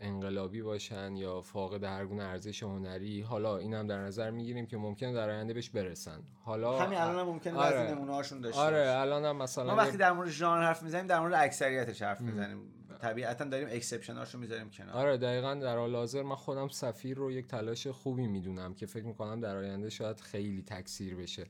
انقلابی 0.00 0.62
باشن 0.62 1.16
یا 1.16 1.40
فاقد 1.40 1.84
هر 1.84 2.06
گونه 2.06 2.22
ارزش 2.22 2.62
هنری 2.62 3.20
حالا 3.20 3.58
اینم 3.58 3.86
در 3.86 3.98
نظر 3.98 4.30
می‌گیریم 4.30 4.66
که 4.66 4.76
ممکنه 4.76 5.12
در 5.12 5.30
آینده 5.30 5.54
بهش 5.54 5.70
برسن. 5.70 6.22
حالا 6.44 6.78
همین 6.78 6.98
الان 6.98 7.18
هم 7.18 7.26
ممکنه 7.26 7.54
آره. 7.54 7.76
بعضی 7.76 7.92
نمونه 7.94 8.12
هاشون 8.12 8.40
داشته 8.40 8.60
آره 8.60 8.94
الان 8.96 9.24
هم 9.24 9.36
مثلا 9.36 9.64
ما 9.64 9.76
وقتی 9.76 9.96
در 9.96 10.12
مورد 10.12 10.30
ژانر 10.30 10.62
حرف 10.62 10.82
می‌زنیم 10.82 11.06
در 11.06 11.20
مورد 11.20 11.34
اکثریتش 11.34 12.02
حرف 12.02 12.20
می‌زنیم. 12.20 12.58
طبیعتا 13.00 13.44
داریم 13.44 13.68
exception 13.70 14.14
هاشو 14.14 14.38
می‌ذاریم 14.38 14.70
کنار. 14.70 14.96
آره 14.96 15.16
دقیقا 15.16 15.54
در 15.54 15.76
حال 15.76 15.96
حاضر 15.96 16.22
من 16.22 16.34
خودم 16.34 16.68
سفیر 16.68 17.16
رو 17.16 17.32
یک 17.32 17.46
تلاش 17.46 17.86
خوبی 17.86 18.26
می‌دونم 18.26 18.74
که 18.74 18.86
فکر 18.86 19.04
می‌کنم 19.04 19.40
در 19.40 19.56
آینده 19.56 19.90
شاید 19.90 20.20
خیلی 20.20 20.62
تکثیر 20.62 21.16
بشه. 21.16 21.46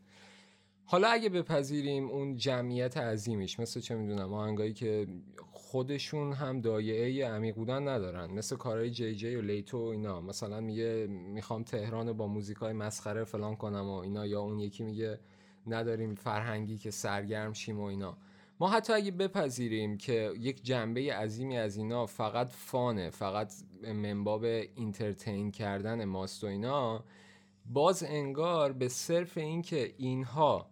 حالا 0.89 1.09
اگه 1.09 1.29
بپذیریم 1.29 2.11
اون 2.11 2.37
جمعیت 2.37 2.97
عظیمیش 2.97 3.61
مثل 3.61 3.81
چه 3.81 3.95
می‌دونم 3.95 4.35
آهنگایی 4.35 4.73
که 4.73 5.07
خودشون 5.53 6.33
هم 6.33 6.61
داعیه 6.61 7.29
عمیق 7.29 7.55
بودن 7.55 7.89
ندارن 7.89 8.31
مثل 8.31 8.57
کارهای 8.57 8.91
جی 8.91 9.15
جی 9.15 9.37
و 9.37 9.43
لیتو 9.43 9.79
و 9.79 9.87
اینا. 9.89 10.21
مثلا 10.21 10.61
میگه 10.61 11.07
می‌خوام 11.11 11.63
تهران 11.63 12.13
با 12.13 12.27
موزیکای 12.27 12.73
مسخره 12.73 13.25
فلان 13.25 13.57
کنم 13.57 13.89
و 13.89 13.95
اینا 13.95 14.27
یا 14.27 14.41
اون 14.41 14.59
یکی 14.59 14.85
میگه 14.85 15.21
نداریم 15.67 16.15
فرهنگی 16.15 16.79
که 16.79 16.91
سرگرم 16.91 17.53
شیم 17.53 17.81
و 17.81 17.85
اینا. 17.85 18.17
ما 18.61 18.69
حتی 18.69 18.93
اگه 18.93 19.11
بپذیریم 19.11 19.99
که 19.99 20.33
یک 20.39 20.63
جنبه 20.65 21.15
عظیمی 21.15 21.59
از 21.59 21.77
اینا 21.77 22.07
فقط 22.07 22.49
فانه 22.51 23.11
فقط 23.11 23.53
منباب 23.83 24.45
اینترتین 24.45 25.51
کردن 25.51 26.05
ماست 26.05 26.45
و 26.45 26.47
اینا 26.47 27.05
باز 27.67 28.03
انگار 28.03 28.73
به 28.73 28.89
صرف 28.89 29.39
اینکه 29.39 29.95
اینها 29.99 30.67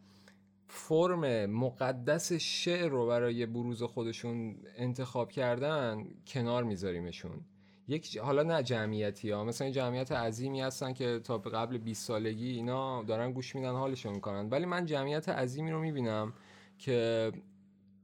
فرم 0.77 1.47
مقدس 1.47 2.33
شعر 2.33 2.89
رو 2.89 3.07
برای 3.07 3.47
بروز 3.47 3.83
خودشون 3.83 4.57
انتخاب 4.77 5.33
کردن 5.33 6.05
کنار 6.27 6.65
میذاریمشون. 6.65 7.41
یک 7.89 8.19
حالا 8.19 8.43
نه 8.43 8.63
جمعیتی 8.63 9.31
ها 9.31 9.45
مثلا 9.45 9.71
جمعیت 9.71 10.13
عظیمی 10.13 10.61
هستن 10.61 10.93
که 10.93 11.21
تا 11.25 11.39
قبل 11.39 11.79
20 11.79 12.07
سالگی 12.07 12.51
اینا 12.51 13.03
دارن 13.03 13.33
گوش 13.33 13.55
میدن 13.55 13.73
حالشون 13.73 14.15
می‌کنن. 14.15 14.49
ولی 14.49 14.67
من 14.67 14.87
جمعیت 14.87 15.29
عظیمی 15.29 15.71
رو 15.71 15.81
می‌بینم 15.81 16.33
که 16.79 17.33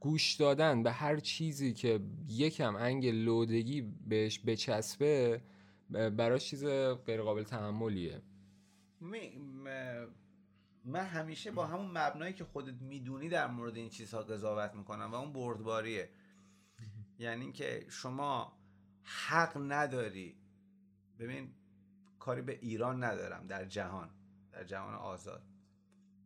گوش 0.01 0.35
دادن 0.35 0.83
به 0.83 0.93
هر 0.93 1.17
چیزی 1.17 1.73
که 1.73 2.01
یکم 2.29 2.77
انگ 2.77 3.07
لودگی 3.07 3.83
بهش 4.09 4.41
بچسبه 4.47 5.41
براش 5.91 6.51
چیز 6.51 6.65
غیر 7.07 7.23
قابل 7.23 7.43
تحملیه 7.43 8.23
من 10.85 11.05
همیشه 11.05 11.51
با 11.51 11.67
همون 11.67 11.99
مبنایی 11.99 12.33
که 12.33 12.45
خودت 12.45 12.83
می‌دونی 12.83 13.29
در 13.29 13.47
مورد 13.47 13.77
این 13.77 13.89
چیزها 13.89 14.23
قضاوت 14.23 14.75
می‌کنم 14.75 15.11
و 15.13 15.15
اون 15.15 15.33
بردباریه. 15.33 16.11
یعنی 17.19 17.43
اینکه 17.43 17.87
شما 17.89 18.59
حق 19.03 19.57
نداری. 19.57 20.37
ببین 21.19 21.55
کاری 22.19 22.43
به 22.43 22.59
ایران 22.59 23.05
ندارم 23.05 23.47
در 23.47 23.65
جهان. 23.65 24.11
در 24.53 24.65
جهان 24.65 24.95
آزاد. 24.95 25.43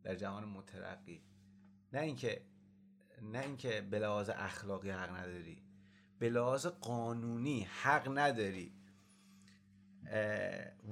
در 0.03 0.15
جهان 0.15 0.45
مترقی. 0.45 1.23
نه 1.93 2.01
اینکه 2.01 2.45
نه 3.23 3.39
اینکه 3.39 3.81
به 3.81 3.99
لحاظ 3.99 4.31
اخلاقی 4.35 4.91
حق 4.91 5.11
نداری. 5.17 5.63
به 6.19 6.31
لحاظ 6.31 6.67
قانونی 6.67 7.63
حق 7.63 8.19
نداری. 8.19 8.73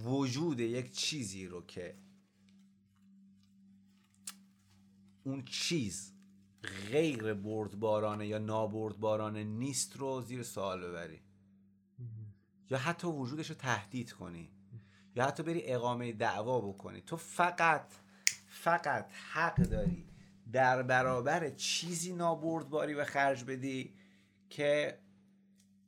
وجود 0.04 0.60
یک 0.60 0.92
چیزی 0.92 1.46
رو 1.46 1.66
که 1.66 1.96
اون 5.24 5.44
چیز 5.44 6.12
غیر 6.90 7.34
بردبارانه 7.34 8.26
یا 8.26 8.38
نابردبارانه 8.38 9.44
نیست 9.44 9.96
رو 9.96 10.20
زیر 10.20 10.42
سوال 10.42 10.88
ببری. 10.88 11.20
یا 12.70 12.78
حتی 12.78 13.06
وجودش 13.06 13.50
رو 13.50 13.56
تهدید 13.56 14.12
کنی. 14.12 14.50
یا 15.16 15.24
حتی 15.26 15.42
بری 15.42 15.62
اقامه 15.64 16.12
دعوا 16.12 16.60
بکنی. 16.60 17.00
تو 17.00 17.16
فقط 17.16 17.92
فقط 18.46 19.12
حق 19.32 19.56
داری 19.56 20.08
در 20.52 20.82
برابر 20.82 21.50
چیزی 21.50 22.12
نابردباری 22.12 22.94
و 22.94 23.04
خرج 23.04 23.44
بدی 23.44 23.94
که 24.50 24.98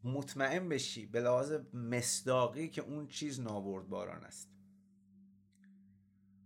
مطمئن 0.05 0.69
بشی 0.69 1.06
به 1.06 1.20
لحاظ 1.20 1.52
مصداقی 1.74 2.69
که 2.69 2.82
اون 2.82 3.06
چیز 3.06 3.40
نابردباران 3.40 4.24
است. 4.24 4.51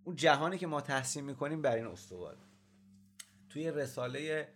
اون 0.04 0.16
جهانی 0.16 0.58
که 0.58 0.66
ما 0.66 0.80
تحسین 0.80 1.24
می‌کنیم 1.24 1.62
بر 1.62 1.76
این 1.76 1.86
استواره 1.86 2.38
توی 3.58 3.70
رساله 3.70 4.48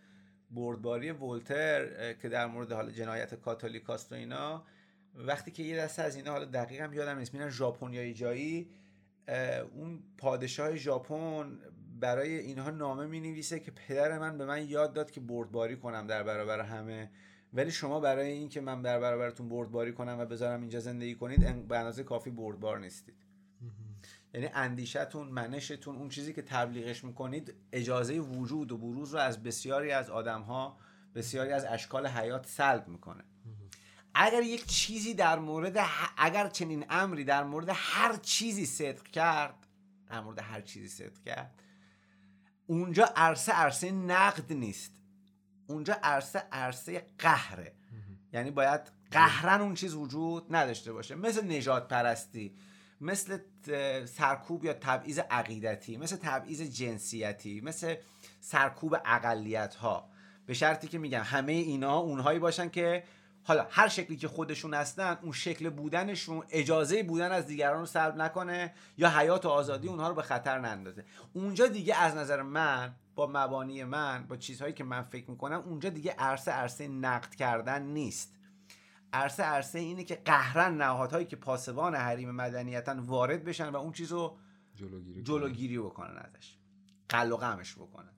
بردباری 0.51 1.11
ولتر 1.11 2.13
که 2.13 2.29
در 2.29 2.47
مورد 2.47 2.73
حال 2.73 2.91
جنایت 2.91 3.35
کاتولیکاست 3.35 4.13
و 4.13 4.15
اینا 4.15 4.65
وقتی 5.15 5.51
که 5.51 5.63
یه 5.63 5.77
دسته 5.77 6.03
از 6.03 6.17
اینا 6.17 6.31
حالا 6.31 6.45
دقیقا 6.45 6.95
یادم 6.95 7.19
نیست 7.19 7.35
میرن 7.35 7.51
ژاپن 7.51 7.93
یا 7.93 8.13
جایی 8.13 8.71
اون 9.75 10.03
پادشاه 10.19 10.77
ژاپن 10.77 11.59
برای 12.01 12.39
اینها 12.39 12.71
نامه 12.71 13.07
می 13.07 13.21
نویسه 13.21 13.61
که 13.61 13.71
پدر 13.71 14.19
من 14.19 14.39
به 14.39 14.45
من 14.45 14.69
یاد 14.69 14.93
داد 14.93 15.11
که 15.11 15.21
بردباری 15.21 15.77
کنم 15.77 16.07
در 16.07 16.23
برابر 16.23 16.61
همه. 16.61 17.11
ولی 17.53 17.71
شما 17.71 18.01
برای 18.01 18.31
اینکه 18.31 18.61
من 18.61 18.83
در 18.83 19.01
برابرتون 19.01 19.49
بردباری 19.49 19.93
کنم 19.93 20.17
و 20.21 20.25
بذارم 20.25 20.61
اینجا 20.61 20.81
زندگی 20.81 21.15
کنید 21.15 21.69
به 21.69 21.79
اندازه 21.79 22.03
کافی 22.03 22.31
بردبار 22.31 22.79
نیستید. 22.79 23.15
یعنی 24.35 24.47
اندیشتون 24.55 25.29
منشتون 25.29 25.97
اون 25.97 26.09
چیزی 26.09 26.33
که 26.33 26.43
تبلیغش 26.43 27.05
می‌کنید 27.05 27.55
اجازه 27.73 28.19
وجود 28.19 28.73
و 28.73 28.79
بروز 28.79 29.15
رو 29.15 29.21
از 29.21 29.43
بسیاری 29.43 29.91
از 29.91 30.11
آدم 30.11 30.43
ها 30.43 30.79
بسیاری 31.15 31.53
از 31.53 31.65
اشکال 31.65 32.07
حیات 32.07 32.47
سلب 32.47 32.89
می‌کنه. 32.89 33.25
اگر 34.15 34.43
یک 34.43 34.67
چیزی 34.67 35.15
در 35.15 35.39
مورد 35.39 35.87
اگر 36.17 36.49
چنین 36.49 36.85
امری 36.91 37.25
در 37.25 37.45
مورد 37.45 37.69
هر 37.75 38.17
چیزی 38.17 38.67
صدق 38.67 39.03
کرد 39.03 39.67
در 40.07 40.21
مورد 40.21 40.39
هر 40.39 40.61
چیزی 40.61 40.89
صدق 40.89 41.23
کرد 41.23 41.63
اونجا 42.67 43.05
عرصه 43.17 43.53
عرصه 43.53 43.93
نقد 43.93 44.53
نیست. 44.53 44.93
اونجا 45.67 45.95
عرصه 46.03 46.39
عرصه 46.53 47.07
قهره. 47.19 47.75
یعنی 48.33 48.51
باید 48.51 48.81
قهرن 49.11 49.61
اون 49.61 49.75
چیز 49.75 49.95
وجود 49.95 50.57
نداشته 50.57 50.93
باشه. 50.93 51.15
مثل 51.15 51.53
نجات 51.57 51.89
پرستی 51.89 52.55
مثل 53.03 53.39
سرکوب 54.05 54.65
یا 54.65 54.73
تبعیض 54.73 55.19
عقیدتی 55.19 55.97
مثل 55.97 56.17
تبعیض 56.17 56.63
جنسیتی 56.63 57.61
مثل 57.61 57.95
سرکوب 58.41 58.97
اقلیت 59.05 59.75
ها 59.75 60.09
به 60.47 60.55
شرطی 60.55 60.89
که 60.89 60.99
میگم 60.99 61.23
همه 61.25 61.53
اینا 61.53 61.99
اونهایی 61.99 62.39
باشن 62.39 62.69
که 62.69 63.05
حالا 63.45 63.67
هر 63.71 63.89
شکلی 63.89 64.17
که 64.17 64.29
خودشون 64.29 64.75
هستن 64.75 65.19
اون 65.23 65.33
شکل 65.33 65.71
بودنشون 65.71 66.43
اجازه 66.51 67.03
بودن 67.03 67.33
از 67.33 67.47
دیگران 67.47 67.81
رو 67.81 67.87
سلب 67.87 68.17
نکنه 68.17 68.75
یا 68.99 69.19
حیات 69.19 69.47
و 69.47 69.49
آزادی 69.49 69.89
اونها 69.89 70.09
رو 70.09 70.15
به 70.15 70.23
خطر 70.23 70.59
نندازه. 70.59 71.05
اونجا 71.33 71.67
دیگه 71.67 71.97
از 71.97 72.15
نظر 72.17 72.43
من 72.43 72.95
با 73.15 73.27
مبانی 73.27 73.85
من 73.85 74.27
با 74.29 74.37
چیزهایی 74.37 74.75
که 74.75 74.85
من 74.85 75.03
فکر 75.03 75.31
می‌کنم 75.31 75.63
اونجا 75.67 75.89
دیگه 75.89 76.15
عرصه 76.19 76.51
عرصه 76.51 76.89
نقد 76.89 77.35
کردن 77.35 77.83
نیست. 77.83 78.35
عرصه 79.13 79.43
عرصه 79.43 79.79
اینه 79.79 80.05
که 80.05 80.15
قهرن 80.15 80.77
نهادهایی 80.77 81.27
که 81.27 81.37
پاسبان 81.37 81.95
حریم 81.95 82.31
مدنیتن 82.31 82.99
وارد 82.99 83.45
بشن 83.45 83.69
و 83.69 83.77
اون 83.77 83.93
چیز 83.93 84.13
رو 84.13 84.39
جلوگیری, 84.75 85.23
جلوگیری 85.23 85.79
بکنن 85.79 86.17
ازش. 86.17 86.57
قل 87.09 87.33
و 87.33 87.37
قمش 87.37 87.75
بکنن. 87.75 88.13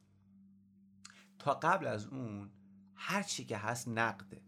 تا 1.38 1.54
قبل 1.54 1.86
از 1.86 2.06
اون 2.06 2.50
هر 2.94 3.22
چی 3.22 3.44
که 3.44 3.56
هست 3.56 3.88
نقده. 3.88 4.42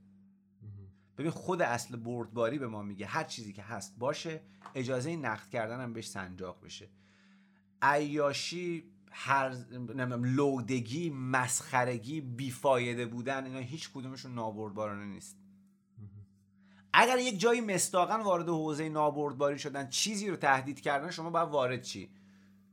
ببین 1.18 1.30
خود 1.30 1.62
اصل 1.62 1.96
بردباری 1.96 2.58
به 2.58 2.68
ما 2.68 2.82
میگه 2.82 3.06
هر 3.06 3.24
چیزی 3.24 3.52
که 3.52 3.62
هست 3.62 3.98
باشه 3.98 4.40
اجازه 4.74 5.16
نقد 5.16 5.48
کردن 5.48 5.80
هم 5.80 5.92
بهش 5.92 6.08
سنجاق 6.08 6.64
بشه. 6.64 6.88
عیاشی 7.82 8.84
هر 9.10 9.48
لودگی 10.20 11.10
مسخرگی 11.10 12.20
بیفایده 12.20 13.06
بودن 13.06 13.44
اینا 13.44 13.58
هیچ 13.58 13.90
کدومشون 13.92 14.34
نابردبارانه 14.34 15.04
نیست. 15.04 15.36
اگر 16.98 17.18
یک 17.18 17.40
جایی 17.40 17.60
مستاقا 17.60 18.22
وارد 18.24 18.48
حوزه 18.48 18.88
نابردباری 18.88 19.58
شدن 19.58 19.88
چیزی 19.88 20.30
رو 20.30 20.36
تهدید 20.36 20.80
کردن 20.80 21.10
شما 21.10 21.30
باید 21.30 21.48
وارد 21.48 21.82
چی؟ 21.82 22.10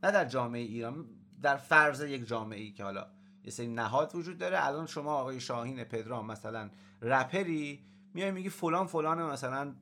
نه 0.04 0.12
در 0.12 0.26
جامعه 0.26 0.62
ایران 0.62 1.06
در 1.41 1.58
فرض 1.58 2.02
یک 2.02 2.28
جامعه 2.28 2.60
ای 2.60 2.72
که 2.72 2.84
حالا 2.84 3.08
یه 3.44 3.52
سری 3.52 3.68
نهاد 3.68 4.16
وجود 4.16 4.38
داره. 4.38 4.66
الان 4.66 4.86
شما 4.86 5.14
آقای 5.14 5.40
شاهین 5.40 5.84
پدرام 5.84 6.26
مثلا 6.26 6.70
رپری 7.02 7.86
میای 8.14 8.32
میگی 8.32 8.50
فلان 8.50 8.88
فلان 8.88 9.24
مثلا 9.24 9.74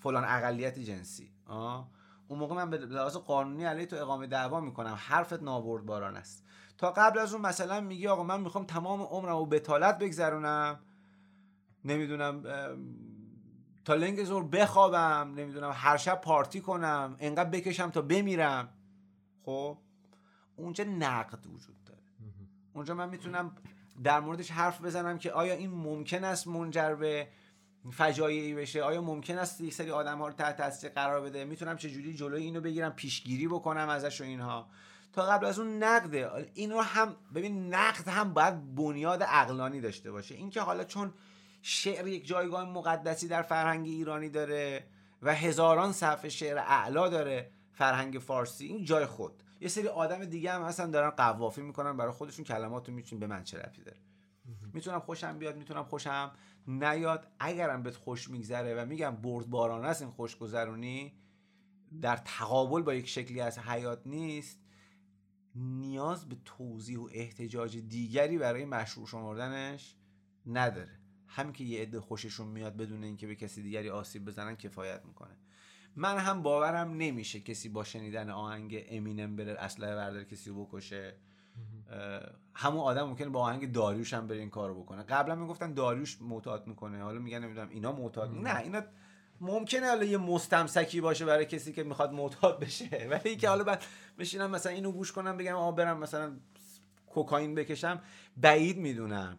فلان 0.00 0.24
اقلیت 0.24 0.78
جنسی. 0.78 1.30
آه؟ 1.46 1.90
اون 2.28 2.38
موقع 2.38 2.54
من 2.54 2.70
به 2.70 2.78
لحاظ 2.78 3.16
قانونی 3.16 3.64
علیه 3.64 3.86
تو 3.86 3.96
اقامه 3.96 4.26
دعوا 4.26 4.60
می‌کنم. 4.60 4.98
حرفت 4.98 5.42
نابردباران 5.42 6.16
است. 6.16 6.44
تا 6.78 6.90
قبل 6.90 7.18
از 7.18 7.32
اون 7.32 7.46
مثلا 7.46 7.80
میگی 7.80 8.08
آقا 8.08 8.22
من 8.22 8.40
می‌خوام 8.40 8.64
تمام 8.64 9.02
عمرم 9.02 9.36
و 9.36 9.46
بتالت 9.46 9.98
بگذرونم. 9.98 10.78
نمی‌دونم 11.84 12.42
تا 13.86 13.94
لنگ 13.94 14.24
زور 14.24 14.44
بخوابم 14.44 15.34
نمی‌دونم 15.36 15.72
هر 15.74 15.96
شب 15.96 16.20
پارتی 16.20 16.60
کنم 16.60 17.16
انقدر 17.18 17.50
بکشم 17.50 17.90
تا 17.90 18.02
بمیرم. 18.02 18.68
خب 19.42 19.78
اونجا 20.56 20.84
نقد 20.84 21.46
وجود 21.46 21.84
داره. 21.84 22.00
اونجا 22.74 22.94
من 22.94 23.08
می‌تونم 23.08 23.56
در 24.04 24.20
موردش 24.20 24.50
حرف 24.50 24.80
بزنم 24.80 25.18
که 25.18 25.32
آیا 25.32 25.54
این 25.54 25.70
ممکن 25.70 26.24
است 26.24 26.46
منجر 26.46 26.94
به 26.94 27.28
فجایعی 27.92 28.54
بشه؟ 28.54 28.82
آیا 28.82 29.02
ممکن 29.02 29.38
است 29.38 29.60
یک 29.60 29.74
سری 29.74 29.90
آدم 29.90 30.18
ها 30.18 30.26
رو 30.26 30.32
تحت 30.32 30.56
تاثیر 30.56 30.90
قرار 30.90 31.20
بده؟ 31.20 31.44
می‌تونم 31.44 31.76
چجوری 31.76 32.14
جلوی 32.14 32.42
اینو 32.42 32.60
بگیرم 32.60 32.92
پیشگیری 32.92 33.48
بکنم 33.48 33.88
ازش 33.88 34.20
و 34.20 34.24
اینها؟ 34.24 34.68
تا 35.12 35.22
قبل 35.22 35.46
از 35.46 35.58
اون 35.58 35.82
نقده 35.82 36.50
این 36.54 36.70
رو 36.70 36.80
هم 36.80 37.16
ببین 37.34 37.74
نقد 37.74 38.08
هم 38.08 38.34
باید 38.34 38.74
بنیاد 38.74 39.22
عقلانی 39.22 39.80
داشته 39.80 40.10
باشه. 40.12 40.34
اینکه 40.34 40.60
حالا 40.60 40.84
چون 40.84 41.12
شعر 41.68 42.06
یک 42.06 42.26
جایگاه 42.26 42.70
مقدسی 42.70 43.28
در 43.28 43.42
فرهنگ 43.42 43.86
ایرانی 43.86 44.28
داره 44.28 44.86
و 45.22 45.34
هزاران 45.34 45.92
صفحه 45.92 46.28
شعر 46.28 46.58
اعلا 46.58 47.08
داره 47.08 47.50
فرهنگ 47.72 48.18
فارسی. 48.18 48.66
این 48.66 48.84
جای 48.84 49.06
خود. 49.06 49.42
یه 49.60 49.68
سری 49.68 49.88
آدم 49.88 50.24
دیگه 50.24 50.52
هم 50.52 50.62
هستن 50.62 50.90
دارن 50.90 51.10
قوافی 51.10 51.62
می‌کنن 51.62 51.96
برای 51.96 52.12
خودشون 52.12 52.44
کلماتو 52.44 52.92
میچین 52.92 53.18
به 53.18 53.26
من 53.26 53.44
چه 53.44 53.58
رفتی 53.58 53.82
داره؟ 53.82 53.98
می‌تونم 54.72 55.00
خوشم 55.00 55.38
بیاد 55.38 55.56
می‌تونم 55.56 55.84
خوشم 55.84 56.32
نیاد. 56.66 57.26
اگرم 57.38 57.82
بهت 57.82 57.96
خوش 57.96 58.30
میگذره 58.30 58.82
و 58.82 58.86
میگم 58.86 59.16
بردبارانه 59.16 59.88
است 59.88 60.02
این 60.02 60.10
خوشگذرونی 60.10 61.12
در 62.00 62.16
تقابل 62.16 62.82
با 62.82 62.94
یک 62.94 63.08
شکلی 63.08 63.40
از 63.40 63.58
حیات 63.58 64.06
نیست 64.06 64.60
نیاز 65.54 66.28
به 66.28 66.36
توضیح 66.44 66.98
و 66.98 67.08
احتجاج 67.12 67.76
دیگری 67.78 68.38
برای 68.38 68.64
مشروع 68.64 69.06
شمردنش 69.06 69.94
نداره. 70.46 71.05
همین 71.26 71.52
که 71.52 71.64
یه 71.64 71.82
عده 71.82 72.00
خوششون 72.00 72.48
میاد 72.48 72.76
بدون 72.76 73.04
اینکه 73.04 73.26
به 73.26 73.34
کسی 73.34 73.62
دیگری 73.62 73.90
آسیب 73.90 74.24
بزنن 74.24 74.56
کفایت 74.56 75.04
می‌کنه. 75.04 75.36
من 75.96 76.18
هم 76.18 76.42
باورم 76.42 76.90
نمیشه 76.96 77.40
کسی 77.40 77.68
با 77.68 77.84
شنیدن 77.84 78.30
آهنگ 78.30 78.84
امینم 78.88 79.36
بره 79.36 79.52
اسلحه 79.52 79.94
بردار 79.94 80.24
کسی 80.24 80.50
بکشه. 80.50 81.14
همون 82.54 82.80
آدم 82.80 83.02
ممکنه 83.02 83.28
با 83.28 83.40
آهنگ 83.40 83.72
داریوش 83.72 84.14
هم 84.14 84.26
بره 84.26 84.38
این 84.38 84.50
کارو 84.50 84.82
بکنه. 84.82 85.02
قبلا 85.02 85.34
می‌گفتن 85.34 85.74
داریوش 85.74 86.22
معتاد 86.22 86.66
می‌کنه. 86.66 87.02
حالا 87.02 87.18
میگن 87.18 87.38
نمی‌دونم 87.44 87.68
اینا 87.68 87.92
معتاد 87.92 88.34
نه 88.34 88.58
اینا 88.58 88.82
ممکنه 89.40 89.86
حالا 89.88 90.04
یه 90.04 90.18
مستمسکی 90.18 91.00
باشه 91.00 91.24
برای 91.24 91.44
کسی 91.46 91.72
که 91.72 91.84
می‌خواد 91.84 92.12
معتاد 92.12 92.60
بشه. 92.60 93.06
ولی 93.10 93.20
اینکه 93.30 93.48
حالا 93.48 93.64
بعد 93.64 93.84
بشینم 94.18 94.50
مثلا 94.50 94.72
اینو 94.72 94.92
گوش 94.92 95.12
کنم 95.12 95.36
بگم 95.36 95.54
آ 95.54 95.72
برم 95.72 95.98
مثلا 95.98 96.36
کوکائین 97.06 97.54
بکشم 97.54 98.02
بعید 98.36 98.78
می‌دونم. 98.78 99.38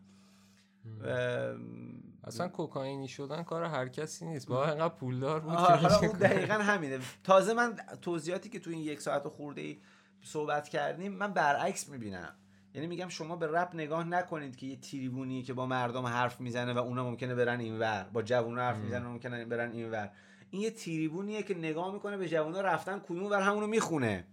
اصلا 2.24 2.48
کوکائینی 2.48 3.08
شدن 3.08 3.44
کار 3.44 3.64
هر 3.64 3.88
کسی 3.88 4.26
نیست. 4.26 4.48
با 4.48 4.70
اینقدر 4.70 4.94
پولدار 4.94 5.40
بود 5.40 5.54
حالا 5.54 5.98
اون 5.98 6.18
دقیقا 6.18 6.54
همینه. 6.54 7.00
تازه 7.24 7.54
من 7.54 7.76
توضیحاتی 8.02 8.50
که 8.50 8.60
تو 8.60 8.70
این 8.70 8.80
یک 8.80 9.02
ساعت 9.02 9.28
خورده 9.28 9.62
ای 9.62 9.78
صحبت 10.24 10.70
کردیم 10.70 11.14
من 11.14 11.34
برعکس 11.34 11.90
می‌بینم. 11.90 12.36
یعنی 12.74 12.88
میگم 12.88 13.10
شما 13.10 13.36
به 13.36 13.48
رپ 13.48 13.76
نگاه 13.76 14.04
نکنید 14.04 14.56
که 14.56 14.66
یه 14.66 14.76
تریبونی 14.76 15.44
که 15.44 15.54
با 15.54 15.66
مردم 15.66 16.06
حرف 16.06 16.42
می‌زنه 16.42 16.74
و 16.74 16.78
اونا 16.78 17.04
ممکنه 17.04 17.36
برن 17.36 17.60
اینور 17.60 18.10
با 18.14 18.22
جوونا 18.22 18.62
حرف 18.62 18.78
می‌زنه 18.78 19.08
ممکنه 19.08 19.46
برن 19.46 19.72
اینور 19.72 20.10
این 20.50 20.62
یه 20.62 20.72
تریبونیه 20.72 21.44
که 21.44 21.58
نگاه 21.58 21.94
می‌کنه 21.94 22.18
به 22.18 22.30
جوونا 22.30 22.62
رفتن 22.62 23.00
کدوم 23.00 23.26
ور 23.26 23.42
همونو 23.42 23.68
می‌خونه. 23.68 24.28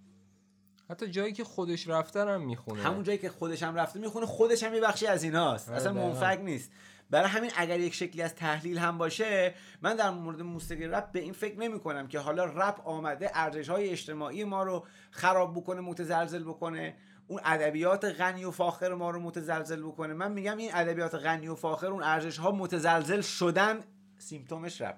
حتی 0.91 1.09
جایی 1.09 1.33
که 1.33 1.45
خودش 1.45 1.89
رفته 1.89 2.21
هم 2.21 2.41
می‌خونه. 2.41 2.83
همون 2.83 3.03
جایی 3.03 3.19
که 3.19 3.31
خودش 3.31 3.63
هم 3.63 3.75
رفته 3.75 4.01
می‌خونه 4.01 4.27
خودش 4.27 4.63
هم 4.63 4.75
یه 4.75 4.81
بخشی 4.81 5.07
از 5.07 5.23
ایناست. 5.23 5.69
اصلا 5.69 5.93
منفک 5.93 6.41
نیست. 6.45 6.71
برای 7.11 7.29
همین 7.29 7.51
اگر 7.57 7.81
یک 7.81 7.95
شکلی 7.95 8.23
از 8.23 8.35
تحلیل 8.35 8.79
هم 8.79 8.99
باشه 8.99 9.55
من 9.83 9.97
در 9.97 10.11
مورد 10.11 10.43
موسیقی 10.43 10.87
رپ 10.87 11.13
به 11.13 11.21
این 11.21 11.33
فکر 11.33 11.59
نمی 11.59 11.81
کنم 11.81 12.09
که 12.09 12.19
حالا 12.19 12.45
رپ 12.45 12.89
آمده 12.89 13.31
ارزش 13.35 13.69
های 13.69 13.91
اجتماعی 13.91 14.45
ما 14.45 14.63
رو 14.63 14.87
خراب 15.11 15.57
بکنه 15.57 15.81
متزلزل 15.81 16.43
بکنه. 16.43 16.97
اون 17.27 17.41
ادبیات 17.45 18.05
غنی 18.05 18.45
و 18.45 18.51
فاخر 18.51 18.95
ما 18.95 19.11
رو 19.11 19.21
متزلزل 19.21 19.83
بکنه. 19.83 20.15
من 20.15 20.33
میگم 20.33 20.57
این 20.57 20.71
ادبیات 20.75 21.15
غنی 21.15 21.49
و 21.49 21.55
فاخر 21.55 21.87
اون 21.87 22.03
ارزش 22.03 22.39
ها 22.39 22.51
متزلزل 22.51 23.21
شدن 23.21 23.81
سیمتومش 24.19 24.81
رپ. 24.81 24.97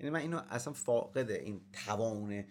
یعنی 0.00 0.10
من 0.10 0.20
اینو 0.20 0.40
اصلا 0.50 0.72
فاقده 0.72 1.34
این 1.34 1.60
توان 1.86 2.44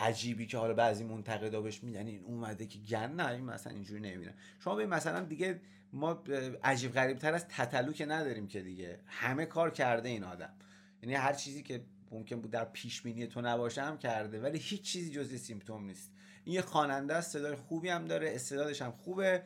عجیبی 0.00 0.46
که 0.46 0.58
حالا 0.58 0.74
بعضی 0.74 1.04
منتقدا 1.04 1.60
بهش 1.60 1.82
میدن 1.82 2.06
این 2.06 2.24
اومده 2.24 2.66
که 2.66 2.78
گن 2.78 3.12
نه 3.12 3.28
این 3.28 3.44
مثلا 3.44 3.72
اینجوری 3.72 4.00
نمی‌بینم 4.00 4.34
شما 4.58 4.74
به 4.74 4.86
مثلا 4.86 5.20
دیگه 5.20 5.60
ما 5.92 6.22
عجیب 6.64 6.92
غریب 6.92 7.18
تر 7.18 7.34
از 7.34 7.48
تتلو 7.48 7.92
که 7.92 8.06
نداریم 8.06 8.46
که 8.46 8.60
دیگه. 8.60 9.00
همه 9.06 9.46
کار 9.46 9.70
کرده 9.70 10.08
این 10.08 10.24
آدم. 10.24 10.54
یعنی 11.02 11.14
هر 11.14 11.32
چیزی 11.32 11.62
که 11.62 11.84
ممکن 12.10 12.40
بود 12.40 12.50
در 12.50 12.64
پیش 12.64 13.02
بینی 13.02 13.26
تو 13.26 13.40
نباشه 13.40 13.82
هم 13.82 13.98
کرده 13.98 14.40
ولی 14.40 14.58
هیچ 14.58 14.82
چیزی 14.82 15.10
جز 15.10 15.34
سیمتوم 15.34 15.84
نیست. 15.84 16.12
این 16.44 16.54
یه 16.54 16.62
خواننده 16.62 17.14
است 17.14 17.32
صدای 17.32 17.54
خوبی 17.54 17.88
هم 17.88 18.04
داره 18.04 18.34
استعدادش 18.34 18.82
هم 18.82 18.92
خوبه 18.92 19.42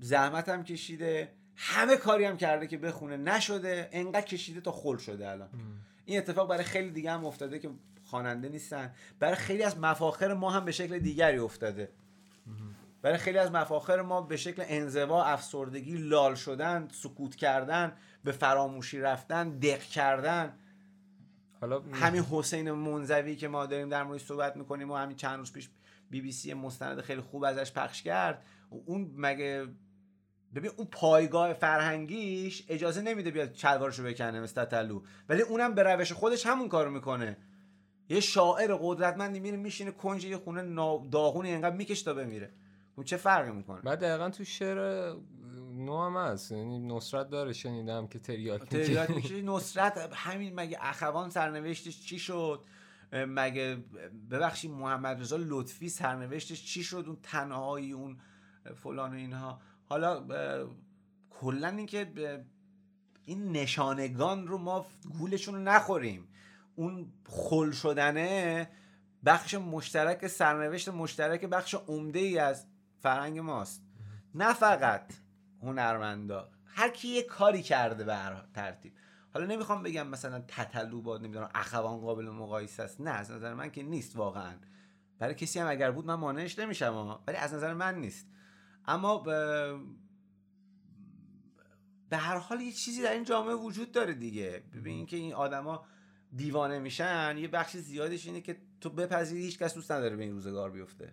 زحمت 0.00 0.48
هم 0.48 0.64
کشیده 0.64 1.32
همه 1.56 1.96
کاری 1.96 2.24
هم 2.24 2.36
کرده 2.36 2.66
که 2.66 2.78
بخونه. 2.78 3.16
نشده 3.16 3.88
انقدر 3.92 4.26
کشیده 4.26 4.60
تا 4.60 4.72
خل 4.72 4.96
شده 4.96 5.30
الان. 5.30 5.48
این 6.04 6.18
اتفاق 6.18 6.48
برای 6.48 6.64
خیلی 6.64 6.90
دیگه 6.90 7.10
هم 7.10 7.24
افتاده 7.24 7.58
که 7.58 7.70
خواننده 8.10 8.48
نیستن. 8.48 8.94
برای 9.18 9.34
خیلی 9.34 9.62
از 9.62 9.78
مفاخر 9.78 10.34
ما 10.34 10.50
هم 10.50 10.64
به 10.64 10.72
شکل 10.72 10.98
دیگری 10.98 11.38
افتاده. 11.38 11.88
برای 13.02 13.18
خیلی 13.18 13.38
از 13.38 13.52
مفاخر 13.52 14.02
ما 14.02 14.20
به 14.20 14.36
شکل 14.36 14.64
انزوا 14.66 15.24
افسردگی 15.24 15.96
لال 15.96 16.34
شدن 16.34 16.88
سکوت 16.92 17.36
کردن 17.36 17.92
به 18.24 18.32
فراموشی 18.32 19.00
رفتن 19.00 19.58
دق 19.58 19.80
کردن. 19.80 20.52
حالا 21.60 21.82
همین 21.92 22.22
حسین 22.22 22.70
منزوی 22.70 23.36
که 23.36 23.48
ما 23.48 23.66
داریم 23.66 23.88
در 23.88 24.02
موردش 24.02 24.24
صحبت 24.24 24.56
می‌کنیم 24.56 24.90
و 24.90 24.96
همین 24.96 25.16
چند 25.16 25.38
روز 25.38 25.52
پیش 25.52 25.68
بی 26.10 26.20
بی 26.20 26.32
سی 26.32 26.54
مستند 26.54 27.00
خیلی 27.00 27.20
خوب 27.20 27.44
ازش 27.44 27.72
پخش 27.72 28.02
کرد. 28.02 28.42
اون 28.70 29.14
مگه 29.16 29.66
ببین 30.54 30.70
اون 30.76 30.88
پایگاه 30.90 31.52
فرهنگیش 31.52 32.64
اجازه 32.68 33.00
نمیده 33.00 33.30
بیاد 33.30 33.52
چلوارشو 33.52 34.02
بکنه 34.02 34.40
مثل 34.40 34.64
تلو 34.64 35.02
ولی 35.28 35.42
اونم 35.42 35.74
به 35.74 35.82
روش 35.82 36.12
خودش 36.12 36.46
همون 36.46 36.68
کارو 36.68 36.90
می‌کنه. 36.90 37.36
یه 38.08 38.20
شاعر 38.20 38.74
قدرتمندی 38.80 39.40
میره 39.40 39.56
میشینه 39.56 39.90
کنج 39.90 40.24
یه 40.24 40.36
خونه 40.36 40.62
داغونی 41.10 41.52
انقدر 41.52 41.76
میکش 41.76 42.02
تا 42.02 42.14
بمیره. 42.14 42.52
اون 42.96 43.04
چه 43.04 43.16
فرقی 43.16 43.52
می‌کنه؟ 43.52 43.80
بعد 43.80 44.00
دقیقا 44.00 44.30
تو 44.30 44.44
شعر 44.44 45.12
نو 45.74 46.02
هم 46.02 46.16
هست. 46.16 46.52
یعنی 46.52 46.78
نصرت 46.78 47.30
داره 47.30 47.52
شنیدم 47.52 48.06
که 48.06 48.18
تریاک 48.18 49.10
میشه 49.10 49.42
نصرت 49.52 50.10
همین 50.12 50.54
مگه 50.54 50.78
اخوان 50.80 51.30
سرنوشتش 51.30 52.00
چی 52.00 52.18
شد؟ 52.18 52.64
مگه 53.12 53.84
ببخشید 54.30 54.70
محمد 54.70 55.20
رضا 55.20 55.36
لطفی 55.40 55.88
سرنوشتش 55.88 56.64
چی 56.64 56.82
شد؟ 56.84 57.04
اون 57.06 57.16
تنهایی 57.22 57.92
اون 57.92 58.18
فلان 58.74 59.10
و 59.10 59.14
اینها. 59.14 59.60
حالا 59.84 60.24
کلا 61.30 61.68
اینکه 61.68 62.12
این 63.24 63.52
نشانگان 63.52 64.46
رو 64.46 64.58
ما 64.58 64.86
گولشون 65.18 65.54
رو 65.54 65.60
نخوریم. 65.60 66.28
اون 66.78 67.12
خل 67.28 67.70
شدنه 67.70 68.70
بخش 69.24 69.54
مشترک 69.54 70.26
سرنوشت 70.26 70.88
مشترک 70.88 71.44
بخش 71.44 71.74
عمده 71.74 72.18
ای 72.18 72.38
از 72.38 72.66
فرهنگ 72.98 73.38
ماست. 73.38 73.82
نه 74.34 74.54
فقط 74.54 75.12
هنرمندا 75.62 76.50
هر 76.64 76.88
کی 76.88 77.08
یه 77.08 77.22
کاری 77.22 77.62
کرده 77.62 78.04
به 78.04 78.16
ترتیب. 78.54 78.92
حالا 79.34 79.46
نمی‌خوام 79.46 79.82
بگم 79.82 80.06
مثلا 80.06 80.44
تتلو 80.48 81.02
با 81.02 81.18
نمی‌دونم 81.18 81.50
اخوان 81.54 82.00
قابل 82.00 82.28
مقایسه 82.28 82.82
است. 82.82 83.00
نه 83.00 83.10
از 83.10 83.30
نظر 83.30 83.54
من 83.54 83.70
که 83.70 83.82
نیست 83.82 84.16
واقعا. 84.16 84.54
برای 85.18 85.34
کسی 85.34 85.58
هم 85.60 85.68
اگر 85.68 85.90
بود 85.90 86.06
من 86.06 86.14
مانعش 86.14 86.58
نمیشم 86.58 87.18
ولی 87.26 87.36
از 87.36 87.54
نظر 87.54 87.74
من 87.74 87.98
نیست. 87.98 88.26
اما 88.86 89.18
به, 89.18 89.72
به 92.08 92.16
هر 92.16 92.38
حال 92.38 92.60
یه 92.60 92.72
چیزی 92.72 93.02
در 93.02 93.12
این 93.12 93.24
جامعه 93.24 93.54
وجود 93.54 93.92
داره 93.92 94.14
دیگه. 94.14 94.62
ببین 94.74 95.06
که 95.06 95.16
این 95.16 95.34
آدما 95.34 95.84
دیوانه 96.36 96.78
میشن 96.78 97.36
یه 97.38 97.48
بخش 97.48 97.76
زیادش 97.76 98.26
اینه 98.26 98.40
که 98.40 98.56
تو 98.80 98.90
بپذیری 98.90 99.42
هیچ 99.42 99.58
کس 99.58 99.74
دوست 99.74 99.92
نداره 99.92 100.16
به 100.16 100.22
این 100.22 100.32
روزگار 100.32 100.70
بیفته. 100.70 101.12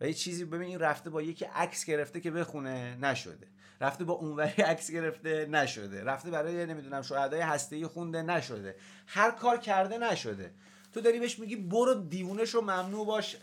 و 0.00 0.06
یه 0.06 0.14
چیزی 0.14 0.44
ببین 0.44 0.68
این 0.68 0.78
رفته 0.78 1.10
با 1.10 1.22
یکی 1.22 1.44
عکس 1.44 1.84
گرفته 1.84 2.20
که 2.20 2.30
بخونه 2.30 2.96
نشده. 2.96 3.46
رفته 3.80 4.04
با 4.04 4.12
اونوری 4.12 4.62
عکس 4.62 4.90
گرفته 4.90 5.46
نشده. 5.46 6.04
رفته 6.04 6.30
برای 6.30 6.66
نمی‌دونم 6.66 7.02
شهدای 7.02 7.40
هسته 7.40 7.88
خونده 7.88 8.22
نشده. 8.22 8.76
هر 9.06 9.30
کار 9.30 9.56
کرده 9.56 9.98
نشده. 9.98 10.54
تو 10.92 11.00
داری 11.00 11.18
بهش 11.18 11.38
میگی 11.38 11.56
برو 11.56 11.94
دیوونش 11.94 12.50
رو 12.50 12.60
ممنوع 12.60 13.06
باش 13.06 13.36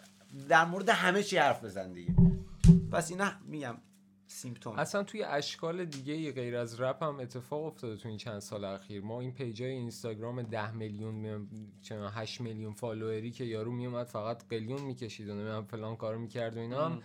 در 0.50 0.66
مورد 0.66 0.90
همه 0.90 1.24
چی 1.24 1.38
حرف 1.38 1.64
بزن 1.64 1.94
دیگه. 1.94 2.16
پس 2.92 3.12
اینا 3.12 3.32
میگم. 3.46 3.78
symptom. 4.28 4.80
اصلا 4.80 5.04
توی 5.04 5.24
اشکال 5.24 5.86
دیگه 5.86 6.32
غیر 6.32 6.56
از 6.56 6.82
رپ 6.82 7.04
هم 7.04 7.20
اتفاق 7.20 7.66
افتاده 7.66 7.96
تو 7.96 8.10
این 8.10 8.18
چند 8.18 8.40
سال 8.40 8.66
اخیر. 8.66 9.04
ما 9.04 9.22
این 9.22 9.34
پیجای 9.34 9.72
اینستاگرام 9.72 10.42
10 10.42 10.72
میلیون 10.72 11.48
8 11.92 12.42
میلیون 12.42 12.74
فالووری 12.74 13.32
که 13.32 13.44
یارو 13.44 13.72
میومد 13.72 14.06
فقط 14.06 14.44
قلیون 14.50 14.82
می‌کشید 14.82 15.30
و 15.30 15.34
نمی‌دونم 15.34 15.64
فلان 15.64 15.96
کارو 15.96 16.20
می‌کرد 16.20 16.58
و 16.58 16.60
اینا 16.60 16.86
هم 16.86 17.02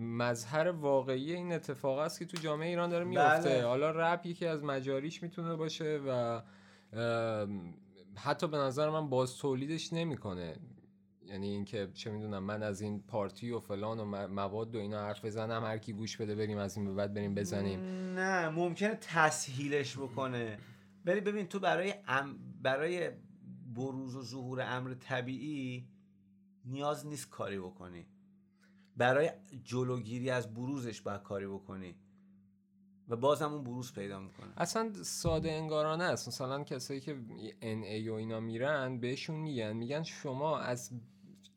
مظهر 0.00 0.68
واقعی 0.68 1.32
این 1.32 1.52
اتفاق 1.52 1.98
است 1.98 2.18
که 2.18 2.24
تو 2.24 2.36
جامعه 2.36 2.68
ایران 2.68 2.90
داره 2.90 3.04
میفته 3.04 3.48
بله. 3.48 3.64
حالا 3.64 3.90
رپ 3.90 4.26
یکی 4.26 4.46
از 4.46 4.64
مجاریش 4.64 5.22
می‌تونه 5.22 5.56
باشه 5.56 6.00
و 6.06 6.42
حتی 8.16 8.48
به 8.48 8.56
نظر 8.56 8.90
من 8.90 9.08
باز 9.08 9.36
تولیدش 9.36 9.92
نمی‌کنه. 9.92 10.56
یعنی 11.30 11.48
اینکه 11.48 11.90
چه 11.94 12.10
می‌دونم 12.10 12.44
من 12.44 12.62
از 12.62 12.80
این 12.80 13.02
پارتی 13.02 13.50
و 13.50 13.60
فلان 13.60 14.00
و 14.00 14.04
مواد 14.28 14.74
و 14.74 14.78
اینا 14.78 15.00
حرف 15.00 15.24
بزنم 15.24 15.64
هر 15.64 15.78
کی 15.78 15.92
گوش 15.92 16.16
بده 16.16 16.34
بریم 16.34 16.58
از 16.58 16.76
این 16.76 16.86
به 16.86 16.92
بعد 16.92 17.14
بریم 17.14 17.34
بزنیم. 17.34 17.80
نه 18.14 18.48
ممکنه 18.48 18.98
تسهیلش 19.00 19.96
بکنه. 19.96 20.58
ولی 21.04 21.20
ببین 21.20 21.46
تو 21.46 21.58
برای 21.58 21.94
برای 22.62 23.10
بروز 23.74 24.16
و 24.16 24.22
ظهور 24.22 24.60
امر 24.60 24.94
طبیعی 24.94 25.88
نیاز 26.64 27.06
نیست 27.06 27.30
کاری 27.30 27.58
بکنی. 27.58 28.06
برای 28.96 29.30
جلوگیری 29.64 30.30
از 30.30 30.54
بروزش 30.54 31.00
باید 31.00 31.22
کاری 31.22 31.46
بکنی. 31.46 31.94
و 33.08 33.16
بازم 33.16 33.52
اون 33.52 33.64
بروز 33.64 33.92
پیدا 33.92 34.20
می‌کنه. 34.20 34.52
اصلا 34.56 34.92
ساده 35.02 35.52
انگارانه 35.52 36.04
است. 36.04 36.28
مثلا 36.28 36.64
کسایی 36.64 37.00
که 37.00 37.16
ان 37.62 37.82
ای 37.82 38.08
و 38.08 38.14
اینا 38.14 38.40
میرن 38.40 38.98
بهشون 38.98 39.36
میگن. 39.36 39.72
میگن 39.72 40.02
شما 40.02 40.58
از 40.58 40.90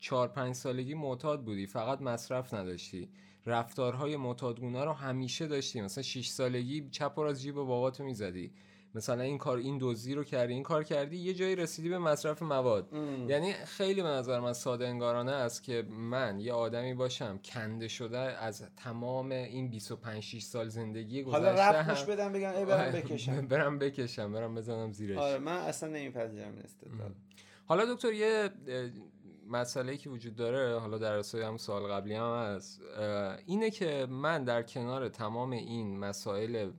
چهار 0.03 0.27
پنج 0.27 0.55
سالگی 0.55 0.93
معتاد 0.93 1.43
بودی 1.43 1.67
فقط 1.67 2.01
مصرف 2.01 2.53
نداشتی. 2.53 3.09
رفتارهای 3.45 4.17
معتادگونه 4.17 4.83
رو 4.85 4.93
همیشه 4.93 5.47
داشتی. 5.47 5.81
مثلا 5.81 6.03
6 6.03 6.27
سالگی 6.27 6.89
چپ 6.89 7.19
از 7.19 7.41
جیب 7.41 7.55
باباتو 7.55 8.03
می‌زدی. 8.03 8.51
مثلا 8.95 9.23
این 9.23 9.37
کار 9.37 9.57
این 9.57 9.77
دوزی 9.77 10.13
رو 10.13 10.23
کردی 10.23 10.53
این 10.53 10.63
کار 10.63 10.83
کردی 10.83 11.17
یه 11.17 11.33
جایی 11.33 11.55
رسیدی 11.55 11.89
به 11.89 11.97
مصرف 11.97 12.41
مواد. 12.41 12.93
یعنی 13.27 13.53
خیلی 13.53 14.01
به 14.01 14.07
نظر 14.07 14.39
من 14.39 14.53
ساده 14.53 14.87
انگارانه 14.87 15.31
است 15.31 15.63
که 15.63 15.81
من 15.89 16.39
یه 16.39 16.53
آدمی 16.53 16.93
باشم 16.93 17.39
کنده 17.43 17.87
شده 17.87 18.17
از 18.17 18.63
تمام 18.77 19.31
این 19.31 19.69
25 19.69 20.23
6 20.23 20.43
سال 20.43 20.69
زندگی 20.69 21.23
گذشته 21.23 21.39
حالا 21.39 21.79
رفت 21.79 22.09
بدم 22.09 22.33
بگم 22.33 22.55
ای 22.55 22.65
برم 22.65 22.91
بکشم. 22.91 23.47
برم 23.47 23.79
بکشم 23.79 24.31
برم 24.31 24.55
بزنم 24.55 24.91
زیرش. 24.91 25.17
آره 25.17 25.39
من 25.39 25.57
اصلا 25.57 25.89
نمیپذیرم 25.89 26.57
استدلال 26.63 27.11
حالا 27.65 27.93
دکتر 27.93 28.13
یه 28.13 28.49
مسئله 29.55 29.97
که 29.97 30.09
وجود 30.09 30.35
داره 30.35 30.79
حالا 30.79 30.97
در 30.97 31.21
هم 31.33 31.57
سال 31.57 31.83
قبلی 31.83 32.13
هم 32.13 32.33
هست 32.33 32.81
اینه 33.45 33.69
که 33.69 34.07
من 34.09 34.43
در 34.43 34.63
کنار 34.63 35.09
تمام 35.09 35.51
این 35.51 35.99
مسائل 35.99 36.71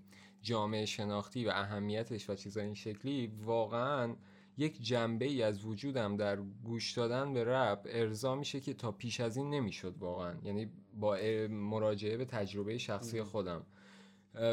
جامعه 0.43 0.87
شناختی 0.87 1.45
و 1.45 1.49
اهمیتش 1.49 2.31
و 2.31 2.35
چیزای 2.35 2.65
این 2.65 2.75
شکلی 2.75 3.33
واقعا 3.45 4.17
یک 4.57 4.83
جنبه 4.83 5.25
ای 5.25 5.43
از 5.43 5.65
وجودم 5.65 6.17
در 6.17 6.37
گوش 6.65 6.93
دادن 6.93 7.33
به 7.33 7.45
رپ 7.45 7.87
ارضا 7.89 8.35
میشه 8.35 8.61
که 8.61 8.75
تا 8.75 8.93
پیش 8.93 9.21
از 9.21 9.37
این 9.37 9.51
نمی‌شد 9.51 9.95
واقعا. 9.99 10.35
یعنی 10.45 10.71
با 11.01 11.19
مراجعه 11.51 12.17
به 12.17 12.25
تجربه 12.25 12.79
شخصی 12.79 13.23
خودم. 13.23 13.67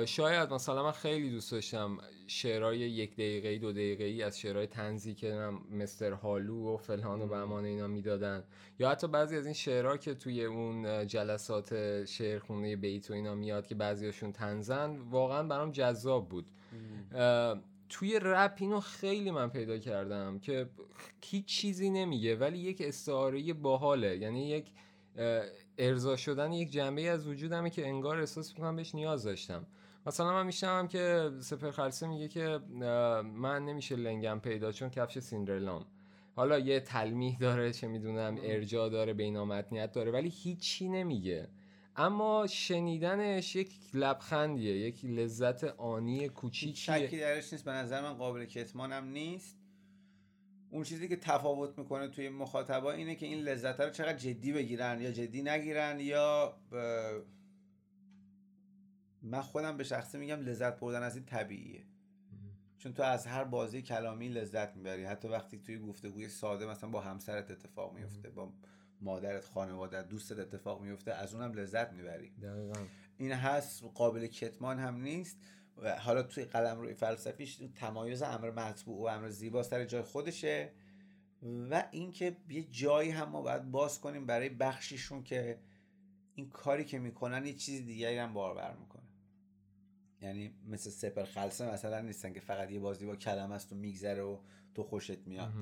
شاید 0.05 0.53
مثلا 0.53 0.83
من 0.83 0.91
خیلی 0.91 1.31
دوست 1.31 1.51
داشتم 1.51 1.97
شعرهای 2.27 2.79
یک 2.79 3.13
دقیقه 3.13 3.57
دو 3.57 3.71
دقیقه 3.71 4.03
ای 4.03 4.23
از 4.23 4.39
شعرهای 4.39 4.67
تنزی 4.67 5.13
که 5.13 5.33
مستر 5.71 6.11
هالو 6.11 6.73
و 6.73 6.77
فلان 6.77 7.21
و 7.21 7.27
بهمان 7.27 7.65
اینا 7.65 7.87
می‌دادن. 7.87 8.43
یا 8.79 8.89
حتی 8.89 9.07
بعضی 9.07 9.37
از 9.37 9.45
این 9.45 9.53
شعرها 9.53 9.97
که 9.97 10.13
توی 10.13 10.45
اون 10.45 11.07
جلسات 11.07 12.05
شعرخونه 12.05 12.75
بیت 12.75 13.11
و 13.11 13.13
اینا 13.13 13.35
میاد 13.35 13.67
که 13.67 13.75
بعضیاشون 13.75 14.31
تنزن 14.31 14.97
واقعا 14.97 15.43
برام 15.43 15.71
جذاب 15.71 16.29
بود. 16.29 16.51
توی 17.89 18.19
رپ 18.21 18.55
اینو 18.57 18.79
خیلی 18.79 19.31
من 19.31 19.49
پیدا 19.49 19.77
کردم 19.77 20.39
که 20.39 20.69
هیچ 21.23 21.45
چیزی 21.45 21.89
نمیگه 21.89 22.35
ولی 22.35 22.57
یک 22.57 22.81
استعاره 22.81 23.53
باحاله. 23.53 24.17
یعنی 24.17 24.49
یک 24.49 24.71
ارضا 25.77 26.15
شدن 26.15 26.53
یک 26.53 26.71
جنبه 26.71 27.09
از 27.09 27.27
وجودمه 27.27 27.69
که 27.69 27.87
انگار 27.87 28.19
احساس 28.19 28.53
می‌کنم 28.53 28.75
بهش 28.75 28.95
نیاز 28.95 29.23
داشتم. 29.23 29.65
مثلا 30.05 30.33
من 30.33 30.45
میشنم 30.45 30.87
که 30.87 31.31
سپر 31.39 31.71
خلصه 31.71 32.07
میگه 32.07 32.27
که 32.27 32.59
من 33.23 33.65
نمیشه 33.65 33.95
لنگم 33.95 34.39
پیدا 34.39 34.71
چون 34.71 34.89
کفش 34.89 35.19
سیندرلام. 35.19 35.85
حالا 36.35 36.59
یه 36.59 36.79
تلمیح 36.79 37.37
داره 37.37 37.73
چه 37.73 37.87
می‌دونم 37.87 38.37
ارجا 38.43 38.89
داره 38.89 39.13
بینامتنیت 39.13 39.91
داره 39.91 40.11
ولی 40.11 40.29
هیچی 40.29 40.89
نمیگه. 40.89 41.47
اما 41.95 42.47
شنیدنش 42.47 43.55
یک 43.55 43.71
لبخندیه 43.93 44.77
یک 44.77 45.05
لذت 45.05 45.63
آنی 45.63 46.29
کوچیکیه. 46.29 47.07
شکی 47.07 47.19
درش 47.19 47.53
نیست. 47.53 47.65
به 47.65 47.71
نظر 47.71 48.01
من 48.01 48.13
قابل 48.13 48.45
کتمانم 48.45 49.05
نیست. 49.05 49.57
اون 50.71 50.83
چیزی 50.83 51.07
که 51.07 51.15
تفاوت 51.15 51.77
می‌کنه 51.77 52.07
توی 52.07 52.29
مخاطبا 52.29 52.91
اینه 52.91 53.15
که 53.15 53.25
این 53.25 53.39
لذت 53.39 53.79
رو 53.79 53.89
چقدر 53.89 54.17
جدی 54.17 54.53
بگیرن 54.53 55.01
یا 55.01 55.11
جدی 55.11 55.41
نگیرن 55.41 55.99
یا 55.99 56.57
من 59.21 59.41
خودم 59.41 59.77
به 59.77 59.83
شخصه 59.83 60.17
میگم 60.17 60.39
لذت 60.39 60.79
بردن 60.79 61.03
از 61.03 61.15
این 61.15 61.25
طبیعیه. 61.25 61.83
چون 62.77 62.93
تو 62.93 63.03
از 63.03 63.27
هر 63.27 63.43
بازی 63.43 63.81
کلامی 63.81 64.29
لذت 64.29 64.75
می‌بری. 64.75 65.03
حتی 65.03 65.27
وقتی 65.27 65.57
توی 65.57 65.79
گفتگوی 65.79 66.29
ساده 66.29 66.65
مثلا 66.65 66.89
با 66.89 67.01
همسرت 67.01 67.51
اتفاق 67.51 67.93
میفته 67.93 68.29
با 68.29 68.53
مادرت 69.01 69.45
خانواده 69.45 70.03
دوستت 70.03 70.39
اتفاق 70.39 70.81
میفته 70.81 71.13
از 71.13 71.33
اونم 71.33 71.53
لذت 71.53 71.93
می‌بری. 71.93 72.31
این 73.17 73.31
هست 73.31 73.83
قابل 73.83 74.27
کتمان 74.27 74.79
هم 74.79 75.01
نیست. 75.01 75.37
حالا 75.99 76.23
توی 76.23 76.45
قلم 76.45 76.79
روی 76.79 76.93
فلسفیش 76.93 77.59
تمایز 77.75 78.21
امر 78.21 78.51
مطبوع 78.51 79.01
و 79.01 79.15
امر 79.15 79.29
زیبا 79.29 79.63
سر 79.63 79.85
جای 79.85 80.01
خودشه 80.01 80.71
و 81.43 81.83
اینکه 81.91 82.37
یه 82.49 82.63
جایی 82.63 83.09
هم 83.09 83.29
ما 83.29 83.41
باید 83.41 83.71
باز 83.71 84.01
کنیم 84.01 84.25
برای 84.25 84.49
بخشیشون 84.49 85.23
که 85.23 85.59
این 86.35 86.49
کاری 86.49 86.85
که 86.85 86.99
می‌کنن 86.99 87.45
یه 87.45 87.53
چیز 87.53 87.85
دیگری 87.85 88.17
هم 88.17 88.33
باربر 88.33 88.75
می‌کنه. 88.75 89.01
یعنی 90.21 90.53
مثل 90.67 90.89
سپر 90.89 91.23
خلصه 91.23 91.73
مثلا 91.73 92.01
نیستن 92.01 92.33
که 92.33 92.39
فقط 92.39 92.71
یه 92.71 92.79
بازی 92.79 93.05
با 93.05 93.15
کلم 93.15 93.51
است 93.51 93.71
و 93.71 93.75
میگذره 93.75 94.23
و 94.23 94.37
تو 94.75 94.83
خوشت 94.83 95.27
میاد. 95.27 95.53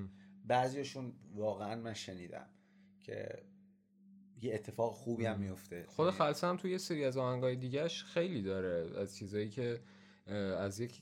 بعضیشون 0.46 1.14
واقعا 1.36 1.76
من 1.76 1.94
شنیدم 1.94 2.50
که 3.00 3.44
یه 4.42 4.54
اتفاق 4.54 4.94
خوبی 4.94 5.26
هم 5.26 5.40
میفته 5.40 5.86
خود 5.88 6.06
یعنی 6.06 6.18
خلصه 6.18 6.48
هم 6.48 6.58
توی 6.58 6.72
یه 6.72 6.78
سری 6.78 7.06
از 7.06 7.18
آهنگای 7.18 7.56
دیگهش 7.56 8.04
خیلی 8.04 8.42
داره 8.42 9.00
از 9.00 9.16
چیزایی 9.16 9.50
که 9.50 9.80
از 10.34 10.80
یک 10.80 11.02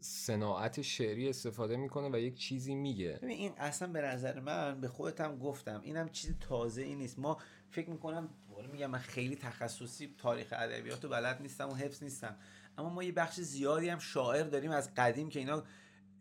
صناعت 0.00 0.82
شعری 0.82 1.28
استفاده 1.28 1.76
می‌کنه 1.76 2.10
و 2.12 2.18
یک 2.18 2.38
چیزی 2.38 2.74
میگه. 2.74 3.18
این 3.22 3.52
اصلا 3.56 3.88
به 3.88 4.00
نظر 4.00 4.40
من 4.40 4.80
به 4.80 4.88
خودتم 4.88 5.38
گفتم 5.38 5.80
اینم 5.80 6.08
چیز 6.08 6.34
تازه 6.40 6.82
ای 6.82 6.94
نیست. 6.94 7.18
ما 7.18 7.38
فکر 7.70 7.90
می‌کنم 7.90 8.28
میگم 8.72 8.90
من 8.90 8.98
خیلی 8.98 9.36
تخصصی 9.36 10.14
تاریخ 10.18 10.54
ادبیات 10.56 11.04
و 11.04 11.08
بلد 11.08 11.42
نیستم 11.42 11.68
و 11.68 11.74
حفظ 11.74 12.02
نیستم 12.02 12.36
اما 12.78 12.88
ما 12.88 13.02
یه 13.02 13.12
بخش 13.12 13.40
زیادی 13.40 13.88
هم 13.88 13.98
شاعر 13.98 14.44
داریم 14.44 14.70
از 14.70 14.94
قدیم 14.94 15.28
که 15.28 15.38
اینا 15.38 15.64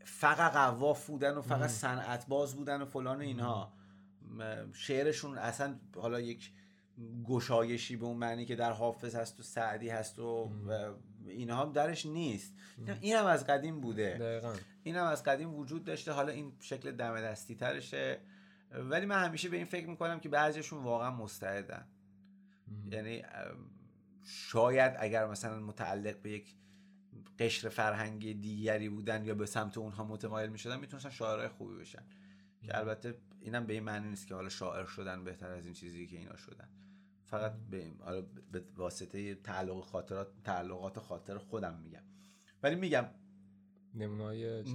فقط 0.06 0.52
قواف 0.52 1.08
بودن 1.08 1.38
و 1.38 1.42
فقط 1.42 1.70
صنعت 1.70 2.28
باز 2.28 2.56
بودن 2.56 2.82
و 2.82 2.86
فلان 2.86 3.18
و 3.18 3.22
اینها. 3.22 3.74
شعرشون 4.74 5.38
اصلا 5.38 5.80
حالا 5.96 6.20
یک 6.20 6.52
گشایشی 7.26 7.96
به 7.96 8.06
اون 8.06 8.18
معنی 8.18 8.46
که 8.46 8.56
در 8.56 8.72
حافظ 8.72 9.16
هست 9.16 9.40
و 9.40 9.44
سعدی 9.44 9.90
هست 9.90 10.20
و 10.20 10.52
اینها 11.30 11.66
درش 11.66 12.06
نیست. 12.06 12.54
این 13.02 13.16
هم 13.16 13.26
از 13.26 13.48
قدیم 13.48 13.82
بوده. 13.82 14.18
دقیقا. 14.18 14.56
این 14.84 14.96
هم 14.96 15.06
از 15.06 15.24
قدیم 15.24 15.56
وجود 15.56 15.84
داشته. 15.84 16.12
حالا 16.12 16.32
این 16.32 16.52
شکل 16.60 16.92
دم 16.92 17.22
دستی 17.22 17.56
ترشه 17.56 18.20
ولی 18.72 19.06
من 19.06 19.24
همیشه 19.24 19.50
به 19.50 19.58
این 19.58 19.66
فکر 19.66 19.88
می‌کنم 19.88 20.20
که 20.20 20.30
بعضیشون 20.30 20.84
واقعا 20.84 21.12
مستعدن. 21.12 21.88
یعنی 22.92 23.24
شاید 24.24 24.96
اگر 25.00 25.28
مثلا 25.28 25.60
متعلق 25.60 26.22
به 26.22 26.32
یک 26.32 26.56
قشر 27.40 27.70
فرهنگی 27.70 28.34
دیگری 28.34 28.90
بودن 28.90 29.26
یا 29.26 29.36
به 29.36 29.46
سمت 29.46 29.78
اونها 29.78 30.04
متمایل 30.04 30.50
می‌شدن 30.50 30.80
می‌تونستن 30.80 31.10
شاعرای 31.10 31.48
خوبی 31.48 31.76
بشن. 31.76 32.04
که 32.64 32.78
البته 32.78 33.18
اینم 33.42 33.66
به 33.66 33.74
این 33.74 33.84
معنی 33.84 34.10
نیست 34.10 34.28
که 34.28 34.36
حالا 34.36 34.50
شاعر 34.50 34.86
شدن 34.86 35.24
بهتر 35.24 35.52
از 35.52 35.66
این 35.66 35.74
چیزی 35.74 36.08
که 36.08 36.18
اینا 36.18 36.36
شدن. 36.36 36.70
فقط 37.30 37.54
به 37.70 37.92
به 38.52 38.64
واسطه 38.76 39.36
تعلق 39.36 39.84
خاطرات 39.84 40.28
تعلقات 40.44 41.00
خاطر 41.00 41.38
خودم 41.38 41.80
میگم. 41.80 42.04
ولی 42.64 42.76
میگم 42.76 43.06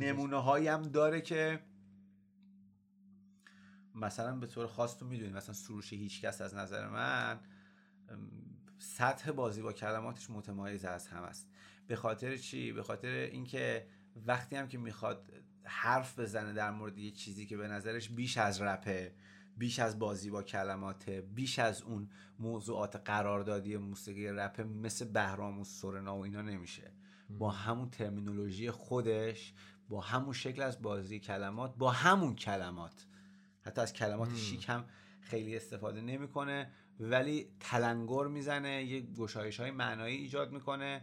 نمونه 0.00 0.36
هایی 0.36 0.68
هم 0.68 0.82
داره 0.82 1.20
که 1.20 1.60
مثلا 3.94 4.36
به 4.36 4.46
طور 4.46 4.66
خاص 4.66 4.96
تو 4.98 5.06
می‌دونی 5.06 5.32
مثلا 5.32 5.54
سروش 5.54 5.92
هیچکس 5.92 6.40
از 6.40 6.54
نظر 6.54 6.88
من 6.88 7.40
سطح 8.78 9.30
بازی 9.30 9.62
با 9.62 9.72
کلماتش 9.72 10.30
متمایز 10.30 10.84
از 10.84 11.08
هم 11.08 11.22
است. 11.22 11.48
به 11.86 11.96
خاطر 11.96 12.36
چی؟ 12.36 12.72
به 12.72 12.82
خاطر 12.82 13.08
اینکه 13.08 13.86
وقتی 14.26 14.56
هم 14.56 14.68
که 14.68 14.78
می‌خواد 14.78 15.32
حرف 15.64 16.18
بزنه 16.18 16.52
در 16.52 16.70
مورد 16.70 16.98
یه 16.98 17.10
چیزی 17.10 17.46
که 17.46 17.56
به 17.56 17.68
نظرش 17.68 18.08
بیش 18.08 18.38
از 18.38 18.60
رپه 18.60 19.14
بیش 19.62 19.78
از 19.78 19.98
بازی 19.98 20.30
با 20.30 20.42
کلمات 20.42 21.10
بیش 21.10 21.58
از 21.58 21.82
اون 21.82 22.08
موضوعات 22.38 22.96
قراردادی 22.96 23.76
موسیقی 23.76 24.28
رپ 24.28 24.60
مثل 24.60 25.04
بهرام 25.04 25.60
و 25.60 25.64
سورنا 25.64 26.16
و 26.16 26.24
اینا 26.24 26.42
نمیشه. 26.42 26.92
با 27.30 27.50
همون 27.50 27.90
ترمینولوژی 27.90 28.70
خودش 28.70 29.54
با 29.88 30.00
همون 30.00 30.32
شکل 30.32 30.62
از 30.62 30.82
بازی 30.82 31.20
کلمات 31.20 31.76
با 31.76 31.90
همون 31.90 32.34
کلمات. 32.34 33.06
حتی 33.60 33.80
از 33.80 33.92
کلمات 33.92 34.36
شیک 34.36 34.68
هم 34.68 34.84
خیلی 35.20 35.56
استفاده 35.56 36.00
نمی‌کنه 36.00 36.70
ولی 37.00 37.48
تلنگر 37.60 38.26
می‌زنه 38.26 38.84
یه 38.84 39.00
گشایش 39.00 39.60
های 39.60 39.70
معنایی 39.70 40.16
ایجاد 40.16 40.52
می‌کنه 40.52 41.02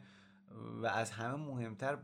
و 0.82 0.86
از 0.86 1.12
همه 1.12 1.36
مهمتر 1.36 1.98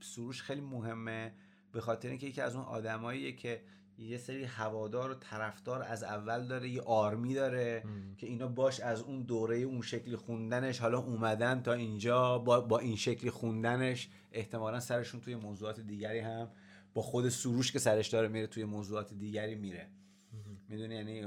سروش 0.00 0.42
خیلی 0.42 0.60
مهمه 0.60 1.34
به 1.72 1.80
خاطر 1.80 2.08
اینکه 2.08 2.26
یکی 2.26 2.40
از 2.40 2.56
اون 2.56 2.64
آدماییه 2.64 3.32
که 3.32 3.62
یه 4.00 4.18
سری 4.18 4.44
هوادار 4.44 5.10
و 5.10 5.14
طرفدار 5.14 5.82
از 5.82 6.02
اول 6.02 6.46
داره 6.46 6.68
یه 6.68 6.82
آرمی 6.82 7.34
داره 7.34 7.84
که 8.18 8.26
اینا 8.26 8.48
باش 8.48 8.80
از 8.80 9.02
اون 9.02 9.22
دوره 9.22 9.58
اون 9.58 9.82
شکلی 9.82 10.16
خوندنش 10.16 10.78
حالا 10.78 10.98
اومدن 10.98 11.62
تا 11.62 11.72
اینجا 11.72 12.38
با, 12.38 12.60
با 12.60 12.78
این 12.78 12.96
شکلی 12.96 13.30
خوندنش 13.30 14.08
احتمالا 14.32 14.80
سرشون 14.80 15.20
توی 15.20 15.34
موضوعات 15.34 15.80
دیگری 15.80 16.18
هم 16.18 16.48
با 16.94 17.02
خود 17.02 17.28
سروش 17.28 17.72
که 17.72 17.78
سرش 17.78 18.08
داره 18.08 18.28
میره 18.28 18.46
توی 18.46 18.64
موضوعات 18.64 19.14
دیگری 19.14 19.54
میره. 19.54 19.88
می‌دونی؟ 20.68 20.94
یعنی 20.94 21.22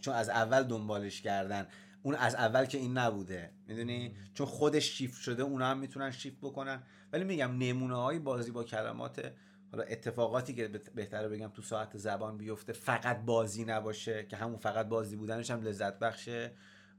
چون 0.00 0.14
از 0.14 0.28
اول 0.28 0.62
دنبالش 0.62 1.22
کردن. 1.22 1.66
اون 2.02 2.14
از 2.14 2.34
اول 2.34 2.64
که 2.64 2.78
این 2.78 2.98
نبوده. 2.98 3.50
می‌دونی؟ 3.68 4.16
چون 4.34 4.46
خودش 4.46 4.84
شیفت 4.84 5.22
شده 5.22 5.42
اونا 5.42 5.66
هم 5.66 5.78
می‌تونن 5.78 6.10
شیفت 6.10 6.38
بکنن. 6.38 6.82
ولی 7.12 7.24
میگم 7.24 7.58
نمونه 7.58 7.96
های 7.96 8.18
بازی 8.18 8.50
با 8.50 8.64
کلمات 8.64 9.32
حالا 9.72 9.84
اتفاقاتی 9.84 10.54
که 10.54 10.68
بهتره 10.68 11.28
بگم 11.28 11.48
تو 11.48 11.62
ساعت 11.62 11.96
زبان 11.96 12.38
بیفته 12.38 12.72
فقط 12.72 13.24
بازی 13.24 13.64
نباشه 13.64 14.26
که 14.26 14.36
همون 14.36 14.56
فقط 14.56 14.88
بازی 14.88 15.16
بودنش 15.16 15.50
هم 15.50 15.62
لذت 15.62 15.98
بخشه 15.98 16.52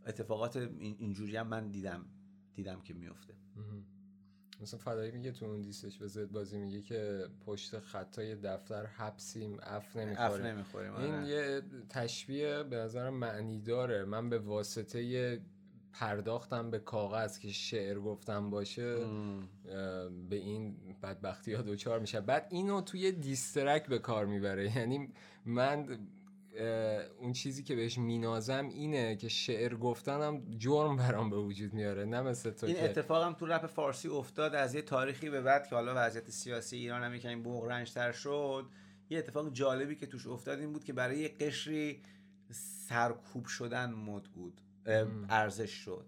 اتفاقات 0.07 0.57
اینجوری 0.79 1.37
هم 1.37 1.47
من 1.47 1.69
دیدم 1.69 2.05
دیدم 2.53 2.81
که 2.81 2.93
میفته. 2.93 3.33
مثلا 4.61 4.79
فدایی 4.79 5.11
میگه 5.11 5.31
تو 5.31 5.45
اون 5.45 5.61
دیستش 5.61 5.97
به 5.97 6.07
زد 6.07 6.31
بازی 6.31 6.57
میگه 6.57 6.81
که 6.81 7.27
پشت 7.45 7.79
خطای 7.79 8.35
دفتر 8.35 8.85
حبسیم 8.85 9.57
اف 9.61 9.95
نمی‌خوریم, 9.95 10.45
نمی‌خوریم 10.45 10.95
این 10.95 11.13
آره. 11.13 11.27
یه 11.27 11.61
تشبیه 11.89 12.63
به 12.63 12.75
نظر 12.75 13.09
معنی 13.09 13.59
داره. 13.59 14.05
من 14.05 14.29
به 14.29 14.39
واسطه 14.39 15.39
پرداختم 15.99 16.71
به 16.71 16.79
کاغذ 16.79 17.39
که 17.39 17.51
شعر 17.51 17.99
گفتم 17.99 18.49
باشه 18.49 18.95
به 20.29 20.35
این 20.35 20.75
بدبختی 21.03 21.53
ها 21.53 21.61
دوچار 21.61 21.99
میشه. 21.99 22.21
بعد 22.21 22.47
اینو 22.49 22.81
توی 22.81 23.11
دیسترک 23.11 23.87
به 23.87 23.99
کار 23.99 24.25
می‌بره. 24.25 24.71
یعنی 24.77 25.09
من 25.45 25.99
اون 27.19 27.33
چیزی 27.33 27.63
که 27.63 27.75
بهش 27.75 27.97
مینازم 27.97 28.69
اینه 28.69 29.15
که 29.15 29.29
شعر 29.29 29.75
گفتنم 29.75 30.41
جرم 30.57 30.95
برام 30.95 31.29
به 31.29 31.37
وجود 31.37 31.73
میاره. 31.73 32.05
نه 32.05 32.21
مثل 32.21 32.51
تو 32.51 32.65
این 32.65 32.83
اتفاقم 32.83 33.33
تو 33.33 33.45
رپ 33.45 33.65
فارسی 33.65 34.07
افتاد 34.07 34.55
از 34.55 34.75
یه 34.75 34.81
تاریخی 34.81 35.29
به 35.29 35.41
بعد 35.41 35.67
که 35.67 35.75
حالا 35.75 35.93
وضعیت 35.95 36.29
سیاسی 36.29 36.77
ایران 36.77 37.03
هم 37.03 37.15
یکمی 37.15 37.35
بغرنجتر 37.35 38.11
شد 38.11 38.65
یه 39.09 39.19
اتفاق 39.19 39.53
جالبی 39.53 39.95
که 39.95 40.05
توش 40.05 40.27
افتاد 40.27 40.59
این 40.59 40.73
بود 40.73 40.83
که 40.83 40.93
برای 40.93 41.19
یه 41.19 41.35
قشری 41.39 42.01
سرکوب 42.89 43.45
شدن 43.45 43.91
مد 43.91 44.23
بود. 44.23 44.61
ارزش 45.29 45.71
شد. 45.71 46.05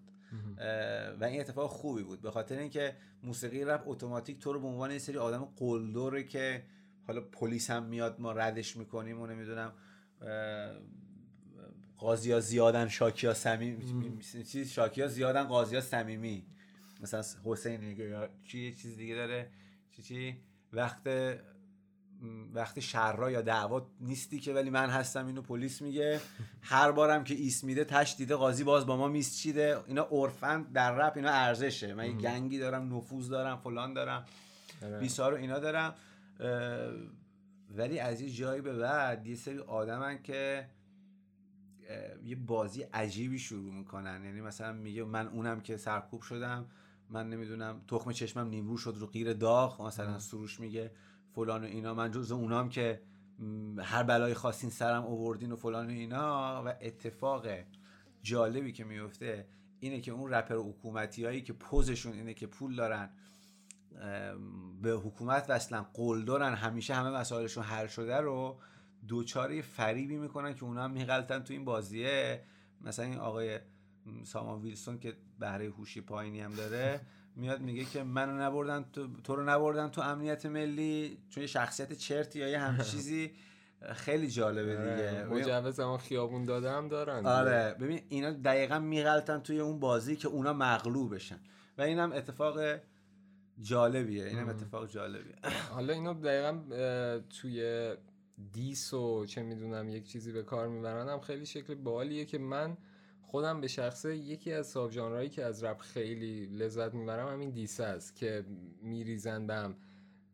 و 1.20 1.24
این 1.24 1.40
اتفاق 1.40 1.70
خوبی 1.70 2.04
بود. 2.04 2.22
به 2.22 2.32
خاطر 2.32 2.58
اینکه 2.58 2.96
موسیقی 3.24 3.64
رپ 3.64 3.84
اتوماتیک 3.86 4.40
تو 4.40 4.54
رو 4.54 4.60
به 4.60 4.68
عنوان 4.68 4.92
یه 4.92 5.00
سری 5.00 5.18
آدم 5.18 5.54
قلدره 5.58 6.24
که 6.24 6.64
حالا 7.08 7.22
پلیس 7.22 7.70
هم 7.70 7.84
میاد 7.84 8.20
ما 8.20 8.32
ردش 8.32 8.78
می‌کنیم 8.78 9.22
و 9.22 9.28
نمی‌دونم 9.28 9.74
قاضی 11.98 12.32
ها 12.32 12.40
زیادن 12.40 12.88
شاکی 12.88 13.28
ها 13.28 13.34
سمیم 13.34 14.20
چیز 14.20 14.72
شاکی 14.72 15.02
ها 15.02 15.08
زیادن 15.08 15.44
قاضی 15.44 15.76
ها 15.76 15.82
سمیمی 15.82 16.46
مثلا 17.02 17.24
حسین 17.44 17.96
چی 18.44 18.74
چیز 18.74 18.98
دیگه 18.98 19.16
داره. 19.16 19.52
چی 19.92 20.04
چی؟ 20.04 20.38
وقت 20.74 21.08
وقتی 22.54 22.82
شررا 22.82 23.32
یا 23.32 23.42
دعوا 23.42 23.88
نیستی 24.02 24.40
که 24.40 24.54
ولی 24.54 24.70
من 24.70 24.90
هستم 24.90 25.28
اینو 25.28 25.42
پلیس 25.42 25.82
میگه. 25.82 26.22
هر 26.62 26.92
بارم 26.92 27.24
که 27.24 27.34
ایست 27.34 27.64
میده 27.64 27.84
تش 27.84 28.16
دیده 28.18 28.36
قاضی 28.36 28.64
باز 28.64 28.86
با 28.86 28.98
ما 28.98 29.08
میست 29.08 29.38
چیده. 29.38 29.80
اینا 29.88 30.08
عرفن 30.12 30.64
در 30.64 30.96
رپ 30.96 31.14
اینا 31.16 31.30
ارزشه. 31.30 31.94
من 31.94 32.06
یه 32.06 32.14
گنگی 32.14 32.60
دارم 32.60 32.98
نفوذ 32.98 33.30
دارم 33.30 33.58
فلان 33.58 33.94
دارم. 33.94 34.26
آره. 34.84 35.00
بیسار 35.00 35.34
اینا 35.34 35.60
دارم. 35.60 35.94
ولی 37.78 38.00
از 38.00 38.22
یه 38.22 38.30
جایی 38.30 38.62
به 38.62 38.74
بعد 38.78 39.28
یه 39.28 39.36
سری 39.36 39.60
آدمن 39.60 40.24
که 40.24 40.70
یه 42.26 42.36
بازی 42.36 42.82
عجیبی 42.82 43.40
شروع 43.40 43.74
می‌کنن. 43.74 44.24
یعنی 44.24 44.42
مثلا 44.42 44.74
میگه 44.74 45.04
من 45.04 45.28
اونم 45.28 45.62
که 45.62 45.78
سرکوب 45.78 46.22
شدم 46.22 46.66
من 47.10 47.30
نمی‌دونم 47.30 47.82
تخم 47.88 48.12
چشمم 48.12 48.50
نیمرو 48.50 48.78
شد 48.78 48.96
رو 49.00 49.08
غیر 49.08 49.34
داغ. 49.34 49.82
مثلا 49.82 50.20
سروش 50.20 50.60
میگه 50.60 50.92
فلان 51.36 51.64
و 51.64 51.68
اینا. 51.68 51.94
من 51.94 52.12
جز 52.12 52.32
اونام 52.32 52.70
که 52.70 53.02
هر 53.80 54.04
بلای 54.04 54.34
خواستین 54.34 54.70
سرم 54.70 55.04
اووردین 55.04 55.52
و 55.52 55.56
فلان 55.56 55.88
و 55.88 55.90
اینا. 55.90 56.64
و 56.66 56.74
اتفاق 56.82 57.48
جالبی 58.22 58.72
که 58.72 58.84
میفته 58.84 59.48
اینه 59.80 60.02
که 60.02 60.12
اون 60.12 60.34
رپر 60.34 60.56
حکومتی 60.56 61.26
هایی 61.26 61.42
که 61.42 61.54
پوزشون 61.54 62.14
اینه 62.14 62.34
که 62.34 62.48
پول 62.48 62.76
دارن 62.76 63.10
به 64.82 64.92
حکومت 64.92 65.46
وصلن 65.50 65.86
قلدرن 65.94 66.54
همیشه 66.54 66.94
همه 66.94 67.10
مسائلشون 67.10 67.64
حل 67.64 67.88
شده 67.88 68.18
رو 68.18 68.60
دوچاره 69.08 69.62
فریبی 69.62 70.18
می‌کنن 70.18 70.54
که 70.54 70.64
اونا 70.64 70.84
هم 70.84 70.92
میغلطن 70.92 71.40
تو 71.40 71.54
این 71.54 71.66
بازیه. 71.66 72.44
مثلا 72.82 73.06
این 73.06 73.18
آقای 73.18 73.60
سامان 74.24 74.62
ویلسون 74.62 75.00
که 75.00 75.18
بهره 75.40 75.66
هوشی 75.70 76.02
پایینی 76.02 76.42
هم 76.42 76.52
داره 76.54 77.02
میاد 77.40 77.62
میگه 77.62 77.86
که 77.86 78.04
منو 78.04 78.42
نبردن 78.42 78.86
تو, 78.94 79.08
تو 79.24 79.36
رو 79.36 79.44
نبردن 79.44 79.90
تو 79.90 80.02
امنیت 80.02 80.46
ملی 80.46 81.18
چون 81.30 81.42
یه 81.42 81.48
شخصیت 81.48 81.94
چرتی 81.94 82.40
یا 82.40 82.48
یه 82.48 82.60
هم 82.60 82.78
چیزی 82.92 83.32
خیلی 83.94 84.28
جالبه 84.28 84.78
آره، 84.78 84.96
دیگه. 84.96 85.24
مجوز 85.26 85.80
هم 85.80 85.98
خیابون 85.98 86.46
داده 86.46 86.72
هم 86.72 86.88
دارن 86.88 87.26
آره 87.26 87.76
ببین 87.80 88.02
اینا 88.10 88.32
دقیقا 88.32 88.80
میغلطن 88.80 89.40
توی 89.40 89.60
اون 89.60 89.80
بازی 89.80 90.16
که 90.16 90.28
اونا 90.28 90.54
مغلوبشن 90.54 91.40
و 91.78 91.82
اینم 91.82 92.12
اتفاق 92.12 92.80
جالبیه 93.62 94.26
اینم 94.26 94.50
اتفاق 94.50 94.90
جالبیه. 94.90 95.36
حالا 95.76 95.94
اینو 95.94 96.14
دقیقا 96.14 96.60
توی 97.30 97.94
دیس 98.52 98.94
و 98.94 99.26
چه 99.26 99.44
می‌دونم 99.44 99.90
یک 99.90 100.08
چیزی 100.08 100.32
به 100.32 100.44
کار 100.44 100.68
می‌برن 100.68 101.10
هم 101.10 101.20
خیلی 101.20 101.46
شکل 101.46 101.76
بالیه 101.76 102.26
که 102.26 102.38
من 102.38 102.78
خودم 103.32 103.62
به 103.62 103.68
شخصه 103.68 104.18
یکی 104.18 104.54
از 104.54 104.68
ساب 104.68 104.92
که 105.30 105.46
از 105.46 105.64
رپ 105.64 105.80
خیلی 105.80 106.46
لذت 106.46 106.94
می‌برم 106.94 107.28
همین 107.28 107.50
دیس 107.50 107.80
است 107.80 108.16
که 108.16 108.46
میریزن 108.82 109.48
بهم 109.48 109.76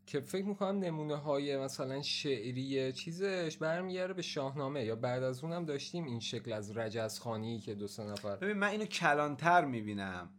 که 0.05 0.19
فکر 0.19 0.45
می‌کنم 0.45 0.80
نمونه 0.80 1.15
های 1.15 1.57
مثلا 1.57 2.01
شعری 2.01 2.93
چیزش 2.93 3.57
برمیگرده 3.57 4.13
به 4.13 4.22
شاهنامه 4.22 4.84
یا 4.84 4.95
بعد 4.95 5.23
از 5.23 5.43
اونم 5.43 5.65
داشتیم 5.65 6.05
این 6.05 6.19
شکل 6.19 6.53
از 6.53 6.77
رجز 6.77 7.19
خانی 7.19 7.59
که 7.59 7.76
دو 7.76 7.88
سه 7.88 8.03
نفر. 8.03 8.35
ببین 8.35 8.57
من 8.57 8.67
اینو 8.67 8.85
کلانتر 8.85 9.65
می‌بینم. 9.65 10.30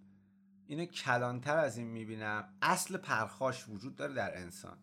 اینو 0.67 0.85
کلانتر 0.85 1.59
از 1.59 1.79
این 1.79 1.87
می‌بینم. 1.87 2.49
اصل 2.63 2.97
پرخاش 2.97 3.69
وجود 3.69 3.97
داره 3.97 4.15
در 4.15 4.39
انسان. 4.39 4.79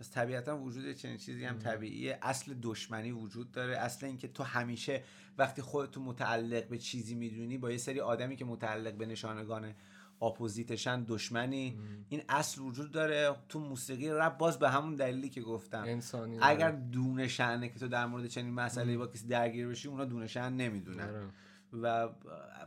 پس 0.00 0.10
طبیعتا 0.10 0.58
وجود 0.58 0.92
چنین 0.92 1.16
چیزی 1.16 1.44
هم 1.44 1.58
طبیعیه. 1.58 2.18
اصل 2.22 2.54
دشمنی 2.62 3.10
وجود 3.10 3.52
داره. 3.52 3.76
اصل 3.76 4.06
اینکه 4.06 4.28
تو 4.28 4.42
همیشه 4.42 5.02
وقتی 5.38 5.62
خودتو 5.62 6.02
متعلق 6.02 6.68
به 6.68 6.78
چیزی 6.78 7.14
می‌دونی 7.14 7.58
با 7.58 7.70
یه 7.70 7.76
سری 7.76 8.00
آدمی 8.00 8.36
که 8.36 8.44
متعلق 8.44 8.94
به 8.94 9.06
نشانگان 9.06 9.74
opposite 10.22 10.82
شن 10.82 11.04
دشمنی. 11.04 11.78
این 12.08 12.22
اصل 12.28 12.60
وجود 12.60 12.90
داره. 12.90 13.36
تو 13.48 13.60
موسیقی 13.60 14.08
رپ 14.08 14.38
باز 14.38 14.58
به 14.58 14.70
همون 14.70 14.96
دلیلی 14.96 15.28
که 15.28 15.40
گفتم. 15.40 15.82
انسانی 15.82 16.38
اگر 16.42 16.70
دون 16.70 17.28
شأنه 17.28 17.68
که 17.68 17.78
تو 17.78 17.88
در 17.88 18.06
مورد 18.06 18.26
چنین 18.26 18.54
مسئله 18.54 18.96
با 18.96 19.06
کسی 19.06 19.26
درگیر 19.26 19.68
بشی 19.68 19.88
اونا 19.88 20.04
دون 20.04 20.26
شأن 20.26 20.52
نمی‌دونن. 20.52 21.08
آره. 21.08 21.26
و 21.72 22.08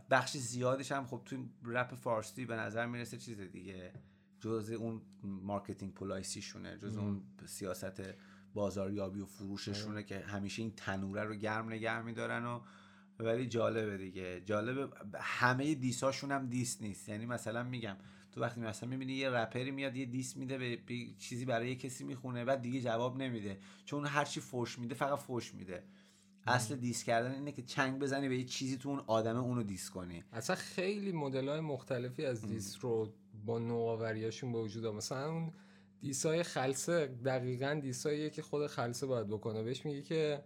بخش 0.09 0.37
زیادش 0.37 0.91
هم 0.91 1.05
خب 1.05 1.21
تو 1.25 1.45
رپ 1.65 1.95
فارسی 1.95 2.45
به 2.45 2.55
نظر 2.55 2.85
می‌رسه 2.85 3.17
چیز 3.17 3.39
دیگه. 3.39 3.91
جز 4.43 4.71
اون 4.71 5.01
marketing 5.23 5.93
policy 5.93 6.39
شونه 6.39 6.77
جز 6.77 6.97
اون 6.97 7.21
سیاست 7.45 8.01
بازاریابی 8.53 9.19
و 9.19 9.25
فروششونه 9.25 9.93
آره. 9.93 10.03
که 10.03 10.19
همیشه 10.19 10.61
این 10.61 10.73
تنوره 10.75 11.23
رو 11.23 11.35
گرم 11.35 11.69
نگه 11.69 12.01
میدارن 12.01 12.45
و 12.45 12.59
ولی 13.19 13.47
جالبه 13.47 13.97
دیگه. 13.97 14.41
جالبه 14.45 14.87
همه 15.15 15.75
diss 15.75 16.03
اشون 16.03 16.31
هم 16.31 16.47
diss 16.47 16.81
نیست. 16.81 17.09
یعنی 17.09 17.25
مثلا 17.25 17.63
میگم 17.63 17.95
تو 18.31 18.41
وقتی 18.41 18.61
مثلا 18.61 18.89
می‌بینی 18.89 19.13
یه 19.13 19.29
رپری 19.29 19.71
میاد 19.71 19.95
یه 19.95 20.05
diss 20.05 20.37
میده 20.37 20.57
به 20.57 20.77
چیزی 21.17 21.45
برای 21.45 21.69
یه 21.69 21.75
کسی 21.75 22.03
می‌خونه 22.03 22.45
بعد 22.45 22.61
دیگه 22.61 22.81
جواب 22.81 23.17
نمیده. 23.17 23.59
چون 23.85 24.05
هرچی 24.05 24.41
فوش 24.41 24.79
میده 24.79 24.95
فقط 24.95 25.19
فوش 25.19 25.53
میده. 25.53 25.83
اصل 26.47 26.75
دیس 26.75 27.03
کردن 27.03 27.31
اینه 27.31 27.51
که 27.51 27.61
چنگ 27.61 27.99
بزنی 27.99 28.29
به 28.29 28.37
یه 28.37 28.45
چیزی 28.45 28.77
تو 28.77 28.89
اون 28.89 28.99
آدمه 29.07 29.39
اونو 29.39 29.63
دیس 29.63 29.89
کنی. 29.89 30.23
اصلا 30.31 30.55
خیلی 30.55 31.11
مدل 31.11 31.49
های 31.49 31.59
مختلفی 31.59 32.25
از 32.25 32.45
دیس 32.45 32.77
رو 32.81 33.13
با 33.45 33.59
نوآوریاشون 33.59 34.51
به 34.51 34.59
وجود 34.59 34.85
مثلا 34.85 35.31
اون 35.31 35.53
دیسای 36.01 36.43
خلصه 36.43 37.07
دقیقا 37.07 37.79
دیساییه 37.81 38.29
که 38.29 38.41
خود 38.41 38.67
خلصه 38.67 39.05
باید 39.05 39.27
بکنه. 39.27 39.63
بهش 39.63 39.85
میگه 39.85 40.01
که 40.01 40.43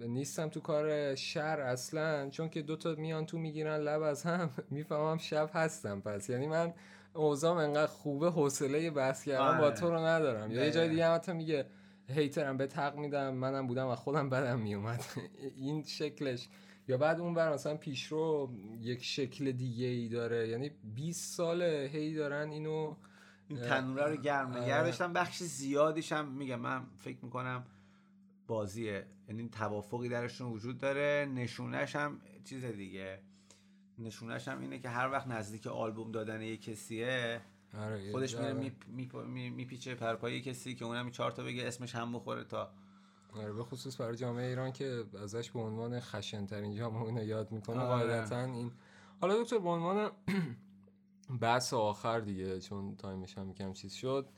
نیستم 0.00 0.48
تو 0.48 0.60
کار 0.60 1.14
شر 1.14 1.60
اصلا 1.60 2.30
چون 2.30 2.48
که 2.48 2.62
دوتا 2.62 2.94
میان 2.94 3.26
تو 3.26 3.38
می‌گیرن 3.38 3.76
لب 3.76 4.02
از 4.02 4.22
هم 4.22 4.50
می‌فهمم 4.70 5.18
شب 5.18 5.50
هستم. 5.54 6.00
پس 6.00 6.30
یعنی 6.30 6.46
من 6.46 6.74
اوزام 7.14 7.56
انقدر 7.56 7.86
خوبه 7.86 8.30
حوصله 8.30 8.90
بحث 8.90 9.24
کردن 9.24 9.58
با 9.58 9.64
آره. 9.64 9.74
تو 9.74 9.90
رو 9.90 9.98
ندارم. 9.98 10.50
یا 10.50 10.64
یه 10.64 10.70
جای 10.70 10.88
دیگه 10.88 11.06
هم 11.06 11.36
میگه 11.36 11.66
هیترم 12.08 12.56
به 12.56 12.66
تق 12.66 12.96
میدم 12.96 13.34
منم 13.34 13.66
بودم 13.66 13.86
و 13.88 13.94
خودم 13.94 14.30
بدم 14.30 14.60
میومد. 14.60 15.04
این 15.56 15.82
شکلش. 15.82 16.48
یا 16.88 16.96
بعد 16.96 17.20
اون 17.20 17.34
بر 17.34 17.52
مثلا 17.52 17.76
پیشرو 17.76 18.50
یک 18.80 19.04
شکل 19.04 19.52
دیگه 19.52 19.86
ای 19.86 20.08
داره. 20.08 20.48
یعنی 20.48 20.70
20 20.94 21.34
ساله 21.34 21.90
هی 21.92 22.14
دارن 22.14 22.50
اینو 22.50 22.94
این 23.48 23.60
تنوره 23.60 24.06
رو 24.06 24.16
گرم 24.16 24.56
نگه 24.56 24.80
آره. 24.80 25.12
بخش 25.12 25.42
زیادیش 25.42 26.12
هم 26.12 26.28
میگم 26.28 26.60
من 26.60 26.86
فکر 26.98 27.18
می‌کنم 27.22 27.64
بازیه. 28.46 29.06
یعنی 29.28 29.48
توافقی 29.48 30.08
درشون 30.08 30.52
وجود 30.52 30.78
داره. 30.78 31.28
نشونش 31.34 31.96
هم 31.96 32.20
چیز 32.44 32.64
دیگه. 32.64 33.18
نشونش 33.98 34.48
هم 34.48 34.60
اینه 34.60 34.78
که 34.78 34.88
هر 34.88 35.10
وقت 35.10 35.26
نزدیک 35.26 35.66
آلبوم 35.66 36.12
دادن 36.12 36.42
یه 36.42 36.56
کسیه 36.56 37.40
آره 37.78 38.12
خودش 38.12 38.36
میره 38.36 38.72
میپیچه 39.50 39.94
پر 39.94 40.12
و 40.12 40.22
پای 40.22 40.40
کسی 40.40 40.74
که 40.74 40.84
اونم 40.84 41.10
چهار 41.10 41.30
تا 41.30 41.42
بگه 41.42 41.66
اسمش 41.66 41.94
هم 41.94 42.12
بخوره 42.12 42.44
تا 42.44 42.70
به 43.34 43.64
خصوص 43.64 44.00
برای 44.00 44.16
جامعه 44.16 44.48
ایران 44.48 44.72
که 44.72 45.04
ازش 45.22 45.50
به 45.50 45.60
عنوان 45.60 46.00
خشن 46.00 46.46
ترین 46.46 46.74
جامعه 46.74 47.02
اینو 47.02 47.24
یاد 47.24 47.52
می‌کنه 47.52 47.80
آره. 47.80 48.06
قاعدتا 48.06 48.44
این 48.44 48.72
حالا 49.20 49.42
دکتر 49.42 49.58
به 49.58 49.68
عنوان 49.68 50.10
بحث 51.40 51.74
آخر 51.74 52.20
دیگه 52.20 52.60
چون 52.60 52.96
تایمش 52.96 53.38
هم 53.38 53.54
کم 53.54 53.72
چیز 53.72 53.92
شد 53.92 54.28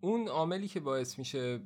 اون 0.00 0.28
عاملی 0.28 0.68
که 0.68 0.80
باعث 0.80 1.18
میشه 1.18 1.60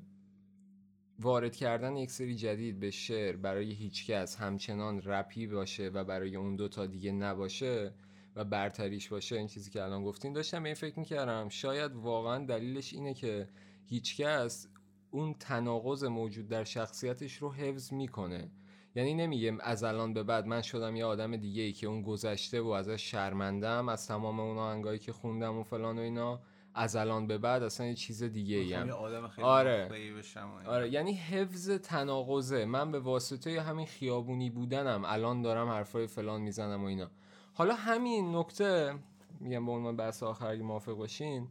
وارد 1.19 1.57
کردن 1.57 1.97
یک 1.97 2.11
سری 2.11 2.35
جدید 2.35 2.81
به 2.81 2.91
شعر 2.91 3.37
برای 3.37 3.73
هیچکس 3.73 4.37
همچنان 4.37 5.03
رپی 5.03 5.47
باشه 5.47 5.89
و 5.89 6.05
برای 6.05 6.37
اون 6.37 6.57
دوتا 6.57 6.87
دیگه 6.87 7.13
نباشه 7.13 7.93
و 8.37 8.45
برتریش 8.45 9.09
باشه 9.09 9.37
این 9.37 9.47
چیزی 9.47 9.71
که 9.71 9.83
الان 9.83 10.05
گفتین 10.05 10.33
داشتم 10.33 10.65
این 10.65 10.75
فکر 10.75 10.99
می‌کردم 10.99 11.49
شاید 11.49 11.93
واقعا 11.93 12.45
دلیلش 12.45 12.93
اینه 12.93 13.15
که 13.15 13.49
هیچکس 13.87 14.69
اون 15.11 15.35
تناقض 15.35 16.05
موجود 16.05 16.49
در 16.49 16.65
شخصیتش 16.65 17.37
رو 17.37 17.53
حفظ 17.53 17.93
می‌کنه 17.93 18.51
یعنی 18.95 19.15
نمیگه 19.15 19.57
از 19.61 19.85
الان 19.85 20.15
به 20.15 20.23
بعد 20.23 20.47
من 20.47 20.63
شدم 20.63 20.97
یه 20.97 21.05
آدم 21.05 21.37
دیگه 21.37 21.63
ای 21.63 21.73
که 21.73 21.87
اون 21.87 22.03
گذشته 22.03 22.61
و 22.61 22.69
ازش 22.69 23.11
شرمندم 23.11 23.89
از 23.89 24.07
تمام 24.07 24.41
اون 24.41 24.59
آهنگایی 24.59 24.99
که 24.99 25.13
خوندم 25.13 25.59
و 25.59 25.63
فلان 25.63 25.99
و 25.99 26.03
اینا 26.03 26.41
از 26.75 26.97
الان 26.97 27.27
به 27.27 27.39
بعد 27.39 27.63
اصلا 27.63 27.87
یه 27.87 27.95
چیز 27.95 28.23
دیگه 28.23 28.57
ای 28.57 28.73
هم. 28.73 28.87
آره. 29.43 29.89
آره 30.67 30.91
یعنی 30.91 31.13
حفظ 31.13 31.71
تناقضه 31.71 32.65
من 32.65 32.93
به 32.93 33.01
واسطه 33.01 33.61
همین 33.61 33.87
خیابونی 33.87 34.51
بودنم 34.51 35.03
الان 35.07 35.43
دارم 35.43 35.69
حرفای 35.69 36.07
فلان 36.07 36.41
می‌زنم 36.41 36.83
و 36.83 36.87
اینا 36.87 37.11
حالا 37.55 37.75
همین 37.75 38.37
نکته 38.37 38.95
میگم 39.41 39.67
به 39.67 39.73
عنوان 39.73 39.97
بحث 39.97 40.23
آخری 40.23 40.63
موافق 40.63 40.93
باشین 40.93 41.49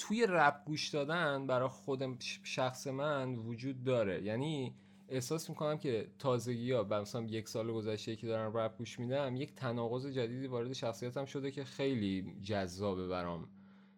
توی 0.00 0.26
رپ 0.28 0.64
گوش 0.64 0.88
دادن 0.88 1.46
برای 1.46 1.68
خودم 1.68 2.16
شخص 2.42 2.86
من 2.86 3.34
وجود 3.34 3.84
داره. 3.84 4.22
یعنی 4.22 4.74
احساس 5.08 5.50
می‌کنم 5.50 5.78
که 5.78 6.10
تازگی 6.18 6.72
ها 6.72 6.82
مثلا 6.82 7.22
یک 7.22 7.48
سال 7.48 7.72
گذشته 7.72 8.16
که 8.16 8.26
دارم 8.26 8.56
رپ 8.56 8.78
گوش 8.78 8.98
میدم 8.98 9.36
یک 9.36 9.54
تناقض 9.54 10.06
جدیدی 10.06 10.46
وارد 10.46 10.72
شخصیتم 10.72 11.24
شده 11.24 11.50
که 11.50 11.64
خیلی 11.64 12.36
جذابه 12.42 13.08
برام. 13.08 13.48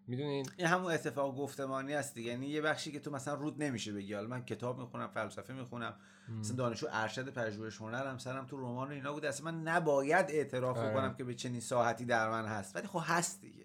می‌دونین؟ 0.06 0.46
این 0.56 0.66
همون 0.66 0.92
اتفاق 0.92 1.36
گفتمانی 1.36 1.92
هست 1.92 2.14
دیگه. 2.14 2.30
یعنی 2.30 2.46
یه 2.46 2.60
بخشی 2.60 2.92
که 2.92 3.00
تو 3.00 3.10
مثلا 3.10 3.34
رود 3.34 3.62
نمیشه 3.62 3.92
بگی. 3.92 4.14
حالا 4.14 4.28
من 4.28 4.44
کتاب 4.44 4.78
می‌خونم 4.78 5.08
فلسفه 5.08 5.52
می‌خونم. 5.52 5.94
مثلا 6.40 6.56
دانشجو 6.56 6.86
ارشد 6.90 7.28
پژوهش 7.28 7.76
هنرم 7.76 8.18
سرم 8.18 8.46
تو 8.46 8.56
رمان 8.56 8.88
و 8.88 8.90
اینا 8.90 9.12
بود 9.12 9.24
اصلا 9.24 9.50
من 9.50 9.62
نباید 9.62 10.26
اعتراف 10.28 10.78
آره. 10.78 10.94
کنم 10.94 11.14
که 11.14 11.24
به 11.24 11.34
چنین 11.34 11.60
ساحتی 11.60 12.04
در 12.04 12.30
من 12.30 12.46
هست. 12.46 12.76
ولی 12.76 12.86
خب 12.86 13.00
هست 13.02 13.40
دیگه. 13.40 13.61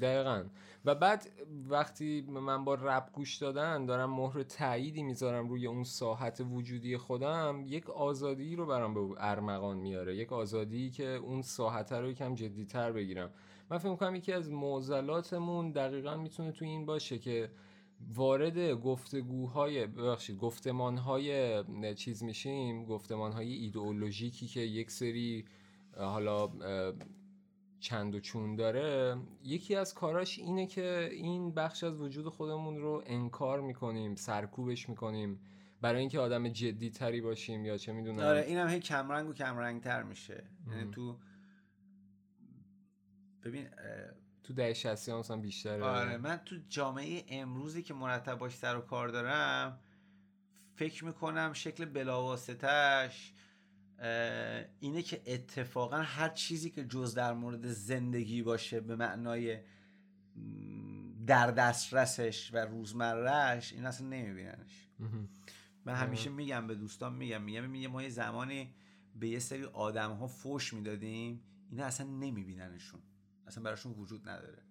دقیقا. 0.00 0.44
و 0.84 0.94
بعد 0.94 1.30
وقتی 1.68 2.20
من 2.20 2.64
با 2.64 2.74
رپ 2.74 3.12
گوش 3.12 3.36
دادن 3.36 3.86
دارم 3.86 4.10
مهر 4.10 4.42
تأییدی 4.42 5.02
می‌ذارم 5.02 5.48
روی 5.48 5.66
اون 5.66 5.84
ساحت 5.84 6.42
وجودی 6.50 6.96
خودم 6.96 7.64
یک 7.66 7.90
آزادی 7.90 8.56
رو 8.56 8.66
برام 8.66 8.94
به 8.94 9.00
ارمغان 9.18 9.76
میاره. 9.76 10.16
یک 10.16 10.32
آزادی 10.32 10.90
که 10.90 11.08
اون 11.08 11.42
ساحت 11.42 11.92
رو 11.92 12.10
یکم 12.10 12.34
جدیتر 12.34 12.92
بگیرم. 12.92 13.30
من 13.70 13.78
فکر 13.78 13.90
می‌کنم 13.90 14.14
یکی 14.14 14.32
از 14.32 14.50
معضلاتمون 14.50 15.70
دقیقا 15.70 16.16
می‌تونه 16.16 16.52
تو 16.52 16.64
این 16.64 16.86
باشه 16.86 17.18
که 17.18 17.50
وارد 18.14 18.72
گفتگوهای 18.72 19.86
ببخشید 19.86 20.38
گفتمانهای 20.38 21.64
چیز 21.94 22.22
میشیم 22.22 22.84
گفتمانهای 22.84 23.52
ایدئولوژیکی 23.52 24.46
که 24.46 24.60
یک 24.60 24.90
سری 24.90 25.44
حالا 25.96 26.50
چند 27.80 28.14
و 28.14 28.20
چون 28.20 28.56
داره 28.56 29.16
یکی 29.44 29.74
از 29.74 29.94
کاراش 29.94 30.38
اینه 30.38 30.66
که 30.66 31.08
این 31.12 31.54
بخش 31.54 31.84
از 31.84 32.00
وجود 32.00 32.28
خودمون 32.28 32.76
رو 32.76 33.02
انکار 33.06 33.60
می‌کنیم 33.60 34.14
سرکوبش 34.14 34.88
می‌کنیم 34.88 35.40
برای 35.80 36.00
اینکه 36.00 36.20
آدم 36.20 36.48
جدی 36.48 36.90
تری 36.90 37.20
باشیم 37.20 37.64
یا 37.64 37.76
چه 37.76 37.92
می‌دونم. 37.92 38.18
آره 38.18 38.40
اینم 38.40 38.68
هی 38.68 38.80
کمرنگ 38.80 39.28
و 39.28 39.32
کمرنگ 39.32 39.82
تر 39.82 40.02
میشه 40.02 40.44
یعنی 40.70 40.90
تو 40.90 41.18
ببین 43.44 43.68
تو 44.44 44.54
ده 44.54 44.74
شستی 44.74 45.12
مثلا 45.12 45.36
بیشتره. 45.36 45.84
آره 45.84 46.16
من 46.16 46.36
تو 46.36 46.56
جامعه 46.68 47.24
امروزی 47.28 47.82
که 47.82 47.94
مرتب 47.94 48.38
باش 48.38 48.56
سر 48.56 48.76
و 48.76 48.80
کار 48.80 49.08
دارم 49.08 49.78
فکر 50.74 51.04
می‌کنم 51.04 51.52
شکل 51.52 51.84
بلاواسطش 51.84 53.32
اینه 54.80 55.02
که 55.02 55.22
اتفاقا 55.26 55.96
هر 55.96 56.28
چیزی 56.28 56.70
که 56.70 56.84
جز 56.84 57.14
در 57.14 57.32
مورد 57.32 57.66
زندگی 57.66 58.42
باشه 58.42 58.80
به 58.80 58.96
معنای 58.96 59.60
در 61.26 61.50
دسترسش 61.50 62.50
و 62.54 62.56
روزمرهش 62.56 63.72
این 63.72 63.86
اصلا 63.86 64.06
نمیبیننش. 64.06 64.88
من 65.84 65.94
همیشه 65.94 66.30
میگم 66.30 66.66
به 66.66 66.74
دوستان 66.74 67.14
میگم 67.14 67.42
میگم 67.42 67.74
یه 67.74 67.88
ما 67.88 68.02
یه 68.02 68.08
زمانی 68.08 68.74
به 69.14 69.28
یه 69.28 69.38
سری 69.38 69.64
آدم 69.64 70.12
ها 70.12 70.26
فوش 70.26 70.74
می‌دادیم 70.74 71.42
اینا 71.70 71.84
اصلا 71.84 72.06
نمیبیننشون. 72.06 73.00
اصلا 73.46 73.62
براشون 73.62 73.92
وجود 73.92 74.28
نداره. 74.28 74.62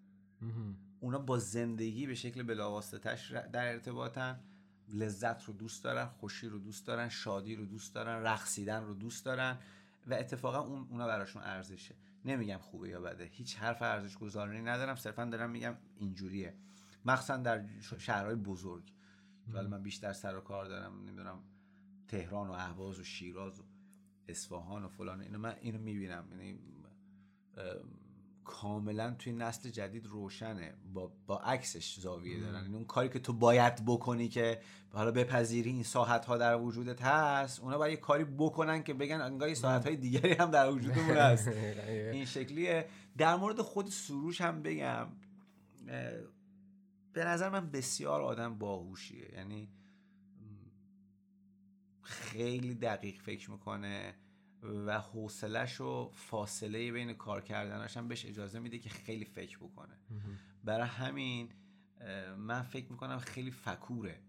اونا 0.99 1.19
با 1.19 1.37
زندگی 1.37 2.07
به 2.07 2.15
شکل 2.15 2.43
بلاواسطش 2.43 3.31
در 3.31 3.73
ارتباطن. 3.73 4.39
لذت 4.87 5.43
رو 5.43 5.53
دوست 5.53 5.83
دارن 5.83 6.05
خوشی 6.05 6.47
رو 6.47 6.59
دوست 6.59 6.87
دارن 6.87 7.09
شادی 7.09 7.55
رو 7.55 7.65
دوست 7.65 7.95
دارن 7.95 8.23
رقصیدن 8.23 8.83
رو 8.83 8.93
دوست 8.93 9.25
دارن 9.25 9.57
و 10.07 10.13
اتفاقا 10.13 10.59
اون 10.59 10.87
اونا 10.89 11.07
براشون 11.07 11.41
ارزشه. 11.41 11.95
نمیگم 12.25 12.57
خوبه 12.57 12.89
یا 12.89 13.01
بده. 13.01 13.25
هیچ 13.25 13.57
حرف 13.57 13.81
ارزش 13.81 14.17
گذاری 14.17 14.61
ندارم 14.61 14.95
صرفا 14.95 15.25
دارم 15.25 15.49
میگم 15.49 15.77
اینجوریه. 15.97 16.57
مخصوصا 17.05 17.37
در 17.37 17.65
شهرهای 17.97 18.35
بزرگ. 18.35 18.93
ولی 19.47 19.67
من 19.67 19.83
بیشتر 19.83 20.13
سر 20.13 20.35
و 20.35 20.41
کار 20.41 20.65
دارم 20.65 21.03
نمی‌دونم 21.03 21.43
تهران 22.07 22.47
و 22.47 22.51
اهواز 22.51 22.99
و 22.99 23.03
شیراز 23.03 23.59
و 23.59 23.63
اصفهان 24.27 24.83
و 24.83 24.87
فلان 24.87 25.21
اینو 25.21 25.37
من 25.37 25.55
اینو 25.61 25.79
می‌بینم. 25.79 26.27
یعنی 26.31 26.59
کاملا 28.47 29.11
توی 29.19 29.33
نسل 29.33 29.69
جدید 29.69 30.05
روشنه. 30.05 30.73
با, 30.93 31.11
با 31.27 31.37
عکسش 31.37 31.99
زاویه 31.99 32.39
دارن. 32.39 32.61
یعنی 32.63 32.75
اون 32.75 32.85
کاری 32.85 33.09
که 33.09 33.19
تو 33.19 33.33
باید 33.33 33.85
بکنی 33.85 34.27
که 34.27 34.61
حالا 34.93 35.11
بپذیری 35.11 35.69
این 35.69 35.83
ساحت 35.83 36.25
ها 36.25 36.37
در 36.37 36.57
وجودت 36.61 37.01
هست 37.01 37.59
اونا 37.59 37.77
باید 37.77 37.91
یه 37.91 37.97
کاری 37.97 38.23
بکنن 38.23 38.83
که 38.83 38.93
بگن 38.93 39.21
انگار 39.21 39.53
ساحت 39.53 39.85
های 39.85 39.95
دیگری 39.95 40.33
هم 40.33 40.51
در 40.51 40.71
وجودمون 40.71 41.17
هست. 41.27 41.47
این 41.47 42.25
شکلیه. 42.25 42.89
در 43.17 43.35
مورد 43.35 43.61
خود 43.61 43.87
سروش 43.87 44.41
هم 44.41 44.61
بگم 44.61 45.07
به 47.13 47.25
نظر 47.25 47.49
من 47.49 47.71
بسیار 47.71 48.21
آدم 48.21 48.57
باهوشیه. 48.57 49.33
یعنی 49.33 49.69
خیلی 52.01 52.75
دقیق 52.75 53.21
فکر 53.21 53.51
می‌کنه. 53.51 54.15
و 54.63 54.99
حوصلش 54.99 55.81
و 55.81 56.11
فاصله 56.13 56.91
بین 56.91 57.13
کار 57.13 57.41
کردنش 57.41 57.97
هم 57.97 58.07
بهش 58.07 58.25
اجازه 58.25 58.59
میده 58.59 58.79
که 58.79 58.89
خیلی 58.89 59.25
فکر 59.25 59.57
بکنه. 59.57 59.97
برای 60.63 60.87
همین 60.87 61.49
من 62.37 62.61
فکر 62.61 62.91
می‌کنم 62.91 63.19
خیلی 63.19 63.51
فکوره 63.51 64.19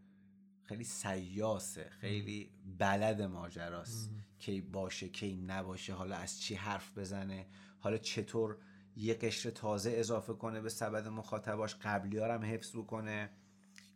خیلی 0.62 0.84
سیاسه 0.84 1.90
خیلی 1.90 2.50
بلد 2.78 3.22
ماجراست 3.22 4.10
کی 4.38 4.60
باشه 4.60 5.08
کی 5.08 5.36
نباشه 5.36 5.94
حالا 5.94 6.16
از 6.16 6.40
چی 6.40 6.54
حرف 6.54 6.98
بزنه 6.98 7.46
حالا 7.80 7.98
چطور 7.98 8.56
یه 8.96 9.14
قشر 9.14 9.50
تازه 9.50 9.90
اضافه 9.90 10.32
کنه 10.32 10.60
به 10.60 10.68
سبد 10.68 11.08
مخاطباش 11.08 11.74
قبلی 11.74 12.18
هم 12.18 12.44
حفظ 12.44 12.76
بکنه 12.76 13.30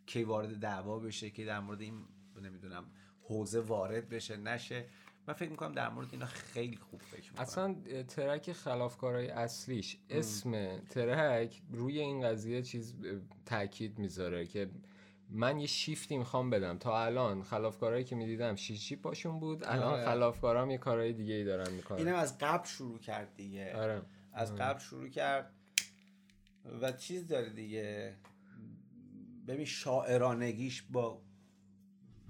کی 0.05 0.23
وارد 0.23 0.59
دعوا 0.59 0.99
بشه 0.99 1.29
که 1.29 1.45
در 1.45 1.59
مورد 1.59 1.81
این 1.81 2.05
نمی‌دونم 2.41 2.85
حوزه 3.21 3.59
وارد 3.59 4.09
بشه 4.09 4.37
نشه. 4.37 4.85
من 5.27 5.33
فکر 5.33 5.49
می‌کنم 5.49 5.71
در 5.71 5.89
مورد 5.89 6.07
اینا 6.11 6.25
خیلی 6.25 6.77
خوب 6.77 7.01
فکر 7.01 7.31
می‌کنم 7.31 7.41
اصلا 7.41 7.75
ترک 8.07 8.51
خلافکارای 8.51 9.29
اصلیش 9.29 9.97
اسم 10.09 10.79
ترک 10.79 11.61
روی 11.71 11.99
این 11.99 12.21
قضیه 12.21 12.61
چیز 12.61 12.95
تاکید 13.45 13.99
می‌ذاره 13.99 14.45
که 14.45 14.69
من 15.29 15.59
یه 15.59 15.67
شیفتی 15.67 16.17
می‌خوام 16.17 16.49
بدم 16.49 16.77
تا 16.77 17.05
الان 17.05 17.43
خلافکارایی 17.43 18.03
که 18.03 18.15
می‌دیدم 18.15 18.55
شیشی 18.55 18.95
پاشون 18.95 19.39
بود 19.39 19.63
الان 19.63 19.93
آره. 19.93 20.05
خلافکارام 20.05 20.71
یه 20.71 20.77
کارهای 20.77 21.13
دیگه 21.13 21.33
ای 21.33 21.43
دارن 21.43 21.71
می‌کنن 21.71 21.97
اینم 21.97 22.15
از 22.15 22.37
قبل 22.37 22.67
شروع 22.67 22.99
کرد 22.99 23.35
دیگه 23.35 23.75
آره. 23.75 24.01
از 24.33 24.51
آره. 24.51 24.59
قبل 24.61 24.79
شروع 24.79 25.09
کرد 25.09 25.53
و 26.81 26.91
چیز 26.91 27.27
داره 27.27 27.49
دیگه 27.49 28.15
ببین 29.47 29.65
شاعرانگیش 29.65 30.81
با 30.81 31.21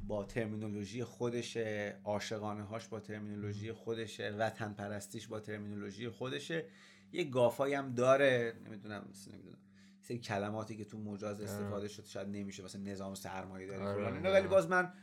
با 0.07 0.23
ترمینولوژی 0.23 1.03
خودشه 1.03 1.97
عاشقانه 2.03 2.63
هاش 2.63 2.87
با 2.87 2.99
ترمینولوژی 2.99 3.71
خودشه 3.71 4.31
وطن 4.31 4.73
پرستیش 4.73 5.27
با 5.27 5.39
ترمینولوژی 5.39 6.09
خودشه 6.09 6.65
یه 7.11 7.23
گافایی 7.23 7.73
هم 7.73 7.93
داره. 7.93 8.53
نمی‌دونم 8.65 9.09
نمی‌دونم 9.31 9.57
سری 10.01 10.19
کلماتی 10.19 10.77
که 10.77 10.85
تو 10.85 10.97
مجاز 10.97 11.41
آره. 11.41 11.49
استفاده 11.49 11.87
شد 11.87 12.05
شاید 12.05 12.27
نمیشه 12.27 12.63
مثلا 12.63 12.81
نظام 12.81 13.15
سرمایه 13.15 13.67
داری 13.67 13.81
آره،. 13.81 14.31
ولی 14.31 14.47
باز 14.47 14.67
من 14.69 14.93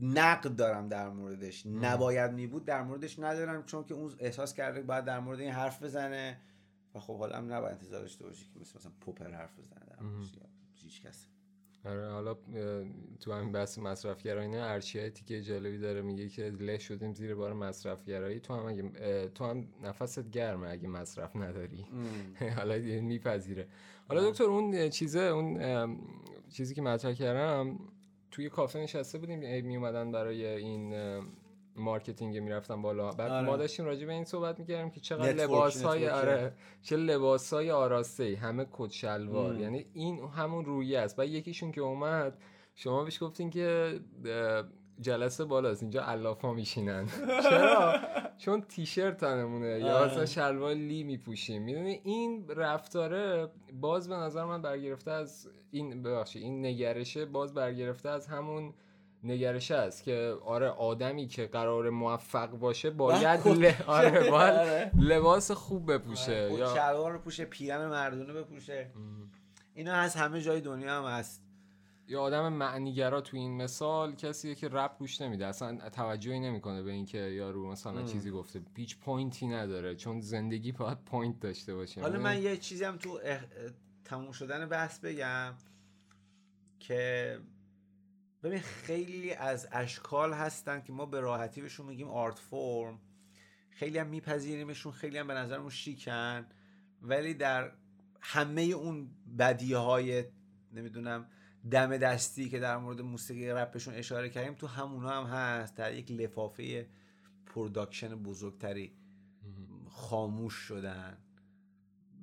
نقد 0.00 0.56
دارم 0.56 0.88
در 0.88 1.08
موردش. 1.08 1.66
نباید 1.66 2.32
می 2.32 2.46
بود 2.46 2.64
در 2.64 2.82
موردش 2.82 3.18
ندارم 3.18 3.64
چون 3.64 3.84
که 3.84 3.94
اون 3.94 4.12
احساس 4.18 4.54
کرده 4.54 4.82
باید 4.82 5.04
در 5.04 5.20
مورد 5.20 5.40
این 5.40 5.50
حرف 5.50 5.82
بزنه. 5.82 6.40
و 6.94 7.00
خب 7.00 7.18
حالا 7.18 7.36
هم 7.36 7.52
نباید 7.52 7.72
انتظار 7.72 8.00
داشته 8.00 8.24
باشی 8.24 8.44
که 8.54 8.60
مثل 8.60 8.78
مثلا 8.78 8.92
پوپر 9.00 9.30
حرف 9.30 9.58
بزنه 9.58 9.84
در 9.90 10.02
موردش 10.02 10.38
هیچ 10.74 11.02
کس. 11.02 11.26
آره 11.84 12.10
حالا 12.10 12.36
تو 13.20 13.32
همین 13.32 13.52
بحث 13.52 13.78
مصرفگرایی 13.78 14.48
نه 14.48 14.56
ارچی 14.58 15.10
تیکه 15.10 15.42
جالبی 15.42 15.78
داره 15.78 16.02
میگه 16.02 16.28
که 16.28 16.50
له 16.50 16.78
شدیم 16.78 17.14
زیر 17.14 17.34
بار 17.34 17.52
مصرفگرایی. 17.52 18.40
تو 18.40 18.54
هم 18.54 18.66
اگه 18.66 19.28
تو 19.28 19.44
هم 19.44 19.68
نفست 19.82 20.30
گرمه 20.30 20.68
اگه 20.68 20.88
مصرف 20.88 21.36
نداری. 21.36 21.86
حالا 22.58 22.78
میپذیره. 23.00 23.68
حالا 24.08 24.30
دکتر 24.30 24.44
اون 24.44 24.88
چیزه 24.88 25.20
اون 25.20 25.98
چیزی 26.50 26.74
که 26.74 26.82
مطرح 26.82 27.12
کردم 27.12 27.78
توی 28.30 28.48
کافه 28.48 28.78
نشسته 28.78 29.18
بودیم 29.18 29.66
می 29.66 29.76
اومدن 29.76 30.12
برای 30.12 30.46
این 30.46 30.94
مارکتینگ 31.76 32.38
می‌رفتن 32.38 32.82
بالا 32.82 33.10
بعد 33.10 33.30
آره. 33.30 33.46
ما 33.46 33.56
داشتیم 33.56 33.84
راجع 33.84 34.06
به 34.06 34.12
این 34.12 34.24
صحبت 34.24 34.58
می‌کردیم 34.58 34.90
که 34.90 35.00
چقدر 35.00 35.32
لباس 35.32 35.82
های. 35.82 36.08
آره 36.08 36.52
چه 36.82 36.96
لباس 36.96 37.52
های 37.52 37.70
آراسته 37.70 38.38
همه 38.42 38.66
کت 38.72 38.90
شلوار. 38.90 39.60
یعنی 39.60 39.86
این 39.92 40.18
همون 40.36 40.64
رویه 40.64 40.98
است 40.98 41.18
و 41.18 41.26
یکیشون 41.26 41.72
که 41.72 41.80
اومد 41.80 42.38
شما 42.74 43.04
بهش 43.04 43.22
گفتین 43.22 43.50
که 43.50 44.00
جلسه 45.00 45.44
بالاست 45.44 45.82
اینجا 45.82 46.02
علافا 46.02 46.52
میشینن 46.52 47.06
چرا 47.50 47.94
چون 48.38 48.60
تیشرت 48.60 49.16
تنمونه 49.16 49.66
یا 49.80 49.98
آره. 49.98 50.10
مثلا 50.10 50.26
شلوار 50.26 50.74
لی 50.74 51.02
میپوشیم 51.02 51.62
می‌دونی 51.62 52.00
این 52.04 52.48
رفتاره 52.48 53.48
باز 53.80 54.08
به 54.08 54.14
نظر 54.14 54.44
من 54.44 54.62
برگرفته 54.62 55.10
از 55.10 55.48
این 55.70 56.02
ببخشید 56.02 56.42
این 56.42 56.66
نگرشه 56.66 57.24
باز 57.24 57.54
برگرفته 57.54 58.08
از 58.08 58.26
همون 58.26 58.74
نگرشه 59.24 59.74
است 59.74 60.04
که 60.04 60.34
آره 60.44 60.68
آدمی 60.68 61.26
که 61.26 61.46
قرار 61.46 61.90
موفق 61.90 62.50
باشه 62.50 62.90
باید 62.90 63.48
ل... 63.48 63.72
آره 63.86 64.10
باید 64.30 64.54
آره. 64.54 64.90
لباس 64.98 65.50
خوب 65.50 65.92
بپوشه 65.92 66.48
خود 66.48 66.58
یا 66.58 66.74
شلوار 66.74 67.12
رو 67.12 67.18
پوشه 67.18 67.44
پیرن 67.44 67.86
مردونه 67.88 68.32
بپوشه. 68.32 68.90
اینا 69.74 69.92
از 69.92 70.16
همه 70.16 70.40
جای 70.40 70.60
دنیا 70.60 71.02
هم 71.02 71.18
هست. 71.18 71.44
یا 72.08 72.22
آدم 72.22 72.52
معنیگرا 72.52 73.20
تو 73.20 73.36
این 73.36 73.56
مثال 73.56 74.14
کسیه 74.14 74.54
که 74.54 74.68
رپ 74.68 74.98
گوش 74.98 75.20
نمیده. 75.20 75.46
اصلا 75.46 75.78
توجهی 75.92 76.40
نمی‌کنه 76.40 76.82
به 76.82 76.92
اینکه 76.92 77.18
یارو 77.18 77.70
مثلا 77.70 77.98
ام. 77.98 78.04
چیزی 78.04 78.30
گفته. 78.30 78.60
هیچ 78.76 78.98
point 78.98 79.38
ی 79.38 79.46
نداره. 79.46 79.94
چون 79.94 80.20
زندگی 80.20 80.72
باید 80.72 80.98
point 80.98 81.40
داشته 81.40 81.74
باشه. 81.74 82.00
حالا؟ 82.00 82.18
من 82.18 82.42
یه 82.42 82.56
چیزی 82.56 82.84
هم 82.84 82.96
تو 82.96 83.18
اخ... 83.24 83.44
تموم 84.04 84.32
شدن 84.32 84.66
بحث 84.68 84.98
بگم 84.98 85.54
که 86.80 87.38
ببین 88.44 88.60
خیلی 88.60 89.32
از 89.32 89.68
اشکال 89.72 90.32
هستن 90.32 90.80
که 90.80 90.92
ما 90.92 91.06
به 91.06 91.20
راحتی 91.20 91.60
بهشون 91.60 91.86
میگیم 91.86 92.08
آرت 92.08 92.38
فرم 92.38 92.98
خیلی 93.70 93.98
هم 93.98 94.06
میپذیریمشون 94.06 94.92
خیلی 94.92 95.18
هم 95.18 95.26
به 95.26 95.34
نظرمون 95.34 95.70
شیکن. 95.70 96.46
ولی 97.02 97.34
در 97.34 97.72
همه 98.20 98.62
اون 98.62 99.10
بدیه 99.38 99.76
های 99.76 100.24
نمی‌دونم 100.72 101.26
دم 101.70 101.96
دستی 101.96 102.48
که 102.48 102.58
در 102.58 102.76
مورد 102.76 103.00
موسیقی 103.00 103.48
رپشون 103.48 103.94
اشاره 103.94 104.28
کردیم 104.28 104.54
تو 104.54 104.66
همونا 104.66 105.24
هم 105.24 105.36
هست. 105.36 105.76
در 105.76 105.94
یک 105.94 106.10
لفافه 106.10 106.88
production 107.46 108.14
بزرگتری 108.14 108.92
خاموش 109.88 110.54
شدن. 110.54 111.18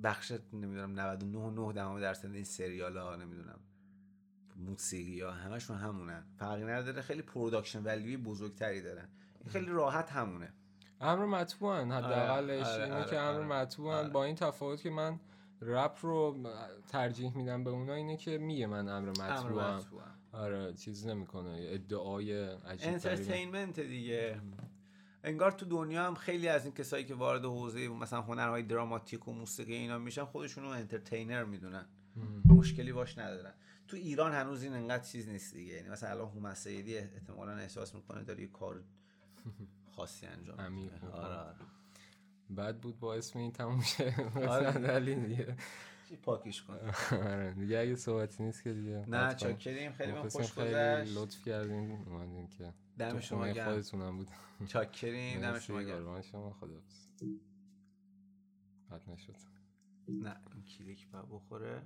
بخش 0.03 0.31
نمی‌دونم 0.53 0.99
99 0.99 1.37
و 1.37 1.51
9 1.67 1.73
دهم 1.73 1.99
درصد 1.99 2.31
این 2.31 2.43
سریال 2.43 2.97
ها 2.97 3.15
نمی‌دونم. 3.15 3.59
موسیقی 4.61 5.21
ها 5.21 5.31
همشون 5.31 5.77
همونن 5.77 6.23
فرقی 6.37 6.63
نداره 6.63 7.01
خیلی 7.01 7.21
production 7.21 7.83
value 7.83 8.11
ی 8.11 8.17
بزرگتری 8.17 8.81
دارن. 8.81 9.07
این 9.39 9.49
خیلی 9.49 9.71
راحت 9.71 10.11
همونه. 10.11 10.53
امر 11.01 11.25
مطبوعن. 11.25 11.91
حداقلش 11.91 12.67
آره، 12.67 12.83
اینه 12.83 12.95
آره، 12.95 13.09
که 13.09 13.19
امر 13.19 13.39
آره، 13.39 13.47
مطبوعن. 13.47 13.97
آره. 13.97 14.09
با 14.09 14.23
این 14.23 14.35
تفاوت 14.35 14.81
که 14.81 14.89
من 14.89 15.19
رپ 15.61 15.97
رو 16.01 16.47
ترجیح 16.87 17.37
میدم 17.37 17.63
به 17.63 17.69
اونا 17.69 17.93
اینه 17.93 18.17
که 18.17 18.37
میگه 18.37 18.67
من 18.67 18.89
امر 18.89 19.09
امر 19.09 19.09
مطبوعم. 19.09 19.75
مطبوعن. 19.75 20.11
آره 20.31 20.73
چیز 20.73 21.07
نمی‌کنه. 21.07 21.57
ادعای 21.61 22.43
عجیب 22.43 22.89
entertainment 22.89 23.79
دیگه. 23.79 24.41
انگار 25.23 25.51
تو 25.51 25.65
دنیا 25.65 26.03
هم 26.03 26.15
خیلی 26.15 26.47
از 26.47 26.65
این 26.65 26.73
کسایی 26.73 27.05
که 27.05 27.15
وارد 27.15 27.45
حوزه 27.45 27.87
مثلا 27.87 28.21
هنرهای 28.21 28.63
دراماتیک 28.63 29.27
و 29.27 29.33
موسیقی 29.33 29.73
اینا 29.73 29.97
میشن 29.97 30.25
خودشونو 30.25 30.67
انترتینر 30.67 31.43
می‌دونن. 31.43 31.85
مشکلی 32.45 32.91
باش 32.91 33.17
ندارن. 33.17 33.53
تو 33.91 33.97
ایران 33.97 34.31
هنوز 34.33 34.63
این 34.63 34.73
انقدر 34.73 35.03
چیز 35.03 35.29
نیست 35.29 35.53
دیگه. 35.53 35.73
یعنی 35.73 35.89
مثلا 35.89 36.09
الان 36.09 36.27
هومن 36.27 36.53
سیدی 36.53 36.97
احتمالا 36.97 37.51
احساس 37.51 37.95
می‌کنه 37.95 38.23
داره 38.23 38.41
یه 38.41 38.47
کار 38.47 38.83
خاصی 39.95 40.25
انجام. 40.25 40.59
آره 40.59 41.35
آره. 41.35 41.55
بد 42.57 42.79
بود 42.79 42.99
با 42.99 43.15
اسم 43.15 43.39
این 43.39 43.51
تموم 43.51 43.81
شه. 43.81 44.15
آره. 44.47 44.69
ولی 44.95 45.15
دیگه. 45.15 45.55
پاکیش 46.23 46.63
کن 46.63 46.73
آره. 47.11 47.53
دیگه 47.53 47.79
اگه 47.79 47.95
صحبتی 47.95 48.43
نیست 48.43 48.63
که 48.63 48.73
دیگه. 48.73 49.05
نه 49.07 49.17
حتما. 49.17 49.49
چاکریم 49.49 49.91
خیلی 49.91 50.11
من 50.11 50.29
خوش 50.29 50.51
خیلی 50.51 50.69
گذشت. 50.69 51.17
لطف 51.17 51.45
کردین 51.45 51.91
اومدین 52.07 52.47
که 52.47 52.73
دم 52.97 53.19
شما 53.19 53.47
گرم. 53.47 53.73
خودتونم 53.73 54.17
بود 54.17 54.27
چاکریم 54.67 55.41
دم 55.41 55.59
شما 55.59 55.81
گرم. 55.81 56.21
شما. 56.21 56.53
خدا 56.53 56.81
بد 58.91 59.09
نشد. 59.09 59.35
نه 60.07 60.35
این 60.53 60.63
کلیک 60.63 61.07
بخوره. 61.31 61.81